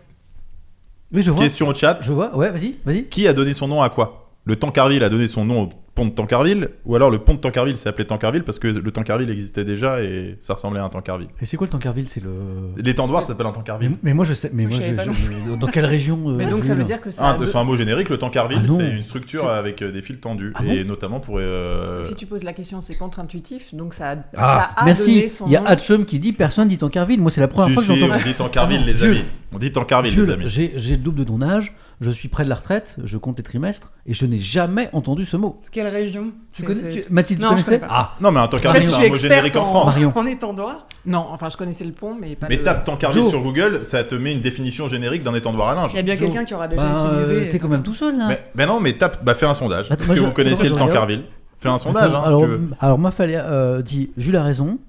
[1.22, 1.44] je vois.
[1.44, 2.00] Question au chat.
[2.02, 3.06] Je vois, ouais, vas-y, vas-y.
[3.06, 4.32] Qui a donné son nom à quoi?
[4.46, 7.40] Le Tancarville a donné son nom au pont de Tancarville ou alors le pont de
[7.40, 10.90] Tancarville s'est appelé Tancarville parce que le Tancarville existait déjà et ça ressemblait à un
[10.90, 11.28] Tancarville.
[11.40, 12.08] Et c'est quoi le Tancarville?
[12.08, 12.32] C'est le.
[12.78, 13.92] L'étendoir s'appelle un Mais, Tancarville.
[14.02, 14.50] mais moi, je sais.
[14.54, 15.12] Mais Moi, moi, je
[15.52, 17.30] je- dans quelle région euh, Mais donc, ça veut dire que ça.
[17.30, 19.92] Ah, deux- c'est un mot générique, le Tancarville, Ah c'est une structure C'est- avec euh,
[19.92, 23.76] des fils tendus Ah et notamment pour euh, Si tu poses la question, c'est contre-intuitif,
[23.76, 25.16] donc ça a, Ah, ça a merci.
[25.16, 25.64] donné son Il y a.
[25.68, 27.22] Hatchum qui dit personne dit Tancarville.
[27.22, 28.16] Moi, c'est la première Si, fois que si, j'entends.
[28.16, 29.24] on dit Tancarville, Ah les amis.
[29.56, 30.44] On dit Tancarville, les Jules, amis.
[30.48, 31.74] j'ai j'ai le double de ton âge,
[32.04, 35.26] je suis près de la retraite, je compte les trimestres et je n'ai jamais entendu
[35.26, 35.60] ce mot.
[35.72, 37.88] Quelle région Tu connais, tu- Mathilde, tu Non, je connaissais connais pas.
[37.90, 39.86] Ah, Non, mais Tancarville, si c'est un mot générique en en, France.
[39.88, 40.12] Marion.
[40.16, 40.88] en étendoir.
[41.06, 42.64] Non, enfin, je connaissais le pont, mais pas Mais le...
[42.64, 43.30] tape Tancarville Joe.
[43.32, 45.92] sur Google, ça te met une définition générique d'un étendoir à linge.
[45.94, 47.50] Il y a bien quelqu'un qui aura déjà bah, euh, utilisé.
[47.50, 48.30] t'es quand même tout seul là.
[48.56, 49.90] Mais, non, mais tape, bah fais un sondage.
[49.90, 50.76] Est-ce que je- vous connaissiez le.
[50.76, 51.24] Tancarville
[51.60, 52.70] Fais un sondage, hein, si alors, tu veux.
[52.82, 54.80] alors Mafalia euh, dit Jules a raison.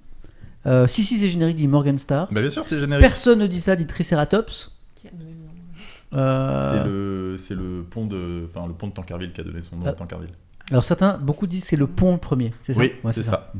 [0.66, 2.27] Euh, si si c'est générique dit Morgan Star.
[2.32, 3.03] Bah bien sûr, c'est générique.
[3.05, 4.73] Personne ne dit ça dit Triceratops.
[4.97, 5.53] Qui a donné le nom
[6.15, 9.61] Euh, C'est le, c'est le pont de, enfin le pont de Tancarville qui a donné
[9.62, 9.91] son nom Ah.
[9.91, 10.31] à Tancarville.
[10.70, 12.53] Alors certains, beaucoup disent c'est le pont premier.
[12.62, 13.53] C'est ça Oui, Ouais, c'est ça.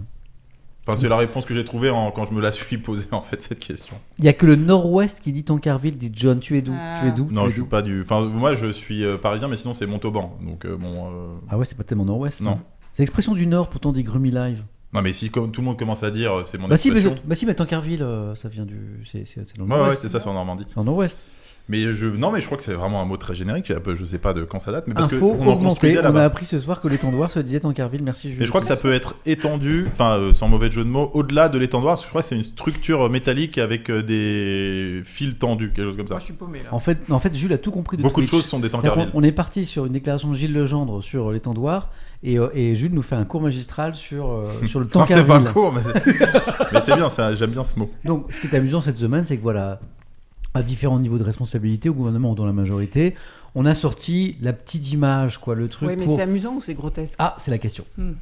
[0.87, 3.23] Enfin, c'est la réponse que j'ai trouvée en- quand je me la suis posée en
[3.23, 3.97] fait cette question.
[4.19, 6.41] Il y a que le Nord-Ouest qui dit Tancarville, dit John.
[6.41, 6.99] Tu es d'où Ah.
[7.01, 8.03] Tu es d'où non, es je suis pas du.
[8.03, 10.37] Enfin, moi, je suis euh, parisien, mais sinon c'est Montauban.
[10.43, 11.07] Donc euh, bon.
[11.11, 12.43] euh, Ah ouais, c'est pas tellement Nord-Ouest.
[12.43, 12.59] Non.
[12.93, 14.63] C'est l'expression du Nord, pourtant dit Grummy Live.
[14.93, 17.01] Non, mais si comme tout le monde commence à dire c'est mon Bah si, mais,
[17.25, 19.01] bah si, mais Tancarville, euh, ça vient du.
[19.05, 19.25] C'est
[19.59, 20.67] dans le Ouais, ouais, c'est ça, c'est en Normandie.
[20.69, 21.19] C'est en nord-ouest.
[21.69, 23.71] Mais je, non, mais je crois que c'est vraiment un mot très générique.
[23.71, 25.57] un peu- Je sais pas de quand ça date, mais parce Info que on en
[25.57, 28.03] construisait On a appris ce soir que l'étendoir se disait Tancarville.
[28.05, 28.37] Merci Jules.
[28.41, 31.11] Mais je crois que ça peut être étendu, enfin euh, sans mauvais jeu de mots,
[31.15, 31.93] au-delà de l'étendoir.
[31.95, 35.87] Parce que je crois que c'est une structure métallique avec euh, des fils tendus, quelque
[35.89, 36.15] chose comme ça.
[36.15, 36.69] Moi, je suis paumé là.
[36.73, 39.09] En fait, en fait, Jules a tout compris de Beaucoup de choses sont des qu'on-
[39.15, 41.89] On est parti sur une déclaration de Gilles Legendre sur l'étendoir
[42.23, 45.15] et, euh, et Jules nous fait un cours magistral sur, euh, sur le Non, c'est
[45.25, 45.53] pas Tancarville.
[45.55, 45.73] court,
[46.73, 47.91] mais c'est bien, j'aime bien ce mot.
[48.05, 49.81] Donc, ce qui est amusant cette semaine, c'est que voilà,
[50.55, 53.13] à différents niveaux de responsabilité, au gouvernement ou dans la majorité,
[53.57, 56.15] on a sorti la petite image, quoi, le truc Oui, mais pour.
[56.17, 57.17] c'est amusant ou c'est grotesque?
[57.19, 57.85] Ah, c'est la question.
[57.99, 58.13] Hmm.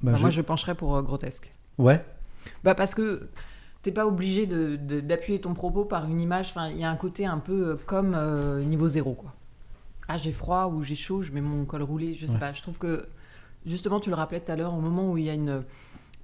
[0.00, 1.52] Bah, Bah, je- Moi, je pencherais pour euh, grotesque.
[1.78, 2.04] Ouais.
[2.62, 3.28] Bah parce que
[3.82, 6.48] t'es pas obligé d'appuyer ton propos par une image.
[6.50, 9.32] Enfin, il y a un côté un peu euh, comme euh, niveau zéro, quoi.
[10.06, 12.38] Ah, j'ai froid ou j'ai chaud, je mets mon col roulé, je sais Ouais.
[12.38, 12.52] pas.
[12.52, 13.06] Je trouve que
[13.66, 15.62] justement, tu le rappelais tout à l'heure, au moment où il y a une,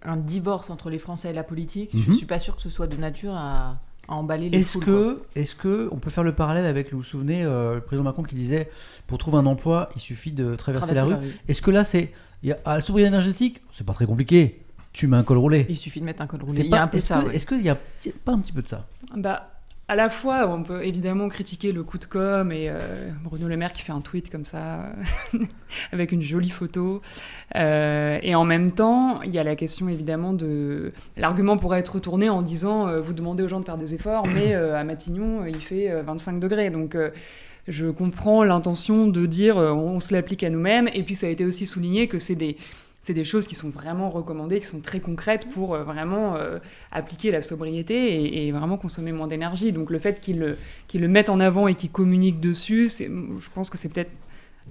[0.05, 2.17] un divorce entre les Français et la politique, je Mhm.
[2.17, 3.79] suis pas sûre que ce soit de nature à,
[4.11, 7.05] à emballer les Est-ce que, est-ce que on peut faire le parallèle avec, vous vous
[7.05, 8.69] souvenez, euh, le président Macron qui disait
[9.07, 11.27] pour trouver un emploi, il suffit de traverser, Traverser la rue.
[11.49, 12.13] Est-ce que là, c'est
[12.43, 14.63] y a, à la sobriété énergétique, c'est pas très compliqué.
[14.93, 15.67] Tu mêtes un col roulé.
[15.69, 16.53] Il suffit de mettre un col roulé.
[16.57, 17.21] C'est Il y a pas- un peu Est-ce ça.
[17.23, 17.37] que- ouais.
[17.37, 18.87] est-ce qu'il y a petit- pas un petit peu de ça?
[19.17, 19.49] Bah,
[19.91, 23.57] à la fois, on peut évidemment critiquer le coup de com' et euh, Bruno Le
[23.57, 24.93] Maire qui fait un tweet comme ça,
[25.93, 27.03] avec une jolie photo.
[27.57, 30.93] Euh, et en même temps, il y a la question évidemment de.
[31.17, 34.29] L'argument pourrait être retourné en disant euh, vous demandez aux gens de faire des efforts,
[34.29, 36.71] mais à Matignon, il fait euh, 25 degrés.
[36.71, 36.97] Donc.
[37.67, 41.45] je comprends l'intention de dire on se l'applique à nous-mêmes et puis ça a été
[41.45, 42.57] aussi souligné que c'est des
[43.11, 46.59] c'est des choses qui sont vraiment recommandées, qui sont très concrètes pour euh, vraiment euh,
[46.93, 49.73] appliquer la sobriété et, et vraiment consommer moins d'énergie.
[49.73, 53.79] Donc le fait qu'ils le, mettent en avant et qu'ils communiquent dessus, je pense que
[53.79, 54.11] c'est peut-être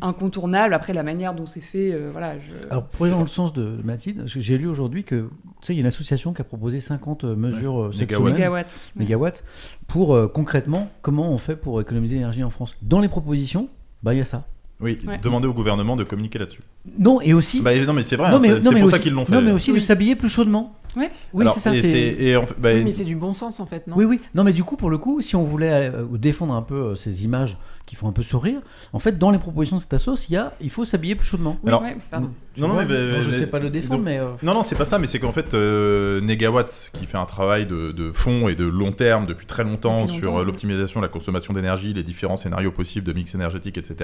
[0.02, 0.74] incontournable.
[0.74, 2.36] Après, la manière dont c'est fait, euh, voilà.
[2.40, 2.70] Je...
[2.70, 5.30] Alors, pour aller dans le sens de de Mathilde, j'ai lu aujourd'hui que,
[5.62, 8.20] tu sais, il y a une association qui a proposé 50 mesures euh, cette mégawatts.
[8.20, 8.80] semaine, Mégawatts.
[8.96, 9.04] Ouais.
[9.04, 9.44] mégawatts,
[9.88, 12.76] pour euh, concrètement comment on fait pour économiser l'énergie en France?
[12.82, 13.70] Dans les propositions,
[14.04, 14.46] bah il y a ça.
[14.82, 15.20] Oui, Ouais.
[15.22, 16.62] demander au gouvernement de communiquer là-dessus.
[16.98, 17.60] Non, et aussi.
[17.62, 19.34] Bah, non, mais c'est vrai, non, hein, mais, c'est pour aussi, ça qu'ils l'ont fait.
[19.34, 20.74] Non, mais aussi de s'habiller plus chaudement.
[20.96, 21.12] Ouais.
[21.34, 21.76] Oui, Alors, c'est ça.
[21.76, 23.86] et c'est- c'est- et en fait, bah, Oui, mais c'est du bon sens en fait,
[23.88, 23.96] non?
[23.98, 24.22] Oui, oui.
[24.34, 26.96] Non, mais du coup, pour le coup, si on voulait euh, défendre un peu euh,
[26.96, 27.58] ces images
[27.90, 28.62] qui font un peu sourire,
[28.94, 31.26] en fait, dans les propositions de cette assos, il y a, il faut s'habiller plus
[31.26, 31.58] chaudement.
[31.64, 31.98] Oui, Alors, ouais.
[32.12, 32.30] Pardon.
[32.56, 34.76] Non, non, mais, mais- je mais- sais pas le défendre, mais euh, Non, non, c'est
[34.76, 38.48] pas ça, mais c'est qu'en fait, euh, Negawatt, qui fait un travail de, de fond
[38.48, 40.46] et de long terme depuis très longtemps Depuis sur longtemps, euh, oui.
[40.48, 43.96] l'optimisation de la consommation d'énergie, les différents scénarios possibles de mix énergétique, etc.,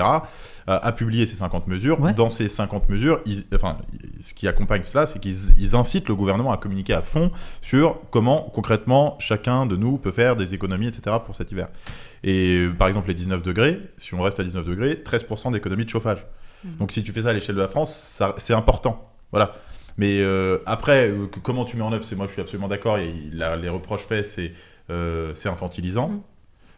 [0.69, 1.99] euh, a publié ces 50 mesures.
[2.01, 2.13] Ouais.
[2.13, 3.77] Dans ces 50 mesures, ils- enfin,
[4.21, 7.31] ce qui accompagne cela, c'est qu'ils ils incitent le gouvernement à communiquer à fond
[7.61, 11.67] sur comment concrètement chacun de nous peut faire des économies, etc., pour cet hiver.
[12.27, 15.85] Et euh, par exemple, les 19 degrés, si on reste à 19 degrés, 13% d'économie
[15.85, 16.25] de chauffage.
[16.63, 16.77] Mhm.
[16.79, 19.11] Donc si tu fais ça à l'échelle de la France, c'est important.
[19.31, 19.53] Voilà.
[19.97, 22.67] Mais euh, après, euh, que- comment tu mets en œuvre, c'est moi je suis absolument
[22.67, 22.97] d'accord.
[22.97, 24.53] et il- la- les reproches faits, c'est
[24.89, 26.09] euh, infantilisant.
[26.09, 26.21] Mm.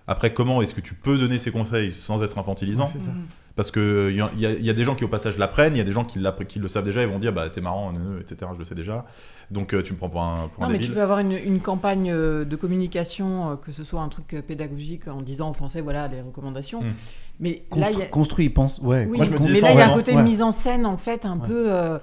[0.07, 2.83] Après, comment est-ce que tu peux donner ces conseils sans être infantilisant?
[2.85, 3.11] Ouais, c'est ça.
[3.11, 3.25] Mhm.
[3.57, 3.81] Parce qu'il
[4.15, 5.83] y, a- y a- y a des gens qui au passage l'apprennent, il y a
[5.83, 8.49] des gens qui, le savent déjà et vont dire bah t'es marrant, etc.
[8.53, 9.05] Je le sais déjà.
[9.51, 10.87] Donc euh, tu me prends pour un, pour Non, un mais débile.
[10.89, 14.27] tu peux avoir une, une campagne euh, de communication, euh, que ce soit un truc
[14.47, 16.81] pédagogique en disant aux Français, voilà, les recommandations.
[16.83, 16.93] Mm.
[17.39, 18.05] Mais là, y constru- a...
[18.05, 18.79] construit, pense.
[18.79, 19.07] Ouais.
[19.09, 20.23] Oui, Moi, je me disais mais là, il y a un côté Ouais.
[20.23, 21.47] mise en scène, en fait, un Ouais.
[21.47, 21.71] peu...
[21.73, 21.97] euh,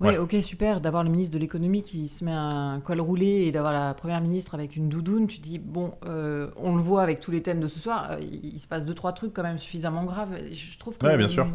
[0.00, 0.18] Ouais, Ouais.
[0.18, 3.72] ok, super, d'avoir le ministre de l'économie qui se met un col roulé et d'avoir
[3.72, 7.30] la première ministre avec une doudoune, tu dis, bon, euh, on le voit avec tous
[7.30, 9.58] les thèmes de ce soir, euh, il, il se passe deux, trois trucs quand même
[9.58, 10.36] suffisamment graves.
[10.52, 11.06] Je trouve que...
[11.06, 11.46] Ouais, bien sûr.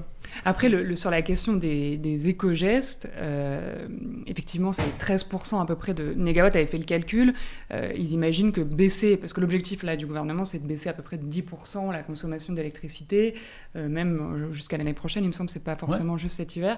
[0.45, 3.87] Après, le, le- sur la question des, des éco-gestes, euh,
[4.27, 6.13] effectivement, c'est 13% à peu près de.
[6.15, 7.33] Negawatt avait fait le calcul.
[7.71, 10.93] euh, ils imaginent que baisser, parce que l'objectif là du gouvernement, c'est de baisser à
[10.93, 13.33] peu près de 10% la consommation d'électricité,
[13.75, 15.23] euh, même jusqu'à l'année prochaine.
[15.23, 16.77] Il me semble que c'est pas forcément juste cet hiver.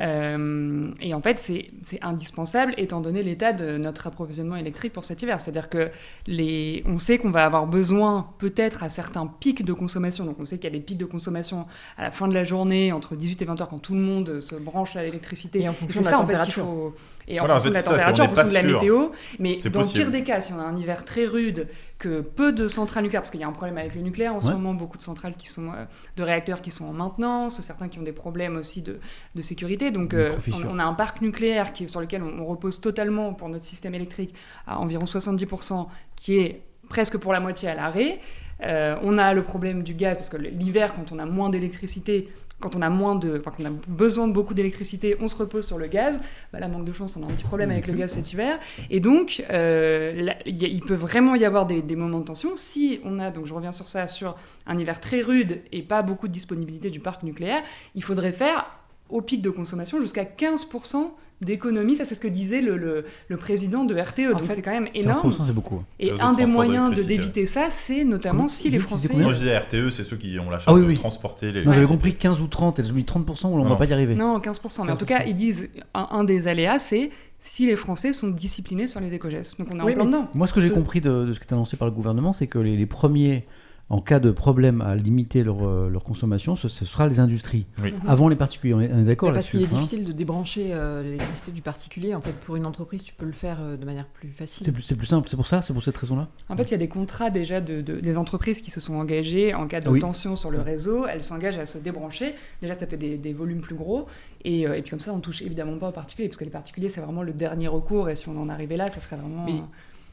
[0.00, 5.22] Euh, et en fait, c'est indispensable étant donné l'état de notre approvisionnement électrique pour cet
[5.22, 5.40] hiver.
[5.40, 5.90] C'est-à-dire que
[6.26, 10.24] les, on sait qu'on va avoir besoin peut-être à certains pics de consommation.
[10.24, 11.66] Donc on sait qu'il y a des pics de consommation
[11.96, 14.40] à la fin de la journée, entre 18 et 20 heures, quand tout le monde
[14.40, 15.60] se branche à l'électricité.
[15.62, 16.64] Et en fonction de la ça, en fait, température.
[16.64, 16.94] faut-
[17.28, 18.80] Et en Voilà, fonction de la ça, température, on en fonction de la sûr.
[18.80, 19.08] météo.
[19.38, 22.52] Mais dans le pire des cas, si on a un hiver très rude, que peu
[22.52, 24.74] de centrales nucléaires, parce qu'il y a un problème avec le nucléaire en ce moment,
[24.74, 25.84] beaucoup de centrales qui sont, euh,
[26.16, 29.00] de réacteurs qui sont en maintenance, certains qui ont des problèmes aussi de,
[29.34, 29.90] de sécurité.
[29.90, 33.32] Donc euh, on, on a un parc nucléaire qui, sur lequel on, on repose totalement
[33.32, 34.34] pour notre système électrique
[34.66, 35.86] à environ 70%,
[36.16, 38.20] qui est presque pour la moitié à l'arrêt.
[38.62, 42.28] Euh, on a le problème du gaz, parce que l'hiver, quand on a moins d'électricité,
[42.60, 45.66] quand on a moins de, enfin, qu'on a besoin de beaucoup d'électricité, on se repose
[45.66, 46.20] sur le gaz.
[46.52, 48.58] Bah, là, manque de chance, on a un petit problème avec le gaz cet hiver.
[48.90, 52.20] Et donc, euh, là, il y a- il peut vraiment y avoir des, des moments
[52.20, 52.56] de tension.
[52.56, 56.00] Si on a, donc je reviens sur ça, sur un hiver très rude et pas
[56.02, 57.62] beaucoup de disponibilité du parc nucléaire,
[57.94, 58.66] il faudrait faire
[59.10, 61.96] au pic de consommation jusqu'à 15% d'économie.
[61.96, 64.20] Ça, c'est ce que disait le, le, le président de RTE.
[64.34, 65.30] En Donc fait, c'est quand même énorme.
[65.30, 65.82] 15% c'est beaucoup.
[66.00, 69.08] Et Euh, un des moyens de- d'éviter ça, c'est notamment Comment- si les Français.
[69.14, 71.64] Moi je disais RTE, c'est ceux qui ont la charge Ah oui, de transporter les.
[71.64, 73.64] Non, j'avais compris 15 ou 30, et je me dis 30%, on Non.
[73.68, 74.14] va pas y arriver.
[74.14, 74.84] Non, 15%.
[74.84, 78.28] Mais en tout cas, ils disent un, un des aléas, c'est si les Français sont
[78.28, 79.58] disciplinés sur les éco-gestes.
[79.58, 80.28] Donc on est Oui, en plein mais- dedans.
[80.34, 82.46] Moi, ce que j'ai compris de, de ce qui est annoncé par le gouvernement, c'est
[82.46, 83.44] que les, les premiers,
[83.88, 87.66] en cas de problème à limiter leur, euh, leur consommation, ce, ce sera les industries.
[87.80, 87.92] Oui.
[87.92, 88.00] Mhm.
[88.08, 91.04] Avant les particuliers, on est, d'accord Mais parce qu'il est hein difficile de débrancher euh,
[91.04, 92.12] l'électricité du particulier.
[92.14, 94.64] En fait, pour une entreprise, tu peux le faire euh, de manière plus facile.
[94.66, 96.70] C'est plus, c'est plus simple, c'est pour ça, c'est pour cette raison-là En fait, il
[96.72, 99.80] y a des contrats déjà de, de- des entreprises qui se sont engagées en cas
[99.80, 100.00] de Oui.
[100.00, 101.06] tension sur le réseau.
[101.06, 102.34] Elles s'engagent à se débrancher.
[102.62, 104.06] Déjà, ça fait des, des volumes plus gros.
[104.44, 106.50] Et, euh, et puis comme ça, on touche évidemment pas aux particuliers, parce que les
[106.50, 108.10] particuliers, c'est vraiment le dernier recours.
[108.10, 109.44] Et si on en arrivait là, ça serait vraiment.
[109.44, 109.62] Mais-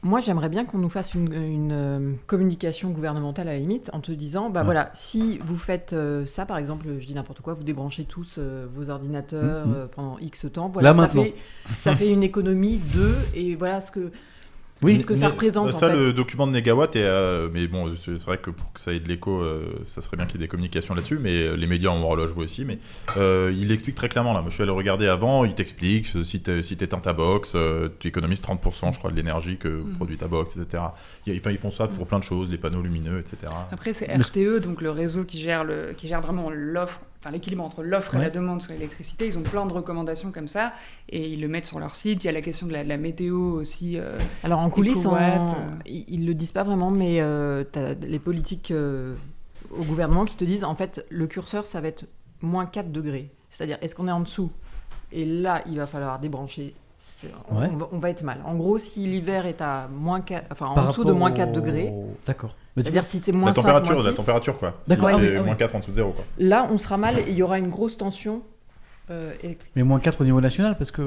[0.04, 4.00] Moi, j'aimerais bien qu'on nous fasse une, une, euh, communication gouvernementale à la limite en
[4.00, 4.64] te disant, bah Ouais.
[4.66, 8.34] voilà, si vous faites euh, ça, par exemple, je dis n'importe quoi, vous débranchez tous
[8.36, 9.74] euh, vos ordinateurs Mhm.
[9.74, 11.22] euh, pendant X temps, voilà, Là, ça, maintenant.
[11.22, 11.34] fait,
[11.78, 14.12] ça fait une économie de, et voilà ce que,
[14.82, 15.68] Oui, ce que ça représente.
[15.68, 15.96] en Ça, fait.
[15.96, 19.00] le document de Négawatt, est, euh, mais bon, c'est vrai que pour que ça ait
[19.00, 21.66] de l'écho, euh, ça serait bien qu'il y ait des communications là-dessus, mais euh, les
[21.66, 22.64] médias ont un rôle à jouer aussi.
[22.66, 22.78] Mais
[23.16, 24.40] euh, il explique très clairement là.
[24.40, 25.44] Moi, je suis allé regarder avant.
[25.44, 29.16] Il t'explique si tu si éteins ta box, euh, tu économises 30%, je crois, de
[29.16, 29.92] l'énergie que Mm.
[29.94, 30.82] produit ta box, etc.
[31.26, 33.52] Il y a- enfin, ils font ça pour plein de choses, les panneaux lumineux, etc.
[33.72, 37.64] Après, c'est RTE, donc le réseau qui gère, le, qui gère vraiment l'offre, enfin l'équilibre
[37.64, 39.26] entre l'offre et la demande sur l'électricité.
[39.26, 40.74] Ils ont plein de recommandations comme ça
[41.08, 42.22] et ils le mettent sur leur site.
[42.22, 43.98] Il y a la question de la, de la météo aussi.
[43.98, 44.10] euh,
[44.42, 45.38] Alors en coulisses, on- euh.
[45.86, 47.16] ils, ils le disent pas vraiment, mais
[47.72, 49.14] tu as les politiques euh,
[49.70, 52.04] au gouvernement qui te disent, en fait, le curseur, ça va être
[52.42, 53.30] moins 4 degrés.
[53.48, 54.50] C'est-à-dire, est-ce qu'on est en dessous?
[55.10, 56.74] Et là, il va falloir débrancher.
[57.50, 57.68] On, Ouais.
[57.72, 58.40] on va, on va être mal.
[58.44, 61.34] En gros, si l'hiver est à moins 4, enfin, en Par dessous de moins au-
[61.34, 61.92] 4 degrés,
[62.26, 62.54] D'accord.
[62.76, 64.74] C'est-à-dire si c'est moins La 5, température, moins la 6, température, quoi.
[64.86, 66.24] D'accord, Si ah oui, ah moins 4 en dessous de zéro, quoi.
[66.38, 68.42] là, on sera mal et il y aura une grosse tension
[69.10, 69.70] euh, électrique.
[69.76, 71.02] Mais moins 4 au niveau national parce que.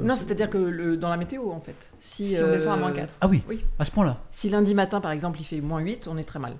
[0.00, 1.90] Non, c'est-à-dire que le- dans la météo, en fait.
[2.00, 3.12] Si, si on descend à euh, moins 4.
[3.20, 3.64] Ah oui, Oui.
[3.78, 4.18] à ce point-là.
[4.30, 6.54] Si lundi matin, par exemple, il fait moins 8, on est très mal.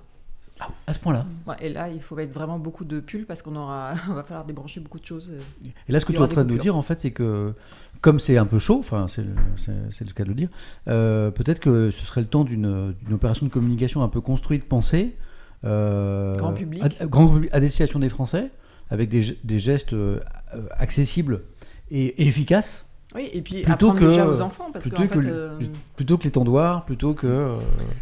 [0.59, 1.25] Ah, à ce point-là.
[1.47, 4.23] Ouais, et là, il faut mettre vraiment beaucoup de pulls parce qu'on aura, on va
[4.23, 5.33] falloir débrancher beaucoup de choses.
[5.87, 7.53] Et là, ce que tu es en train de nous dire, en fait, c'est que
[8.01, 10.49] comme c'est un peu chaud, enfin, c'est le, cas de le dire,
[10.87, 15.15] euh, peut-être que ce serait le temps d'une opération de communication un peu construite, pensée,
[15.63, 16.83] euh, Grand public.
[16.83, 18.51] à, à- grand public, à destination des Français,
[18.89, 20.19] avec des, ge- des gestes euh,
[20.53, 21.41] euh, accessibles
[21.91, 22.85] et, et efficaces,
[23.15, 25.59] Oui, et puis Plutôt apprendre que- déjà aux enfants parce plutôt que fait, le- euh,
[25.95, 27.27] plutôt que les tendoirs, plutôt que.
[27.27, 27.55] euh,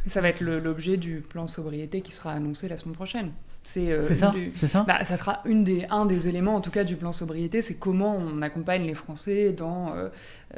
[0.07, 3.31] ça va être l'objet du plan sobriété qui sera annoncé la semaine prochaine.
[3.63, 4.83] C'est euh, c'est ça, des- c'est ça.
[4.87, 7.75] Bah, ça sera une des, un des éléments, en tout cas, du plan sobriété, c'est
[7.75, 10.09] comment on accompagne les Français dans, euh,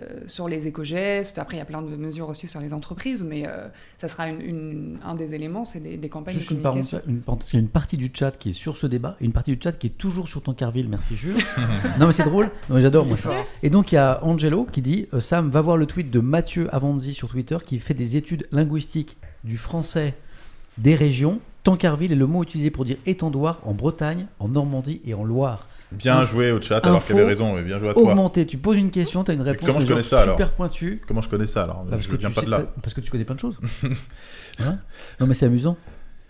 [0.02, 1.38] euh, sur les éco-gestes.
[1.38, 3.68] Après, il y a plein de mesures aussi sur les entreprises, mais euh,
[4.00, 6.98] ça sera une, une- un des éléments, c'est des, des campagnes Juste de une communication.
[7.00, 9.18] parenthèse, une parenthèse, il y a une partie du chat qui est sur ce débat,
[9.20, 11.36] et une partie du chat qui est toujours sur Tankerville, merci Jules.
[12.00, 13.32] non mais c'est drôle, non, mais j'adore moi ça.
[13.64, 16.22] Et donc il y a Angelo qui dit euh, Sam, va voir le tweet de
[16.22, 20.16] Mathieu Avanzi sur Twitter qui fait des études linguistiques du français
[20.78, 21.42] des régions.
[21.64, 25.68] Tancarville est le mot utilisé pour dire étendoir en Bretagne, en Normandie et en Loire.
[25.92, 28.02] Bien Info- joué au chat, alors qu'il avait raison, mais bien joué à toi.
[28.02, 31.02] Augmenté, tu poses une question, tu as une réponse comment je connais ça, super pointue.
[31.08, 32.60] Comment je connais ça alors Bah, parce, Je que viens tu pas sais- de là.
[32.60, 33.58] bah, parce que tu connais plein de choses.
[34.60, 34.78] Hein?
[35.20, 35.78] Non mais c'est amusant.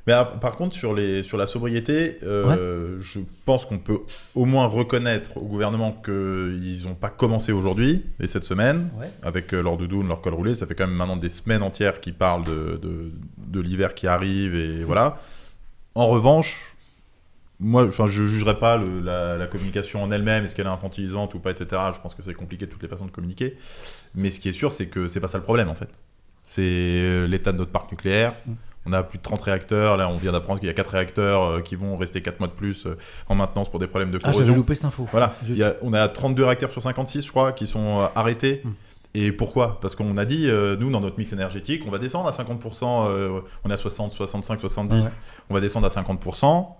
[0.05, 3.99] Mais par contre, sur, les, sur la sobriété, euh, je pense qu'on peut
[4.35, 9.09] au moins reconnaître au gouvernement qu'ils n'ont pas commencé aujourd'hui et cette semaine, Ouais.
[9.21, 10.55] avec euh, leur doudoune, leur col roulé.
[10.55, 14.07] Ça fait quand même maintenant des semaines entières qu'ils parlent de, de, de l'hiver qui
[14.07, 15.19] arrive et voilà.
[15.95, 16.75] En revanche,
[17.61, 21.39] moi, je jugerai pas le- la, la communication en elle-même, est-ce qu'elle est infantilisante ou
[21.39, 21.81] pas, etc.
[21.95, 23.55] Je pense que c'est compliqué de toutes les façons de communiquer.
[24.15, 25.87] Mais ce qui est sûr, c'est que c'est pas ça le problème en fait.
[26.45, 28.33] C'est euh, l'état de notre parc nucléaire.
[28.45, 28.51] Mm.
[28.85, 29.95] On a plus de 30 réacteurs.
[29.97, 32.47] Là, on vient d'apprendre qu'il y a 4 réacteurs euh, qui vont rester 4 mois
[32.47, 32.97] de plus euh,
[33.29, 34.55] en maintenance pour des problèmes de Ah j'avais corrosion.
[34.55, 35.07] loupé cette info.
[35.11, 38.01] Voilà, Je- il y a- on a 32 réacteurs sur 56, je crois, qui sont
[38.01, 38.61] euh, arrêtés.
[38.63, 38.71] Hmm.
[39.15, 39.79] Et pourquoi?
[39.79, 40.49] Parce qu'on a dit,
[40.79, 44.11] nous, dans notre mix énergétique, on va descendre à 50%, euh, on est à 60,
[44.11, 45.11] 65, 70, Ouais.
[45.51, 46.75] on va descendre à 50%.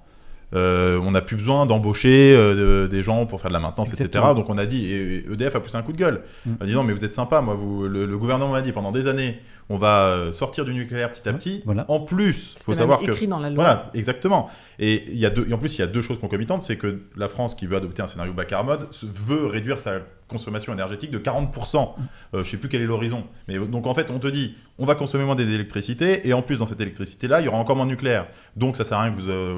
[0.56, 3.90] Euh, on n'a plus besoin d'embaucher euh, de- des gens pour faire de la maintenance,
[3.90, 4.26] Exactement.
[4.32, 4.36] etc.
[4.40, 6.52] Donc on a dit, et EDF a poussé un coup de gueule, Mm.
[6.62, 9.08] en disant, mais vous êtes sympa, moi, vous, le, le gouvernement m'a dit pendant des
[9.08, 9.40] années,
[9.74, 11.64] on va euh, sortir du nucléaire petit à petit.
[11.66, 11.86] voilà.
[11.88, 13.64] En plus, c'était faut même savoir que écrit dans la loi.
[13.64, 14.52] voilà, exactement.
[14.80, 16.62] Et, il y a deux, et en plus, il y a deux choses concomitantes.
[16.62, 20.00] C'est que la France, qui veut adopter un scénario bas carbone, se- veut réduire sa
[20.28, 21.94] consommation énergétique de 40%.
[22.34, 23.26] Euh, je sais plus quel est l'horizon.
[23.48, 26.28] Mais donc, en fait, on te dit, on va consommer moins d'électricité.
[26.28, 28.26] Et en plus, dans cette électricité-là, il y aura encore moins de nucléaire.
[28.56, 29.54] Donc, ça sert à rien que vous, euh,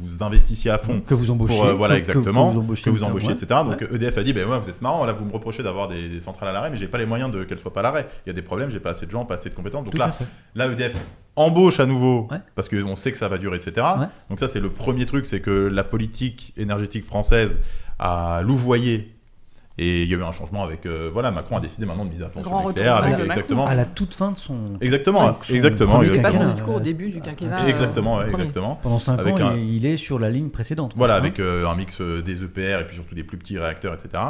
[0.00, 1.00] vous, investissiez à fond.
[1.00, 1.56] Que vous embauchiez.
[1.56, 2.48] Pour, euh, voilà, que- exactement.
[2.50, 3.34] Que vous embauchiez, Que vous embauchiez, ouais.
[3.34, 3.60] etc.
[3.64, 6.08] Donc EDF a dit, ben ouais, vous êtes marrant, là vous me reprochez d'avoir des,
[6.08, 8.06] des centrales à l'arrêt, mais j'ai pas les moyens de qu'elles soient pas à l'arrêt.
[8.26, 9.84] Il y a des problèmes, j'ai pas assez de gens, pas assez de compétences.
[9.84, 10.14] Donc Tout là.
[10.54, 10.96] Là, EDF
[11.36, 12.38] embauche à nouveau Ouais.
[12.54, 13.86] parce qu'on sait que ça va durer, etc.
[13.98, 14.06] Ouais.
[14.28, 17.58] Donc ça, c'est le premier truc, c'est que la politique énergétique française
[17.98, 19.14] a louvoyé
[19.82, 20.84] Et il y a eu un changement avec.
[20.84, 22.96] euh, voilà, Macron a décidé maintenant de miser à fond sur grand nucléaire.
[22.96, 23.66] retournement Avec, exactement.
[23.66, 24.64] À la toute fin de son.
[24.82, 26.02] Exactement, son exactement.
[26.02, 27.64] C'était pas son discours au euh, début du quinquennat.
[27.64, 28.42] euh, Exactement, ouais, premier.
[28.44, 28.78] exactement.
[28.82, 30.92] Pendant 5 Avec ans, un- il, est sur la ligne précédente.
[30.96, 33.58] Voilà, Hein avec euh, un mix euh, des EPR et puis surtout des plus petits
[33.58, 34.22] réacteurs, etc.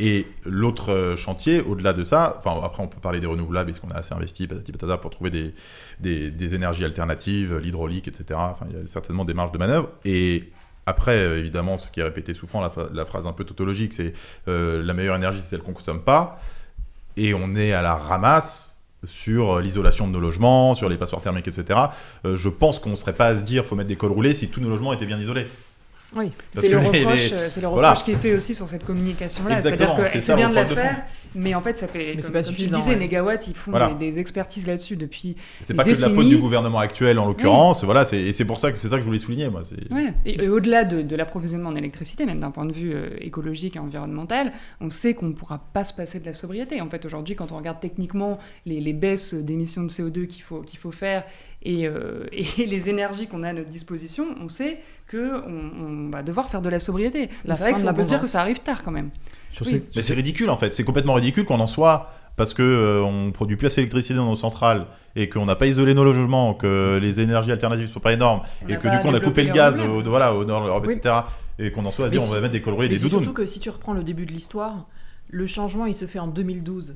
[0.00, 3.80] Et l'autre euh, chantier, au-delà de ça, enfin après on peut parler des renouvelables, est-ce
[3.80, 5.54] qu'on a assez investi, patati patata, pour trouver des,
[6.00, 8.38] des, des énergies alternatives, l'hydraulique, etc.
[8.38, 9.88] Enfin, il y a certainement des marges de manœuvre.
[10.04, 10.50] Et
[10.86, 14.12] après, euh, évidemment, ce qui est répété souvent, la, la phrase un peu tautologique, c'est
[14.48, 16.40] euh, la meilleure énergie, c'est celle qu'on ne consomme pas.
[17.16, 21.20] Et on est à la ramasse sur euh, l'isolation de nos logements, sur les passoires
[21.22, 21.78] thermiques, etc.
[22.24, 24.34] Euh, je pense qu'on ne serait pas à se dire faut mettre des cols roulés
[24.34, 25.46] si tous nos logements étaient bien isolés.
[26.16, 26.32] Oui.
[26.52, 27.90] Parce C'est le, reproche, les- le voilà.
[27.90, 29.54] reproche qui est fait aussi sur cette communication-là.
[29.54, 30.74] Exactement, C'est-à-dire que c'est c'est ça, le bien de la fond.
[31.34, 32.14] Mais en fait, ça fait.
[32.16, 32.98] Mais c'est pas tu suffisant, disais, ouais.
[32.98, 33.94] Negawatt, ils font Voilà.
[33.94, 35.36] des, des expertises là-dessus depuis.
[35.62, 38.44] C'est pas que de la faute du gouvernement actuel en l'occurrence, voilà, c'est- et c'est
[38.44, 39.62] pour ça que c'est ça que je voulais souligner moi.
[39.64, 40.12] c'est- Ouais.
[40.26, 43.76] Et, et au-delà de, de l'approvisionnement en électricité, même d'un point de vue euh, écologique
[43.76, 46.80] et environnemental, on sait qu'on ne pourra pas se passer de la sobriété.
[46.80, 50.60] En fait, aujourd'hui, quand on regarde techniquement les, les baisses d'émissions de CO2 qu'il faut,
[50.62, 51.24] qu'il faut faire
[51.62, 54.78] et, euh, et les énergies qu'on a à notre disposition, on sait
[55.10, 55.42] qu'on
[55.80, 57.28] on va devoir faire de la sobriété.
[57.44, 59.10] C'est vrai qu'on de peut se dire que ça arrive tard quand même.
[59.52, 59.72] Sur Oui.
[59.72, 63.02] cette- Mais c'est ridicule en fait, c'est complètement ridicule qu'on en soit parce que euh,
[63.02, 64.86] on produit plus assez d'électricité dans nos centrales
[65.16, 68.68] et qu'on n'a pas isolé nos logements, que les énergies alternatives sont pas énormes On
[68.68, 70.84] et que du coup on a coupé le gaz au, voilà, au nord de l'Europe,
[70.86, 70.94] Oui.
[70.94, 71.14] etc.
[71.58, 73.18] Et qu'on en soit à dire on va mettre des roulés, Mais des doudounes.
[73.22, 74.86] surtout que si tu reprends le début de l'histoire,
[75.28, 76.94] le changement il se fait en 2012.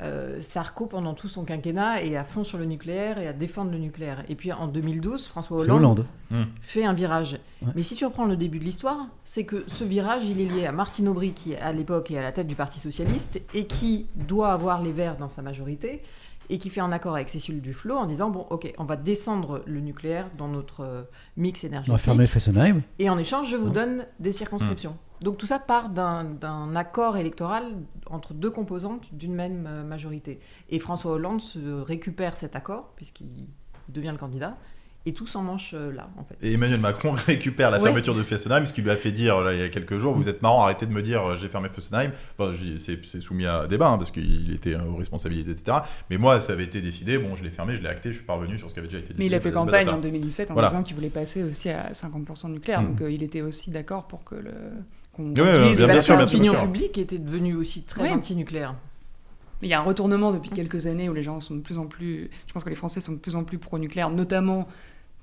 [0.00, 3.72] Euh, Sarko, pendant tout son quinquennat, est à fond sur le nucléaire et à défendre
[3.72, 4.22] le nucléaire.
[4.28, 6.46] Et puis en 2012, François Hollande, Hollande.
[6.62, 7.38] fait un virage.
[7.62, 7.72] Ouais.
[7.74, 10.66] Mais si tu reprends le début de l'histoire, c'est que ce virage, il est lié
[10.66, 14.06] à Martine Aubry, qui à l'époque est à la tête du Parti Socialiste, et qui
[14.14, 16.02] doit avoir les Verts dans sa majorité,
[16.50, 19.62] et qui fait un accord avec Cécile Duflot en disant, bon, ok, on va descendre
[19.66, 21.02] le nucléaire dans notre euh,
[21.36, 21.98] mix On va énergétique.
[22.04, 22.82] fermer Fessenheim.
[23.00, 23.72] Et en échange, je vous Ouais.
[23.74, 24.96] donne des circonscriptions.
[25.20, 27.64] Donc tout ça part d'un accord électoral
[28.06, 30.38] entre deux composantes d'une même euh, majorité.
[30.70, 33.46] Et François Hollande se récupère cet accord, puisqu'il
[33.88, 34.56] devient le candidat,
[35.06, 36.36] et tout s'en manche euh, là, en fait.
[36.42, 37.84] Et Emmanuel Macron récupère la Ouais.
[37.84, 40.14] fermeture de Fessenheim, ce qui lui a fait dire là, il y a quelques jours,
[40.14, 42.12] vous êtes marrant, arrêtez de me dire euh, j'ai fermé Fessenheim.
[42.38, 45.78] Enfin, c'est soumis à débat, hein, parce qu'il était aux responsabilités, etc.
[46.10, 48.24] Mais moi, ça avait été décidé, bon, je l'ai fermé, je l'ai acté, je suis
[48.26, 49.22] parvenu sur ce qui avait déjà été décidé.
[49.24, 50.68] Mais il a fait campagne en 2017 en Voilà.
[50.68, 52.82] disant qu'il voulait passer aussi à 50% nucléaire.
[52.82, 52.86] Mm.
[52.88, 54.52] Donc euh, il était aussi d'accord pour que le.
[55.18, 58.10] Qu'on ouais, bien Parce que l'opinion publique était devenue aussi très Oui.
[58.10, 58.74] anti-nucléaire.
[59.60, 61.78] Mais il y a un retournement depuis quelques années où les gens sont de plus
[61.78, 62.30] en plus.
[62.46, 64.68] Je pense que les Français sont de plus en plus pro-nucléaire, notamment.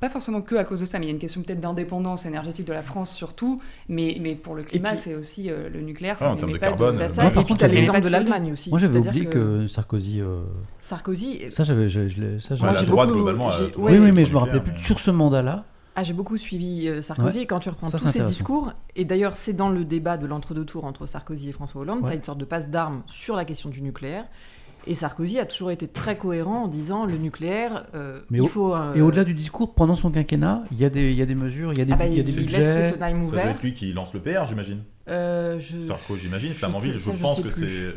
[0.02, 2.26] Pas forcément que à cause de ça, mais il y a une question peut-être d'indépendance
[2.26, 3.62] énergétique de la France surtout.
[3.88, 6.16] Mais, mais pour le climat, puis- c'est aussi euh, le nucléaire.
[6.16, 7.60] En ça termes n'émet de pas carbone, de- euh, ça, Moi, et par puis contre,
[7.62, 8.70] t'as j'avais- l'exemple de de l'Allemagne aussi.
[8.70, 10.20] Moi, j'avais oublié que, Sarkozy.
[10.20, 10.42] euh,
[10.82, 11.40] Sarkozy.
[11.50, 11.88] Ça, j'avais.
[11.88, 13.48] je- je l'ai- ça, Ouais, j'avais- la j'ai droite, beaucoup- globalement,
[13.78, 15.64] oui, oui, mais je me rappelais plus sur ce mandat-là.
[15.96, 19.06] Ah, j'ai beaucoup suivi euh, Sarkozy, et quand tu reprends Ça, tous ses discours, et
[19.06, 22.08] d'ailleurs c'est dans le débat de l'entre-deux tours entre Sarkozy et François Hollande, Ouais.
[22.10, 24.26] tu as une sorte de passe d'armes sur la question du nucléaire,
[24.88, 28.48] et Sarkozy a toujours été très cohérent en disant le nucléaire, euh, Mais il au-
[28.48, 28.76] faut...
[28.76, 31.26] euh, Et au-delà du discours, pendant son quinquennat, il y a des, il y a
[31.26, 32.92] des mesures, il y a des, ah bah, il y a il, des budgets.
[32.92, 34.84] Ça doit être lui qui lance le PR, j'imagine.
[35.08, 36.50] Euh, je- Sarko, j'imagine.
[36.50, 37.96] je Flamanville, je, pense que c'est.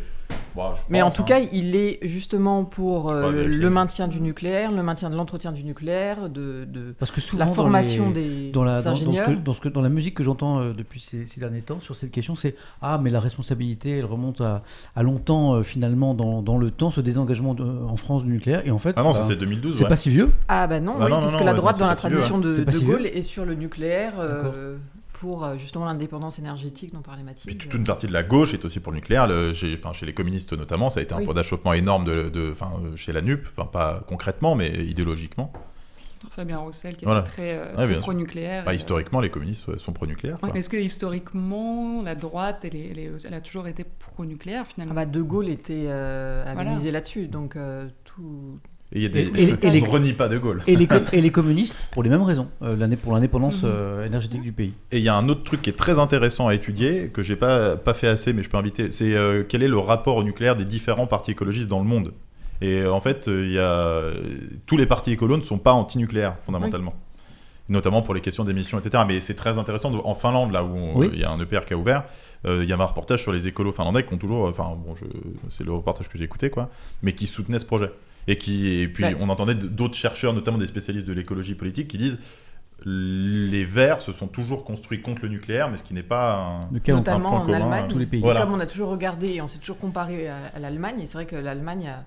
[0.59, 1.27] Bon, je Mais en tout hein.
[1.27, 5.63] cas, il est justement pour euh, le, maintien du nucléaire, le maintien de l'entretien du
[5.63, 8.15] nucléaire, de, de Parce que souvent, la dans formation les-
[8.47, 9.27] des dans la, dans, dans ce ingénieurs.
[9.27, 11.79] que, dans, ce que- dans la musique que j'entends euh, depuis ces, ces derniers temps
[11.81, 14.65] sur cette question, c'est Ah, mais la responsabilité, elle remonte à,
[14.97, 18.63] à longtemps, euh, finalement, dans, dans le temps, ce désengagement de- en France du nucléaire.
[18.67, 19.77] Et en fait, Ah non, bah, c'est 2012.
[19.77, 19.89] c'est ouais.
[19.89, 20.31] pas si vieux.
[20.49, 22.39] Ah bah non, Ah oui, non, non, puisque non, la droite dans la vieux, tradition
[22.39, 23.17] de, C'est pas de si Gaulle vieux.
[23.17, 24.77] est sur le nucléaire euh.
[25.21, 27.59] Pour euh, justement l'indépendance énergétique dont parlait Puis Mathilde.
[27.59, 29.27] toute une partie de la gauche est aussi pour le nucléaire.
[29.27, 31.25] Le- chez, enfin, chez les communistes notamment, ça a été un Oui.
[31.25, 35.53] point d'achoppement énorme de, de- enfin, chez la NUP, enfin pas concrètement, mais idéologiquement.
[36.31, 37.21] Fabien Roussel qui Voilà.
[37.21, 38.65] était très, euh, Ouais, très pro-nucléaire.
[38.65, 40.39] Bah, euh, historiquement, les communistes sont pro-nucléaire.
[40.39, 40.51] quoi.
[40.57, 44.93] Est-ce que historiquement, la droite, elle, est- elle est- elle a toujours été pro-nucléaire finalement?
[44.97, 46.73] Ah bah, de Gaulle était euh, avait Voilà.
[46.73, 48.59] misé là-dessus, donc euh, tout.
[48.93, 49.21] Et il y a des.
[49.21, 50.63] Et- et- et les- renie pas de Gaulle.
[50.67, 53.71] Et les, com- et les communistes, pour les mêmes raisons, euh, pour l'indépendance Mhm.
[53.73, 54.73] euh, énergétique du pays.
[54.93, 57.37] Et il y a un autre truc qui est très intéressant à étudier, que j'ai
[57.37, 60.23] pas, pas fait assez, mais je peux inviter, c'est euh, quel est le rapport au
[60.25, 62.13] nucléaire des différents partis écologistes dans le monde?
[62.61, 64.03] Et en fait, il y a...
[64.67, 66.93] tous les partis écolos ne sont pas anti-nucléaires, fondamentalement.
[67.69, 69.05] Notamment pour les questions d'émissions, etc.
[69.07, 69.93] Mais c'est très intéressant.
[70.05, 71.11] En Finlande, là où Oui.
[71.13, 72.05] il y a un EPR qui a ouvert,
[72.47, 74.49] euh, il y avait un reportage sur les écolos finlandais qui ont toujours...
[74.49, 75.05] Enfin, bon, je...
[75.51, 76.71] c'est le reportage que j'ai écouté, quoi.
[77.03, 77.91] Mais qui soutenaient ce projet.
[78.29, 78.81] Et, qui...
[78.81, 79.17] et puis, Ouais.
[79.19, 82.19] on entendait d'autres chercheurs, notamment des spécialistes de l'écologie politique, qui disent
[82.85, 86.37] les Verts se sont toujours construits contre le nucléaire, mais ce qui n'est pas
[86.71, 87.57] un, Lequel Notamment un point en commun.
[87.57, 87.89] Allemagne.
[87.89, 88.21] tous les pays.
[88.21, 88.43] Voilà.
[88.43, 91.15] Comme on a toujours regardé et on s'est toujours comparé à, à l'Allemagne, et c'est
[91.15, 92.05] vrai que l'Allemagne a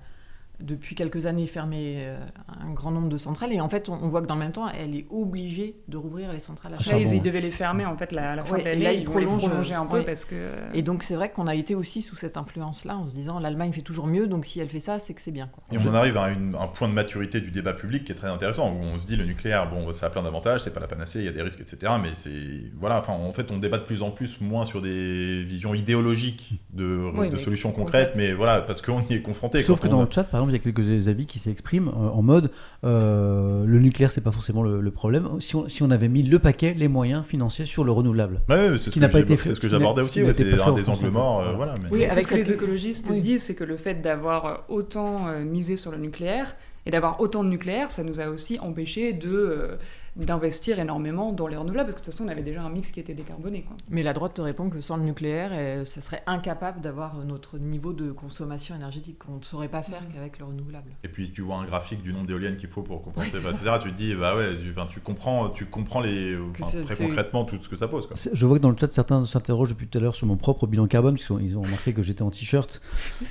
[0.62, 2.16] depuis quelques années fermé euh,
[2.60, 4.52] un grand nombre de centrales et en fait on, on voit que dans le même
[4.52, 6.98] temps elle est obligée de rouvrir les centrales à Ah, Là, charbon.
[7.04, 7.24] charbon, ils, ouais.
[7.26, 8.84] devaient les fermer en fait la, à la fin Ouais, de et l'année.
[8.84, 10.04] là, ils ils prolongent, prolonger un peu ouais.
[10.04, 10.34] parce que.
[10.36, 13.38] euh, Et donc c'est vrai qu'on a été aussi sous cette influence-là en se disant
[13.38, 15.48] l'Allemagne fait toujours mieux, donc si elle fait ça, c'est que c'est bien.
[15.52, 15.62] quoi.
[15.72, 18.14] Et on en arrive à une- un point de maturité du débat public qui est
[18.14, 20.80] très intéressant, où on se dit le nucléaire, bon, ça a plein d'avantages, c'est pas
[20.80, 21.92] la panacée, il y a des risques, etc.
[22.00, 22.30] Mais c'est.
[22.78, 26.60] Voilà, enfin, en fait, on débat de plus en plus moins sur des visions idéologiques
[26.72, 29.62] de, Oui, de mais solutions concrètes, mais voilà, parce qu'on y est confronté.
[29.62, 31.88] Sauf que on- dans le chat, par exemple, il y a quelques avis qui s'expriment
[31.88, 32.50] euh, en mode
[32.84, 35.40] euh, le nucléaire, c'est pas forcément le, le problème.
[35.40, 38.40] Si on, si on avait mis le paquet, les moyens financiers sur le renouvelable.
[38.48, 39.78] Ouais, ouais, c'est ce qui que n'a pas été c'est fait- ce que ce n'a-
[39.78, 41.74] j'abordais aussi, ouais, c'est un des angles morts, euh, Voilà.
[41.82, 43.20] mais- Oui, c'est avec ce que les écologistes Oui.
[43.20, 46.54] disent, c'est que le fait d'avoir euh, autant euh, misé sur le nucléaire
[46.86, 49.76] et d'avoir autant de nucléaire, ça nous a aussi empêché de euh,
[50.16, 52.90] d'investir énormément dans les renouvelables parce que de toute façon on avait déjà un mix
[52.90, 53.62] qui était décarboné.
[53.62, 53.76] Quoi.
[53.90, 57.56] Mais la droite te répond que sans le nucléaire, euh, ça serait incapable d'avoir notre
[57.58, 60.12] niveau de consommation énergétique qu'on ne saurait pas faire Mhm.
[60.14, 60.90] qu'avec le renouvelable.
[61.02, 63.50] Et puis si tu vois un graphique du nombre d'éoliennes qu'il faut pour compenser, bah,
[63.52, 64.50] etc., tu te dis, bah ouais,
[64.90, 66.36] tu, comprends, tu comprends les,
[66.82, 68.06] très concrètement tout ce que ça pose.
[68.06, 68.16] Quoi.
[68.32, 70.66] Je vois que dans le chat, certains s'interrogent depuis tout à l'heure sur mon propre
[70.66, 72.82] bilan carbone, parce qu'ils ont remarqué que j'étais en t-shirt.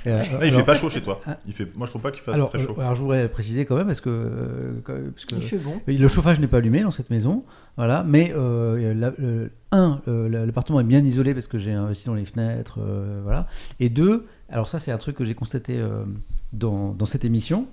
[0.08, 1.20] Euh, Ah, il alors- fait pas chaud chez toi.
[1.26, 1.38] Ah.
[1.46, 1.68] Il fait...
[1.76, 2.74] Moi je trouve pas qu'il fasse alors, très chaud.
[2.76, 5.80] euh, alors, je voudrais préciser quand même, parce que, euh, parce que Il fait bon.
[5.86, 7.44] le chauffage n'est pas allumé dans cette maison,
[7.76, 8.04] voilà.
[8.06, 12.14] Mais euh, la- le- un, euh, l'appartement est bien isolé parce que j'ai investi dans
[12.14, 13.46] les fenêtres, euh, voilà.
[13.80, 16.04] Et deux, alors ça c'est un truc que j'ai constaté euh,
[16.52, 17.66] dans, dans cette émission.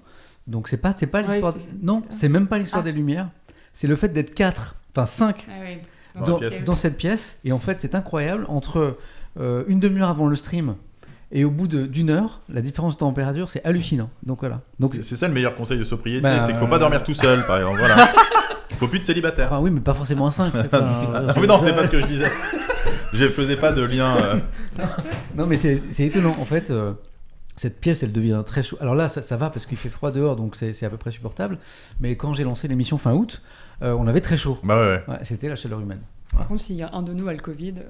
[0.48, 1.54] Donc c'est pas, c'est pas Ouais, l'histoire.
[1.82, 2.86] non, c'est même pas l'histoire Ah.
[2.86, 3.30] des lumières.
[3.74, 5.78] C'est le fait d'être quatre, enfin cinq Ah oui.
[6.20, 6.64] Dans dans, la pièce.
[6.66, 7.40] dans cette pièce.
[7.46, 8.46] Et en fait, c'est incroyable.
[8.50, 8.98] Entre
[9.40, 10.76] euh, une demi-heure avant le stream
[11.32, 14.10] et au bout d'une heure, la différence de température, c'est hallucinant.
[14.24, 14.62] Donc voilà.
[14.80, 17.14] Donc, C'est- ça le meilleur conseil de sobriété, Bah, c'est qu'il faut pas dormir tout
[17.14, 17.78] seul, par exemple.
[17.78, 18.10] Voilà.
[18.80, 19.48] Il faut plus de célibataire.
[19.48, 20.54] enfin, oui, mais pas forcément un 5.
[20.72, 22.32] Ah, mais non, c'est pas ce que je disais.
[23.12, 24.16] Je faisais pas de lien.
[24.18, 24.40] euh,
[25.36, 26.36] Non, mais c'est c'est étonnant.
[26.40, 26.94] En fait, euh,
[27.58, 28.80] cette pièce, elle devient très chaude.
[28.82, 30.96] Alors là, ça, ça va parce qu'il fait froid dehors, donc c'est c'est à peu
[30.98, 31.58] près supportable.
[32.00, 33.42] Mais quand j'ai lancé l'émission fin août,
[33.82, 34.58] euh, on avait très chaud.
[34.64, 35.04] Bah ouais, ouais.
[35.16, 36.02] Ouais, C'était la chaleur humaine.
[36.38, 37.84] Par contre, s'il y a un de nous a le Covid, euh,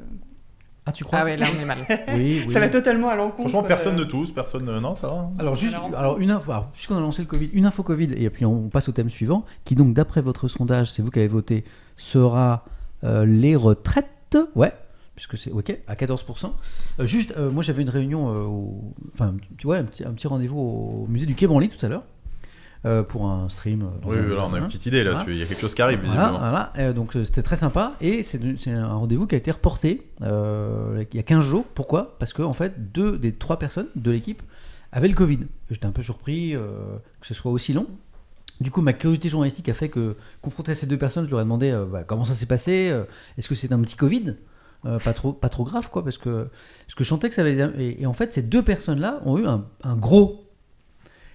[0.86, 1.78] Ah, tu crois Ah ouais, là on est mal.
[2.16, 2.54] Oui, oui.
[2.54, 3.50] ça va totalement à l'encontre.
[3.50, 4.80] Franchement, personne euh, ne tousse, personne ne.
[4.80, 5.14] Non, ça va.
[5.16, 5.30] hein.
[5.38, 8.10] Alors juste, Alors, alors une info, alors, puisqu'on a lancé le Covid, une info Covid
[8.16, 11.20] et puis on passe au thème suivant, qui donc d'après votre sondage, c'est vous qui
[11.20, 11.64] avez voté,
[11.98, 12.66] sera
[13.04, 14.74] euh, les retraites, ouais,
[15.16, 16.52] puisque c'est ok à 14%.
[17.00, 20.12] Euh, juste, euh, moi j'avais une réunion, euh, au- enfin tu vois, un petit, un
[20.14, 22.04] petit rendez-vous au musée du Quai Branly tout à l'heure
[22.86, 23.82] euh, pour un stream.
[23.84, 25.12] euh, Oui, un- là, on a une petite idée là.
[25.12, 25.30] Voilà.
[25.32, 26.40] Il y a quelque chose qui arrive, Voilà, visiblement.
[26.40, 26.74] voilà.
[26.78, 28.40] Euh, donc c'était très sympa et c'est
[28.72, 31.66] un rendez-vous qui a été reporté euh, il y a 15 jours.
[31.76, 32.16] Pourquoi?
[32.20, 34.42] Parce que en fait, deux des trois personnes de l'équipe
[34.92, 35.40] avaient le Covid.
[35.70, 36.62] J'étais un peu surpris euh,
[37.22, 37.88] que ce soit aussi long.
[38.62, 41.40] Du coup, ma curiosité journalistique a fait que, confronté à ces deux personnes, je leur
[41.40, 42.94] ai demandé bah, comment ça s'est passé.
[43.38, 44.36] Est-ce que c'est un petit Covid?
[44.86, 46.48] Euh, pas trop, pas trop grave quoi, parce que
[46.98, 49.66] je sentais que ça avait et, et en fait ces deux personnes-là ont eu un,
[49.84, 50.49] un gros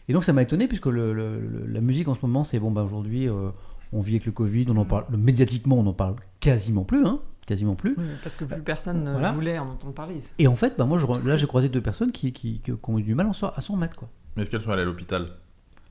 [0.09, 2.59] et donc ça m'a étonné puisque le- le- le- la musique en ce moment c'est
[2.61, 3.51] bon bah aujourd'hui euh,
[3.93, 7.05] on vit avec le Covid, on en parle le- médiatiquement on n'en parle quasiment plus
[7.07, 7.95] hein, quasiment plus.
[7.99, 9.33] Oui, parce que plus personne ne Voilà.
[9.33, 10.19] voulait en entendre parler.
[10.39, 12.91] Et en fait bah moi je, là j'ai croisé deux personnes qui, qui, qui- qui
[12.91, 14.09] ont eu du mal en soi- à s'en remettre quoi.
[14.37, 15.27] Mais est-ce qu'elles sont allées à l'hôpital?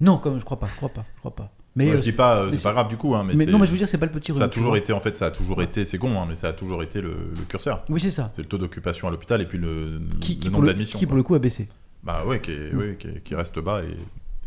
[0.02, 1.52] Non comme je crois pas, je crois pas, je crois pas.
[1.76, 3.57] Mais, Moi, euh, Je dis pas, euh, c'est pas grave du coup, hein, mais, non
[3.57, 5.26] mais je veux dire c'est pas le petit ça a toujours été, en fait, ça
[5.26, 7.84] a toujours été, c'est con, hein, mais ça a toujours été le, le curseur.
[7.90, 8.30] Oui c'est ça.
[8.35, 10.99] C'est le taux d'occupation à l'hôpital et puis le, Qui, le qui nombre d'admissions.
[10.99, 11.10] qui quoi.
[11.10, 11.68] pour le coup a baissé.
[12.03, 13.97] Bah ouais, qui, est- oui, qui, est- qui reste bas et,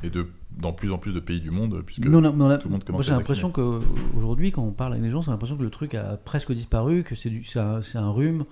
[0.06, 0.26] et de,
[0.58, 2.58] dans plus en plus de pays du monde, puisque Mais on a- mais on a-
[2.58, 5.22] tout le monde commence j'ai à être l'impression qu'aujourd'hui, quand on parle avec les gens,
[5.22, 8.44] c'est l'impression que le truc a presque disparu, que c'est du- un, rhume,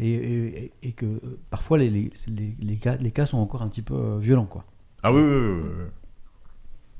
[0.00, 1.20] et, et- et que euh,
[1.50, 4.46] parfois les, les, les- les cas, les cas sont encore un petit peu euh, violents.
[4.46, 4.64] Quoi.
[5.02, 5.84] Ah oui, oui, oui, oui.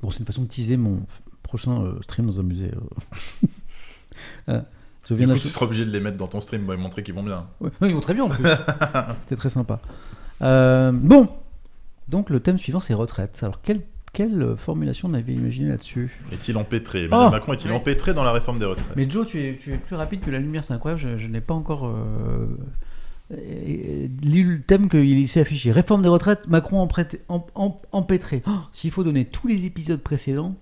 [0.01, 1.01] Bon, c'est une façon de teaser mon
[1.43, 2.71] prochain euh, stream dans un musée.
[4.47, 4.61] euh.
[5.07, 6.77] Je Du viens coup, d'acheter- tu seras obligé de les mettre dans ton stream et
[6.77, 7.47] montrer qu'ils vont bien.
[7.61, 8.43] Ouais, ouais, ils vont très bien en plus.
[9.21, 9.81] C'était très sympa.
[10.41, 11.27] Euh, bon,
[12.07, 13.39] donc le thème suivant c'est retraite.
[13.41, 13.81] Alors quelle,
[14.13, 17.07] quelle euh, formulation on avait imaginé là-dessus Est-il empêtré?
[17.11, 17.75] Oh Macron est-il Ouais.
[17.77, 18.95] empêtré dans la réforme des retraites?
[18.95, 21.01] Mais Joe, tu es, tu es plus rapide que la lumière, c'est incroyable.
[21.01, 22.47] Je, je n'ai pas encore euh,
[23.33, 25.71] euh, lu le thème qu'il s'est affiché.
[25.71, 28.41] Réforme des retraites, Macron emprêté- em- em- empêtré.
[28.47, 30.55] Oh, S'il faut donner tous les épisodes précédents,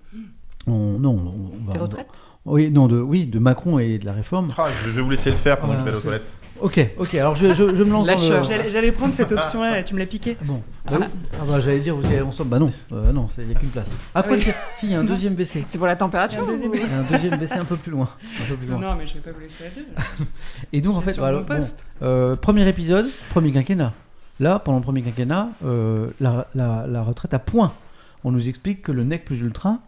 [0.66, 1.72] on, non, on, on va.
[1.72, 2.08] Des retraites?
[2.44, 4.52] Oui, non, de, oui, de Macron et de la réforme.
[4.56, 6.32] Ah, je vais vous laisser le faire pendant que je vais aller aux c'est- toilettes.
[6.60, 7.14] Ok, ok.
[7.14, 8.68] Alors je, je, je me lance dans le.
[8.70, 10.36] J'allais prendre cette option-là, tu me l'as piqué.
[10.42, 11.06] Bon, bah, oui.
[11.34, 12.50] ah bah, j'allais dire, vous y allez ensemble.
[12.50, 13.96] Bah non, euh, non, il n'y a qu'une place.
[14.14, 14.44] Ah, quoi oui.
[14.44, 15.64] que- si, il y a un deuxième WC.
[15.68, 17.64] C'est pour la température Il y a un ou- deuxième- a un deuxième WC un
[17.64, 18.08] peu plus loin.
[18.42, 18.90] Un peu plus Non, loin.
[18.90, 19.86] non, mais je vais pas vous laisser à deux.
[20.72, 21.84] Et donc, en fait, voilà, bon, poste.
[22.02, 23.92] Euh, premier épisode, premier quinquennat.
[24.40, 27.72] Là, pendant le premier quinquennat, euh, la, la- la retraite à points.
[28.24, 29.78] On nous explique que le NEC plus ultra,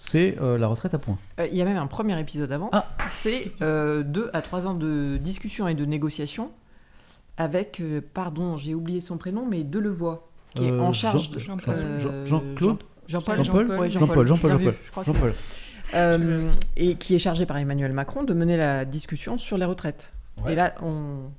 [0.00, 1.18] c'est euh, la retraite à points.
[1.40, 2.70] Euh, Il y a même un premier épisode avant.
[2.72, 2.86] Ah.
[3.12, 6.50] C'est euh, deux à trois ans de discussion et de négociation
[7.36, 10.20] avec, euh, pardon, j'ai oublié son prénom, mais Delevoye,
[10.54, 13.42] qui est en charge Jean- de Jean- euh, Jean- Jean-Claude Jean-Paul.
[13.44, 14.74] Jean-Paul Jean-Paul, Jean-Paul, Jean-Paul.
[15.04, 15.34] Jean-Paul.
[15.94, 20.12] Euh, et qui est chargé par Emmanuel Macron de mener la discussion sur les retraites.
[20.44, 20.52] Ouais.
[20.52, 21.30] Et là, on...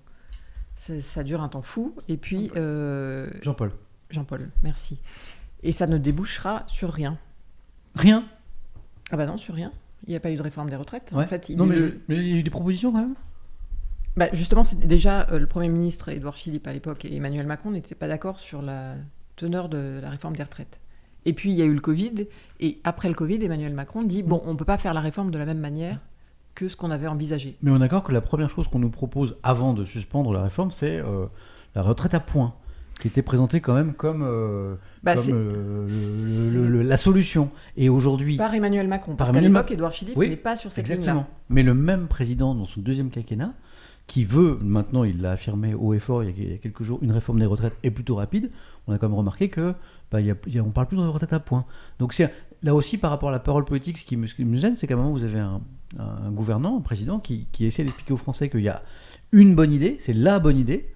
[0.75, 1.95] ça, ça dure un temps fou.
[2.07, 3.71] Et puis, euh, Jean-Paul.
[4.09, 4.97] Jean-Paul, merci.
[5.61, 7.17] Et ça ne débouchera sur rien.
[7.95, 8.23] Rien
[9.11, 9.71] Ah bah non, sur rien.
[10.07, 11.11] Il n'y a pas eu de réforme des retraites.
[11.13, 11.23] Ouais.
[11.25, 12.99] En fait, il Non, mais, le- je- mais il y a eu des propositions quand
[13.01, 13.15] même
[14.15, 17.71] Bah, justement, c'est déjà euh, le Premier ministre Édouard Philippe à l'époque et Emmanuel Macron
[17.71, 18.95] n'étaient pas d'accord sur la
[19.35, 20.79] teneur de la réforme des retraites.
[21.25, 22.27] Et puis il y a eu le Covid,
[22.61, 25.31] et après le Covid, Emmanuel Macron dit bon, on ne peut pas faire la réforme
[25.31, 25.99] de la même manière
[26.55, 27.57] que ce qu'on avait envisagé.
[27.61, 30.41] Mais on est d'accord que la première chose qu'on nous propose avant de suspendre la
[30.43, 31.25] réforme, c'est euh,
[31.75, 32.53] la retraite à points,
[32.99, 37.49] qui était présentée quand même comme, euh, Bah, comme euh, le- le- le- la solution.
[37.77, 40.55] Et aujourd'hui, par Emmanuel Macron, parce Par qu'à Emmanuel l'époque, Édouard Philippe Oui, n'est pas
[40.57, 41.13] sur cette exactement.
[41.21, 41.27] ligne-là.
[41.49, 43.53] Mais le même président dans son deuxième quinquennat,
[44.07, 47.11] qui veut, maintenant il l'a affirmé haut et fort il y, a, quelques jours, une
[47.11, 48.49] réforme des retraites est plutôt rapide,
[48.87, 49.73] on a quand même remarqué que
[50.11, 51.65] bah, il y a- il y a- on parle plus de retraite à points.
[51.99, 54.43] Donc c'est là aussi par rapport à la parole politique, ce qui me, ce qui
[54.45, 55.61] me gêne, c'est qu'à un moment vous avez un,
[55.99, 58.81] un gouvernant, un président qui, qui essaie d'expliquer aux Français qu'il y a
[59.31, 60.89] une bonne idée, c'est la bonne idée,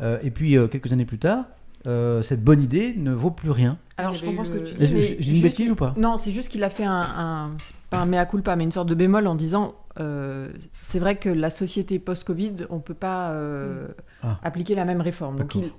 [0.00, 1.44] et puis euh, quelques années plus tard,
[1.86, 3.76] euh, cette bonne idée ne vaut plus rien.
[3.96, 4.86] Alors je comprends ce que tu dis.
[4.86, 5.94] Je- mais je- je dis une bêtise ou pas?
[5.96, 8.72] Non, c'est juste qu'il a fait un, un- c'est pas un mea culpa, mais une
[8.72, 10.48] sorte de bémol en disant euh,
[10.80, 13.88] c'est vrai que la société post-Covid, on peut pas euh,
[14.22, 14.38] Ah.
[14.42, 15.36] appliquer la même réforme.
[15.36, 15.70] Donc il,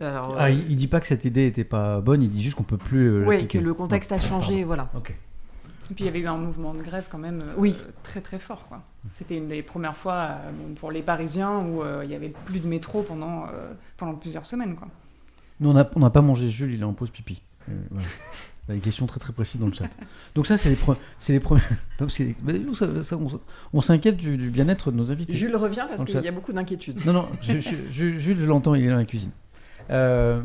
[0.00, 2.42] alors, Ah, euh, il, il dit pas que cette idée était pas bonne, il dit
[2.42, 3.58] juste qu'on peut plus euh, l'appliquer.
[3.58, 4.90] que le contexte a changé, voilà.
[4.96, 5.14] Ok.
[5.90, 7.76] Et puis il y avait eu un mouvement de grève quand même euh, Oui.
[8.02, 8.64] très très fort.
[9.18, 12.32] C'était une des premières fois euh, bon, pour les Parisiens où euh, il y avait
[12.44, 14.76] plus de métro pendant, euh, pendant plusieurs semaines.
[14.76, 14.88] Quoi.
[15.58, 17.42] Nous, on n'a pas mangé Jules, il est en pause pipi.
[17.68, 18.06] Euh, voilà.
[18.68, 19.88] Il y a des questions très très précises dans le chat.
[20.36, 21.60] Donc ça, c'est les, pre- c'est les premiers...
[21.70, 23.18] Non, parce que- mais nous, ça- ça,
[23.72, 25.34] on, s'inquiète du, du bien-être de nos invités.
[25.34, 27.04] Jules revient parce qu'il y a beaucoup d'inquiétudes.
[27.04, 29.30] Non, non, je- je- je- Jules, je l'entends, il est dans la cuisine.
[29.90, 30.40] Euh...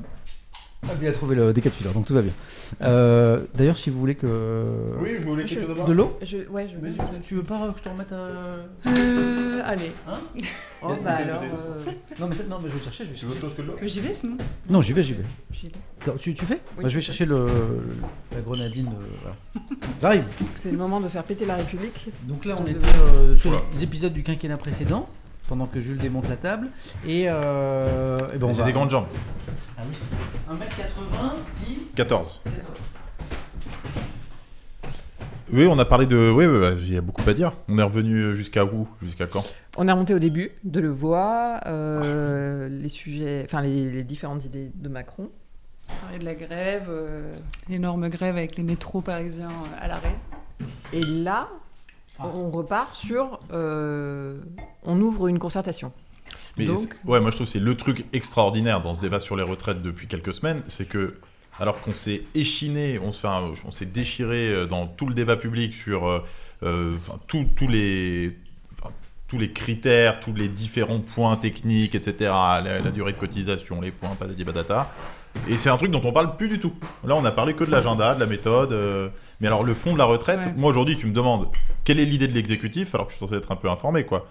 [0.84, 2.34] hop, il a trouvé le décapsuleur, donc tout va bien.
[2.82, 4.94] Euh, D'ailleurs, si vous voulez que...
[5.00, 5.86] Oui, je voulais quelque chose.
[5.88, 6.92] De l'eau Je, ouais, je Mais
[7.24, 8.16] tu, veux pas que je te remette à...
[8.88, 9.92] Euh, allez,
[10.82, 11.84] Oh, Peut-être, bah alors, euh,
[12.20, 13.68] Non, mais, non, mais je vais chercher, je vais Tu veux autre chose que de
[13.68, 14.38] l'eau que j'y vais sinon.
[14.70, 15.24] Non, j'y vais, j'y vais.
[15.52, 16.14] j'y vais.
[16.20, 17.48] Tu, tu fais Oui, Bah, Je vais chercher le,
[18.32, 18.88] la grenadine.
[18.90, 19.36] euh, voilà.
[20.02, 20.26] J'arrive.
[20.54, 22.10] c'est le moment de faire péter la République.
[22.28, 25.10] Donc là, on était euh, sur les épisodes du quinquennat précédent,
[25.48, 26.70] pendant que Jules démonte la table.
[27.08, 29.08] Et, euh, et ben, on J'ai va- des grandes jambes.
[29.78, 29.96] Ah oui.
[30.58, 31.80] 1m80, 10.
[31.96, 32.42] 14.
[35.54, 36.32] Oui, on a parlé de.
[36.36, 37.54] Oui, oui, oui, il y a beaucoup à dire.
[37.70, 38.88] On est revenu jusqu'à où?
[39.02, 39.44] Jusqu'à quand?
[39.78, 44.44] On est remonté au début de le voir, euh, les sujets, enfin les, les différentes
[44.46, 45.30] idées de Macron.
[46.02, 47.32] Parler de la grève, euh,
[47.70, 50.16] l'énorme grève avec les métros parisiens euh, à l'arrêt.
[50.94, 51.48] Et là,
[52.20, 52.28] Ah.
[52.34, 54.38] on repart sur, euh,
[54.84, 55.92] on ouvre une concertation.
[56.58, 59.36] Mais Donc- ouais, moi je trouve que c'est le truc extraordinaire dans ce débat sur
[59.36, 61.16] les retraites depuis quelques semaines, c'est que
[61.60, 65.14] alors qu'on s'est échiné, on se fait un- on s'est déchiré euh, dans tout le
[65.14, 66.08] débat public sur
[66.64, 67.18] euh, enfin,
[67.70, 68.36] les
[68.80, 68.92] enfin,
[69.28, 72.14] tous les critères, tous les différents points techniques, etc.
[72.32, 74.92] La, la durée de cotisation, les points, patati patata.
[75.48, 76.74] Et c'est un truc dont on parle plus du tout.
[77.06, 78.72] Là, on a parlé que de l'agenda, de la méthode.
[78.74, 79.10] euh,
[79.42, 80.54] mais alors, le fond de la retraite, Ouais.
[80.58, 81.48] moi aujourd'hui, tu me demandes
[81.84, 84.26] quelle est l'idée de l'exécutif, alors que je suis censé être un peu informé, quoi.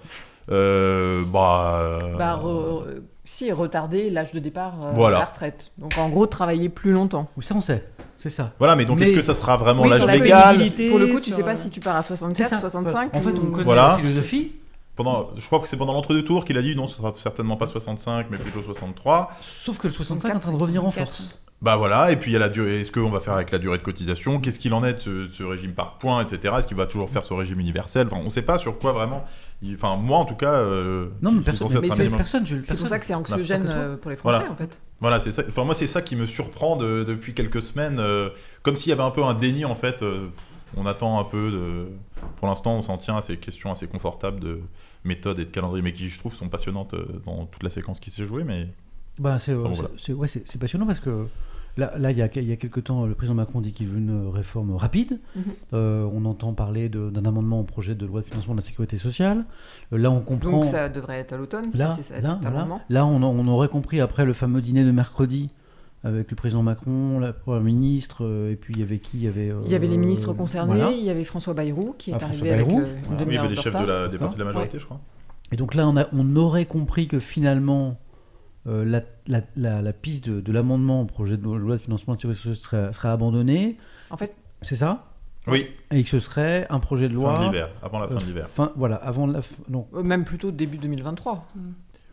[0.51, 1.79] Euh, bah.
[1.81, 2.85] euh, Bah, re-
[3.25, 5.17] si, retarder l'âge de départ euh, Voilà.
[5.17, 5.73] à la retraite.
[5.79, 7.29] Donc en gros, travailler plus longtemps.
[7.37, 7.87] Oui, ça on sait.
[8.19, 8.53] C'est ça.
[8.59, 10.57] Voilà, mais donc Mais- est-ce que ça sera vraiment Oui, l'âge la légal
[10.91, 12.61] Pour le coup, tu sur, sais pas euh, si tu pars à C'est 64, ça.
[12.61, 13.89] 65 En fait, on connaît Voilà.
[13.89, 14.53] la philosophie,
[14.97, 17.57] pendant, Je crois que c'est pendant l'entre-deux tours qu'il a dit non, ce sera certainement
[17.57, 19.31] pas 65, mais plutôt 63.
[19.43, 21.07] sauf que le 65 est en train de revenir en 64.
[21.17, 21.41] force.
[21.63, 22.81] Bah voilà, et puis il y a la durée.
[22.81, 24.39] Est-ce qu'on va faire avec la durée de cotisation?
[24.39, 26.55] Qu'est-ce qu'il en est de ce, ce régime par points, etc.
[26.59, 28.07] Est-ce qu'il va toujours faire ce régime universel?
[28.11, 29.25] Enfin, on sait pas sur quoi vraiment.
[29.63, 30.53] il- Enfin, moi en tout cas.
[30.53, 32.63] euh, Non, mais personne, mais c'est personne, Jules.
[32.67, 33.73] C'est pour ça que c'est anxiogène toi.
[33.73, 34.53] euh, pour les Français Voilà.
[34.53, 34.79] en fait.
[35.01, 35.43] Voilà, c'est ça.
[35.49, 37.97] Enfin, moi, c'est ça qui me surprend de- depuis quelques semaines.
[37.99, 38.29] euh,
[38.63, 40.03] comme s'il y avait un peu un déni, en fait.
[40.03, 40.27] euh,
[40.77, 41.87] on attend un peu de.
[42.37, 44.61] Pour l'instant, on s'en tient à ces questions assez confortables de
[45.05, 48.01] méthode et de calendrier, mais qui, je trouve, sont passionnantes euh, dans toute la séquence
[48.01, 48.45] qui s'est jouée.
[48.45, 48.69] Mais
[49.19, 49.91] Bah, c'est, euh, voilà.
[50.17, 50.29] ouais,
[50.59, 51.27] passionnant parce que
[51.77, 53.89] là, là il, y a, il y a quelques temps, le président Macron dit qu'il
[53.89, 55.21] veut une réforme rapide.
[55.37, 55.45] Mhm.
[55.75, 58.97] Euh, on entend parler d'un amendement au projet de loi de financement de la sécurité
[58.97, 59.45] sociale.
[59.93, 60.51] Euh, là, on comprend.
[60.51, 62.41] Donc ça devrait être à l'automne, si là, là.
[62.89, 65.51] Là, on, on aurait compris après le fameux dîner de mercredi
[66.05, 69.25] avec le président Macron, la première ministre, euh, et puis il y avait qui Il
[69.25, 70.91] y avait, euh, Il y avait les ministres concernés, voilà.
[70.93, 72.81] il y avait François Bayrou qui est Ah, arrivé avec Bayrou.
[72.81, 73.23] euh, une Voilà.
[73.23, 74.53] oui, il y avait de les chefs de la, des partis de la Ouais.
[74.55, 75.01] majorité, je crois.
[75.53, 77.99] Et donc là, on, a, on aurait compris que finalement,
[78.67, 82.15] euh, la, la- la- la piste de, de l'amendement au projet de loi de financement
[82.15, 83.77] de la sécurité sociale serait, serait abandonnée.
[84.11, 85.07] En fait, C'est ça?
[85.47, 87.35] Oui, Et que ce serait un projet de loi.
[87.35, 88.49] fin de l'hiver, avant la fin euh, de l'hiver.
[88.49, 89.41] fin- voilà, avant la.
[89.41, 89.87] f- non.
[89.95, 91.47] euh, même plutôt début 2023.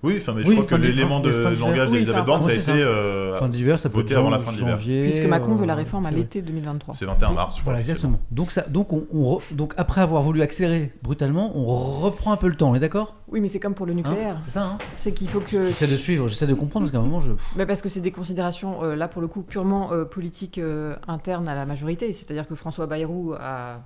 [0.03, 2.71] Oui, enfin, mais je Oui, crois que l'élément de langage d'Elisabeth Borne, ça a été
[2.71, 4.77] euh, Fin d'hiver, ça peut voté être avant la fin de l'hiver.
[4.77, 5.03] janvier.
[5.03, 6.95] Puisque Macron veut la euh, réforme à l'été 2023.
[6.95, 7.55] c'est 21 mars.
[7.55, 8.19] je crois, Voilà, exactement.
[8.31, 11.65] Donc, ça, donc, on, on re- donc, après avoir voulu accélérer brutalement, on
[12.01, 13.15] reprend un peu le temps, on est d'accord?
[13.27, 13.95] Oui, mais c'est comme pour le Hein?
[13.97, 14.37] nucléaire.
[14.43, 14.77] C'est ça, hein?
[14.95, 15.67] C'est qu'il faut que.
[15.67, 17.31] J'essaie de suivre, j'essaie de comprendre, parce qu'à un moment, je...
[17.55, 20.95] Mais parce que c'est des considérations, euh, là pour le coup, purement euh, politiques euh,
[21.07, 22.11] internes à la majorité.
[22.13, 23.81] C'est-à-dire que François Bayrou a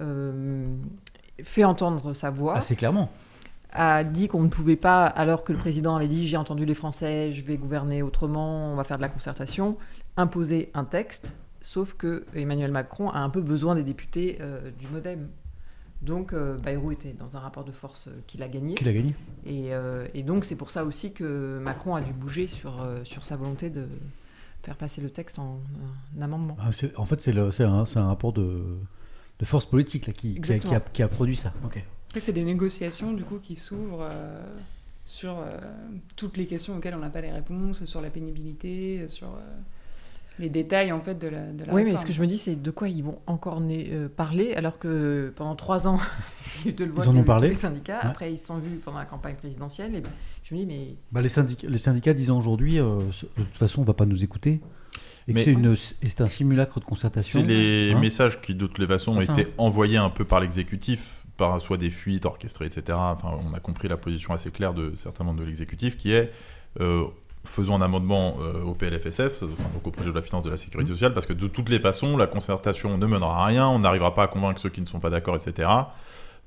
[0.00, 0.66] euh,
[1.42, 3.10] fait entendre sa voix, assez clairement.
[3.72, 6.74] A dit qu'on ne pouvait pas, alors que le président avait dit j'ai entendu les
[6.74, 9.72] Français, je vais gouverner autrement, on va faire de la concertation,
[10.16, 11.32] imposer un texte.
[11.62, 15.28] Sauf que Emmanuel Macron a un peu besoin des députés euh, du MoDem.
[16.00, 18.74] Donc euh, Bayrou était dans un rapport de force euh, qu'il a gagné.
[18.74, 19.70] Qui l'a gagné Et,
[20.14, 23.68] et donc c'est pour ça aussi que Macron a dû bouger sur, sur sa volonté
[23.68, 23.86] de
[24.62, 25.60] faire passer le texte en
[26.20, 26.56] amendement.
[26.60, 28.62] Ah, En fait, c'est un, un rapport de,
[29.38, 31.52] de force politique là, qui, qui, a, qui, a, qui a produit ça.
[31.64, 31.82] Ok.
[32.18, 34.40] C'est des négociations du coup qui s'ouvrent euh,
[35.06, 35.50] sur euh,
[36.16, 39.40] toutes les questions auxquelles on n'a pas les réponses, sur la pénibilité, sur euh,
[40.40, 42.38] les détails en fait de la, de la Oui, mais ce que je me dis,
[42.38, 45.98] c'est de quoi ils vont encore né- euh, parler alors que pendant trois ans,
[46.66, 47.48] ils te le voient Ils en qu'il y a ont parlé.
[47.50, 48.08] Les syndicats, Ouais.
[48.10, 50.02] après ils se sont vus pendant la campagne présidentielle, et
[50.42, 52.98] je me dis, mais Bah, les, syndicats, les syndicats disent aujourd'hui, euh,
[53.38, 54.60] de toute façon, on va pas nous écouter.
[55.28, 57.40] Et c'est un simulacre de concertation.
[57.40, 60.40] C'est les Hein messages qui, de toutes les façons, ont été envoyés un peu par
[60.40, 62.96] l'exécutif, par soit des fuites orchestrées, etc.
[62.96, 66.30] Enfin, on a compris la position assez claire de certains membres de l'exécutif, qui est
[66.80, 67.04] euh,
[67.44, 70.56] faisons un amendement euh, au PLFSF, enfin, donc au projet de la finance de la
[70.56, 70.94] sécurité Mmh.
[70.94, 74.14] sociale, parce que de toutes les façons, la concertation ne mènera à rien, on n'arrivera
[74.14, 75.68] pas à convaincre ceux qui ne sont pas d'accord, etc.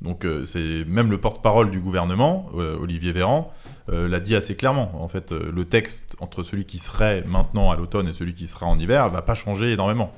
[0.04, 3.52] Donc euh, c'est même le porte-parole du gouvernement, euh, Olivier Véran,
[3.90, 4.92] euh, l'a dit assez clairement.
[5.02, 8.66] En fait, le texte entre celui qui serait maintenant à l'automne et celui qui sera
[8.66, 10.12] en hiver va pas changer énormément.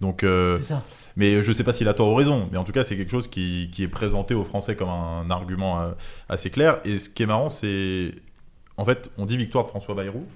[0.00, 0.82] Donc, euh, ça.
[1.16, 3.10] mais je sais pas s'il a tort ou raison, mais en tout cas c'est quelque
[3.10, 5.92] chose qui, qui est présenté aux Français comme un argument euh,
[6.28, 6.80] assez clair.
[6.84, 8.14] Et ce qui est marrant, c'est
[8.76, 10.26] en fait on dit victoire de François Bayrou,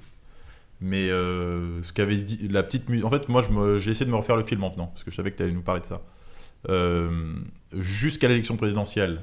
[0.81, 3.05] mais euh, ce qu'avait dit la petite musique.
[3.05, 3.43] En fait, moi
[3.77, 5.43] j'ai essayé de me refaire le film en venant parce que je savais que tu
[5.43, 6.03] allais nous parler de ça.
[7.73, 9.23] Jusqu'à l'élection présidentielle,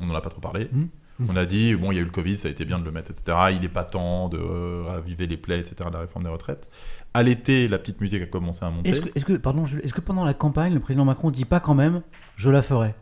[0.00, 0.68] on n'en a pas trop parlé.
[0.72, 0.88] Mhm.
[1.28, 2.84] On a dit, bon, il y a eu le Covid, ça a été bien de
[2.84, 3.38] le mettre, etc.
[3.52, 6.68] Il n'est pas temps de raviver les plaies, etc., de la réforme des retraites.
[7.14, 8.90] À l'été, la petite musique a commencé à monter.
[8.90, 11.74] Est-ce que, pardon, Jules, est-ce que pendant la campagne, le président Macron dit pas quand
[11.74, 12.02] même,
[12.36, 12.94] je la ferai?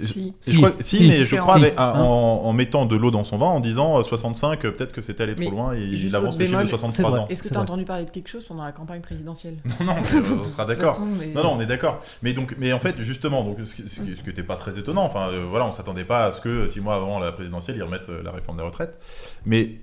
[0.00, 0.28] Si.
[0.28, 2.00] Et Si, je crois, si, si, mais je crois avec- ah, hein.
[2.00, 5.00] en, en mettant de l'eau dans son vin, en disant euh, 65, euh, peut-être que
[5.02, 7.26] c'était allé trop Mais loin, et il avance le chiffre de bémol, 63 c'est ans.
[7.28, 7.62] Est-ce que tu as vrai.
[7.64, 9.56] entendu parler de quelque chose pendant la campagne présidentielle?
[9.80, 11.00] Non, non, mais, euh, on sera d'accord.
[11.18, 12.00] mais- Non, non, on est d'accord.
[12.22, 14.56] Mais donc, mais en fait, justement, donc, ce qui- ce qui ce qui n'était pas
[14.56, 15.02] très étonnant.
[15.04, 17.82] Enfin, euh, voilà, on s'attendait pas à ce que six mois avant la présidentielle, ils
[17.82, 18.98] remettent euh, la réforme des retraites.
[19.44, 19.80] Mais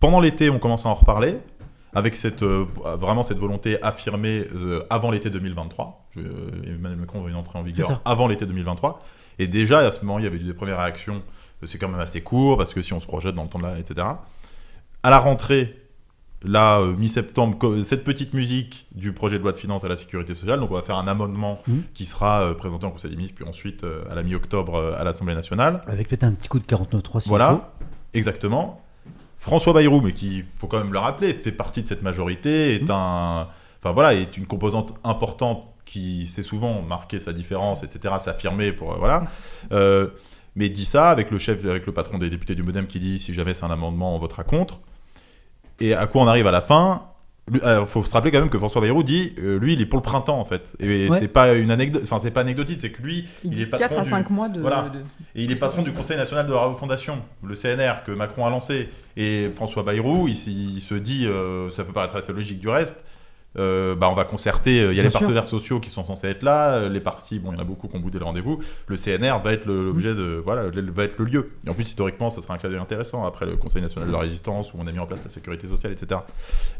[0.00, 1.38] pendant l'été, on commence à en reparler
[1.96, 2.66] avec cette euh,
[2.98, 6.06] vraiment cette volonté affirmée euh, avant l'été 2023.
[6.14, 9.02] Je- euh, Emmanuel Macron va une entrée en vigueur avant l'été 2023.
[9.38, 11.22] Et déjà, à ce moment, il y avait des premières réactions.
[11.64, 13.64] C'est quand même assez court parce que si on se projette dans le temps de
[13.64, 14.06] la, etc.
[15.02, 15.74] À la rentrée,
[16.42, 20.34] là, euh, mi-septembre, cette petite musique du projet de loi de finances à la sécurité
[20.34, 20.60] sociale.
[20.60, 21.82] Donc, on va faire un amendement Mhm.
[21.94, 25.02] qui sera euh, présenté en Conseil des ministres, puis ensuite euh, à la mi-octobre à
[25.04, 25.80] l'Assemblée nationale.
[25.86, 27.72] Avec peut-être un petit coup de 49.3 s'il Voilà,
[28.14, 28.82] exactement.
[29.46, 32.82] François Bayrou, mais qui, faut quand même le rappeler, fait partie de cette majorité, est
[32.82, 32.90] Mhm.
[32.90, 38.72] un, enfin voilà, est une composante importante qui sait souvent marquer sa différence, etc., s'affirmer
[38.72, 39.22] pour euh, voilà.
[39.70, 40.08] Euh,
[40.56, 43.20] mais dit ça avec le chef, avec le patron des députés du MoDem qui dit
[43.20, 44.80] si jamais c'est un amendement, on votera contre.
[45.78, 47.02] Et à quoi on arrive à la fin?
[47.52, 49.98] Il faut se rappeler quand même que François Bayrou dit, euh, lui, il est pour
[49.98, 50.76] le printemps en fait.
[50.80, 51.18] Et Ouais.
[51.20, 53.86] c'est pas une anecdote, enfin c'est pas anecdotique, c'est que lui, Il, il est patron
[53.88, 54.60] 4 à du- 5 mois de.
[54.60, 54.88] Voilà.
[54.92, 54.98] de-
[55.36, 58.50] et il est patron du Conseil national de la refondation, le CNR, que Macron a
[58.50, 58.88] lancé.
[59.16, 63.04] Et François Bayrou, il se dit, euh, ça peut paraître assez logique du reste,
[63.58, 65.20] euh, bah on va concerter, euh, il y a Bien les sûr.
[65.20, 67.64] partenaires sociaux qui sont censés être là, euh, les partis, bon, il y en a
[67.64, 71.04] beaucoup qui ont boudé le rendez-vous, le CNR va être le- l'objet de, voilà, va
[71.04, 71.50] être le lieu.
[71.66, 74.20] Et en plus, historiquement, ça sera un cas intéressant après le Conseil national de la
[74.20, 76.20] résistance, où on a mis en place la sécurité sociale, etc.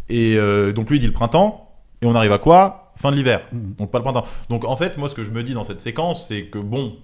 [0.09, 1.73] Et euh, donc lui, il dit le printemps,
[2.03, 2.93] et on arrive à quoi?
[2.97, 3.43] Fin de l'hiver.
[3.53, 3.75] Mhm.
[3.79, 4.25] Donc pas le printemps.
[4.51, 6.97] Donc en fait, moi, ce que je me dis dans cette séquence, c'est que bon,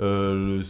[0.00, 0.64] euh, le-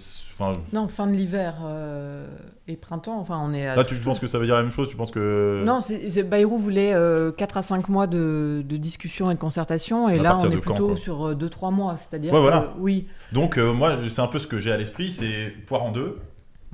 [0.73, 2.27] Non, fin de l'hiver euh,
[2.69, 3.19] et printemps.
[3.19, 3.67] Enfin, on est.
[3.67, 5.81] à- là, tu penses que ça veut dire la même chose Tu penses que Non,
[5.81, 6.95] c'est, Bayrou voulait
[7.37, 10.57] 4 à 5 mois de, de discussion et de concertation, et À là on est
[10.59, 11.97] plutôt sur 2-3 mois.
[11.97, 12.75] C'est-à-dire Ouais, que, voilà.
[12.79, 15.93] oui, Donc euh, moi, c'est un peu ce que j'ai à l'esprit, c'est poire en
[15.93, 16.19] deux.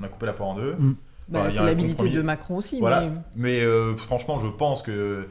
[0.00, 0.74] On a coupé la poire en deux.
[0.78, 0.94] Mm.
[1.28, 2.80] bah, Enfin, il y a c'est l'habilité de Macron aussi.
[2.80, 3.02] Voilà.
[3.02, 5.26] mais- Mais euh, franchement, je pense que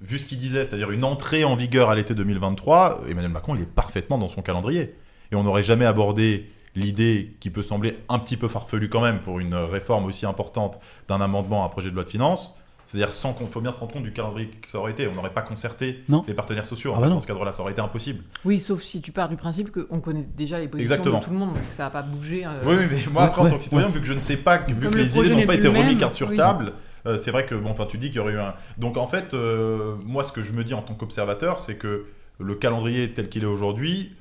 [0.00, 3.62] vu ce qu'il disait, c'est-à-dire une entrée en vigueur à l'été 2023, Emmanuel Macron, il
[3.62, 4.94] est parfaitement dans son calendrier.
[5.30, 9.20] Et on n'aurait jamais abordé l'idée qui peut sembler un petit peu farfelue quand même
[9.20, 10.78] pour une réforme aussi importante
[11.08, 13.78] d'un amendement à un projet de loi de finances C'est-à-dire sans qu'on faut bien se
[13.80, 15.06] rendre compte du calendrier que ça aurait été.
[15.06, 16.24] On n'aurait pas concerté Non.
[16.26, 16.90] les partenaires sociaux.
[16.92, 18.24] En Ah fait, bah dans ce cadre-là, ça aurait été impossible.
[18.44, 21.18] Oui, sauf si tu pars du principe qu'on connaît déjà les positions Exactement.
[21.20, 22.44] de tout le monde, donc que ça va pas bouger.
[22.44, 24.36] euh, Oui, mais moi Ouais, après, en tant que citoyen, vu que je ne sais
[24.36, 26.36] pas, que- vu Comme que le les idées n'ont pas été remises carte sur oui.
[26.36, 26.72] table,
[27.06, 28.54] euh, c'est vrai que, bon, enfin, tu dis qu'il y aurait eu un.
[28.78, 32.06] Donc en fait, euh, moi, ce que je me dis en tant qu'observateur, c'est que
[32.40, 34.12] le calendrier tel qu'il est aujourd'hui,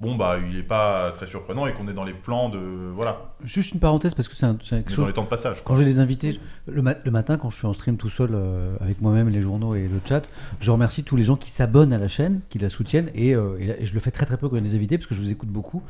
[0.00, 2.58] bon, bah, il n'est pas très surprenant et qu'on est dans les plans de.
[2.94, 5.62] Voilà, Juste une parenthèse parce que c'est quelque chose dans les temps de passage.
[5.64, 8.76] Quand j'ai des invités, le, le matin, quand je suis en stream tout seul euh,
[8.80, 10.28] avec moi-même, les journaux et le chat,
[10.60, 13.56] je remercie tous les gens qui s'abonnent à la chaîne, qui la soutiennent, et, euh,
[13.58, 15.14] et je le fais très très peu quand il y a des invités, parce que
[15.14, 15.82] je vous écoute beaucoup,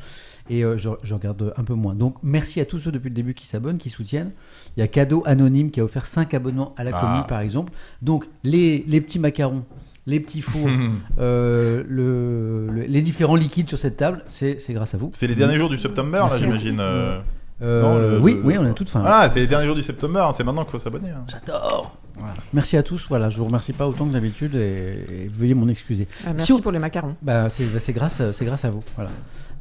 [0.49, 1.95] et euh, je, je regarde un peu moins.
[1.95, 4.33] Donc merci à tous ceux depuis le début qui s'abonnent, qui soutiennent.
[4.77, 7.01] Il y a Cadeau Anonyme qui a offert 5 abonnements à la Ah.
[7.01, 7.73] commune, par exemple.
[8.03, 9.65] Donc les, les petits macarons,
[10.11, 10.69] les petits fours,
[11.19, 15.11] euh, le- le- les différents liquides sur cette table, c'est grâce à vous.
[15.15, 16.79] C'est les derniers jours du September, là, j'imagine.
[16.81, 17.21] euh,
[17.63, 19.01] Euh, le- oui, le- oui, on est à toute fin.
[19.01, 21.11] Voilà, c'est les derniers jours du September, hein, c'est maintenant qu'il faut s'abonner.
[21.11, 21.25] hein.
[21.29, 21.95] J'adore.
[22.19, 22.35] Voilà.
[22.53, 23.07] Merci à tous.
[23.09, 26.07] Voilà, je vous remercie pas autant que d'habitude et, et veuillez m'en excuser.
[26.27, 27.17] ah, merci Si on- pour les macarons.
[27.23, 28.83] Bah, c'est bah, c'est grâce, à- c'est grâce à vous.
[28.97, 29.11] Voilà.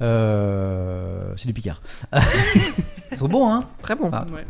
[0.01, 1.81] Euh, c'est du Picard.
[3.11, 4.09] Ils sont bons, hein Très bon.
[4.11, 4.25] Ah.
[4.33, 4.45] Ouais.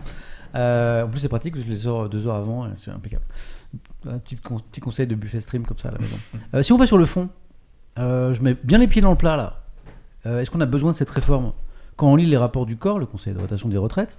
[0.56, 3.24] Euh, En plus, c'est pratique, je les sors deux heures avant, c'est impeccable.
[4.08, 6.16] Un petit, con- petit conseil de buffet stream comme ça à la maison.
[6.54, 7.30] Euh, si on va sur le fond,
[7.98, 9.62] euh, je mets bien les pieds dans le plat là.
[10.26, 11.52] Euh, Est-ce qu'on a besoin de cette réforme?
[11.98, 14.18] Quand on lit les rapports du corps, le Conseil de rotation des retraites,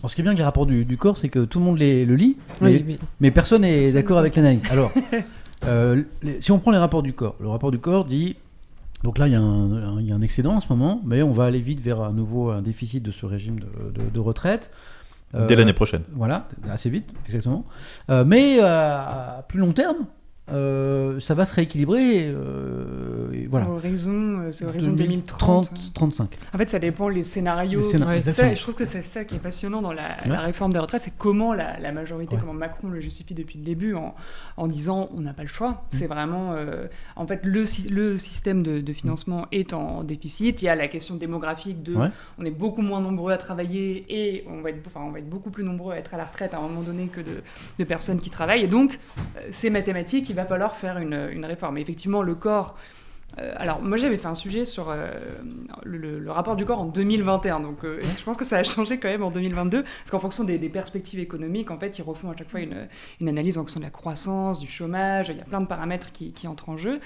[0.00, 1.64] alors, ce qui est bien avec les rapports du, du corps, c'est que tout le
[1.64, 2.98] monde les, le lit, mais Oui, oui.
[3.20, 4.62] mais personne n'est d'accord avec l'analyse.
[4.70, 4.90] Alors,
[6.22, 8.36] les- si on prend les rapports du corps, le rapport du corps dit
[9.04, 11.00] donc là il y, a un, un- il y a un excédent en ce moment,
[11.04, 13.66] mais on va aller vite vers un nouveau un déficit de ce régime de,
[14.02, 14.70] de- de retraite.
[15.34, 16.02] Euh, Dès l'année prochaine.
[16.12, 17.64] Voilà, assez vite, exactement.
[18.10, 20.06] Euh, mais euh, à plus long terme,
[20.50, 22.28] euh, ça va se rééquilibrer.
[22.28, 23.68] euh, et voilà.
[23.68, 25.70] Horizon, euh, c'est horizon 2030.
[25.72, 26.30] 2030, 35.
[26.54, 27.80] En fait, ça dépend les scénarios.
[27.80, 28.48] Les scénar- Ouais, exactement.
[28.48, 30.28] ça, je trouve que c'est ça qui est passionnant dans la, Ouais.
[30.30, 32.40] la réforme des retraites, c'est comment la, la majorité, Ouais.
[32.40, 34.14] comment Macron le justifie depuis le début en,
[34.56, 35.70] en disant on n'a pas le choix.
[35.92, 35.96] Mm.
[35.98, 36.86] C'est vraiment, euh,
[37.16, 40.62] en fait, le, sy- le système de, de financement est en déficit.
[40.62, 42.08] Il y a la question démographique de Ouais.
[42.38, 45.28] on est beaucoup moins nombreux à travailler et on va être, enfin, on va être
[45.28, 47.42] beaucoup plus nombreux à être à la retraite à un moment donné que de,
[47.78, 48.62] de personnes qui travaillent.
[48.64, 48.98] Et donc,
[49.36, 51.78] euh, c'est mathématique, il va falloir faire une, une réforme.
[51.78, 52.76] Et effectivement, le corps.
[53.38, 55.10] euh, alors, moi, j'avais fait un sujet sur euh,
[55.84, 57.60] le, rapport du corps en 2021.
[57.60, 59.82] Donc, euh, je pense que ça a changé quand même en 2022.
[59.82, 62.88] Parce qu'en fonction des, des perspectives économiques, en fait, ils refont à chaque fois une,
[63.20, 65.28] une analyse en fonction de la croissance, du chômage.
[65.28, 67.00] Il y a plein de paramètres qui, qui entrent en jeu.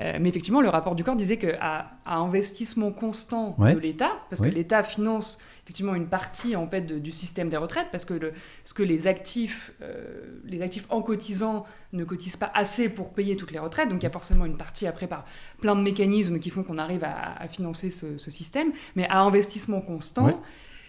[0.00, 3.74] Euh, mais effectivement, le rapport du corps disait qu'à à investissement constant Ouais.
[3.74, 7.88] de l'État, parce que l'État finance effectivement une partie en fait du système des retraites
[7.90, 12.88] parce que ce que les actifs euh, les actifs en cotisant ne cotisent pas assez
[12.88, 15.24] pour payer toutes les retraites donc il y a forcément une partie après par
[15.60, 20.40] plein de mécanismes qui font qu'on arrive à, financer ce, système mais à investissement constant.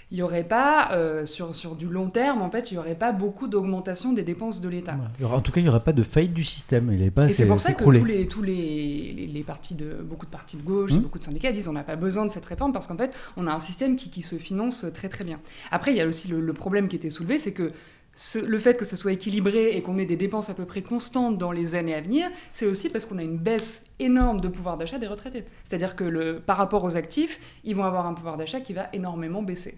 [0.10, 2.96] Il n'y aurait pas euh, sur, sur du long terme en fait il n'y aurait
[2.96, 6.04] pas beaucoup d'augmentation des dépenses de l'État en tout cas, il n'y aurait pas de
[6.04, 6.90] faillite du système.
[6.94, 9.76] Il n'est pas et c'est pour ça que tous les, tous les, les, les partis
[9.76, 11.00] de, beaucoup de partis de gauche, Mmh.
[11.00, 13.48] beaucoup de syndicats disent on n'a pas besoin de cette réforme parce qu'en fait, on
[13.48, 15.40] a un système qui, qui se finance très très bien.
[15.72, 17.74] Après, il y a aussi le, le problème qui était soulevé, c'est que
[18.14, 20.82] ce- le fait que ce soit équilibré et qu'on ait des dépenses à peu près
[20.82, 24.48] constantes dans les années à venir, c'est aussi parce qu'on a une baisse énorme de
[24.48, 25.44] pouvoir d'achat des retraités.
[25.66, 28.88] C'est-à-dire que le, par rapport aux actifs, ils vont avoir un pouvoir d'achat qui va
[28.94, 29.78] énormément baisser.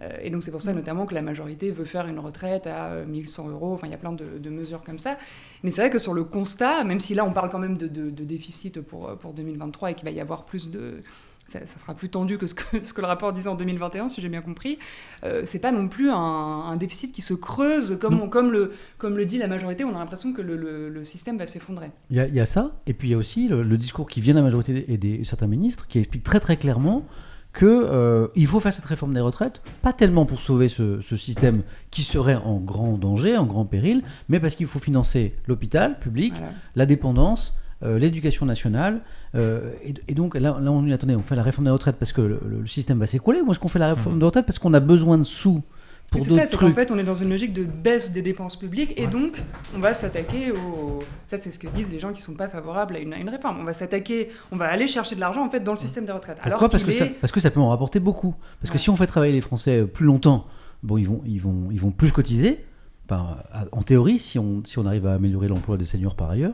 [0.00, 2.86] Euh, et donc c'est pour ça notamment que la majorité veut faire une retraite à
[2.88, 3.72] euh, 1100 euros.
[3.72, 5.16] Enfin, il y a plein de, de mesures comme ça.
[5.62, 7.88] Mais c'est vrai que sur le constat, même si là on parle quand même de,
[7.88, 11.02] de- de déficit pour, euh, pour 2023 et qu'il va y avoir plus de...
[11.48, 14.08] Ça, ça sera plus tendu que ce, que ce que le rapport disait en 2021,
[14.08, 14.78] si j'ai bien compris.
[15.24, 18.72] Euh, c'est pas non plus un, un déficit qui se creuse comme, on- comme, le,
[18.98, 19.84] comme le dit la majorité.
[19.84, 21.90] On a l'impression que le, le- le système va s'effondrer.
[22.10, 24.20] Il y, y a ça, et puis il y a aussi le, le discours qui
[24.20, 27.06] vient de la majorité et des certains ministres qui explique très très clairement
[27.56, 31.16] que euh, il faut faire cette réforme des retraites, pas tellement pour sauver ce, ce
[31.16, 35.98] système qui serait en grand danger, en grand péril, mais parce qu'il faut financer l'hôpital
[35.98, 36.52] public, Voilà.
[36.74, 39.00] la dépendance, euh, l'éducation nationale.
[39.34, 41.96] euh, et, et donc là, là, on dit attendez, on fait la réforme des retraites
[41.96, 44.20] parce que le, système va s'écrouler, ou est-ce qu'on fait la réforme Mhm.
[44.20, 45.62] des retraites parce qu'on a besoin de sous
[46.10, 49.02] pour d'autres trucs fait, on est dans une logique de baisse des dépenses publiques et
[49.04, 49.10] Ouais.
[49.10, 49.42] donc
[49.74, 51.00] on va s'attaquer au.
[51.30, 53.28] Ça, c'est ce que disent les gens qui sont pas favorables à une, à une
[53.28, 53.58] réforme.
[53.60, 56.12] On va s'attaquer, on va aller chercher de l'argent en fait dans le système des
[56.12, 56.36] retraites.
[56.36, 58.34] Pourquoi Alors parce que, ça, parce que ça peut en rapporter beaucoup.
[58.60, 60.46] Parce que si on fait travailler les Français euh, plus longtemps,
[60.82, 62.64] bon, ils vont, ils vont, ils vont plus cotiser.
[63.10, 66.52] En théorie, si on, si on arrive à améliorer l'emploi des seniors par ailleurs,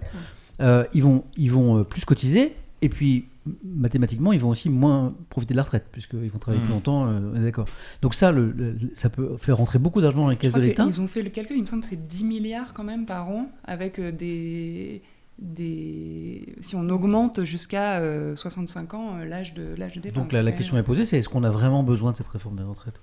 [0.60, 2.54] euh, ils vont, ils vont euh, plus cotiser.
[2.82, 3.26] Et puis,
[3.64, 6.66] mathématiquement, ils vont aussi moins profiter de la retraite, puisqu'ils vont travailler Mhm.
[6.66, 7.06] plus longtemps.
[7.06, 7.66] euh, d'accord.
[8.02, 10.84] Donc ça, le- le- ça peut faire rentrer beaucoup d'argent dans les caisses de l'État.
[10.84, 13.28] qu'ils ont fait le calcul, il me semble que c'est 10 milliards quand même par
[13.28, 15.00] an avec euh, des.
[15.38, 16.54] Des...
[16.60, 20.22] Si on augmente jusqu'à euh, 65 ans euh, l'âge de, l'âge de départ.
[20.22, 22.56] Donc la, la question est posée, c'est est-ce qu'on a vraiment besoin de cette réforme
[22.56, 23.00] des retraites?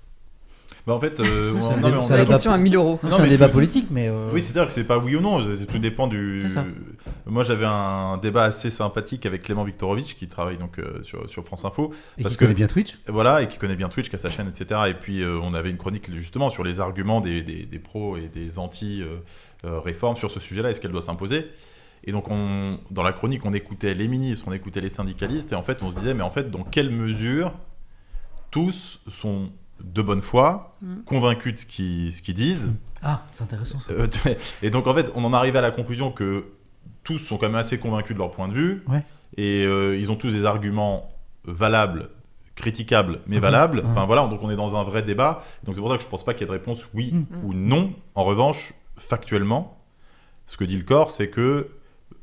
[0.90, 2.98] Bah, en fait, euh, on- non, mais on c'est La question à 1000 euros.
[3.04, 4.08] Non, c'est un mais débat tout- politique, mais.
[4.08, 6.40] euh, Oui, c'est-à-dire que c'est pas oui ou non, c'est- tout dépend du.
[6.42, 6.64] C'est ça.
[7.26, 11.44] Moi, j'avais un débat assez sympathique avec Clément Viktorovitch qui travaille donc euh, sur, sur
[11.44, 12.98] France Info, et parce qui que- connaît bien Twitch.
[13.06, 14.80] voilà, et qui connaît bien Twitch, qui a sa chaîne, etc.
[14.88, 18.16] Et puis, euh, on avait une chronique justement sur les arguments des, des, des pros
[18.16, 21.46] et des anti-réformes sur ce sujet-là, est-ce qu'elle doit s'imposer?
[22.04, 25.54] Et donc, on, dans la chronique, on écoutait les ministres, on écoutait les syndicalistes, et
[25.54, 27.52] en fait, on se disait, mais en fait, dans quelle mesure
[28.50, 29.50] tous sont
[29.82, 31.02] de bonne foi, Mm.
[31.04, 32.70] convaincus de ce qu'ils ce qu'ils disent,
[33.02, 33.92] Ah, c'est intéressant ça.
[33.92, 34.06] euh,
[34.62, 36.44] et donc en fait, on en arrive à la conclusion que
[37.04, 39.02] tous sont quand même assez convaincus de leur point de vue, Ouais.
[39.36, 41.10] et euh, ils ont tous des arguments
[41.44, 42.10] valables,
[42.56, 43.42] critiquables, mais Mhm.
[43.42, 43.82] valables.
[43.86, 45.42] Enfin voilà, donc on est dans un vrai débat.
[45.64, 47.26] Donc c'est pour ça que je pense pas qu'il y ait de réponse oui Mhm.
[47.44, 47.90] ou non.
[48.14, 49.78] En revanche, factuellement,
[50.46, 51.68] ce que dit le corps, c'est que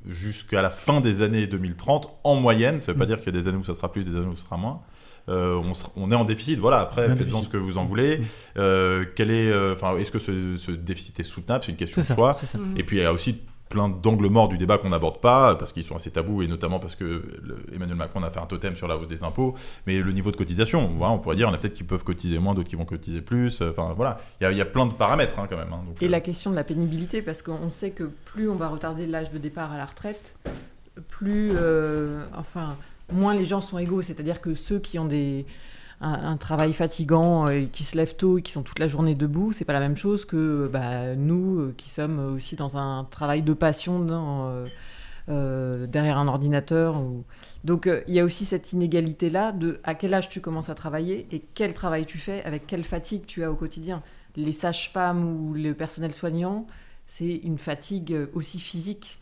[0.06, 3.40] jusqu'à la fin des années 2030, en moyenne, ça veut pas dire qu'il y a
[3.42, 4.82] des années où ça sera plus, des années où ça sera moins.
[5.30, 6.80] Euh, on, on est en déficit, voilà.
[6.80, 7.44] Après, faites-en déficit.
[7.46, 8.22] ce que vous en voulez.
[8.58, 11.64] Euh, quel est, euh, enfin, est-ce que ce, ce déficit est soutenable?
[11.66, 12.16] C'est une question C'est de ça.
[12.16, 12.34] choix.
[12.34, 12.58] C'est ça.
[12.58, 12.78] Mm.
[12.78, 13.38] Et puis il y a aussi
[13.70, 16.80] plein d'angles morts du débat qu'on n'aborde pas parce qu'ils sont assez tabous et notamment
[16.80, 19.56] parce que le- Emmanuel Macron a fait un totem sur la hausse des impôts.
[19.86, 21.84] Mais le niveau de cotisation, voilà, on pourrait dire, il y en a peut-être qui
[21.84, 23.62] peuvent cotiser moins, d'autres qui vont cotiser plus.
[23.62, 25.74] Enfin voilà, il y a, il y a plein de paramètres hein, quand même.
[25.74, 25.82] hein.
[25.86, 28.70] Donc, Et euh, la question de la pénibilité, parce qu'on sait que plus on va
[28.70, 30.38] retarder l'âge de départ à la retraite,
[31.10, 32.78] plus, euh, enfin,
[33.12, 34.02] moins les gens sont égaux.
[34.02, 35.46] C'est-à-dire que ceux qui ont des,
[36.02, 39.52] un, travail fatigant et qui se lèvent tôt et qui sont toute la journée debout,
[39.52, 43.42] c'est pas la même chose que bah, nous euh, qui sommes aussi dans un travail
[43.42, 44.66] de passion euh,
[45.30, 47.02] euh, derrière un ordinateur.
[47.66, 50.76] Donc euh, il y a aussi cette inégalité-là de à quel âge tu commences à
[50.76, 54.02] travailler et quel travail tu fais, avec quelle fatigue tu as au quotidien.
[54.38, 56.66] Les sages-femmes ou le personnel soignant,
[57.08, 59.20] c'est une fatigue euh, aussi physique.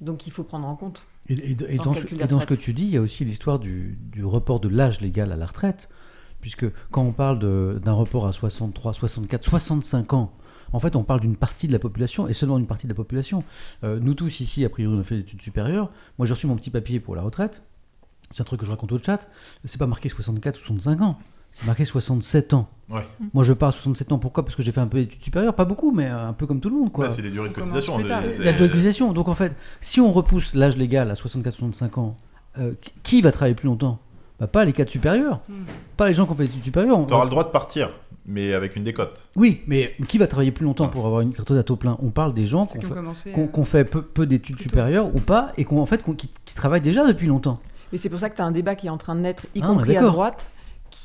[0.00, 1.06] Donc il faut prendre en compte.
[1.28, 2.96] Et, et- et Dans ce, calcul et des dans ce que tu dis, il y
[2.96, 5.88] a aussi l'histoire du, du report de l'âge légal à la retraite,
[6.40, 7.38] puisque quand on parle
[7.80, 10.32] d'un report à 63, 64, 65 ans,
[10.72, 12.94] en fait, on parle d'une partie de la population, et seulement d'une partie de la
[12.96, 13.42] population.
[13.84, 15.90] Euh, nous tous ici, a priori, on a fait des études supérieures.
[16.18, 17.62] Moi, j'ai reçu mon petit papier pour la retraite.
[18.30, 19.28] C'est un truc que je raconte au chat.
[19.64, 21.18] C'est pas marqué 64 ou 65 ans.
[21.50, 22.68] C'est marqué 67 ans.
[22.90, 23.02] Ouais.
[23.34, 24.18] Moi, je pars à 67 ans.
[24.18, 24.44] Pourquoi?
[24.44, 25.54] Parce que j'ai fait un peu d'études supérieures.
[25.54, 26.92] Pas beaucoup, mais un peu comme tout le monde.
[26.92, 27.06] Quoi.
[27.06, 27.98] ouais, c'est les durées de cotisation.
[27.98, 29.12] La durée de cotisation.
[29.12, 32.16] Donc en fait, si on repousse l'âge légal à 64-65 ans,
[32.58, 33.98] euh, qui va travailler plus longtemps?
[34.40, 35.52] Bah, Pas les cadres supérieurs, Mm.
[35.96, 36.98] pas les gens qui ont fait des études supérieures.
[36.98, 37.90] On- Tu auras le droit de partir,
[38.24, 39.28] mais avec une décote.
[39.36, 40.92] Oui, mais qui va travailler plus longtemps Ah.
[40.92, 41.98] pour avoir une carte à taux plein?
[42.02, 43.30] On parle des gens qui ont fait, commencé.
[43.32, 46.14] qu'on- euh, qu'on fait peu, peu d'études supérieures ou pas, et qu'on en fait qu'on-
[46.14, 47.58] qui, qui travaillent déjà depuis longtemps.
[47.92, 49.46] Et c'est pour ça que tu as un débat qui est en train de naître,
[49.56, 50.46] y Ah, compris à droite,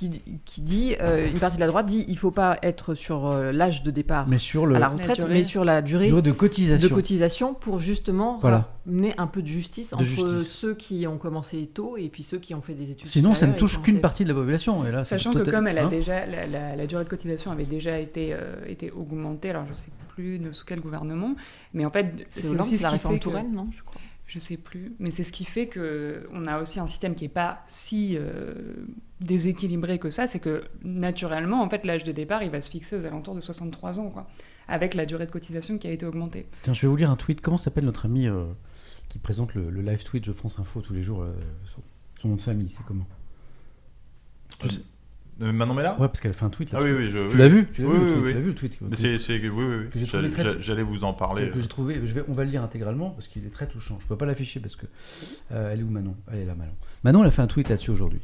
[0.10, 3.28] qui, qui dit, euh, une partie de la droite dit, il faut pas être sur
[3.28, 5.34] euh, l'âge de départ Mais sur le à la retraite, durée.
[5.34, 6.90] mais sur la durée durée de de cotisation.
[6.96, 8.70] cotisation pour justement Voilà.
[8.86, 10.48] ramener un peu de justice De entre justice.
[10.50, 13.48] ceux qui ont commencé tôt et puis ceux qui ont fait des études Sinon, ça
[13.48, 14.86] ne touche qu'une partie de la population.
[14.86, 17.10] Et là, c'est Sachant que comme elle a hein déjà la, la- la durée de
[17.10, 21.36] cotisation avait déjà été, euh, été augmentée, alors je sais plus de sous quel gouvernement,
[21.74, 24.00] mais en fait C'est aussi ce la qui réforme que- non je crois.
[24.26, 27.26] Je sais plus, mais c'est ce qui fait que on a aussi un système qui
[27.26, 28.54] est pas si euh,
[29.24, 32.98] déséquilibré que ça, c'est que naturellement en fait l'âge de départ il va se fixer
[32.98, 34.28] aux alentours de 63 ans quoi,
[34.68, 36.46] avec la durée de cotisation qui a été augmentée.
[36.64, 37.42] Tiens, je vais vous lire un tweet.
[37.42, 38.44] Comment s'appelle notre ami euh,
[39.10, 41.34] qui présente le, le live Twitch de France Info tous les jours euh,
[41.76, 41.82] son,
[42.22, 43.08] son nom de famille, c'est comment?
[45.42, 46.70] Euh, Manon Mella Ouais, parce qu'elle a fait un tweet.
[46.74, 46.96] Ah là-dessus.
[46.96, 47.12] oui, oui.
[47.12, 47.68] Je, Tu l'as vu?
[47.74, 48.30] Tu l'as Oui, vu, oui, le tweet oui.
[48.30, 48.80] Tu l'as vu le tweet
[49.20, 50.06] c'est, oui, oui, oui.
[50.06, 51.50] J'allais- très- vous en parler.
[51.50, 53.98] que j'ai trouvé, je vais, on va le lire intégralement parce qu'il est très touchant.
[54.00, 54.86] Je peux pas l'afficher parce que
[55.52, 56.16] euh, elle est où Manon?
[56.32, 56.72] Elle est là Manon.
[57.04, 58.22] Manon elle a fait un tweet là-dessus aujourd'hui.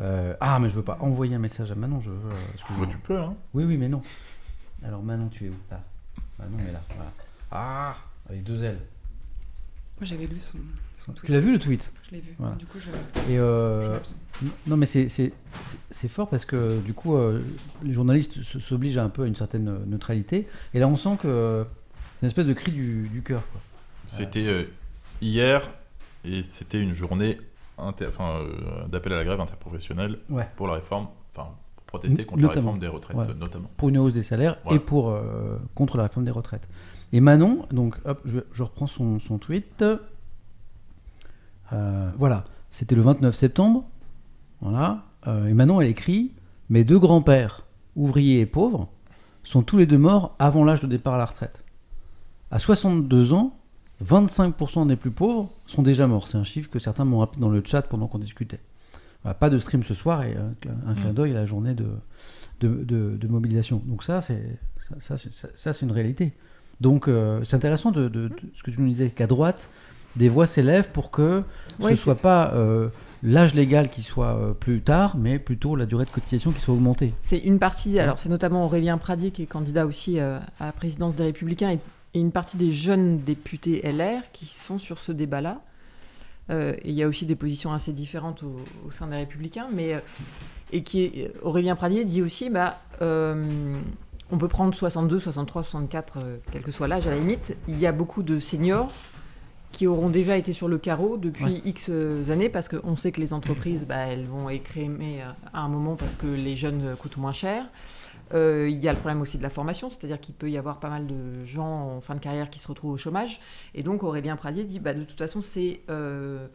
[0.00, 2.30] Euh, ah mais je veux pas envoyer un message à Manon, je veux.
[2.30, 2.76] euh.
[2.80, 3.34] Bah, tu peux, hein.
[3.54, 4.00] Oui oui mais non.
[4.84, 5.82] Alors Manon tu es où Là?
[6.38, 6.80] Manon est là.
[6.94, 7.12] Voilà.
[7.50, 7.96] Ah
[8.28, 8.78] avec deux L.
[9.98, 10.58] Moi j'avais lu son,
[10.96, 11.92] son tweet, Tu l'as vu le tweet?
[12.08, 12.34] Je l'ai vu.
[12.38, 12.54] Voilà.
[12.54, 12.88] Du coup je,
[13.32, 13.98] Et euh,
[14.68, 17.42] non mais c'est c'est- c'est- c'est fort parce que du coup euh,
[17.82, 20.46] les journalistes s'obligent un peu à une certaine neutralité.
[20.74, 21.66] Et là on sent que
[22.16, 23.42] c'est une espèce de cri du, du cœur.
[23.50, 23.60] quoi.
[24.06, 24.64] C'était euh,
[25.20, 25.68] hier
[26.24, 27.40] et c'était une journée
[27.78, 30.48] enfin, euh, d'appel à la grève interprofessionnelle Ouais.
[30.56, 32.52] pour la réforme, enfin pour protester contre Notamment.
[32.54, 33.34] la réforme des retraites Ouais.
[33.34, 33.70] notamment.
[33.76, 36.68] pour une hausse des salaires et pour euh, contre la réforme des retraites.
[37.12, 39.82] Et Manon, donc hop, je, je reprends son, son tweet.
[41.72, 43.84] Euh, voilà, c'était le 29 septembre.
[44.60, 45.04] Voilà.
[45.26, 46.32] Et Manon, elle écrit
[46.70, 47.64] Mes deux grands-pères,
[47.96, 48.88] ouvriers et pauvres,
[49.44, 51.64] sont tous les deux morts avant l'âge de départ à la retraite.
[52.50, 53.57] À 62 ans,
[54.04, 56.28] 25% des plus pauvres sont déjà morts.
[56.28, 58.60] C'est un chiffre que certains m'ont rappelé dans le chat pendant qu'on discutait.
[59.22, 61.14] Voilà, pas de stream ce soir et un, cl- un clin Mm.
[61.14, 61.86] d'œil à la journée de,
[62.60, 63.82] de, de- de mobilisation.
[63.86, 66.32] Donc ça, c'est ça, ça, c'est- ça- ça, c'est une réalité.
[66.80, 69.68] Donc euh, c'est intéressant de, ce que tu nous disais, qu'à droite,
[70.14, 71.42] des voix s'élèvent pour que
[71.80, 72.88] Ouais, ce c'est- soit pas euh,
[73.24, 76.74] l'âge légal qui soit euh, plus tard, mais plutôt la durée de cotisation qui soit
[76.74, 77.12] augmentée.
[77.20, 81.16] C'est une partie, alors c'est notamment Aurélien Pradier qui est candidat aussi à la présidence
[81.16, 81.80] des Républicains et,
[82.14, 85.60] et une partie des jeunes députés LR qui sont sur ce débat-là.
[86.50, 88.56] Euh, et il y a aussi des positions assez différentes au,
[88.86, 90.00] au sein des Républicains, mais euh,
[90.72, 93.74] et qui est, Aurélien Pradier dit aussi, bah, euh,
[94.30, 97.56] on peut prendre 62, 63, 64, euh, quel que soit l'âge à la limite.
[97.68, 98.90] Il y a beaucoup de seniors
[99.72, 101.62] qui auront déjà été sur le carreau depuis Ouais.
[101.66, 101.90] X
[102.30, 105.20] années parce qu'on sait que les entreprises, bah, elles vont écrémer
[105.52, 107.66] à un moment parce que les jeunes coûtent moins cher.
[108.34, 110.80] Euh, il y a le problème aussi de la formation, c'est-à-dire qu'il peut y avoir
[110.80, 113.40] pas mal de gens en fin de carrière qui se retrouvent au chômage.
[113.74, 116.46] Et donc Aurélien Pradier dit, bah, de toute façon, c'est euh,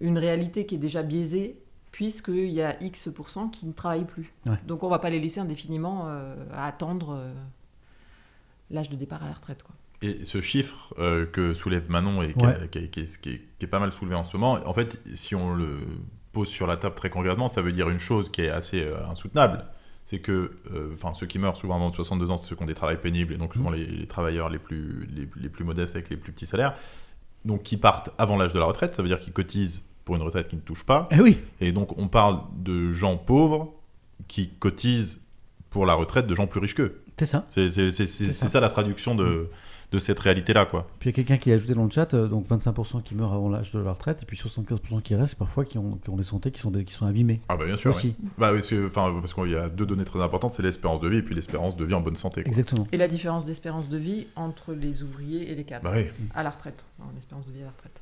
[0.00, 1.56] une réalité qui est déjà biaisée
[1.92, 3.08] puisqu'il y a X
[3.52, 4.32] qui ne travaillent plus.
[4.46, 4.56] Ouais.
[4.66, 7.32] Donc on ne va pas les laisser indéfiniment euh, à attendre euh,
[8.70, 9.62] l'âge de départ à la retraite.
[9.62, 9.74] Quoi.
[10.00, 12.56] Et ce chiffre euh, que soulève Manon et qui, Ouais.
[12.62, 15.00] a- qui est, qui est- qui est pas mal soulevé en ce moment, en fait,
[15.14, 15.78] si on le
[16.32, 19.06] pose sur la table très concrètement, ça veut dire une chose qui est assez euh,
[19.06, 19.64] insoutenable.
[20.04, 22.66] C'est que euh, ceux qui meurent souvent avant de 62 ans, c'est ceux qui ont
[22.66, 25.94] des travails pénibles et donc souvent les, les travailleurs les plus, les, les plus modestes
[25.94, 26.74] avec les plus petits salaires,
[27.44, 30.22] donc qui partent avant l'âge de la retraite, ça veut dire qu'ils cotisent pour une
[30.22, 31.08] retraite qui ne touche pas.
[31.10, 33.72] Eh oui, Et donc, on parle de gens pauvres
[34.28, 35.20] qui cotisent
[35.70, 37.00] pour la retraite de gens plus riches qu'eux.
[37.18, 37.44] c'est ça.
[37.50, 38.48] C'est ça.
[38.48, 39.48] ça la traduction de,
[39.92, 40.86] de cette réalité-là, quoi.
[40.98, 43.14] Puis il y a quelqu'un qui a ajouté dans le chat, euh, donc 25% qui
[43.14, 46.10] meurent avant l'âge de la retraite, et puis 75% qui restent, parfois qui ont, qui
[46.10, 47.40] ont des santé qui sont, des- qui sont abîmées.
[47.48, 47.90] Ah bah bien sûr.
[47.90, 48.14] Aussi, ouais.
[48.38, 48.52] Bah,
[48.86, 51.34] enfin, parce qu'il y a deux données très importantes, c'est l'espérance de vie et puis
[51.34, 52.42] l'espérance de vie en bonne santé.
[52.42, 52.48] quoi.
[52.48, 52.86] exactement.
[52.92, 56.06] Et la différence d'espérance de vie entre les ouvriers et les cadres Bah oui.
[56.34, 58.00] à la retraite, enfin, l'espérance de vie à la retraite.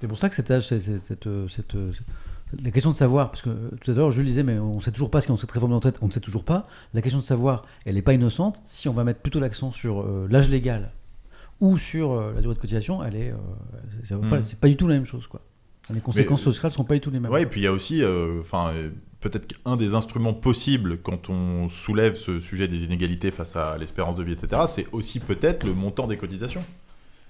[0.00, 1.92] C'est pour ça que cet âge, c'est- c'est- cette, euh, cette, euh,
[2.60, 3.50] la question de savoir, parce que
[3.80, 5.50] tout à l'heure je le disais, mais on ne sait toujours pas ce dans cette
[5.52, 6.66] réforme de retraite, on ne sait toujours pas.
[6.92, 8.60] La question de savoir, elle n'est pas innocente.
[8.64, 10.90] Si on va mettre plutôt l'accent sur euh, l'âge légal
[11.60, 13.36] ou sur euh, la durée de cotisation, elle est, euh,
[14.02, 14.42] c'est- pas- Mhm.
[14.42, 15.40] c'est pas du tout la même chose, quoi.
[15.92, 17.30] Les conséquences euh, sociales sont pas du tout les mêmes.
[17.32, 18.72] Ouais, et puis il y a aussi, euh, enfin,
[19.20, 24.16] peut-être qu'un des instruments possibles quand on soulève ce sujet des inégalités face à l'espérance
[24.16, 26.62] de vie, etc., c'est aussi peut-être le montant des cotisations.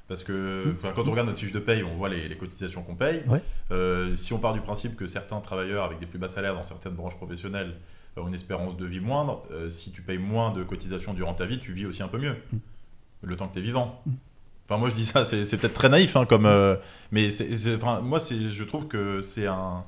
[0.09, 2.83] Parce que enfin, quand on regarde notre fiche de paye, on voit les, les cotisations
[2.83, 3.23] qu'on paye.
[3.29, 3.41] Ouais.
[3.71, 6.63] Euh, si on part du principe que certains travailleurs avec des plus bas salaires dans
[6.63, 7.75] certaines branches professionnelles
[8.19, 11.47] ont une espérance de vie moindre, euh, si tu payes moins de cotisations durant ta
[11.47, 12.35] vie, tu vis aussi un peu mieux.
[13.23, 14.03] Le temps que tu es vivant.
[14.69, 16.77] Enfin, moi je dis ça, c'est peut-être très naïf, hein, comme, euh,
[17.11, 19.85] mais c'est- enfin, moi je trouve que c'est un,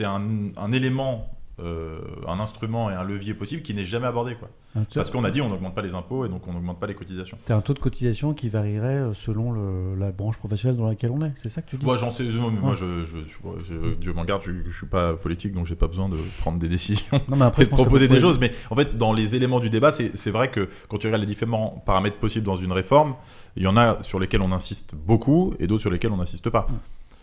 [0.00, 0.22] un,
[0.56, 1.28] un élément,
[1.60, 4.34] euh, un instrument et un levier possible qui n'est jamais abordé.
[4.34, 4.48] Quoi.
[4.76, 6.52] Ah, tu Parce as- qu'on a dit on n'augmente pas les impôts et donc on
[6.52, 7.38] n'augmente pas les cotisations.
[7.46, 11.12] t'as un taux de cotisation qui varierait euh, selon le- la branche professionnelle dans laquelle
[11.12, 11.30] on est.
[11.36, 11.86] C'est ça que tu dis?
[11.86, 12.76] Moi j'en sais, moi, Ouais.
[12.76, 15.86] je, je, je- je- Dieu m'en garde, je, je suis pas politique donc j'ai pas
[15.86, 17.20] besoin de prendre des décisions.
[17.28, 19.70] Non, mais après, et de proposer des choses, mais en fait, dans les éléments du
[19.70, 23.14] débat, c'est c'est vrai que quand tu regardes les différents paramètres possibles dans une réforme,
[23.56, 26.50] il y en a sur lesquels on insiste beaucoup et d'autres sur lesquels on n'insiste
[26.50, 26.66] pas.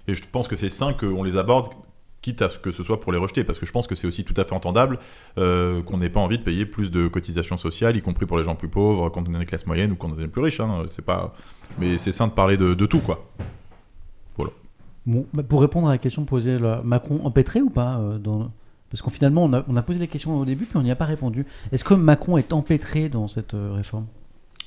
[0.07, 1.67] Et je pense que c'est sain qu'on les aborde,
[2.21, 4.05] quitte à ce que ce soit pour les rejeter, parce que je pense que c'est
[4.07, 4.99] aussi tout à fait entendable
[5.37, 8.43] euh, qu'on n'ait pas envie de payer plus de cotisations sociales, y compris pour les
[8.43, 10.41] gens plus pauvres, quand on est des classes moyennes ou quand on est les plus
[10.41, 10.59] riches.
[10.59, 11.33] hein, c'est pas...
[11.79, 13.25] Mais c'est sain de parler de, de tout, quoi.
[15.07, 18.51] Bon, bah, pour répondre à la question posée, là, Macron empêtré ou pas euh, dans...
[18.91, 20.91] Parce qu'en finalement, on a, on a posé la question au début, puis on n'y
[20.91, 21.45] a pas répondu.
[21.71, 24.05] Est-ce que Macron est empêtré dans cette euh, réforme?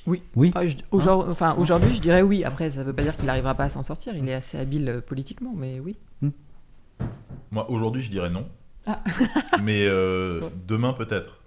[0.07, 0.21] Oui.
[0.35, 0.51] Oui.
[0.55, 2.43] Ah, je- aujourd- enfin, Aujourd'hui, je dirais oui.
[2.43, 4.13] Après, ça ne veut pas dire qu'il n'arrivera pas à s'en sortir.
[4.17, 5.95] Il est assez habile euh, politiquement, mais oui.
[7.51, 8.47] Moi, aujourd'hui, je dirais non.
[8.85, 9.01] Ah.
[9.63, 11.41] Mais euh, C'est demain, peut-être.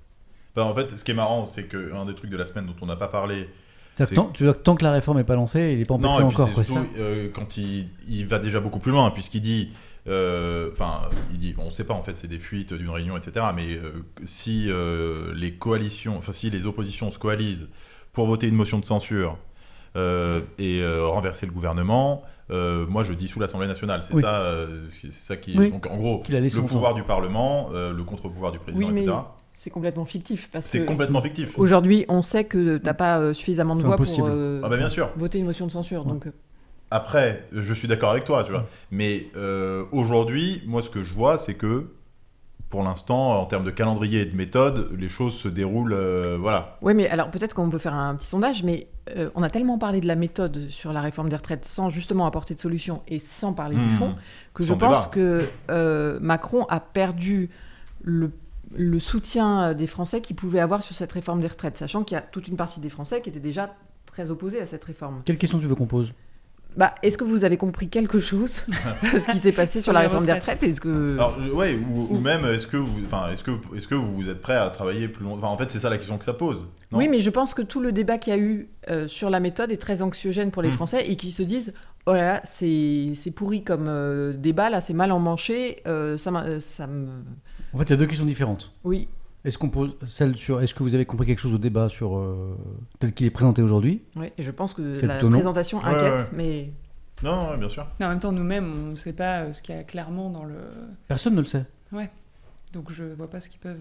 [0.57, 2.75] Enfin, en fait, ce qui est marrant, c'est qu'un des trucs de la semaine dont
[2.83, 3.49] on n'a pas parlé,
[3.93, 5.94] C'est-à-dire que tant, tu que tant que la réforme n'est pas lancée, il n'est pas
[5.94, 6.49] empêtré Non, et puis encore.
[6.49, 9.70] c'est quoi, surtout ça euh, quand il, il va déjà beaucoup plus loin, puisqu'il dit,
[10.09, 12.91] euh, enfin, il dit, bon, on ne sait pas en fait, c'est des fuites d'une
[12.91, 13.47] réunion, etc.
[13.55, 13.93] Mais euh,
[14.25, 17.68] si euh, les coalitions, enfin, si les oppositions se coalisent
[18.12, 19.39] pour voter une motion de censure
[19.97, 24.02] euh, et euh, renverser le gouvernement, euh, moi je dissous l'Assemblée nationale.
[24.02, 24.23] C'est Oui.
[24.23, 25.57] ça, euh, c'est ça qui.
[25.59, 25.70] Oui.
[25.70, 29.02] Donc en gros, a le pouvoir du Parlement, euh, le contre-pouvoir du président, Oui, mais
[29.02, 29.17] etc.
[29.52, 30.49] c'est complètement fictif.
[30.52, 31.59] parce C'est complètement fictif.
[31.59, 34.27] Aujourd'hui, on sait que tu n'as pas suffisamment de voix impossible.
[34.28, 35.10] pour euh, Ah bah bien sûr.
[35.17, 36.07] voter une motion de censure.
[36.07, 36.12] Ouais.
[36.12, 36.28] Donc,
[36.91, 38.67] Après, je suis d'accord avec toi, tu vois.
[38.91, 41.89] Mais euh, aujourd'hui, moi, ce que je vois, c'est que
[42.71, 46.77] pour l'instant, en termes de calendrier et de méthode, les choses se déroulent, euh, voilà.
[46.83, 49.79] Oui, mais alors peut-être qu'on peut faire un petit sondage, mais euh, on a tellement
[49.79, 53.19] parlé de la méthode sur la réforme des retraites sans justement apporter de solution et
[53.19, 53.97] sans parler du Mmh.
[53.99, 54.15] fond,
[54.53, 55.11] que je pense débat.
[55.15, 57.49] que euh, Macron a perdu
[58.03, 58.31] le,
[58.77, 62.19] le soutien des Français qu'il pouvait avoir sur cette réforme des retraites, sachant qu'il y
[62.19, 63.75] a toute une partie des Français qui étaient déjà
[64.05, 65.23] très opposés à cette réforme.
[65.25, 66.13] Quelle question tu veux qu'on pose?
[66.78, 68.60] Bah, est-ce que vous avez compris quelque chose
[69.12, 70.62] de ce qui s'est passé sur, Sur la réforme des retraites.
[70.62, 73.89] Est-ce que Alors, je- ouais, ou, ou même, est-ce que vous, enfin, est-ce que, est-ce
[73.89, 76.16] que vous êtes prêt à travailler plus longtemps Enfin, en fait, c'est ça la question
[76.18, 76.66] que ça pose.
[76.92, 76.98] non?
[76.98, 79.40] Oui, mais je pense que tout le débat qu'il y a eu euh, sur la
[79.40, 80.73] méthode est très anxiogène pour les Mm.
[80.73, 81.74] Français et qui se disent
[82.07, 85.82] voilà, c'est c'est pourri comme euh, débat, là, c'est mal emmanché.
[85.86, 87.08] euh, ça, euh, ça me.
[87.74, 88.73] En fait, il y a deux questions différentes.
[88.84, 89.08] Oui,
[89.44, 92.18] Est-ce qu'on pose celle sur est-ce que vous avez compris quelque chose au débat sur
[92.18, 92.57] euh,
[92.99, 94.02] tel qu'il est présenté aujourd'hui?
[94.17, 95.31] Oui, je pense que C'est la non.
[95.31, 96.26] présentation Ouais, inquiète, ouais.
[96.36, 96.70] mais
[97.23, 97.86] Non, non, ouais, bien sûr.
[98.00, 100.31] Mais en même temps, nous-mêmes, on ne sait pas euh, ce qu'il y a clairement
[100.31, 100.57] dans le.
[101.07, 101.65] Personne ne le sait.
[102.75, 103.78] Donc je vois pas ce qu'ils peuvent.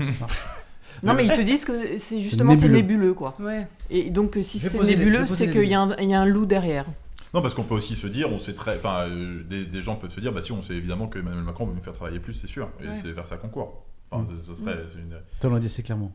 [0.00, 0.04] euh,
[1.02, 2.76] non, mais ils se disent que c'est justement c'est nébuleux.
[2.94, 3.36] nébuleux, quoi.
[3.38, 3.66] Ouais.
[3.90, 6.46] Et donc si c'est nébuleux, c'est qu'il y, a un- il y a un loup
[6.46, 6.86] derrière.
[7.34, 9.96] Non, parce qu'on peut aussi se dire, on sait très, enfin, euh, des, des gens
[9.96, 12.20] peuvent se dire, bah si, on sait évidemment que Emmanuel Macron veut nous faire travailler
[12.20, 12.94] plus, c'est sûr, et Ouais.
[13.02, 13.84] c'est vers ça qu'on court.
[14.10, 14.40] Enfin, Mm.
[14.40, 15.16] ça, serait, c'est une.
[15.40, 16.12] Ça, on l'a dit assez clairement.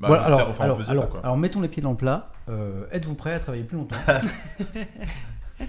[0.00, 1.20] Bah, Voilà, alors, ça- enfin, alors, alors, ça, quoi.
[1.22, 2.30] alors, mettons les pieds dans le plat.
[2.48, 3.96] Euh, Êtes-vous prêt à travailler plus longtemps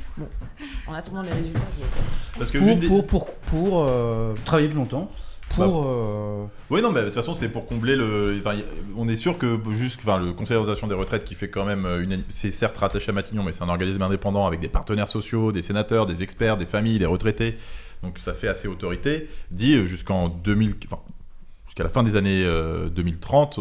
[0.88, 1.60] En attendant les résultats.
[2.38, 5.12] Parce que pour, des- pour, pour, pour, euh, travailler plus longtemps
[5.50, 5.84] Pour.
[5.86, 8.36] euh, Oui, non, mais de toute façon, c'est pour combler le.
[8.40, 8.58] enfin,
[8.98, 11.86] on est sûr que juste, enfin, le Conseil d'orientation des retraites, qui fait quand même
[11.86, 15.52] une, c'est certes rattaché à Matignon, mais c'est un organisme indépendant avec des partenaires sociaux,
[15.52, 17.58] des sénateurs, des experts, des familles, des retraités.
[18.04, 19.30] Donc ça fait assez autorité.
[19.52, 21.00] Dit jusqu'en 2000, enfin,
[21.76, 23.60] jusqu'à la fin des années euh, 2030,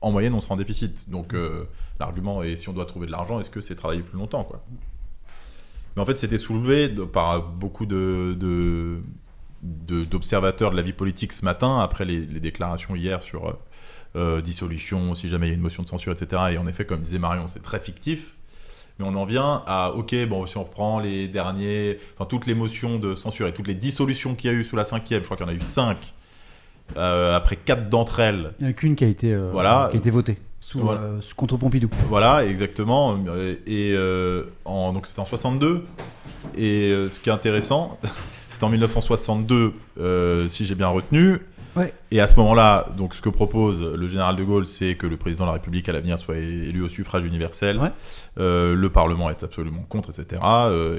[0.00, 1.08] en moyenne, on sera en déficit.
[1.08, 1.68] Donc euh,
[2.00, 4.48] l'argument est si on doit trouver de l'argent, est-ce que c'est travailler plus longtemps,
[5.94, 12.04] Mais en fait, c'était soulevé par beaucoup d'observateurs de, la vie politique ce matin, après
[12.04, 13.52] les, déclarations hier sur euh,
[14.16, 16.42] euh, dissolution, si jamais il y a une motion de censure, etc.
[16.50, 18.34] Et en effet, comme disait Marion, c'est très fictif.
[18.98, 22.54] Mais on en vient à, ok, bon, si on reprend les derniers, enfin toutes les
[22.54, 25.26] motions de censure et toutes les dissolutions qu'il y a eu sous la cinquième, je
[25.26, 26.12] crois qu'il y en a eu cinq,
[26.96, 29.88] euh, après quatre d'entre elles, Il n'y en a qu'une qui a été, euh, Voilà.
[29.90, 31.00] qui a été votée sous, Voilà.
[31.00, 31.88] euh, contre Pompidou.
[32.08, 33.16] Voilà, exactement.
[33.66, 33.96] Et
[34.64, 35.84] en, donc c'était en 62.
[36.56, 37.98] Et ce qui est intéressant,
[38.46, 41.38] c'est en 1962, euh, si j'ai bien retenu.
[41.74, 41.94] Ouais.
[42.10, 45.16] Et à ce moment-là, donc ce que propose le général de Gaulle, c'est que le
[45.16, 47.78] président de la République à l'avenir soit élu au suffrage universel.
[47.78, 47.90] Ouais.
[48.36, 50.42] Le Parlement est absolument contre, etc.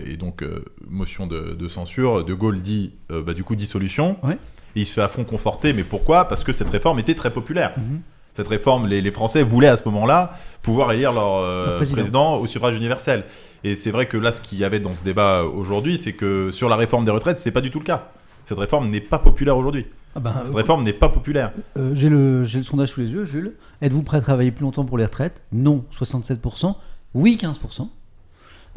[0.07, 0.43] Et donc
[0.89, 2.25] motion de, de censure.
[2.25, 4.17] De Gaulle dit, bah, du coup, dissolution.
[4.23, 4.37] Ouais.
[4.75, 5.73] Et il se fait à fond conforter.
[5.73, 6.25] Mais pourquoi?
[6.27, 7.73] Parce que cette réforme était très populaire.
[7.77, 8.01] Mhm.
[8.35, 11.95] Cette réforme, les, les Français voulaient à ce moment-là pouvoir élire leur euh, président.
[11.95, 12.35] président.
[12.37, 13.25] au suffrage universel.
[13.63, 16.49] Et c'est vrai que là, ce qu'il y avait dans ce débat aujourd'hui, c'est que
[16.51, 18.07] sur la réforme des retraites, c'est pas du tout le cas.
[18.45, 19.85] Cette réforme n'est pas populaire aujourd'hui.
[20.15, 21.51] Ah ben, Cette euh, réforme n'est pas populaire.
[21.77, 23.53] euh, j'ai le, j'ai le sondage sous les yeux, Jules.
[23.81, 25.41] Êtes-vous prêt à travailler plus longtemps pour les retraites?
[25.51, 26.75] Non, 67%.
[27.13, 27.87] Oui, 15%.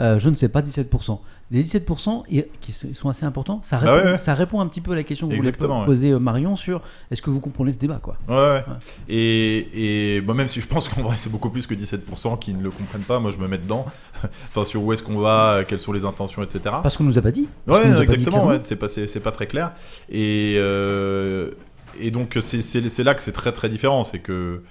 [0.01, 1.19] Euh, je ne sais pas, 17%.
[1.53, 4.19] Les 17% ils- qui sont assez importants, ça répond, Bah ouais, ouais.
[4.19, 5.87] ça répond un petit peu à la question que vous voulez Exactement, ouais.
[5.87, 8.65] poser euh, Marion sur est-ce que vous comprenez ce débat quoi Ouais, ouais.
[9.09, 12.53] Et, et bon, même si je pense qu'en vrai, c'est beaucoup plus que 17% qui
[12.53, 13.87] ne le comprennent pas, moi je me mets dedans.
[14.49, 16.61] enfin, sur où est-ce qu'on va, quelles sont les intentions, etc.
[16.83, 17.49] Parce qu'on nous a pas dit.
[17.65, 18.87] Parce Ouais, a exactement, c'est pas,
[19.23, 19.73] pas très clair.
[20.11, 21.53] Et, euh,
[22.01, 24.03] et donc, c'est là que c'est très très différent.
[24.05, 24.63] C'est que,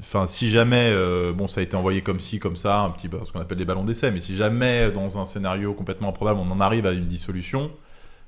[0.00, 3.08] enfin, si jamais, euh, bon, ça a été envoyé comme ci, comme ça, un petit
[3.08, 6.40] peu ce qu'on appelle des ballons d'essai, mais si jamais, dans un scénario complètement improbable,
[6.40, 7.70] on en arrive à une dissolution,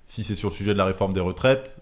[0.07, 1.78] si c'est sur le sujet de la réforme des retraites,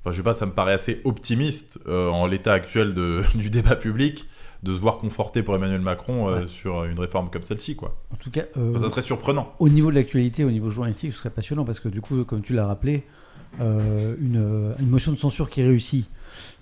[0.00, 3.50] enfin, je sais pas, ça me paraît assez optimiste euh, en l'état actuel de, du
[3.50, 4.26] débat public
[4.62, 6.46] de se voir conforté pour Emmanuel Macron euh, Ouais.
[6.46, 7.96] sur une réforme comme celle-ci, quoi.
[8.12, 9.54] En tout cas, Enfin, ça serait surprenant.
[9.58, 12.42] au niveau de l'actualité, au niveau journalistique, ce serait passionnant parce que du coup, comme
[12.42, 13.04] tu l'as rappelé,
[13.58, 16.08] une, une motion de censure qui réussit,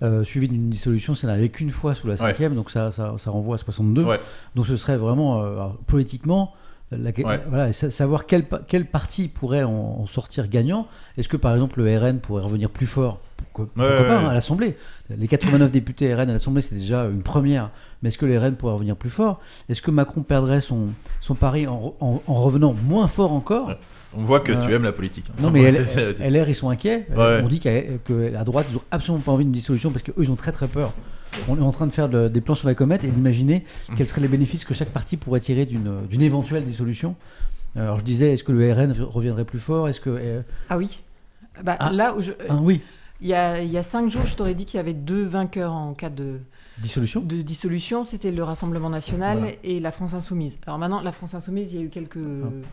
[0.03, 3.31] euh, suivie d'une dissolution, ça n'arrivait qu'une fois sous la cinquième, donc ça, ça, ça
[3.31, 4.05] renvoie à 62.
[4.05, 4.21] Ouais.
[4.55, 6.55] Donc ce serait vraiment, euh, alors, politiquement,
[6.91, 7.43] la- Ouais.
[7.49, 10.87] voilà, sa- savoir quel, pa- quel parti pourrait en, en sortir gagnant.
[11.19, 13.21] Est-ce que par exemple le RN pourrait revenir plus fort?
[13.37, 14.75] Pourquoi, pourquoi Ouais, pas hein, à l'Assemblée
[15.11, 17.71] Les 89 députés RN à l'Assemblée, c'est déjà une première.
[18.03, 19.39] Mais est-ce que les RN pourraient revenir plus fort?
[19.69, 20.87] Est-ce que Macron perdrait son,
[21.21, 23.73] son pari en, en- en revenant moins fort encore?
[24.17, 25.27] On voit que Euh, tu aimes la politique.
[25.31, 25.43] hein.
[25.43, 25.85] Non, mais L-
[26.19, 27.07] LR, ils sont inquiets.
[27.11, 27.17] Ouais.
[27.19, 30.03] Euh, On dit qu'à que la droite, ils ont absolument pas envie d'une dissolution parce
[30.03, 30.93] qu'eux, ils ont très très peur.
[31.49, 33.65] On est en train de faire de- des plans sur la comète et d'imaginer
[33.97, 37.17] quels seraient les bénéfices que chaque parti pourrait tirer d'une d'une éventuelle dissolution.
[37.77, 39.89] Alors je disais, est-ce que le RN reviendrait plus fort?
[39.89, 40.09] Est-ce que.
[40.11, 41.01] euh, Ah oui.
[41.63, 41.91] Bah, Ah.
[41.93, 42.81] Là où je, ah oui,
[43.21, 45.25] il y a, il y a cinq jours, je t'aurais dit qu'il y avait deux
[45.27, 46.39] vainqueurs en cas de,
[46.83, 48.05] dissolution de dissolution.
[48.05, 49.53] C'était le Rassemblement national Voilà.
[49.65, 50.59] et la France insoumise.
[50.67, 52.19] Alors maintenant, la France insoumise, il y a eu quelques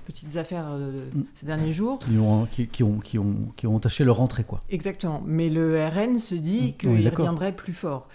[0.05, 1.23] petites affaires euh, Mm.
[1.35, 1.99] ces derniers jours.
[1.99, 4.61] qui ont, qui, qui ont, qui, ont, qui ont entaché leur entrée, quoi.
[4.69, 5.21] Exactement.
[5.25, 6.77] Mais le RN se dit Mm.
[6.77, 8.07] qu'il reviendrait plus fort.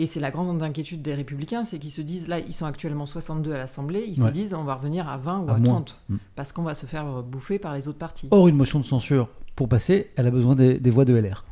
[0.00, 3.04] Et c'est la grande inquiétude des républicains, c'est qu'ils se disent, là, ils sont actuellement
[3.04, 4.28] 62 à l'Assemblée, ils Ouais.
[4.28, 5.68] se disent, on va revenir à 20 ou À à, moins.
[5.82, 6.16] 30, Mm.
[6.36, 8.28] parce qu'on va se faire bouffer par les autres partis.
[8.30, 11.44] Or, une motion de censure, pour passer, elle a besoin des, des voix de LR.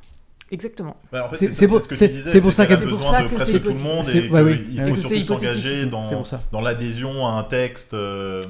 [0.51, 0.97] Exactement.
[1.13, 2.31] En fait, C'est- pour- ce que c'est- tu disais.
[2.31, 4.29] c'est pour ça qu'elle a besoin ça de que presser c'est tout le monde et
[4.31, 4.63] ouais, oui.
[4.65, 7.95] qu'il Ouais, faut surtout s'engager dans, l'adhésion à un texte.
[7.95, 8.43] euh,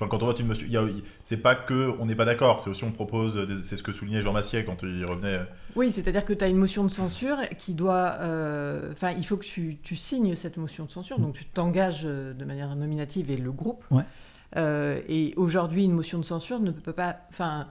[0.00, 2.70] Enfin, quand on vote une motion, il c'est pas que on n'est pas d'accord, c'est
[2.70, 3.36] aussi on propose.
[3.64, 5.40] C'est ce que soulignait Jean Massier quand il revenait.
[5.74, 8.14] Oui, c'est-à-dire que tu as une motion de censure qui doit...
[8.20, 12.02] euh, Enfin, il faut que tu, tu signes cette motion de censure, donc tu t'engages
[12.04, 14.04] euh, de manière nominative et le groupe Ouais.
[14.56, 17.16] Euh, et aujourd'hui, une motion de censure ne peut pas.
[17.30, 17.66] Enfin,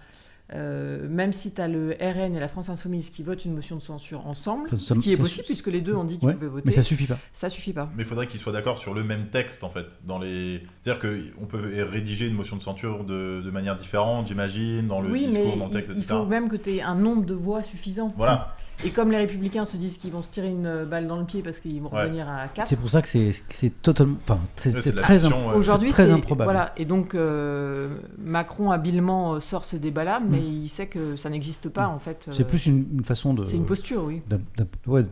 [0.54, 3.76] euh, même si tu as le RN et la France Insoumise qui votent une motion
[3.76, 6.28] de censure ensemble, Ça- ça- ce qui est possible puisque les deux ont dit qu'ils
[6.28, 7.18] Ouais, pouvaient voter, mais ça suffit pas.
[7.34, 7.90] ça suffit pas.
[7.98, 10.00] Mais il faudrait qu'ils soient d'accord sur le même texte, en fait.
[10.06, 10.64] Dans les...
[10.82, 11.02] C'est-à-dire
[11.38, 15.28] qu'on peut rédiger une motion de censure de, de manière différente, j'imagine, dans le oui,
[15.28, 16.16] discours, mais dans le texte, il, il etc.
[16.20, 18.14] faut même que tu aies un nombre de voix suffisant.
[18.16, 18.56] Voilà.
[18.86, 21.42] Et comme les républicains se disent qu'ils vont se tirer une balle dans le pied
[21.42, 22.04] parce qu'ils vont Ouais.
[22.04, 24.18] revenir à 4, C'est pour ça que c'est totalement.
[24.24, 25.26] Enfin, c'est Ouais, très.
[25.26, 25.34] ouais.
[25.56, 26.46] Aujourd'hui, très c'est- improbable.
[26.52, 27.90] Voilà, et donc euh,
[28.20, 30.62] Macron habilement euh, sort ce débat-là, mais Mm.
[30.64, 32.28] il sait que ça n'existe pas en fait.
[32.32, 33.46] C'est euh, plus une, une façon de.
[33.46, 34.22] C'est une posture, oui.
[34.86, 35.06] ouais,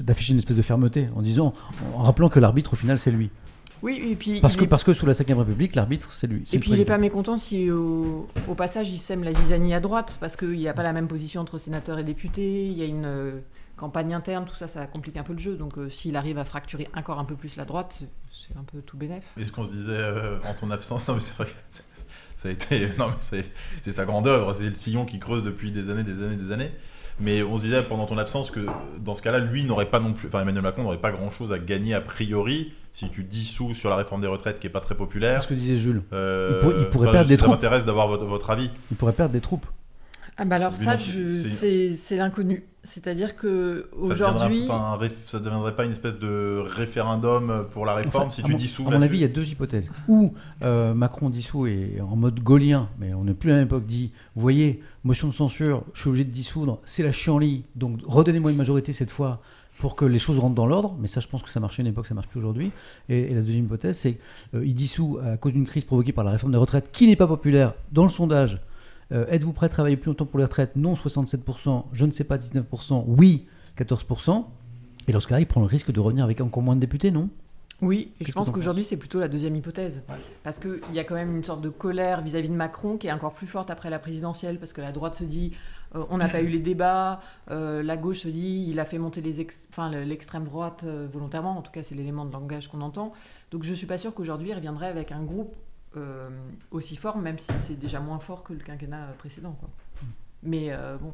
[0.00, 1.52] d'afficher une espèce de fermeté en disant,
[1.94, 3.30] en rappelant que l'arbitre au final c'est lui.
[3.82, 4.40] Oui, et puis.
[4.40, 6.44] Parce que, est- parce que sous la 5 République, l'arbitre c'est lui.
[6.52, 9.80] Et puis il n'est pas mécontent si au, au passage il sème la zizanie à
[9.80, 12.82] droite, parce qu'il n'y a pas la même position entre sénateurs et députés, il y
[12.82, 13.40] a une euh,
[13.76, 15.56] campagne interne, tout ça, ça complique un peu le jeu.
[15.56, 17.96] Donc euh, s'il arrive à fracturer encore un peu plus la droite,
[18.30, 19.24] c'est- un peu tout bénef.
[19.38, 21.46] Et ce qu'on se disait euh, en ton absence, non mais c'est vrai,
[22.36, 23.44] ça a été, non mais c'est,
[23.80, 26.52] c'est sa grande œuvre, c'est le sillon qui creuse depuis des années, des années, des
[26.52, 26.70] années.
[27.20, 28.66] Mais on se disait pendant ton absence que
[28.98, 31.58] dans ce cas-là, lui n'aurait pas non plus, enfin Emmanuel Macron n'aurait pas grand-chose à
[31.58, 34.90] gagner a priori si tu dissous sur la réforme des retraites qui est pas très
[34.94, 35.42] C'est populaire.
[35.42, 36.02] ce que disait Jules.
[36.12, 37.52] Euh, Il pour- il pourrait enfin, perdre des Ça troupes.
[37.54, 38.70] m'intéresse d'avoir votre, votre avis.
[38.90, 39.66] Il pourrait perdre des troupes.
[40.38, 42.64] Ah bah alors Mais ça, c'est- c'est c'est l'inconnu.
[42.84, 44.66] C'est-à-dire que Ça aujourd'hui,
[45.26, 48.84] ça deviendrait pas une espèce de référendum pour la réforme Enfin, si tu mon- dissous
[48.88, 49.92] À mon avis, il y a deux hypothèses.
[50.08, 53.68] Ou euh, Macron dissout et en mode gaulien, mais on n'est plus à la même
[53.68, 57.64] époque, dit Vous voyez, motion de censure, je suis obligé de dissoudre, c'est la chienlit,
[57.76, 59.40] donc redonnez-moi une majorité cette fois
[59.82, 60.96] pour que les choses rentrent dans l'ordre.
[61.00, 62.70] Mais ça, je pense que ça marchait à une époque, ça marche plus aujourd'hui.
[63.08, 64.18] Et, et la deuxième hypothèse, c'est
[64.52, 67.26] qu'il dissout à cause d'une crise provoquée par la réforme des retraites qui n'est pas
[67.26, 68.60] populaire dans le sondage.
[69.10, 70.76] Euh, Êtes-vous prêt à travailler plus longtemps pour les retraites?
[70.76, 71.86] Non, 67%.
[71.92, 73.04] Je ne sais pas, 19%.
[73.08, 73.46] Oui,
[73.76, 74.44] 14%.
[75.08, 77.10] Et dans ce cas-là, il prend le risque de revenir avec encore moins de députés,
[77.10, 77.28] non?
[77.80, 80.02] Oui, et je pense qu'aujourd'hui c'est plutôt la deuxième hypothèse.
[80.44, 83.12] Parce qu'il y a quand même une sorte de colère vis-à-vis de Macron qui est
[83.12, 85.52] encore plus forte après la présidentielle, parce que la droite se dit
[85.94, 88.98] euh, on n'a pas eu les débats, euh, la gauche se dit il a fait
[88.98, 93.12] monter l'extrême droite euh, volontairement, en tout cas c'est l'élément de langage qu'on entend.
[93.50, 95.54] Donc je suis pas sûre qu'aujourd'hui il reviendrait avec un groupe
[95.96, 96.28] euh,
[96.70, 99.56] aussi fort, même si c'est déjà moins fort que le quinquennat précédent.
[99.60, 99.68] Quoi.
[100.42, 101.12] Mais euh, bon.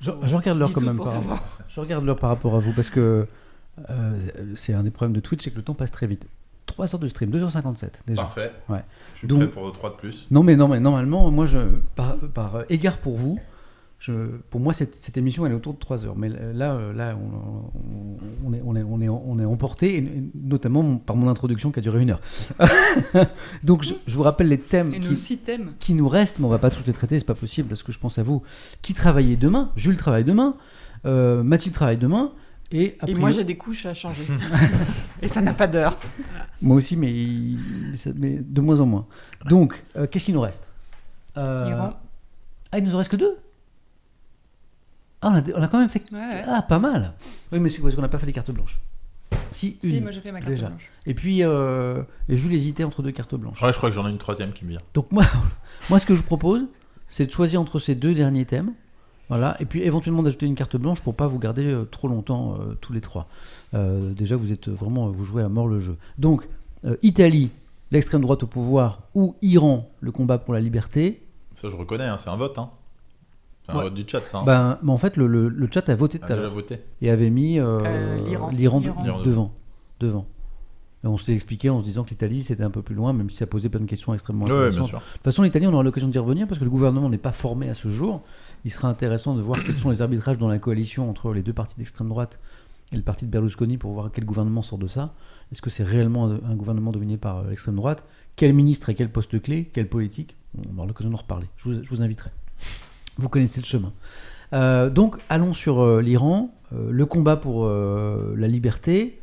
[0.00, 1.38] Je, regarde l'heure quand même par rapport,
[1.68, 3.28] je regarde l'heure par rapport à vous parce que
[3.88, 6.26] euh, c'est un des problèmes de Twitch, c'est que le temps passe très vite.
[6.66, 8.22] 3 heures de stream, 2h57 déjà.
[8.22, 8.52] Parfait.
[8.68, 8.84] Ouais.
[9.14, 10.26] Je suis Donc- prêt pour 3 de plus.
[10.32, 11.58] Non mais non mais normalement moi je
[11.94, 13.38] par, par égard pour vous,
[13.98, 14.12] je,
[14.50, 16.16] pour moi cette, cette émission elle est autour de 3 heures.
[16.16, 20.04] Mais là là on, on est on est on est on est emporté
[20.34, 22.20] notamment par mon introduction qui a duré une heure.
[23.64, 25.72] Donc je, je vous rappelle les thèmes qui, nos six thèmes.
[25.80, 27.92] qui nous restent, mais on va pas tous les traiter, c'est pas possible parce que
[27.92, 28.42] je pense à vous.
[28.82, 29.72] Qui travaillez demain?
[29.74, 30.54] Jules travaille demain,
[31.04, 32.32] euh, Mathilde travaille demain,
[32.70, 34.24] et, moi j'ai des couches à changer.
[35.22, 35.98] et ça n'a pas d'heure.
[36.60, 37.10] moi aussi, mais,
[38.14, 39.06] de moins en moins.
[39.48, 40.62] Donc, euh, qu'est-ce qui nous reste?
[41.36, 41.90] Euh.
[42.70, 43.36] Ah, il nous en reste que deux?
[45.22, 46.02] Ah, on a, on a quand même fait.
[46.12, 46.44] Ouais, ouais.
[46.46, 47.14] Ah, pas mal
[47.52, 48.78] Oui, mais c'est parce qu'on n'a pas fait les cartes blanches?
[49.50, 50.02] Si, Si, une.
[50.02, 50.68] moi j'ai fait ma carte déjà.
[50.68, 50.90] blanche.
[51.06, 53.60] Et puis, euh, et Jules hésitait entre deux cartes blanches.
[53.62, 54.80] Ouais, je crois que j'en ai une troisième qui me vient.
[54.94, 55.24] Donc moi,
[55.90, 56.62] moi, ce que je propose,
[57.08, 58.72] c'est de choisir entre ces deux derniers thèmes.
[59.28, 62.54] Voilà, et puis éventuellement d'ajouter une carte blanche pour pas vous garder euh, trop longtemps
[62.60, 63.28] euh, tous les trois.
[63.74, 65.96] Euh, déjà, vous êtes vraiment, vous jouez à mort le jeu.
[66.16, 66.48] Donc,
[66.86, 67.50] euh, Italie,
[67.90, 71.22] l'extrême droite au pouvoir, ou Iran, le combat pour la liberté?
[71.54, 72.56] Ça, je reconnais, hein, c'est un vote.
[72.58, 72.70] Hein.
[73.68, 73.84] C'est un Ouais.
[73.84, 74.38] vote du chat, ça.
[74.38, 74.44] hein.
[74.44, 76.80] Ben, mais en fait, le, le- le chat a voté tout à l'heure voté.
[77.02, 78.48] et avait mis euh, Euh, l'Iran.
[78.50, 79.22] l'Iran de- L'Iran.
[79.22, 79.52] devant,
[80.00, 80.26] devant.
[81.04, 83.30] Et on s'est expliqué en se disant que l'Italie c'était un peu plus loin, même
[83.30, 84.86] si ça posait plein de questions extrêmement Ouais, intéressantes.
[84.92, 87.30] De toute façon, l'Italie, on aura l'occasion d'y revenir parce que le gouvernement n'est pas
[87.32, 88.22] formé à ce jour.
[88.64, 91.52] Il sera intéressant de voir quels sont les arbitrages dans la coalition entre les deux
[91.52, 92.40] partis d'extrême droite
[92.90, 95.14] et le parti de Berlusconi pour voir quel gouvernement sort de ça.
[95.52, 98.04] Est-ce que c'est réellement un, un gouvernement dominé par euh, l'extrême droite?
[98.34, 99.70] Quel ministre et quel poste clé?
[99.72, 100.34] Quelle politique?
[100.74, 101.46] On aura l'occasion d'en reparler.
[101.58, 102.30] Je vous, je vous inviterai.
[103.18, 103.92] Vous connaissez le chemin.
[104.52, 106.54] Euh, donc, allons sur euh, l'Iran.
[106.72, 109.20] Euh, le combat pour la liberté.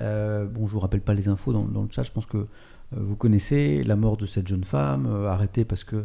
[0.00, 2.02] Bon, je vous rappelle pas les infos dans, le chat.
[2.02, 2.46] Je pense que
[2.94, 6.04] vous connaissez la mort de cette jeune femme, arrêtée parce que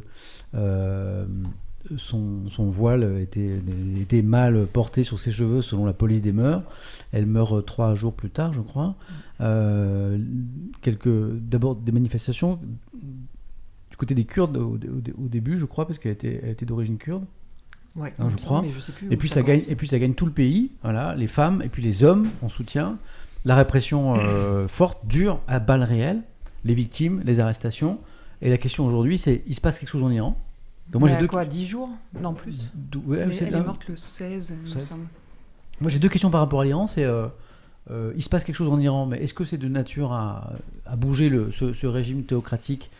[1.97, 6.63] son, voile était, mal porté sur ses cheveux selon la police des mœurs.
[7.11, 8.95] Elle meurt trois jours plus tard, je crois.
[11.49, 12.59] D'abord des manifestations
[13.97, 16.65] du côté des Kurdes au, au- au début, je crois, parce qu'elle était, elle était
[16.67, 17.25] d'origine kurde.
[17.95, 18.63] Ouais, Hein, je crois.
[18.69, 21.15] je sais plus Et puis, ça gagne, et puis ça gagne tout le pays, voilà,
[21.15, 22.99] les femmes et puis les hommes en soutien.
[23.43, 26.21] La répression euh, forte, dure, à balles réelles,
[26.63, 27.97] les victimes, les arrestations.
[28.43, 30.37] Et la question aujourd'hui, c'est il se passe quelque chose en Iran?
[30.91, 31.89] Donc moi j'ai deux quoi 10 jours?
[32.21, 32.71] Non, plus.
[32.75, 34.87] Dou- ouais, Mais c'est elle là- est morte le 16, il me 16.
[34.89, 35.05] semble.
[35.81, 36.85] Moi j'ai deux questions par rapport à l'Iran.
[36.85, 37.25] C'est euh,
[37.89, 40.53] euh, il se passe quelque chose en Iran, mais est-ce que c'est de nature à,
[40.85, 42.91] à bouger le, ce, ce régime théocratique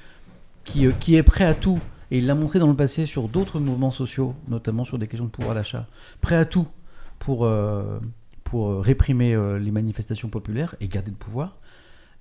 [0.68, 1.80] qui, euh, qui est prêt à tout,
[2.12, 5.26] et il l'a montré dans le passé sur d'autres mouvements sociaux, notamment sur des questions
[5.26, 5.88] de pouvoir d'achat,
[6.22, 6.68] prêt à tout
[7.18, 8.00] pour, euh,
[8.44, 11.58] pour euh, réprimer les manifestations populaires et garder le pouvoir,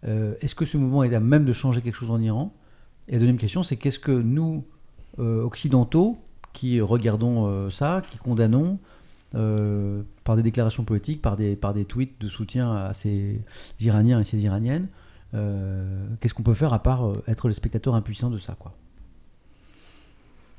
[0.05, 2.55] est-ce que ce mouvement est à même de changer quelque chose en Iran?
[3.09, 4.65] Et la deuxième question, c'est qu'est-ce que nous,
[5.19, 6.19] occidentaux,
[6.53, 8.79] qui regardons ça, qui condamnons,
[9.33, 13.41] par des déclarations politiques, par des, par des tweets de soutien à ces
[13.81, 14.87] Iraniens et ces Iraniennes,
[15.33, 18.73] qu'est-ce qu'on peut faire à part euh, être le spectateur impuissant de ça quoi?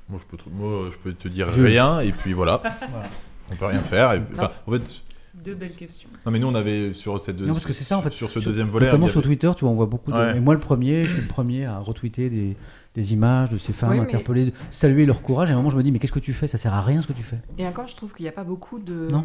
[0.09, 2.61] Moi, je peux te, moi, je peux te dire Je- rien, et puis voilà.
[3.51, 4.13] On peut rien faire.
[4.13, 4.93] et- enfin, en fait,
[5.35, 6.09] Deux belles questions.
[6.25, 8.09] non, mais nous, on avait sur cette Non, parce que c'est ça, en fait.
[8.11, 8.85] Sur ce Sur- deuxième volet.
[8.87, 10.17] Notamment sur avait- Twitter, tu vois, on voit beaucoup de.
[10.17, 10.37] Ouais.
[10.37, 12.55] Et moi, le premier, je suis le premier à retweeter des,
[12.95, 15.49] des images de ces femmes Oui, mais- interpellées, saluer leur courage.
[15.49, 16.47] Et à un moment, je me dis, mais qu'est-ce que tu fais?
[16.47, 17.39] Ça sert à rien ce que tu fais.
[17.57, 19.07] Et encore, je trouve qu'il n'y a pas beaucoup de.
[19.11, 19.23] Non.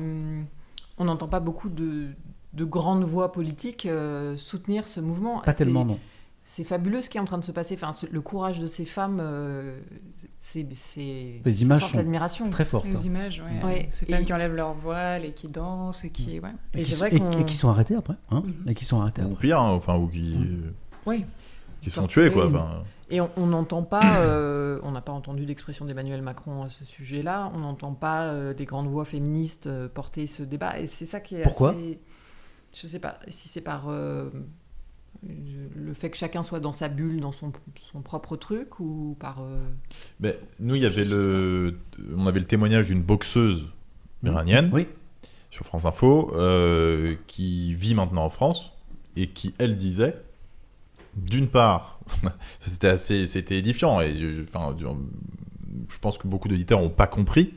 [0.98, 2.08] On n'entend pas beaucoup de,
[2.52, 5.40] de grandes voix politiques euh, soutenir ce mouvement.
[5.40, 5.98] Pas C'est- tellement, non.
[6.44, 7.74] C'est fabuleux ce qui est en train de se passer.
[7.74, 9.78] Enfin, ce- le courage de ces femmes, euh,
[10.39, 10.66] c'est.
[11.44, 12.50] Les images force sont d'admiration.
[12.50, 12.84] Très forte.
[12.86, 13.64] Les images, ouais.
[13.64, 13.89] Ouais.
[13.90, 16.40] Ces Et- femmes qui enlèvent leur voile et qui dansent et qui.
[16.40, 16.50] Ouais.
[16.74, 18.14] Et, Et qui c'est sont, vrai et- qu'on- et qui sont arrêtés après.
[18.31, 18.68] Hein Mhm.
[18.68, 19.40] et qui sont arrêtés Ou après.
[19.40, 20.36] pire, hein, enfin, ou qui,
[21.06, 21.24] Oui.
[21.81, 22.47] qui sont tués, quoi.
[22.47, 26.84] Enfin, Et on n'entend pas, euh, on n'a pas entendu d'expression d'Emmanuel Macron à ce
[26.86, 31.05] sujet-là, on n'entend pas euh, des grandes voix féministes euh, porter ce débat, et c'est
[31.05, 31.70] ça qui est Pourquoi?
[31.70, 31.98] assez-
[32.75, 34.31] Je sais pas, si c'est par euh,
[35.28, 37.52] le fait que chacun soit dans sa bulle, dans son,
[37.92, 39.42] son propre truc, ou par...
[39.42, 39.59] euh,
[40.20, 41.78] ben, nous, il y avait le,
[42.17, 43.68] on avait le témoignage d'une boxeuse
[44.25, 44.86] iranienne Oui.
[45.51, 48.73] sur France Info euh, qui vit maintenant en France
[49.17, 50.17] et qui, elle, disait,
[51.17, 52.01] d'une part,
[52.60, 57.07] c'était assez, c'était édifiant et je, je- enfin, je, pense que beaucoup d'auditeurs n'ont pas
[57.07, 57.52] compris.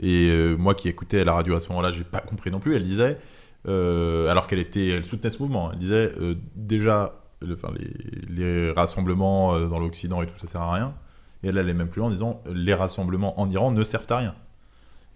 [0.00, 2.74] Et euh, moi qui écoutais la radio à ce moment-là, j'ai pas compris non plus.
[2.74, 3.18] Elle disait,
[3.66, 7.90] euh, alors qu'elle était, elle soutenait ce mouvement, elle disait euh, déjà, le- enfin, les,
[8.28, 10.94] les rassemblements euh, dans l'Occident et tout ça sert à rien.
[11.42, 14.16] Et elle allait même plus loin en disant, les rassemblements en Iran ne servent à
[14.18, 14.34] rien.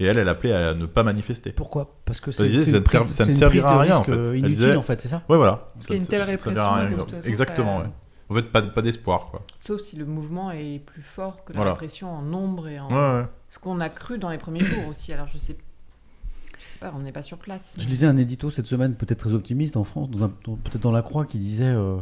[0.00, 1.50] Et elle, elle appelait à ne pas manifester.
[1.52, 1.96] Pourquoi?
[2.04, 4.12] Parce que Ça c'est disait, c'est ça ne servira à rien, en fait.
[4.12, 5.22] euh, Elle Inutile disait- en fait, c'est ça?
[5.28, 5.70] Ouais, voilà.
[5.74, 7.90] Parce qu'il y a une telle ça- ça répression Exactement, ça- ouais.
[8.30, 9.42] En fait, pas, pas d'espoir, quoi.
[9.60, 11.72] Sauf si le mouvement est plus fort que la Voilà.
[11.72, 12.88] répression en nombre et en...
[12.90, 13.26] Ouais, ouais.
[13.48, 15.56] Ce qu'on a cru dans les premiers jours aussi, alors je sais,
[16.78, 17.74] sais pas, on n'est pas sur place.
[17.78, 20.08] Je lisais un édito cette semaine, peut-être très optimiste en France,
[20.44, 21.96] peut-être dans La Croix, qui disait euh,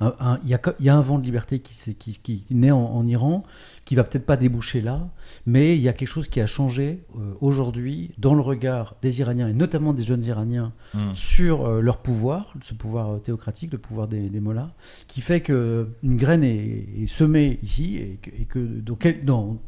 [0.00, 3.06] il y, a y un vent de liberté qui, s'est- qui, qui naît en, en
[3.06, 3.44] Iran,
[3.84, 5.08] qui va peut-être pas déboucher là,
[5.46, 9.20] mais il y a quelque chose qui a changé euh, aujourd'hui dans le regard des
[9.20, 11.14] Iraniens, et notamment des jeunes Iraniens, Mm.
[11.14, 14.72] sur euh, leur pouvoir, ce pouvoir théocratique, le pouvoir des, des mollahs,
[15.08, 19.58] qui fait qu'une graine est, est semée ici, et que, et que dans quel- dans-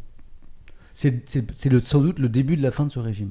[0.94, 3.30] c'est c'est- c'est le- sans doute le début de la fin de ce régime.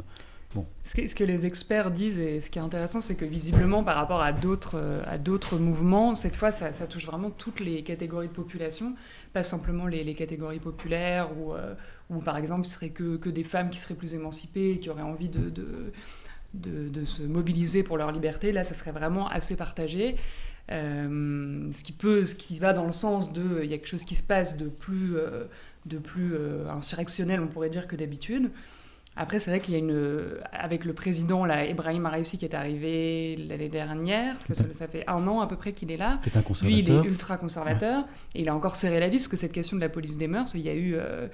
[0.86, 4.22] Ce que, les experts disent et ce qui est intéressant, c'est que visiblement, par rapport
[4.22, 8.96] à d'autres euh, mouvements, cette fois, ça, touche vraiment toutes les catégories de population,
[9.34, 11.74] pas simplement les, catégories populaires euh,
[12.10, 15.30] ou par exemple, ce serait que, des femmes qui seraient plus émancipées qui auraient envie
[15.30, 18.54] de, se mobiliser pour leur liberté.
[18.54, 20.16] Là, ça serait vraiment assez partagé.
[20.72, 24.24] Euh, ce qui va dans le sens de, il y a quelque chose qui se
[24.24, 25.18] passe de plus,
[26.70, 28.52] insurrectionnel, on pourrait dire, que d'habitude.
[29.18, 30.38] Après, c'est vrai qu'il y a une.
[30.54, 35.04] Avec le président, là, Ibrahim Raisi, qui est arrivé l'année dernière, parce que ça, fait
[35.08, 36.18] un an à peu près qu'il est là.
[36.24, 36.46] C'est un Lui,
[36.80, 37.06] il conservateur.
[37.06, 38.06] est ultra conservateur
[38.36, 40.28] et il a encore serré la vis parce que cette question de la police des
[40.28, 40.96] mœurs, il y a eu.
[40.96, 41.28] euh,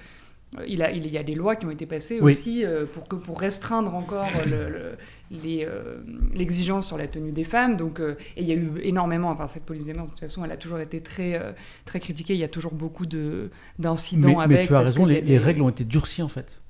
[0.68, 2.30] il, a, il y a des lois qui ont été passées Oui.
[2.32, 4.96] aussi euh, pour, que, pour restreindre encore le-
[5.32, 5.96] euh,
[6.32, 7.76] l'exigence sur la tenue des femmes.
[7.76, 9.30] Donc, euh, et il y a eu énormément.
[9.30, 11.40] Enfin, cette police des mœurs, de toute façon, elle a toujours été très,
[11.84, 12.34] très critiquée.
[12.34, 14.66] Il y a toujours beaucoup de, d'incidents Mais, mais avec.
[14.68, 16.60] tu as raison, les, règles ont été durcies en fait.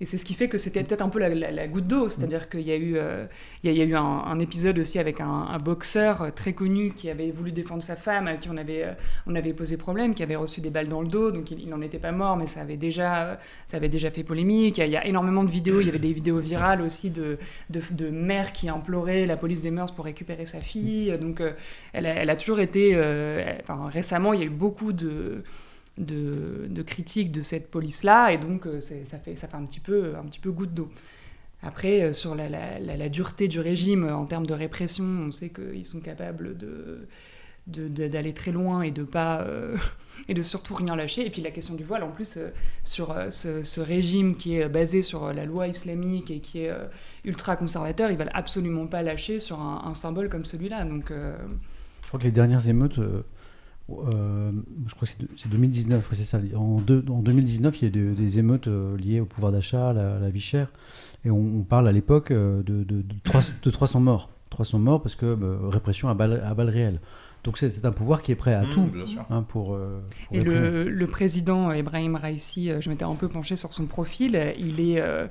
[0.00, 2.60] Et c'est ce qui fait que c'était peut-être un peu la, goutte d'eau, c'est-à-dire qu'il
[2.60, 3.24] y a eu, euh,
[3.64, 7.30] il y a, eu un, épisode aussi avec un, boxeur euh, très connu qui avait
[7.30, 8.92] voulu défendre sa femme, à qui on avait, euh,
[9.26, 11.80] on avait posé problème, qui avait reçu des balles dans le dos, donc il n'en
[11.80, 14.78] était pas mort, mais ça avait déjà, ça avait déjà fait polémique.
[14.78, 17.38] Il y, a, énormément de vidéos, il y avait des vidéos virales aussi de,
[17.70, 21.16] de, de mères qui imploraient la police des mœurs pour récupérer sa fille.
[21.18, 21.42] Donc
[21.92, 22.96] elle, a, elle a toujours été,
[23.60, 25.42] enfin récemment, il y a eu beaucoup de
[25.98, 29.80] de, de critiques de cette police-là, et donc euh, ça, fait, ça fait un petit
[29.80, 30.90] peu, un petit peu goutte d'eau.
[31.62, 35.50] Après, euh, sur la, la- dureté du régime euh, en termes de répression, on sait
[35.50, 37.06] qu'ils sont capables de
[37.68, 39.46] d'aller très loin et de pas
[40.28, 42.36] et de surtout rien lâcher et puis la question du voile en plus
[42.82, 46.72] sur ce, régime qui est basé sur la loi islamique et qui est
[47.24, 52.08] ultra conservateur ils veulent absolument pas lâcher sur un, un symbole comme celui-là donc Je
[52.08, 52.98] crois que les dernières émeutes,
[53.90, 54.52] euh,
[54.86, 56.38] je crois que c'est de- c'est 2019, ouais, c'est ça.
[56.56, 59.90] En, deux- en 2019, il y a de- des émeutes euh, liées au pouvoir d'achat,
[59.90, 60.68] à la, vie chère.
[61.24, 64.30] Et on, on parle à l'époque euh, de, de, de trois- de 300 morts.
[64.50, 67.00] 300 morts parce que euh, répression à balles, à balles réelles.
[67.44, 68.88] Donc c'est un pouvoir qui est prêt à Mmh, tout
[69.30, 69.74] hein, pour.
[69.74, 73.86] euh, pour Et le, le président Ibrahim Raisi, je m'étais un peu penché sur son
[73.86, 75.26] profil, il est, euh,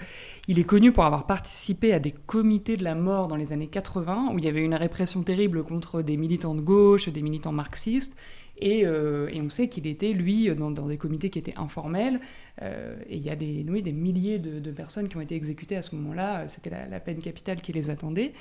[0.49, 3.67] il est connu pour avoir participé à des comités de la mort dans les années
[3.67, 7.53] 80, où il y avait une répression terrible contre des militants de gauche, des militants
[7.53, 8.13] marxistes.
[8.61, 12.19] Et, euh, et on sait qu'il était, lui, dans, des comités qui étaient informels.
[12.61, 15.75] euh, et il y a des, oui, des milliers de, personnes qui ont été exécutées
[15.75, 16.47] à ce moment-là.
[16.47, 18.33] C'était la, peine capitale qui les attendait.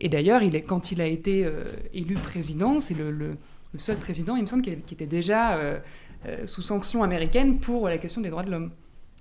[0.00, 3.36] Et d'ailleurs, quand il a été euh, élu président, c'est le,
[3.76, 5.80] seul président, il me semble, qui, était déjà
[6.46, 8.72] sous sanction américaine pour la question des droits de l'homme.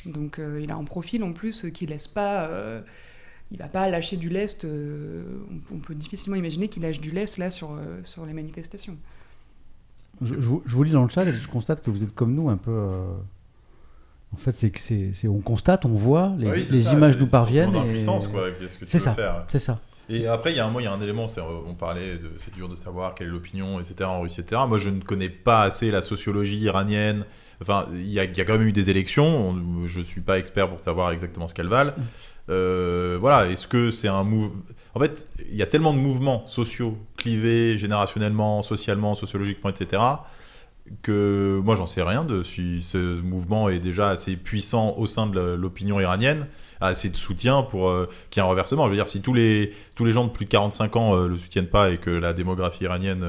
[0.06, 2.50] Donc il a un profil en plus qui laisse pas.
[3.52, 4.66] il va pas lâcher du lest.
[4.66, 7.78] on, peut difficilement imaginer qu'il lâche du lest là sur
[8.26, 8.98] les manifestations.
[10.22, 12.14] Je, je vous- je vous lis dans le chat et je constate que vous êtes
[12.14, 12.72] comme nous un peu.
[12.72, 13.06] euh,
[14.34, 17.26] En fait, c'est que c'est, on constate, on voit, les, oui, les ça, images nous
[17.28, 17.74] parviennent.
[17.76, 18.00] et-
[18.86, 19.16] C'est veux ça.
[19.48, 19.80] C'est ça.
[20.12, 22.32] Et après, il y a un, il y a un élément, euh, on parlait de,
[22.44, 24.06] c'est dur de savoir quelle est l'opinion, etc.
[24.10, 24.62] en Russie, etc.
[24.68, 27.26] Moi, je ne connais pas assez la sociologie iranienne.
[27.62, 29.50] Enfin, il y a, il y a quand même eu des élections.
[29.50, 31.94] On- je suis pas expert pour savoir exactement ce qu'elles valent.
[32.50, 34.56] Euh, voilà, est-ce que c'est un mouvement
[34.96, 40.02] En fait, il y a tellement de mouvements sociaux clivés générationnellement, socialement, sociologiquement, etc.
[41.04, 45.28] Que moi, j'en sais rien de si ce mouvement est déjà assez puissant au sein
[45.28, 46.48] de l'opinion iranienne,
[46.82, 48.86] assez de soutien pour euh, qu'il y ait un reversement.
[48.86, 51.28] Je veux dire, si tous les, tous les gens de plus de 45 ans euh,
[51.28, 53.24] le soutiennent pas et que la démographie iranienne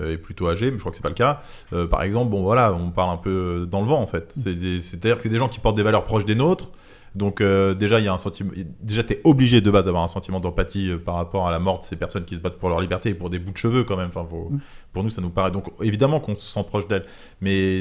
[0.00, 1.40] est plutôt âgée, mais je crois que c'est pas le cas,
[1.88, 4.34] par exemple, bon voilà, on parle un peu dans le vent en fait.
[4.36, 6.68] C'est-à-dire que c'est des gens qui portent des valeurs proches des nôtres.
[7.14, 8.50] Donc euh, déjà, il y a un sentiment.
[8.80, 11.78] Déjà, t'es obligé de base d'avoir un sentiment d'empathie euh, par rapport à la mort
[11.80, 13.84] de ces personnes qui se battent pour leur liberté et pour des bouts de cheveux
[13.84, 14.08] quand même.
[14.08, 14.60] Enfin, faut- Mm.
[14.92, 15.50] Pour nous, ça nous paraît.
[15.52, 17.04] Donc évidemment qu'on se sent proche d'elles.
[17.40, 17.80] Mais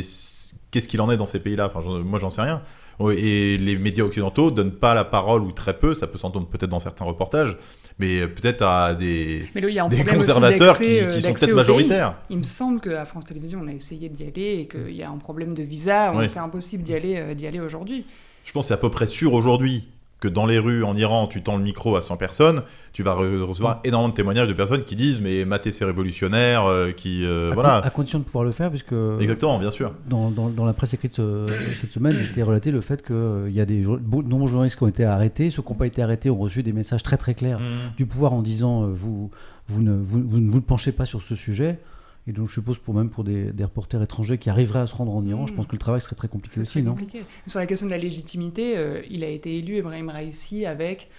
[0.72, 1.70] qu'est-ce qu'il en est dans ces pays-là?
[1.74, 2.62] Enfin, moi, j'en sais rien.
[3.00, 5.96] Ouais, Et les médias occidentaux donnent pas la parole ou très peu.
[5.96, 7.58] Ça peut s'entendre peut-être dans certains reportages,
[7.98, 11.34] mais peut-être à des, Mais là, il y a un des conservateurs qui, euh, sont
[11.34, 12.14] peut-être majoritaires.
[12.18, 12.26] pays.
[12.30, 15.10] Il me semble qu'à France Télévisions, on a essayé d'y aller et qu'il y a
[15.10, 16.10] un problème de visa.
[16.12, 16.30] donc Ouais.
[16.30, 18.06] C'est impossible d'y aller, euh, d'y aller aujourd'hui.
[18.46, 19.86] Je pense que c'est à peu près sûr aujourd'hui
[20.20, 22.62] que dans les rues en Iran, tu tends le micro à 100 personnes,
[22.94, 26.64] tu vas re- recevoir énormément de témoignages de personnes qui disent mais mater c'est révolutionnaire,
[26.66, 27.78] euh, qui euh, à, voilà.
[27.80, 29.92] à condition de pouvoir le faire, puisque Exactement, bien sûr.
[30.08, 31.48] dans, dans- dans la presse écrite ce-
[31.82, 34.88] cette semaine, il était relaté le fait qu'il y a des nombreux journalistes qui ont
[34.88, 35.50] été arrêtés.
[35.50, 37.96] Ceux qui n'ont pas été arrêtés ont reçu des messages très très clairs Mm.
[37.98, 39.30] du pouvoir en disant euh, vous,
[39.68, 41.80] vous, ne, vous, vous ne vous penchez pas sur ce sujet.
[42.28, 44.96] Et donc je suppose pour même pour des, des reporters étrangers qui arriveraient à se
[44.96, 45.48] rendre en Iran, Mm.
[45.48, 46.92] je pense que le travail serait très compliqué aussi, très non?
[46.92, 47.24] compliqué.
[47.48, 51.10] Sur la question de la légitimité, euh, il a été élu, Ibrahim Raisi, avec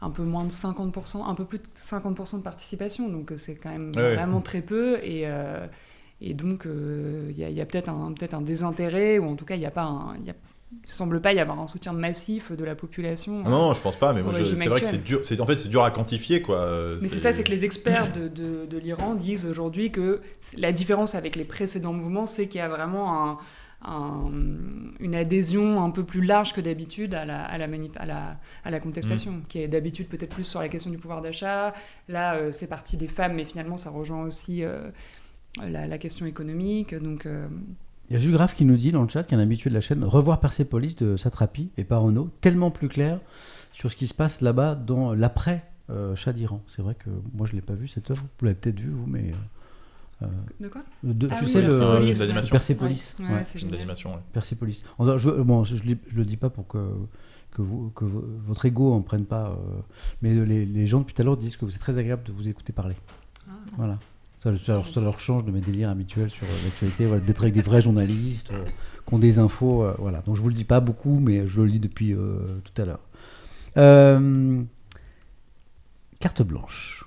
[0.00, 3.08] un peu moins de 50%, un peu plus de 50% de participation.
[3.08, 4.14] Donc euh, c'est quand même Ouais.
[4.14, 4.98] vraiment très peu.
[5.02, 5.66] Et, euh,
[6.20, 9.56] et donc euh, il y a, peut-être un, peut un désintérêt, ou en tout cas
[9.56, 10.16] il n'y a pas un...
[10.16, 10.34] il y a-
[10.84, 13.42] il semble pas y avoir un soutien massif de la population.
[13.42, 15.20] Non, je pense pas, mais moi, c'est vrai que c'est dur.
[15.40, 16.56] En fait c'est dur à quantifier quoi.
[16.60, 20.20] euh, Mais c'est ça, c'est que les experts de, de- de l'Iran disent aujourd'hui que
[20.56, 23.38] la différence avec les précédents mouvements, c'est qu'il y a vraiment un-
[23.86, 24.30] un-
[25.00, 28.70] une adhésion un peu plus large que d'habitude à la, à, la à, la, à
[28.70, 29.42] la contestation, Mm.
[29.48, 31.74] qui est d'habitude peut-être plus sur la question du pouvoir d'achat.
[32.08, 34.88] Là, euh, c'est parti des femmes, mais finalement, ça rejoint aussi euh,
[35.62, 36.94] la, la question économique.
[36.94, 37.46] Donc, euh,
[38.10, 39.70] Il y a Jules Graff qui nous dit dans le chat, qui est un habitué
[39.70, 43.18] de la chaîne, revoir Persepolis de Satrapi et par Renault, tellement plus clair
[43.72, 46.62] sur ce qui se passe là-bas dans l'après euh, Shah d'Iran.
[46.66, 49.06] C'est vrai que moi je l'ai pas vu cette œuvre, vous l'avez peut-être vu vous,
[49.06, 49.32] mais
[50.22, 50.26] euh,
[50.60, 50.82] de quoi?
[51.02, 52.52] de- Ah tu oui, sais le le, Persepolis, le d'animation.
[52.52, 53.32] Persepolis, Ouais, ouais,
[53.64, 54.10] ouais, d'animation.
[54.14, 54.20] ouais.
[54.32, 54.84] Persepolis.
[55.16, 55.82] Je, bon, je, je,
[56.16, 56.78] le- dis pas pour que
[57.52, 59.80] que, vous, que vo- votre ego en prenne pas, euh,
[60.22, 62.48] mais les, les gens depuis tout à l'heure disent que c'est très agréable de vous
[62.48, 62.96] écouter parler.
[63.48, 63.52] Ah.
[63.76, 63.98] Voilà.
[64.44, 67.40] Ça, ça leur, ça leur change de mes délires habituels sur euh, l'actualité, voilà, d'être
[67.40, 68.62] avec des vrais journalistes, euh,
[69.08, 69.82] qui ont des infos.
[69.84, 70.20] euh, voilà.
[70.26, 72.84] Donc je vous le dis pas beaucoup, mais je le lis depuis euh, tout à
[72.84, 73.00] l'heure.
[76.20, 77.04] Carte blanche.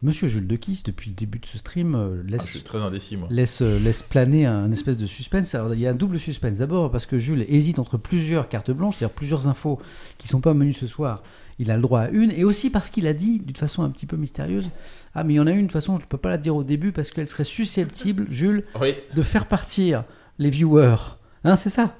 [0.00, 3.26] Monsieur Jules Dequis, depuis le début de ce stream, Ah, laisse, très indécis moi.
[3.32, 5.56] laisse, laisse planer un espèce de suspense.
[5.56, 6.58] Alors, il y a un double suspense.
[6.58, 9.80] D'abord parce que Jules hésite entre plusieurs cartes blanches, c'est-à-dire plusieurs infos
[10.16, 11.24] qui sont pas menues ce soir.
[11.58, 13.90] Il a le droit à une, et aussi parce qu'il a dit d'une façon un
[13.90, 14.70] petit peu mystérieuse
[15.20, 16.38] Ah, mais il y en a une, de toute façon, je ne peux pas la
[16.38, 18.94] dire au début parce qu'elle serait susceptible, Jules, Oui.
[19.16, 20.04] de faire partir
[20.38, 21.16] les viewers.
[21.42, 21.96] Hein, c'est ça?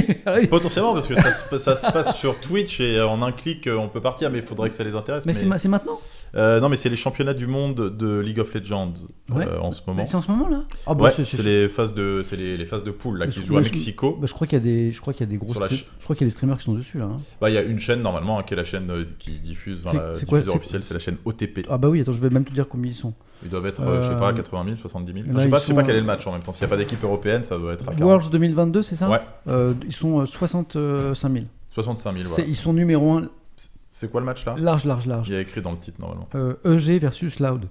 [0.50, 3.76] Potentiellement parce que ça, se- ça se passe sur Twitch et en un clic euh,
[3.76, 5.26] on peut partir, mais il faudrait que ça les intéresse.
[5.26, 5.98] Mais c'est ma- c'est maintenant?
[6.34, 8.92] Euh, non, mais c'est les championnats du monde de League of Legends
[9.30, 9.46] euh, Ouais.
[9.58, 10.04] en ce moment.
[10.04, 10.64] C'est en ce moment là?
[10.86, 13.18] Ah, bah, ouais, c'est- c'est c'est- les phases de, c'est les, les phases de poule
[13.18, 14.18] là Mais qui je- se jouent à moi, je- Mexico.
[14.20, 15.60] bah, je crois qu'il y a des, je crois qu'il y a des gros Sur
[15.60, 17.06] la stream- ch- Je crois qu'il y a des streamers qui sont dessus là.
[17.06, 17.18] hein.
[17.40, 19.78] Bah, il y a une chaîne normalement hein, qui est la chaîne euh, qui diffuse,
[19.84, 21.64] enfin, C'est- la c'est quoi- diffuseur c'est- officielle, c'est la chaîne OTP.
[21.70, 23.14] Ah bah oui, attends, je vais même te dire combien ils sont.
[23.42, 25.24] Ils doivent être, euh, je sais Euh, pas, 80 000, 70 000.
[25.28, 26.32] Enfin, là, je sais pas, je sais pas sont, quel est euh, le match en
[26.32, 26.52] même temps.
[26.52, 28.00] S'il n'y a pas d'équipe européenne, ça doit être à 40.
[28.02, 29.10] Worlds 2022, c'est ça?
[29.10, 29.20] Ouais.
[29.48, 31.44] Euh, Ils sont euh, 65 000.
[31.72, 32.48] 65 000, C'est- voilà.
[32.48, 33.28] Ils sont numéro 1,
[33.90, 34.54] C'est quoi le match là?
[34.58, 35.28] Large, large, large.
[35.28, 36.28] Il y a écrit dans le titre normalement.
[36.34, 37.66] Euh, EG versus Loud.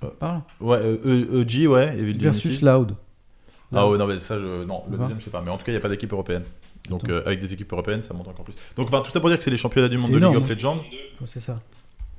[0.00, 0.40] Ça parle?
[0.60, 1.96] Ouais, euh, E- EG, ouais.
[1.98, 2.60] Evil Versus.
[2.62, 2.94] Loud.
[3.72, 4.64] Ah ouais, non, mais ça, je...
[4.64, 5.42] non, le deuxième, je sais pas.
[5.42, 6.44] Mais en tout cas, il n'y a pas d'équipe européenne.
[6.88, 8.54] Donc, euh, avec des équipes européennes, ça monte encore plus.
[8.76, 10.44] Donc, enfin, tout ça pour dire que c'est les championnats du monde de énorme, League
[10.44, 10.54] of hein.
[10.54, 10.76] Legends.
[11.24, 11.58] C'est ça.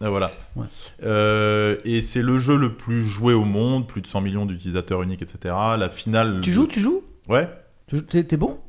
[0.02, 0.32] Ah, voilà.
[0.56, 0.66] Ouais.
[1.04, 5.02] Euh, et c'est le jeu le plus joué au monde, plus de 100 millions d'utilisateurs
[5.02, 5.56] uniques, etc.
[5.78, 6.42] La finale.
[6.42, 7.02] Tu de- joues, tu joues?
[7.28, 7.50] Ouais.
[8.10, 8.60] T'es bon?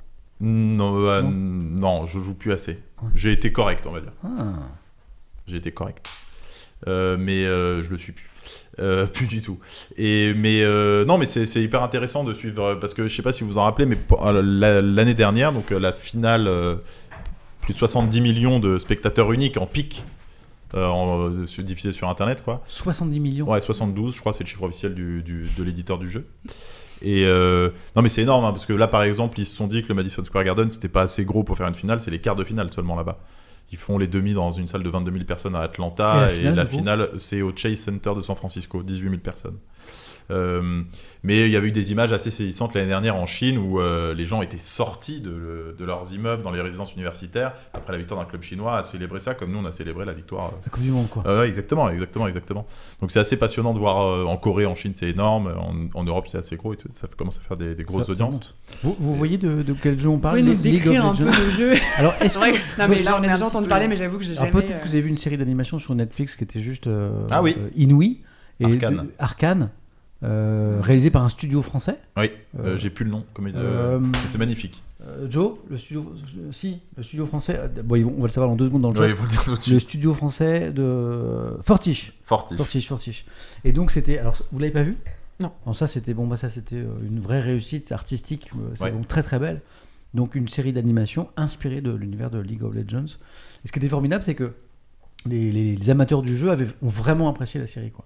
[0.40, 1.30] Non, euh, Non.
[1.30, 2.78] non, je joue plus assez.
[3.02, 3.08] Ouais.
[3.14, 4.12] J'ai été correct, on va dire.
[4.24, 4.54] Ah.
[5.46, 6.08] J'ai été correct.
[6.86, 8.24] Euh, mais euh, je le suis plus.
[8.78, 9.58] Euh, plus du tout.
[9.96, 13.32] Et, mais euh, non, mais c'est hyper intéressant de suivre parce que je sais pas
[13.32, 13.98] si vous vous en rappelez, mais
[14.80, 16.76] l'année dernière, donc la finale, euh,
[17.60, 20.04] plus de 70 millions de spectateurs uniques en pic,
[20.74, 22.62] euh, euh, sur- diffusé sur internet, quoi.
[22.68, 23.48] 70 millions.
[23.50, 26.26] Ouais, 72, je crois, c'est le chiffre officiel du, du- de l'éditeur du jeu.
[27.00, 29.66] Et euh, non, mais c'est énorme hein, parce que là, par exemple, ils se sont
[29.68, 32.10] dit que le Madison Square Garden c'était pas assez gros pour faire une finale, c'est
[32.10, 33.18] les quarts de finale seulement là-bas.
[33.70, 36.64] Ils font les demi dans une salle de 22 000 personnes à Atlanta Et la
[36.78, 39.58] finale, c'est au Chase Center de San Francisco, 18 000 personnes.
[40.30, 40.82] Euh,
[41.22, 44.12] mais il y avait eu des images assez saisissantes l'année dernière en Chine où euh,
[44.14, 48.20] les gens étaient sortis de, de leurs immeubles dans les résidences universitaires après la victoire
[48.20, 50.70] d'un club chinois à célébrer ça comme nous on a célébré la victoire euh, La
[50.70, 51.22] Coupe du Monde, quoi.
[51.26, 52.66] euh, ouais, exactement, exactement, exactement.
[53.00, 56.04] Donc c'est assez passionnant de voir euh, en Corée, en Chine, c'est énorme, en, en
[56.04, 58.54] Europe c'est assez gros et tout, ça commence à faire des, des grosses Ça- audiences.
[58.82, 61.24] Vous, vous voyez de, de quel jeu on Vous parle pouvez nous décrire un peu
[61.24, 62.58] le jeu Alors, est-ce vrai que.
[62.78, 64.62] Non, mais là, on un déjà entendu peu- parler, mais j'avoue que j'ai Alors jamais.
[64.62, 67.26] peut-être euh, que vous avez vu une série d'animation sur Netflix qui était juste euh,
[67.30, 67.54] Ah oui.
[67.58, 68.20] euh, inouïe
[68.60, 68.96] et Arcane.
[68.96, 69.70] de- Arcane,
[70.24, 71.98] euh, réalisé par un studio français.
[72.16, 74.82] Oui, euh, Euh, j'ai plus le nom, comme ils- euh, euh, mais c'est magnifique.
[75.00, 77.56] Euh, Joe, le studio, euh, si, le studio français.
[77.56, 79.02] euh, bon, ils vont- on va le savoir dans deux secondes dans le chat.
[79.02, 79.80] Ouais, faut le dire tout de Le suite.
[79.80, 82.12] studio français de Fortiche.
[82.24, 82.56] Fortif.
[82.58, 83.24] Fortiche, Fortiche.
[83.64, 84.18] Et donc c'était.
[84.18, 84.96] Alors, vous l'avez pas vu?
[85.40, 85.52] Non.
[85.64, 88.90] Alors ça c'était bon, bah ça c'était une vraie réussite artistique, c'est Ouais.
[88.92, 89.60] donc très très belle.
[90.14, 93.04] Donc une série d'animation inspirée de l'univers de League of Legends.
[93.64, 94.54] Et ce qui était formidable, c'est que
[95.26, 98.04] les, les- les amateurs du jeu avaient, ont vraiment apprécié la série, quoi.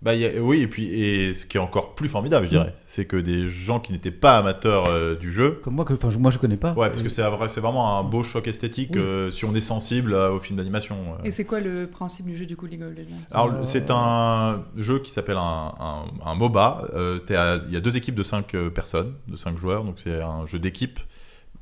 [0.00, 2.46] Bah, il y a- oui, et puis et ce qui est encore plus formidable, Mm.
[2.46, 5.58] je dirais, c'est que des gens qui n'étaient pas amateurs euh, du jeu.
[5.64, 6.72] Comme moi, que, enfin je- moi je connais pas.
[6.74, 9.00] Ouais, parce que Et- c'est vraiment un beau choc esthétique Oui.
[9.00, 10.96] euh, si on est sensible euh, au film d'animation.
[11.18, 11.24] euh.
[11.24, 13.90] Et c'est quoi le principe du jeu du coup League of Legends Alors, Euh, c'est
[13.90, 16.88] un jeu qui s'appelle un, un- un MOBA.
[16.94, 17.18] Euh,
[17.68, 20.58] Il y a deux équipes de 5 personnes, de 5 joueurs, donc c'est un jeu
[20.60, 21.00] d'équipe.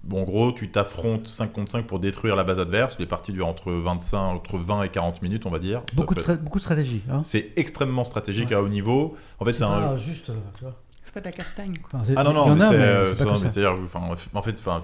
[0.07, 2.97] Bon, en gros, tu t'affrontes 5 contre 5 pour détruire la base adverse.
[2.99, 5.83] Les parties durent entre, 25, entre 20 et 40 minutes, on va dire.
[5.95, 7.03] beaucoup, de beaucoup de stratégie.
[7.11, 7.23] Hein.
[7.25, 8.55] C'est extrêmement stratégique Ouais.
[8.57, 9.17] à haut niveau.
[9.41, 9.97] En fait, c'est un.
[9.97, 10.31] juste.
[10.31, 10.75] euh, tu vois.
[11.05, 12.01] C'est pas de la castagne quoi.
[12.17, 13.15] Ah non, non, c'est euh,
[14.35, 14.83] en fait, enfin,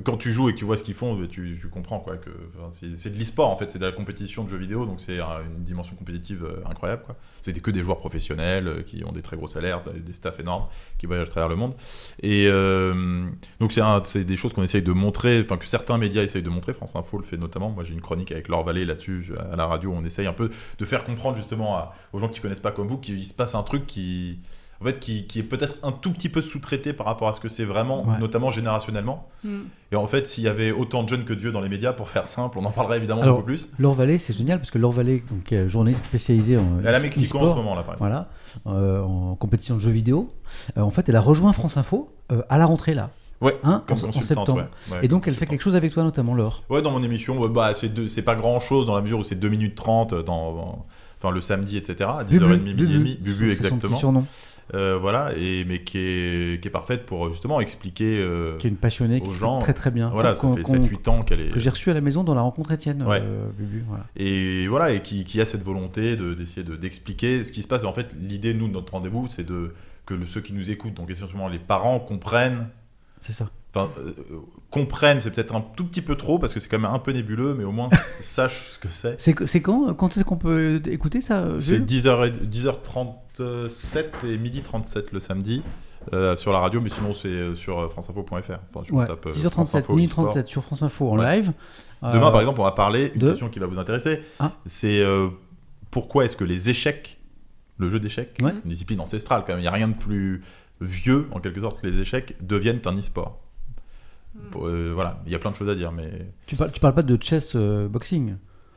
[0.00, 2.16] quand tu joues et que tu vois ce qu'ils font, tu, comprends quoi.
[2.16, 2.30] Que
[2.70, 5.20] c'est c'est de l'e-sport en fait, c'est de la compétition de jeux vidéo, donc c'est
[5.20, 7.16] un- une dimension compétitive euh, incroyable quoi.
[7.40, 10.66] C'était que des joueurs professionnels euh, qui ont des très gros salaires, des, staffs énormes,
[10.98, 11.74] qui voyagent à travers le monde.
[12.22, 13.26] Et euh,
[13.60, 16.50] donc c'est c'est des choses qu'on essaye de montrer, enfin que certains médias essayent de
[16.50, 16.72] montrer.
[16.72, 17.70] France Info le fait notamment.
[17.70, 19.92] Moi j'ai une chronique avec Laure Vallée là-dessus à la radio.
[19.96, 22.98] On essaye un peu de faire comprendre justement aux gens qui connaissent pas comme vous
[22.98, 24.38] qu'il se passe un truc qui
[24.82, 27.40] en fait, qui, qui est peut-être un tout petit peu sous-traité par rapport à ce
[27.40, 28.18] que c'est vraiment, Ouais.
[28.18, 29.28] notamment générationnellement.
[29.44, 29.60] Hmm.
[29.92, 32.08] Et en fait, s'il y avait autant de jeunes que Dieu dans les médias, pour
[32.08, 33.70] faire simple, on en parlerait évidemment Alors, beaucoup plus.
[33.78, 36.86] Laure Vallée, c'est génial parce que Laure Vallée, donc, qui est journaliste spécialisée en Elle
[36.92, 37.98] est à Mexico en ce moment, là, par exemple.
[37.98, 38.28] Voilà,
[38.66, 40.28] euh, en compétition de jeux vidéo.
[40.76, 43.82] Euh, en fait, elle a rejoint France Info euh, à la rentrée là, Ouais, hein,
[43.88, 44.54] comme en, septembre.
[44.90, 44.94] ouais.
[44.96, 46.62] Ouais, Et donc, elle fait quelque chose avec toi, notamment Laure?
[46.70, 49.18] Ouais, dans mon émission, ouais, bah, c'est deux- c'est pas grand chose dans la mesure
[49.18, 50.86] où c'est 2 minutes 30 dans, dans-
[51.18, 52.08] enfin, le samedi, etc.
[52.18, 53.18] à 10h30, midi et demi.
[53.20, 53.98] Bubu, C'est son petit exactement.
[53.98, 54.24] surnom.
[54.74, 58.18] Euh, voilà, et, mais qui est, qui est parfaite pour justement expliquer.
[58.20, 59.58] euh, Qui est une passionnée, qui aux fait gens.
[59.58, 60.08] très très bien.
[60.10, 61.50] voilà, ça fait qu'on- 7-8 ans qu'elle est.
[61.50, 63.20] que j'ai reçu à la maison dans la rencontre Étienne, Ouais.
[63.22, 63.84] euh, Bubu.
[63.88, 64.06] Voilà.
[64.16, 67.68] Et voilà, et qui, qui a cette volonté de- d'essayer de, d'expliquer ce qui se
[67.68, 67.84] passe.
[67.84, 69.74] En fait, l'idée, nous, de notre rendez-vous, c'est de
[70.06, 72.66] que le- ceux qui nous écoutent, donc essentiellement les parents, comprennent.
[73.20, 73.50] C'est ça.
[73.74, 74.12] Enfin, euh,
[74.70, 77.12] comprennent, c'est peut-être un tout petit peu trop parce que c'est quand même un peu
[77.12, 77.88] nébuleux, mais au moins
[78.20, 79.18] sachent ce que c'est.
[79.18, 81.84] C'est quand Quand est-ce qu'on peut écouter ça euh, C'est Jules?
[81.86, 82.32] 10h,
[83.38, 85.62] 10h37 et midi 37 le samedi
[86.12, 88.34] euh, sur la radio, mais sinon c'est euh, sur euh, franceinfo.fr.
[88.34, 90.24] Enfin, je Ouais, tape, euh, 10h37, France Info midi e-sport.
[90.24, 91.36] 37 sur France Info en Ouais.
[91.36, 91.52] live.
[92.02, 94.52] Demain, Euh, par exemple, on va parler, une de- question qui va vous intéresser, Ah.
[94.66, 95.28] c'est euh,
[95.90, 97.20] pourquoi est-ce que les échecs,
[97.78, 98.52] le jeu d'échecs, Ouais.
[98.64, 100.42] une discipline ancestrale quand même, il n'y a rien de plus
[100.80, 103.38] vieux en quelque sorte que les échecs deviennent un e-sport?
[104.56, 106.10] Euh, voilà, il y a plein de choses à dire, mais...
[106.46, 108.36] Tu parles, tu parles pas de chess euh, boxing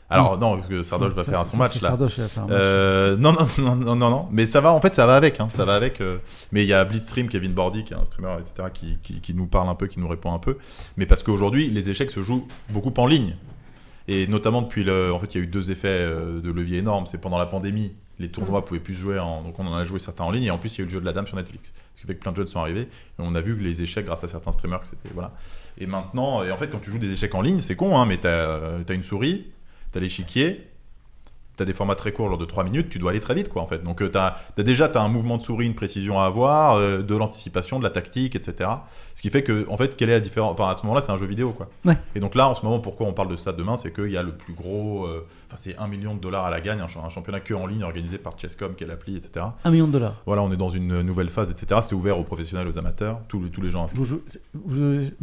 [0.10, 1.98] Alors non, parce que Sardoche va faire son match là.
[2.50, 5.48] Euh, non, non, non, non, non, mais ça va, en fait, ça va avec, hein,
[5.50, 6.02] ça va avec.
[6.02, 6.18] euh,
[6.52, 9.34] mais il y a Blitzstream, Kevin Bordy, qui est un streamer, etc., qui, qui, qui
[9.34, 10.58] nous parle un peu, qui nous répond un peu.
[10.98, 13.36] Mais parce qu'aujourd'hui, les échecs se jouent beaucoup en ligne.
[14.08, 15.12] Et notamment depuis le.
[15.14, 17.08] En fait, il y a eu deux effets de levier énormes.
[17.08, 19.44] C'est pendant la pandémie, les tournois pouvaient plus jouer en.
[19.44, 20.44] Donc on en a joué certains en ligne.
[20.44, 21.74] Et en plus, il y a eu le jeu de la dame sur Netflix.
[21.96, 22.84] Ce qui fait que plein de jeunes sont arrivés.
[22.84, 25.10] Et on a vu que les échecs, grâce à certains streamers, c'était.
[25.14, 25.34] Voilà.
[25.78, 28.06] Et maintenant, et en fait, quand tu joues des échecs en ligne, c'est con, hein,
[28.06, 29.52] mais t'as as une souris,
[29.92, 30.68] t'as l'échiquier,
[31.58, 33.50] tu as des formats très courts, genre de 3 minutes, tu dois aller très vite,
[33.50, 33.84] quoi, en fait.
[33.84, 37.16] Donc, tu as, déjà, as un mouvement de souris, une précision à avoir, euh, de
[37.16, 38.70] l'anticipation, de la tactique, etc.
[39.14, 40.54] Ce qui fait que, en fait, quelle est la différence?
[40.54, 41.70] Enfin, à ce moment-là, c'est un jeu vidéo, quoi.
[41.86, 41.98] Ouais.
[42.16, 44.18] Et donc là, en ce moment, pourquoi on parle de ça demain C'est qu'il y
[44.18, 45.06] a le plus gros.
[45.06, 47.54] euh, Enfin, c'est 1 million de dollars à la gagne, un, ch- un championnat que
[47.54, 49.46] en ligne organisé par Chesscom, qui est l'appli, etc.
[49.64, 50.16] Un million de dollars.
[50.26, 51.80] Voilà, on est dans une nouvelle phase, etc.
[51.84, 53.86] C'était ouvert aux professionnels, aux amateurs, tous, les- tous les gens.
[53.94, 54.24] Vous jouez-
[54.56, 55.14] vous jouez-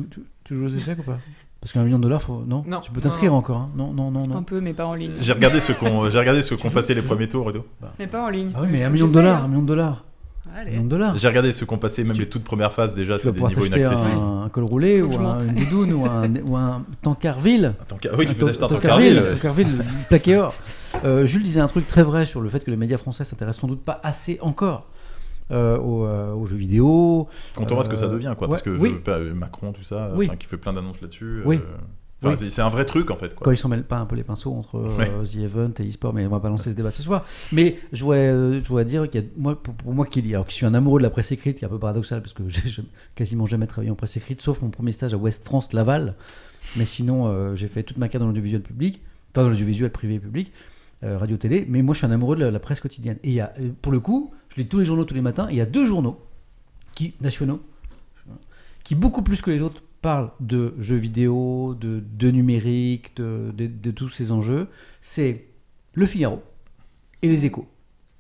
[0.45, 1.19] tu joues aux échecs ou pas?
[1.63, 2.43] Parce qu'un million de dollars, faut...
[2.47, 2.81] non, Non.
[2.81, 3.57] Tu peux t'inscrire encore.
[3.57, 3.71] hein.
[3.77, 4.43] Non, non, non, Un non.
[4.43, 5.13] peu, mais pas en ligne.
[5.21, 7.63] J'ai regardé ceux qu'on j'ai regardé ceux qu'on passé les premiers tours et tout.
[8.01, 8.51] Mais pas en ligne.
[8.55, 10.05] Ah oui, mais un million de dollars, un million de dollars.
[10.55, 10.73] Un Allez.
[10.73, 11.17] million de dollars.
[11.17, 13.65] J'ai regardé ceux qu'on passé même Tu- les toutes premières phases déjà, c'est des niveaux
[13.65, 14.11] inaccessibles.
[14.19, 17.75] un, un col roulé ou un, une doudoune ou un, ou un tankerville.
[17.81, 19.37] Attends, ca- oui, tu peux Un t'acheter un Tankerville, Tankerville.
[19.77, 20.55] Tankerville, plaqué or.
[21.05, 23.61] Euh, Jules disait un truc très vrai sur le fait que les médias français s'intéressent
[23.61, 24.89] sans doute pas assez encore
[25.51, 27.29] euh, aux, euh, aux jeux vidéo.
[27.57, 28.47] Quand on voit ce que ça Euh, devient, quoi.
[28.49, 28.95] ouais, parce que oui.
[29.05, 30.31] je- euh, Macron, tout ça, Oui.
[30.39, 31.43] qui fait plein d'annonces là-dessus.
[31.45, 31.61] Oui.
[32.25, 32.51] enfin, Oui.
[32.51, 33.35] c'est- un vrai truc en fait.
[33.35, 33.55] Quand Quoi.
[33.55, 35.11] ils s'en mêlent pas un peu les pinceaux entre euh, Ouais.
[35.25, 37.27] The Event et eSport, mais on va pas lancer ce débat ce soir.
[37.51, 40.21] Mais je voudrais, euh, je voudrais dire qu'il y a, moi, pour, pour moi qui,
[40.33, 42.33] alors, qui suis un amoureux de la presse écrite, qui est un peu paradoxal parce
[42.33, 42.85] que j'ai
[43.17, 46.15] quasiment jamais travaillé en presse écrite, sauf mon premier stage à West France Laval.
[46.77, 50.15] Mais sinon, euh, j'ai fait toute ma carrière dans l'audiovisuel public, pas dans l'audiovisuel privé
[50.15, 50.53] et public,
[51.03, 51.67] radio-télé.
[51.69, 53.17] Mais moi, je suis un amoureux de la, la presse quotidienne.
[53.25, 55.49] Et il y a, pour le coup, je lis tous les journaux tous les matins.
[55.49, 56.21] Et il y a deux journaux
[56.95, 57.61] qui nationaux
[58.85, 63.69] qui beaucoup plus que les autres parlent de jeux vidéo, de, de numérique, de, de-
[63.69, 64.67] de tous ces enjeux,
[65.01, 65.47] c'est
[65.95, 66.43] Le Figaro
[67.23, 67.69] et Les Échos.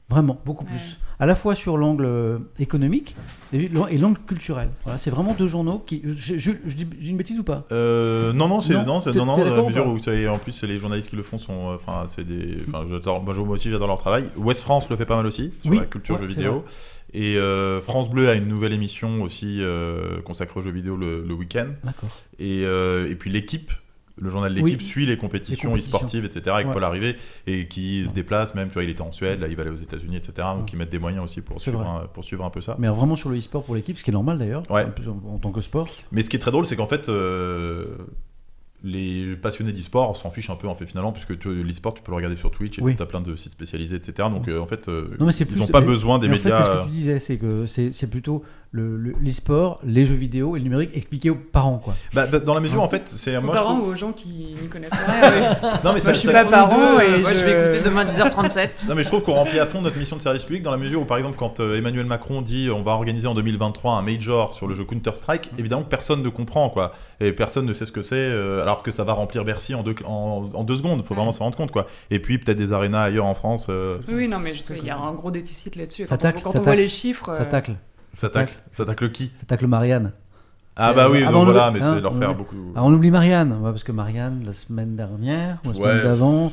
[0.08, 0.70] Vraiment, beaucoup Ouais.
[0.70, 0.98] plus.
[1.20, 3.15] À la fois sur l'angle euh, économique
[3.52, 4.70] et l'an- et l'angle culturel.
[4.84, 6.02] Voilà, c'est vraiment deux journaux qui.
[6.05, 7.65] Je, je- je- je dis j'ai une bêtise ou pas?
[7.70, 10.62] Euh, non, non, c'est Non, non, non, non, dans la mesure où est, en plus
[10.65, 12.84] les journalistes qui le font sont, euh, enfin, c'est des, enfin,
[13.20, 14.24] moi, aussi j'adore leur travail.
[14.36, 16.65] West France le fait pas mal aussi sur Oui, la culture ouais, jeux vidéo.
[17.15, 19.60] Et euh, France Bleu a une nouvelle émission aussi
[20.24, 21.68] consacrée aux jeux vidéo le, le week-end.
[21.84, 22.08] D'accord.
[22.39, 23.70] Et, et puis l'équipe,
[24.23, 24.84] le journal L'équipe Oui.
[24.84, 26.42] suit les compétitions e-sportives, etc.
[26.55, 26.73] avec Ouais.
[26.73, 28.68] Paul Arrivé et qui se déplace même.
[28.68, 30.49] Tu vois, il était en Suède, là il va aller aux États-Unis, etc.
[30.57, 32.76] Donc ils mettent des moyens aussi pour suivre, un, pour suivre un peu ça.
[32.78, 34.86] Mais vraiment sur le e-sport pour l'équipe, ce qui est normal d'ailleurs, Ouais.
[35.07, 35.89] en, en- tant que sport.
[36.12, 37.97] Mais ce qui est très drôle, c'est qu'en fait, euh,
[38.84, 42.17] les passionnés d'e-sport s'en fichent un peu en fait finalement, puisque l'e-sport, tu peux le
[42.17, 42.97] regarder sur Twitch et Oui.
[42.97, 44.28] tu as plein de sites spécialisés, etc.
[44.28, 46.34] Donc euh, en fait, euh, Non, mais c'est ils n'ont pas mais- besoin des Mais
[46.34, 46.62] en fait, médias.
[46.65, 48.42] c'est ce que tu disais, c'est que c'est plutôt
[48.75, 51.76] le- le- l'e-sport, les jeux vidéo et le numérique expliqué aux parents.
[51.78, 51.94] Quoi.
[52.15, 53.94] Bah, bah, dans la mesure, en fait, c'est Aux moi je parents trouve- ou aux
[53.94, 55.51] gens qui n'y connaissent rien.
[55.51, 57.39] Non mais Moi, ça, je suis ça- pas parent deux, et euh, moi, je...
[57.39, 58.68] je- vais écouter demain 10h37.
[58.89, 60.78] Non mais je trouve qu'on remplit à fond notre mission de service public dans la
[60.78, 64.02] mesure où par exemple quand euh, Emmanuel Macron dit on va organiser en 2023 un
[64.02, 67.73] major sur le jeu Counter Strike, évidemment que personne ne comprend quoi et personne ne
[67.75, 70.65] sait ce que c'est euh, alors que ça va remplir Bercy en deux, en, en
[70.65, 71.86] deux secondes, faut vraiment s'en rendre compte quoi.
[72.10, 74.84] Et puis peut-être des arénas ailleurs en France, euh, Oui, non, mais je sais, il
[74.86, 76.07] y a un gros déficit là-dessus.
[76.07, 77.33] Ça Quand, tacle, on, quand on voit les chiffres.
[77.34, 77.73] Ça tacle.
[78.15, 79.31] Ça tacle, ça tacle qui?
[79.34, 80.12] Ça tacle Marianne.
[80.76, 82.31] Ah C'est- bah oui, ah donc bah, on voilà, oublie- mais hein, c'est leur faire
[82.31, 82.73] oublie- beaucoup.
[82.74, 86.02] Ah, on oublie Marianne, ouais, parce que Marianne, la semaine dernière, ou la semaine Ouais.
[86.02, 86.52] d'avant,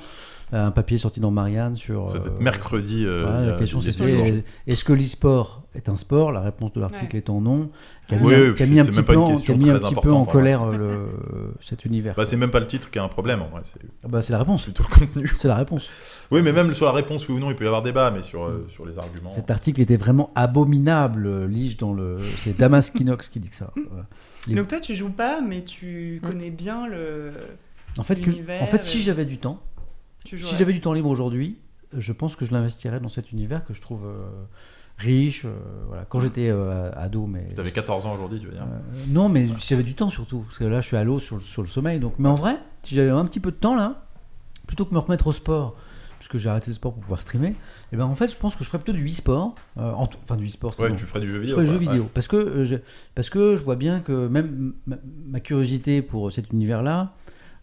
[0.54, 2.10] euh, un papier sorti dans Marianne sur.
[2.12, 3.06] C'était euh, mercredi.
[3.06, 6.32] euh, voilà, la question c'était est-ce que l'e-sport est un sport?
[6.34, 7.20] La réponse de l'article Ouais.
[7.20, 7.70] étant non.
[8.08, 9.26] Qui a Oui, mis, oui, un- qui a c'est- mis un c'est petit qui a
[9.28, 12.16] question mis un petit peu en colère euh, le, cet univers.
[12.18, 14.22] Bah, c'est même pas le titre qui a un problème en vrai, c'est Ah bah,
[14.22, 14.64] c'est la réponse.
[14.64, 15.32] plutôt le contenu.
[15.38, 15.88] C'est la réponse.
[16.32, 18.22] Oui, mais même sur la réponse, oui ou non, il peut y avoir débat, mais
[18.22, 19.32] sur, euh, sur les arguments.
[19.32, 22.19] Cet article était vraiment abominable, lige dans le.
[22.43, 23.72] C'est Damas Kinox qui dit que ça.
[23.90, 24.06] Voilà.
[24.48, 26.27] Les- Donc toi, tu joues pas, mais tu Hmm.
[26.27, 27.33] connais bien le.
[27.98, 28.30] En fait, que-
[28.61, 29.59] en fait, si et- j'avais du temps,
[30.24, 31.58] Tu si j'avais du temps libre aujourd'hui,
[31.98, 34.27] je pense que je l'investirais dans cet univers que je trouve euh,
[34.99, 35.45] riche.
[35.45, 35.49] euh,
[35.88, 36.06] voilà.
[36.08, 38.61] Quand j'étais euh, ado, mais Si t'avais 14 ans aujourd'hui, tu veux dire.
[38.64, 41.17] Euh, non, mais si j'avais du temps surtout, parce que là je suis à l'eau
[41.19, 41.99] sur, le- sur le sommeil.
[41.99, 44.06] Donc, mais en vrai, si j'avais un petit peu de temps là,
[44.67, 45.75] plutôt que me remettre au sport,
[46.30, 47.56] puisque j'ai arrêté le sport pour pouvoir streamer,
[47.91, 50.35] et ben en fait, je pense que je ferais plutôt du e-sport, euh, en enfin
[50.38, 50.80] du e-sport.
[50.80, 50.95] Ouais, non.
[50.95, 51.56] tu ferais du jeu Je vidéo.
[51.56, 52.09] ferais du jeu vidéo Ouais.
[52.14, 52.75] parce que euh, je,
[53.16, 57.14] parce que je vois bien que même ma, ma curiosité pour cet univers-là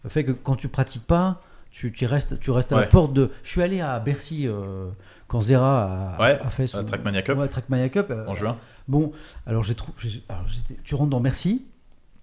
[0.09, 3.31] fait que quand tu pratiques pas, tu, tu restes, tu restes à la porte de.
[3.43, 4.89] Je suis allé à Bercy euh,
[5.27, 7.37] quand Zera a, Ouais, a fait son Trackmania Cup.
[7.37, 8.13] Ouais, Trackmania Cup.
[8.27, 8.57] En juin.
[8.87, 9.11] Bon,
[9.45, 9.75] alors j'ai
[10.83, 11.65] tu rentres dans Merci,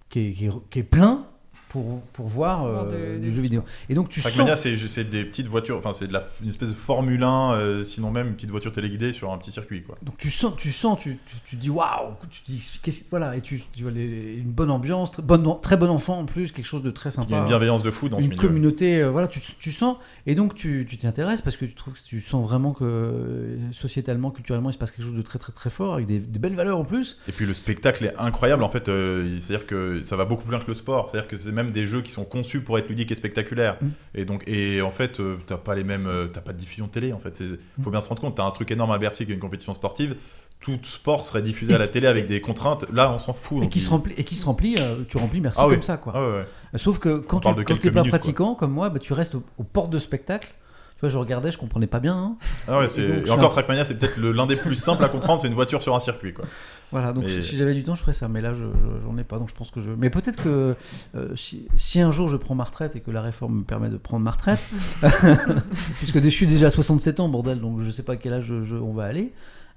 [0.09, 1.25] qui est, qui est- qui est plein
[1.69, 3.63] pour, pour voir euh, de- des des jeux vidéo.
[3.89, 4.63] Et donc tu Trackmania, sens.
[4.63, 7.83] c'est c'est des petites voitures, enfin, c'est de la, une espèce de Formule 1, euh,
[7.83, 9.95] sinon même une petite voiture téléguidée sur un petit circuit, quoi.
[10.03, 12.71] Donc tu sens, tu sens, tu, tu, tu dis waouh, tu dis
[13.09, 16.25] voilà, et tu, tu vois les- une bonne ambiance, très, bonne, très bon enfant en
[16.25, 17.27] plus, quelque chose de très sympa.
[17.29, 19.71] Il y a une bienveillance de fou dans ce une communauté, euh, voilà, tu, tu
[19.71, 22.73] sens, et donc tu tu t'y intéresses parce que tu trouves que tu sens vraiment
[22.73, 26.19] que sociétalement, culturellement, il se passe quelque chose de très très très fort avec des,
[26.19, 27.17] des belles valeurs en plus.
[27.27, 30.51] Et puis le spectacle est incroyable en fait, euh, c'est-à-dire que ça va beaucoup plus
[30.51, 32.87] loin que le sport, c'est-à-dire que c'est même des jeux qui sont conçus pour être
[32.89, 33.77] ludiques et spectaculaires.
[33.81, 33.87] Mm.
[34.13, 36.87] Et donc et en fait, euh, t'as pas les mêmes, euh, t'as pas de diffusion
[36.87, 37.41] télé en fait.
[37.41, 37.57] Mm.
[37.83, 39.73] Faut bien se rendre compte, t'as un truc énorme à Bercy qui est une compétition
[39.73, 40.15] sportive.
[40.61, 42.85] Tout sport serait diffusé à la télé avec des contraintes.
[42.91, 43.63] Là, on s'en fout.
[43.63, 45.73] Et qui, il- se remplit, et qui se remplit, euh, tu remplis merci Ah oui.
[45.75, 46.13] comme ça quoi.
[46.15, 46.79] Ah ouais, ouais.
[46.79, 48.19] Sauf que quand On de tu t'es pas minutes, quoi.
[48.19, 50.53] pratiquant comme moi, bah, tu restes au- aux portes de spectacle.
[50.95, 52.15] Tu vois, je regardais, je comprenais pas bien.
[52.15, 52.35] hein.
[52.69, 55.41] Ah ouais, Et donc, encore un- Trackmania, c'est peut-être l'un des plus simples à comprendre,
[55.41, 56.33] c'est une voiture sur un circuit.
[56.33, 56.45] Quoi.
[56.91, 58.29] Voilà, donc Mais- si, j'avais du temps, je ferais ça.
[58.29, 59.89] Mais là, je, je- ai pas, donc je pense que je.
[59.97, 60.75] Mais peut-être que
[61.15, 63.89] euh, si, si un jour je prends ma retraite et que la réforme me permet
[63.89, 64.65] de prendre ma retraite,
[65.97, 68.45] puisque je suis déjà à 67 ans, bordel, donc je sais pas à quel âge
[68.63, 69.33] je- on va aller,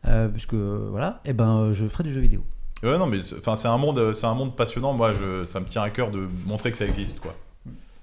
[0.06, 2.42] euh, puisque voilà, et ben euh, je ferai du jeu vidéo.
[2.82, 4.92] Ouais, non, mais c'est- enfin, c'est un monde, c'est un monde passionnant.
[4.92, 7.34] Moi, je, ça me tient à cœur de montrer que ça existe, quoi.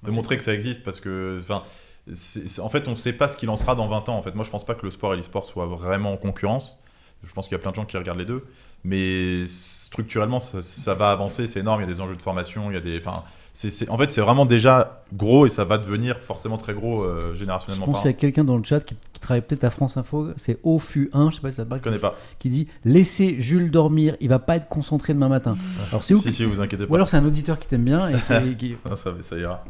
[0.03, 1.63] De montrer que ça existe parce que, enfin,
[2.08, 4.17] en fait, on ne sait pas ce qu'il en sera dans 20 ans.
[4.17, 6.77] En fait, moi, je pense pas que le sport et l'e-sport soient vraiment en concurrence.
[7.24, 8.43] Je pense qu'il y a plein de gens qui regardent les deux,
[8.84, 11.48] mais structurellement, ça, ça va avancer.
[11.48, 11.82] C'est énorme.
[11.82, 12.69] Il y a des enjeux de formation.
[12.69, 15.64] Il y a des, enfin, c'est, c'est- en fait, c'est vraiment déjà gros et ça
[15.64, 18.64] va devenir forcément très gros euh, Je générationnellement pense qu'il y a quelqu'un dans le
[18.64, 21.64] chat qui, qui travaille peut-être à France Info, c'est OFU1, je sais pas si ça
[21.64, 22.14] te parle, Je connais pas.
[22.38, 25.58] qui dit Laissez Jules dormir, il va pas être concentré demain matin.
[25.90, 26.95] Alors c'est où Si, si, vous inquiétez Ou pas.
[26.95, 28.56] alors c'est un auditeur qui t'aime bien et qui.
[28.58, 29.64] qui- Non, ça, ça ira.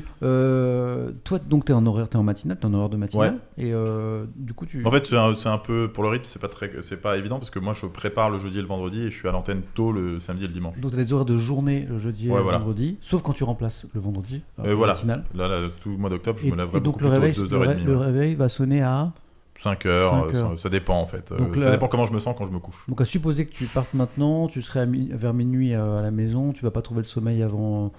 [0.00, 2.96] Tu- euh, toi, donc, tu es en horaire, t'es en matinale, tu en horaire de
[2.96, 3.38] matinale.
[3.58, 4.84] Et euh, du coup, tu.
[4.84, 5.16] En fait, c'est
[5.48, 7.86] un, peu pour le rythme, c'est pas très, c'est pas évident parce que moi, je
[7.86, 10.48] prépare le jeudi et le vendredi et je suis à l'antenne tôt le samedi et
[10.48, 10.78] le dimanche.
[10.80, 12.58] Donc, tu as des horaires de journée le jeudi et le voilà.
[12.58, 14.42] vendredi, sauf quand tu remplaces le vendredi.
[14.58, 14.92] Et alors, voilà.
[14.94, 15.24] matinale.
[15.34, 17.56] Là, là, tout le mois d'octobre, je Et, me lèverai et donc, le réveil, le,
[17.58, 17.84] ré- 2h30.
[17.84, 19.12] le réveil va sonner à.
[19.56, 20.32] 5 heures, euh.
[20.32, 21.30] Ça, ça dépend en fait.
[21.30, 22.84] Euh, Donc ça là- dépend comment je me sens quand je me couche.
[22.88, 26.10] Donc, à supposer que tu partes maintenant, tu serais mi- vers minuit euh, à la
[26.10, 27.92] maison, tu vas pas trouver le sommeil avant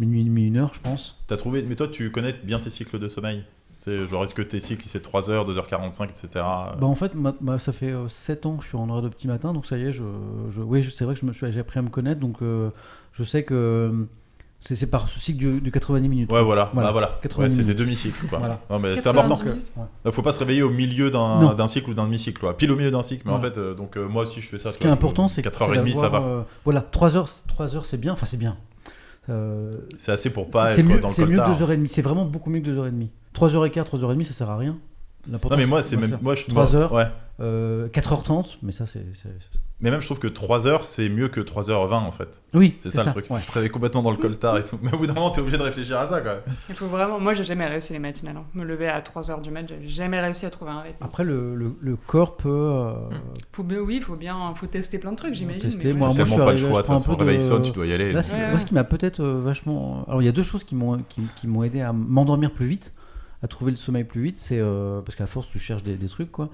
[0.00, 1.16] minuit, demi, une heure, je pense.
[1.26, 3.44] T'as trouvé, mais toi, tu connais bien tes cycles de sommeil
[3.78, 6.28] C'est genre, est-ce que tes cycles, c'est 3h, 2h45, etc.
[6.34, 9.08] Bah en fait, ma- ma- ça fait 7 ans que je suis en horaire de
[9.08, 10.02] petit matin, donc ça y est, je,
[10.50, 12.70] je, oui, c'est vrai que je me suis, j'ai appris à me connaître, donc euh,
[13.12, 14.04] je sais que euh,
[14.62, 16.30] c'est, c'est par ce cycle du, du 90 minutes.
[16.30, 16.68] Ouais, voilà.
[16.74, 16.88] Voilà.
[16.88, 17.18] Bah, voilà.
[17.22, 18.26] 80 Ouais, c'est des demi-cycles.
[18.26, 18.40] quoi.
[18.40, 18.60] Voilà.
[18.68, 19.44] Non, mais c'est 80 important.
[19.44, 19.66] minutes.
[20.04, 22.38] Il faut pas se réveiller au milieu d'un, cycle ou d'un demi-cycle.
[22.38, 22.54] quoi.
[22.58, 23.22] Pile au milieu d'un cycle.
[23.24, 23.54] Mais en Voilà.
[23.54, 24.70] fait, euh, donc euh, moi aussi, je fais ça.
[24.70, 26.20] Ce qui est important, c'est que 4h30, c'est ça va.
[26.20, 28.58] euh, voilà, 3 heures, 3 heures c'est bien, enfin c'est bien.
[29.28, 31.60] Euh, C'est assez pour pas être mieux, dans le c'est mieux que coltard.
[31.70, 33.08] 2h30, c'est vraiment beaucoup mieux que 2h30.
[33.34, 34.78] 3h15, 3h30, ça sert à rien.
[35.28, 36.18] Non, mais moi, c'est même.
[36.22, 36.92] Moi, je 3 heures.
[36.92, 37.02] Ouais.
[37.02, 39.04] à- euh, 4h30, mais ça c'est.
[39.82, 42.42] Mais même, je trouve que 3 heures, c'est mieux que 3h20 en fait.
[42.52, 43.30] Oui, C'est ça, le truc.
[43.30, 43.40] ouais.
[43.40, 44.78] Je travaille complètement dans le coltard et tout.
[44.82, 46.40] Mais au bout d'un moment, t'es obligé de réfléchir à ça, quoi.
[46.68, 47.18] Il faut vraiment.
[47.18, 48.36] Moi, j'ai jamais réussi les matinales.
[48.36, 48.44] hein.
[48.54, 51.02] Me lever à 3h du mat, j'ai jamais réussi à trouver un rythme.
[51.02, 52.48] Après, le, le, le corps peut.
[52.50, 52.92] euh,
[53.52, 55.62] Faut bien, oui, faut bien, faut tester plein de trucs, j'imagine.
[55.62, 56.76] tester, mais moi, moi, je suis pas arrivé, le choix.
[56.76, 58.12] je De prends un peu le réveil de- sonne, tu dois y aller.
[58.12, 60.04] Là, c'est- Ouais, moi, ce qui m'a peut-être euh, vachement.
[60.08, 62.66] Alors, il y a deux choses qui m'ont qui, qui m'ont aidé à m'endormir plus
[62.66, 62.92] vite,
[63.42, 64.38] à trouver le sommeil plus vite.
[64.38, 66.50] C'est euh, parce qu'à force, tu cherches des, des trucs, quoi.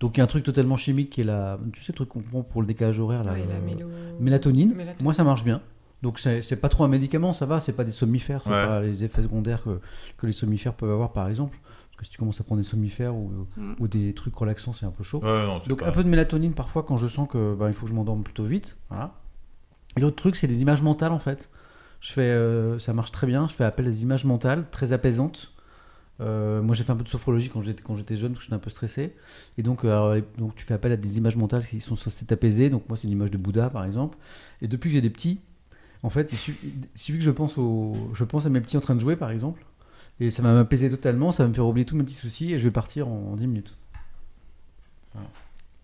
[0.00, 1.58] Donc, il y a un truc totalement chimique qui est la.
[1.72, 3.32] Tu sais, le truc qu'on prend pour le décalage horaire, là.
[3.32, 3.88] Ouais, la mélo-
[4.20, 4.68] Mélatonine.
[4.74, 5.02] Mélatonine.
[5.04, 5.60] Moi, ça marche bien.
[6.02, 7.58] Donc, c'est pas trop un médicament, ça va.
[7.60, 8.64] C'est pas des somnifères, c'est Ouais.
[8.66, 9.80] pas les effets secondaires que,
[10.16, 11.58] que les somnifères peuvent avoir, par exemple.
[11.90, 13.74] Parce que si tu commences à prendre des somnifères ou, Mm.
[13.80, 15.18] ou des trucs relaxants, c'est un peu chaud.
[15.20, 17.66] Ouais, non, c'est Donc pas- un peu de mélatonine parfois quand je sens que ben,
[17.66, 18.76] il faut que je m'endorme plutôt vite.
[18.90, 19.14] Voilà.
[19.96, 21.50] Et l'autre truc, c'est les images mentales en fait.
[22.00, 23.48] Je fais, euh, ça marche très bien.
[23.48, 25.52] Je fais appel à des images mentales très apaisantes.
[26.20, 28.58] Euh, moi, j'ai fait un peu de sophrologie quand j'étais jeune parce que j'étais un
[28.58, 29.14] peu stressé.
[29.56, 32.70] Et donc, euh, donc tu fais appel à des images mentales qui sont censées t'apaiser.
[32.70, 34.18] Donc moi, c'est une image de Bouddha par exemple.
[34.62, 35.40] Et depuis que j'ai des petits,
[36.02, 38.94] en fait, il suffit, que je pense au, je pense à mes petits en train
[38.94, 39.64] de jouer par exemple.
[40.20, 41.32] Et ça va m'apaiser totalement.
[41.32, 43.36] Ça va me faire oublier tous mes petits soucis et je vais partir en, en
[43.36, 43.74] 10 minutes.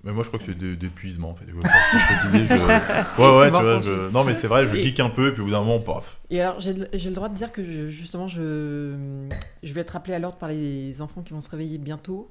[0.05, 1.47] Mais moi, je crois que c'est de- d'épuisement en fait.
[1.47, 2.55] Ouais, je fatigué, je-
[3.23, 3.79] Ouais, ouais, tu vois.
[3.81, 5.61] je- Non, mais c'est vrai, je Et- geek un peu, et puis au bout d'un
[5.61, 6.21] moment, paf.
[6.31, 8.95] Et alors, j'ai le j'ai le droit de dire que je- justement, je,
[9.63, 12.31] je vais être appelé à l'ordre par les enfants qui vont se réveiller bientôt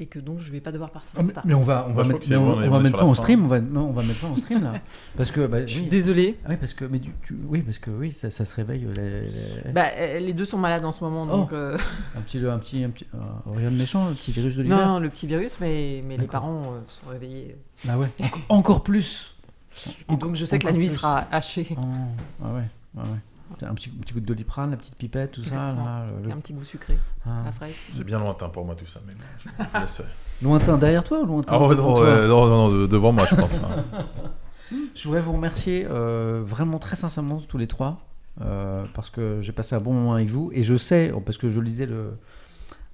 [0.00, 2.20] et que donc je vais pas devoir partir Ah, mais, on va, on va mettre,
[2.32, 3.14] on, on va mettre fin.
[3.14, 4.74] stream, on va, non, on va mettre ça en stream là,
[5.16, 5.88] parce que bah, Je suis oui.
[5.88, 6.38] désolée.
[6.44, 8.86] Ah oui, parce que mais du- tu- oui, parce que oui, ça, ça se réveille.
[8.96, 9.20] les-
[9.66, 11.36] les- Bah, euh, les deux sont malades en ce moment, Oh.
[11.36, 11.76] donc euh,
[12.16, 13.18] Un petit, un petit, un petit, euh,
[13.56, 14.78] rien de méchant, le petit virus de l'hiver.
[14.86, 17.56] non, le petit virus, mais, mais les parents euh, sont réveillés.
[17.88, 19.34] Ah ouais, enco- encore plus.
[20.08, 20.94] Et donc je sais que la nuit plus.
[20.96, 21.66] sera hachée.
[21.72, 21.82] Oh,
[22.44, 22.62] ah ouais,
[22.96, 23.18] ah ouais.
[23.62, 25.84] Un petit, un petit coup de doliprane, la petite pipette, tout Exactement.
[25.84, 25.90] ça.
[25.90, 26.96] Là, le- un petit goût sucré,
[27.26, 27.42] ah.
[27.44, 27.74] la fraise.
[27.92, 29.00] C'est bien lointain pour moi tout ça.
[29.06, 30.02] Mais bon, laisse-
[30.42, 33.24] Lointain derrière toi ou lointain Ah ouais, devant non, toi non, non, non, devant moi,
[33.28, 33.50] je pense.
[34.94, 38.00] Je voudrais vous remercier euh, vraiment très sincèrement tous les trois
[38.42, 41.48] euh, parce que j'ai passé un bon moment avec vous et je sais, parce que
[41.48, 42.18] je lisais le,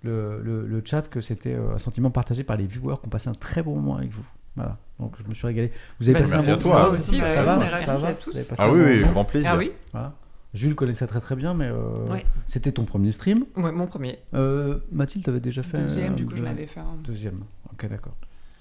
[0.04, 3.10] le, le- le chat, que c'était euh, un sentiment partagé par les viewers qui ont
[3.10, 4.24] passé un très bon moment avec vous.
[4.56, 5.72] Voilà, donc je me suis régalé.
[5.98, 6.70] Vous avez passé merci un à bon toi.
[6.70, 8.36] ça Moi va aussi, ça oui, va, ça va à tous.
[8.56, 9.50] Ah un oui, bon oui, grand plaisir.
[9.52, 10.12] Ah oui Voilà.
[10.54, 12.24] Jules connaissait très très bien, mais euh, Ouais.
[12.46, 13.44] c'était ton premier stream.
[13.56, 14.20] Ouais, mon premier.
[14.34, 16.80] Euh, Mathilde, t'avais déjà fait Deuxième, euh, du coup, je l'avais fait.
[16.80, 17.40] un- Deuxième,
[17.72, 18.14] ok, d'accord.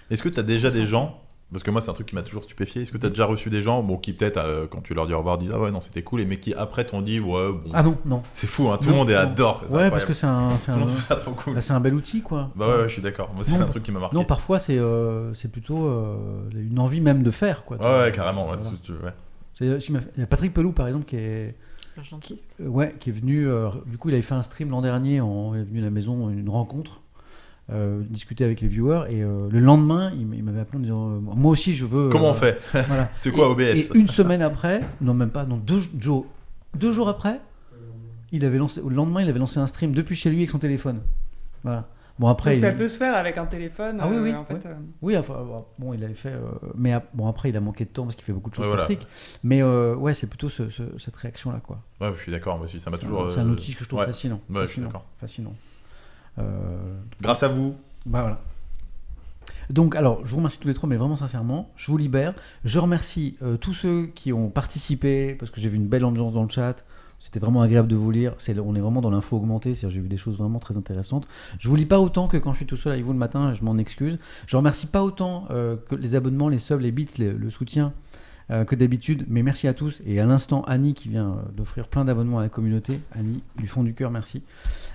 [0.09, 2.23] Est-ce que tu as déjà des gens, parce que moi c'est un truc qui m'a
[2.23, 4.81] toujours stupéfié, est-ce que tu as déjà reçu des gens bon, qui peut-être euh, quand
[4.81, 6.83] tu leur dis au revoir disent ah ouais non c'était cool et mais qui après
[6.83, 8.23] t'ont dit ouais bon Ah non, non.
[8.31, 9.91] c'est fou hein, tout le monde est adore c'est Ouais, incroyable.
[9.91, 11.73] parce que c'est un, c'est tout le monde un, trouve ça trop cool bah, c'est
[11.73, 12.49] un bel outil, quoi.
[12.55, 14.25] bah ouais, ouais, je suis d'accord moi c'est Non, un truc qui m'a marqué Non,
[14.25, 16.15] parfois c'est euh, c'est plutôt euh,
[16.55, 17.77] une envie même de faire quoi.
[17.77, 18.77] ouais ouais carrément ouais, Voilà.
[18.83, 19.13] tu- ouais.
[19.53, 21.55] C'est- il y a Patrick Pelou par exemple qui est
[21.95, 22.55] L'argentiste.
[22.61, 23.47] Euh, ouais, qui est venu.
[23.47, 25.21] euh, du coup, il avait fait un stream l'an dernier.
[25.21, 27.01] En, il est venu à la maison, une rencontre,
[27.71, 29.05] euh, discuter avec les viewers.
[29.09, 32.09] Et euh, le lendemain, il, m'avait appelé en disant euh, Moi aussi, je veux.
[32.09, 32.59] Comment euh, on fait?
[32.87, 33.09] voilà.
[33.17, 33.61] C'est quoi Et- OBS
[33.95, 36.23] Et une semaine après, non, même pas, non, deux, Joe,
[36.75, 37.39] deux jours après,
[38.31, 40.57] il avait lancé, le lendemain, il avait lancé un stream depuis chez lui avec son
[40.59, 41.01] téléphone.
[41.63, 41.87] Voilà.
[42.19, 42.53] Bon, après.
[42.53, 43.97] Donc ça il- peut se faire avec un téléphone.
[43.99, 45.35] Ah oui, oui, euh, en fait, euh, Oui, enfin,
[45.79, 46.29] bon, il avait fait.
[46.33, 46.41] euh,
[46.75, 48.69] mais bon, après, il a manqué de temps parce qu'il fait beaucoup de choses, Ouais,
[48.69, 48.83] voilà.
[48.83, 49.07] Patrick.
[49.43, 51.81] Mais euh, ouais, c'est plutôt ce- ce- cette réaction-là, quoi.
[51.99, 53.25] Ouais, je suis d'accord, moi aussi, ça m'a C'est toujours.
[53.25, 54.05] un- C'est un outil que je trouve ouais.
[54.05, 54.39] fascinant.
[54.49, 55.05] Ouais, je suis fascinant, d'accord.
[55.19, 55.53] Fascinant.
[56.39, 57.75] Euh, Grâce à vous.
[58.05, 58.39] bah voilà.
[59.69, 62.33] Donc, alors, je vous remercie tous les trois, mais vraiment sincèrement, je vous libère.
[62.65, 66.33] Je remercie euh, tous ceux qui ont participé, parce que j'ai vu une belle ambiance
[66.33, 66.83] dans le chat.
[67.23, 68.35] C'était vraiment agréable de vous lire.
[68.65, 71.25] On est vraiment dans l'info augmentée, j'ai vu des choses vraiment très intéressantes.
[71.57, 73.53] Je vous lis pas autant que quand je suis tout seul avec vous le matin,
[73.55, 74.19] je m'en excuse.
[74.45, 77.93] Je remercie pas autant euh, que les abonnements, les subs, les bits, les- le soutien
[78.51, 80.01] euh, que d'habitude, mais merci à tous.
[80.05, 82.99] Et à l'instant, Annie qui vient euh, d'offrir plein d'abonnements à la communauté.
[83.17, 84.43] Annie, du fond du cœur, merci.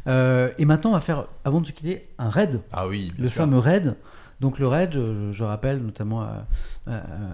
[0.06, 3.28] Euh, et maintenant, on va faire, avant de se quitter, un raid Ah oui, le
[3.30, 3.38] sûr.
[3.38, 3.96] fameux raid.
[4.40, 6.46] Donc le raid, je, je rappelle notamment à,
[6.86, 6.92] à,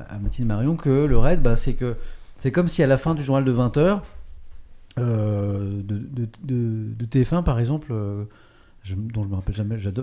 [0.09, 1.97] à Mathilde Marion que le raid, bah, c'est que
[2.39, 4.01] c'est comme si à la fin du journal de 20h
[5.03, 8.25] de, de, de- de TF1 par exemple, euh,
[8.83, 9.95] je, dont je me rappelle jamais, j'aime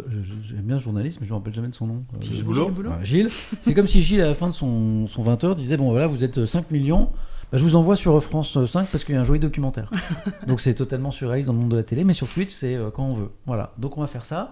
[0.64, 2.04] bien ce journaliste, mais je me rappelle jamais de son nom.
[2.16, 3.30] Euh, Gilles Boulot voilà, Gilles,
[3.62, 6.24] c'est comme si Gilles à la fin de son, son 20h disait bon voilà vous
[6.24, 7.10] êtes 5 millions,
[7.52, 9.92] bah, je vous envoie sur France 5 parce qu'il y a un joli documentaire.
[10.48, 12.90] Donc c'est totalement surréaliste dans le monde de la télé, mais sur Twitch c'est euh,
[12.92, 13.30] quand on veut.
[13.46, 14.52] Voilà, donc on va faire ça.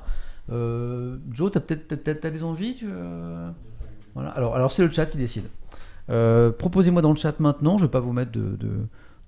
[0.52, 3.50] Euh, Joe, t'as peut-être des envies tu, euh,
[4.16, 4.30] Voilà.
[4.32, 5.44] Alors, alors c'est le chat qui décide.
[6.10, 7.78] Euh, Proposez-moi dans le chat maintenant.
[7.78, 8.58] Je vais pas vous mettre de-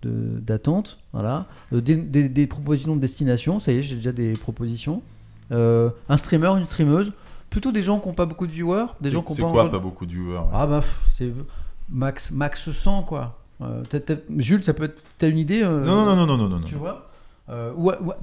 [0.08, 0.98] d'attente.
[1.14, 1.46] voilà.
[1.74, 3.60] Euh, des, des- des propositions de destination.
[3.60, 5.02] Ça y est, j'ai déjà des propositions.
[5.52, 7.12] Euh, un streamer, une streameuse.
[7.50, 8.86] Plutôt des gens qui n'ont pas beaucoup de viewers.
[9.02, 10.80] Des gens qui ont c'est pas quoi, encore- pas beaucoup de viewers Ah bah
[11.12, 11.32] c'est
[11.90, 13.40] max max 100 quoi.
[13.62, 15.02] Euh, t'as- t'as- Jules, ça peut être.
[15.18, 16.66] T'as une idée euh, Non, non, non, non, non, non, non.
[16.68, 17.10] tu vois?
[17.50, 17.74] Euh,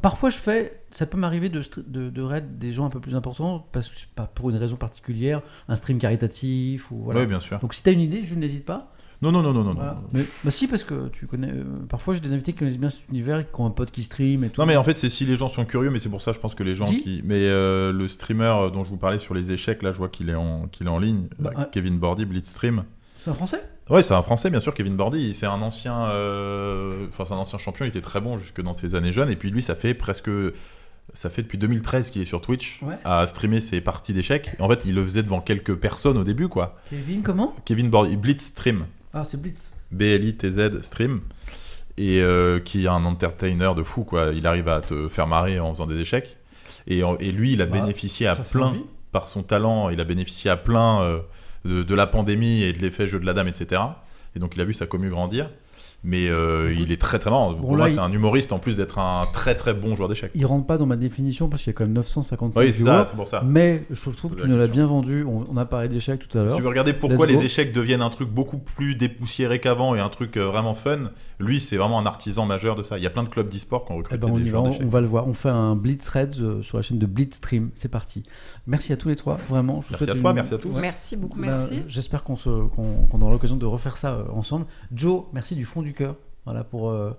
[0.01, 3.15] parfois je fais, ça peut m'arriver de, de, de raid des gens un peu plus
[3.15, 7.21] importants parce que pas pour une raison particulière, un stream caritatif ou voilà.
[7.21, 7.59] Ouais, bien sûr.
[7.59, 8.91] Donc si t'as une idée, je n'hésite pas.
[9.21, 9.75] Non, non, non, non, non.
[9.75, 9.95] Voilà.
[9.95, 10.09] non.
[10.13, 11.51] Mais bah si parce que tu connais.
[11.51, 14.05] euh, parfois j'ai des invités qui connaissent bien cet univers, qui ont un pote qui
[14.05, 14.61] stream et tout.
[14.61, 16.39] Non, mais en fait, c'est si les gens sont curieux, mais c'est pour ça, je
[16.39, 17.21] pense que les gens qui?
[17.25, 20.31] Mais euh, le streamer dont je vous parlais sur les échecs, là, je vois qu'il
[20.31, 20.69] est, en...
[20.69, 21.27] qu'il est en ligne.
[21.39, 21.67] Bah, Euh, ouais.
[21.73, 22.85] Kevin Bordy, Blitzstream.
[23.19, 23.61] C'est un français?
[23.91, 25.35] Ouais, c'est un français, bien sûr, Kevin Bordy.
[25.35, 26.05] C'est un ancien.
[26.11, 29.31] euh, Enfin, c'est un ancien champion, il était très bon jusque dans ses années jeunes.
[29.31, 30.31] Et puis lui, ça fait presque.
[31.15, 32.99] Ça fait depuis 2013 qu'il est sur Twitch Ouais.
[33.05, 34.55] à streamer ses parties d'échecs.
[34.61, 36.77] En fait, il le faisait devant quelques personnes au début, quoi.
[36.91, 37.57] Kevin, comment?
[37.65, 38.85] Kevin Bordy, Blitzstream.
[39.15, 39.73] Ah, c'est Blitz.
[39.93, 41.21] B-L-I-T-Z stream.
[41.97, 44.31] Et euh, qui est un entertainer de fou quoi.
[44.33, 46.37] Il arrive à te faire marrer en faisant des échecs.
[46.87, 48.75] Et, et lui il a Bah, bénéficié à plein
[49.13, 51.19] par son talent il a bénéficié à plein euh,
[51.65, 53.83] de, de la pandémie et de l'effet jeu de la dame etc
[54.37, 55.51] et donc il a vu sa commu grandir
[56.05, 58.59] mais euh, il est très très marrant pour là, moi il- c'est un humoriste en
[58.61, 61.63] plus d'être un très très bon joueur d'échecs Il rentre pas dans ma définition parce
[61.63, 64.41] qu'il y a quand même 955 oui ça c'est pour ça Mais je trouve que
[64.43, 65.25] tu nous l'as bien vendu.
[65.25, 66.57] On, on a parlé d'échecs tout à Si l'heure.
[66.57, 67.41] tu veux regarder pourquoi Let's go.
[67.41, 71.11] les échecs deviennent un truc beaucoup plus dépoussiéré qu'avant et un truc euh, vraiment fun,
[71.41, 72.97] lui c'est vraiment un artisan majeur de ça.
[72.99, 74.63] Il y a plein de clubs d'e-sport qui ont Eh recruté ben, on des joueurs
[74.63, 74.83] d'échecs.
[74.85, 75.27] on va le voir.
[75.27, 77.71] On fait un Blitz Red euh, sur la chaîne de Blitz Stream.
[77.75, 78.23] C'est parti.
[78.67, 79.81] Merci à tous les trois, vraiment.
[79.83, 80.69] Je Merci à toi, une- merci à tous.
[80.69, 80.81] Ouais.
[80.81, 81.39] Merci beaucoup.
[81.41, 81.83] Bah, Merci.
[81.89, 84.67] J'espère qu'on se- qu'on qu'on aura l'occasion de refaire ça ensemble.
[84.93, 86.17] Joe, merci du fond du cœur.
[86.45, 86.91] Voilà pour.
[86.91, 87.13] euh,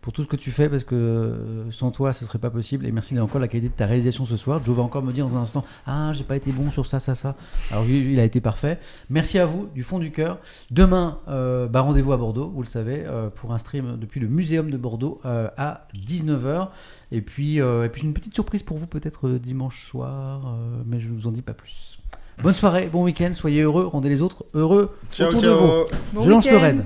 [0.00, 2.84] pour tout ce que tu fais, parce que euh, sans toi, ce serait pas possible.
[2.86, 4.60] Et merci encore de la qualité de ta réalisation ce soir.
[4.64, 6.98] Joe va encore me dire dans un instant Ah, j'ai pas été bon sur ça,
[6.98, 7.36] ça, ça.
[7.70, 8.80] Alors, lui, il a été parfait.
[9.10, 10.38] Merci à vous, du fond du cœur.
[10.72, 14.26] Demain, euh, bah, rendez-vous à Bordeaux, vous le savez, euh, pour un stream depuis le
[14.26, 16.70] Muséum de Bordeaux euh, à 19h.
[17.12, 20.98] Et puis, euh, et puis, une petite surprise pour vous, peut-être dimanche soir, euh, mais
[20.98, 22.00] je ne vous en dis pas plus.
[22.42, 25.60] Bonne soirée, bon week-end, soyez heureux, rendez les autres heureux Ciao, autour de ciao.
[25.60, 25.84] vous.
[26.12, 26.84] Bon je lance le raid.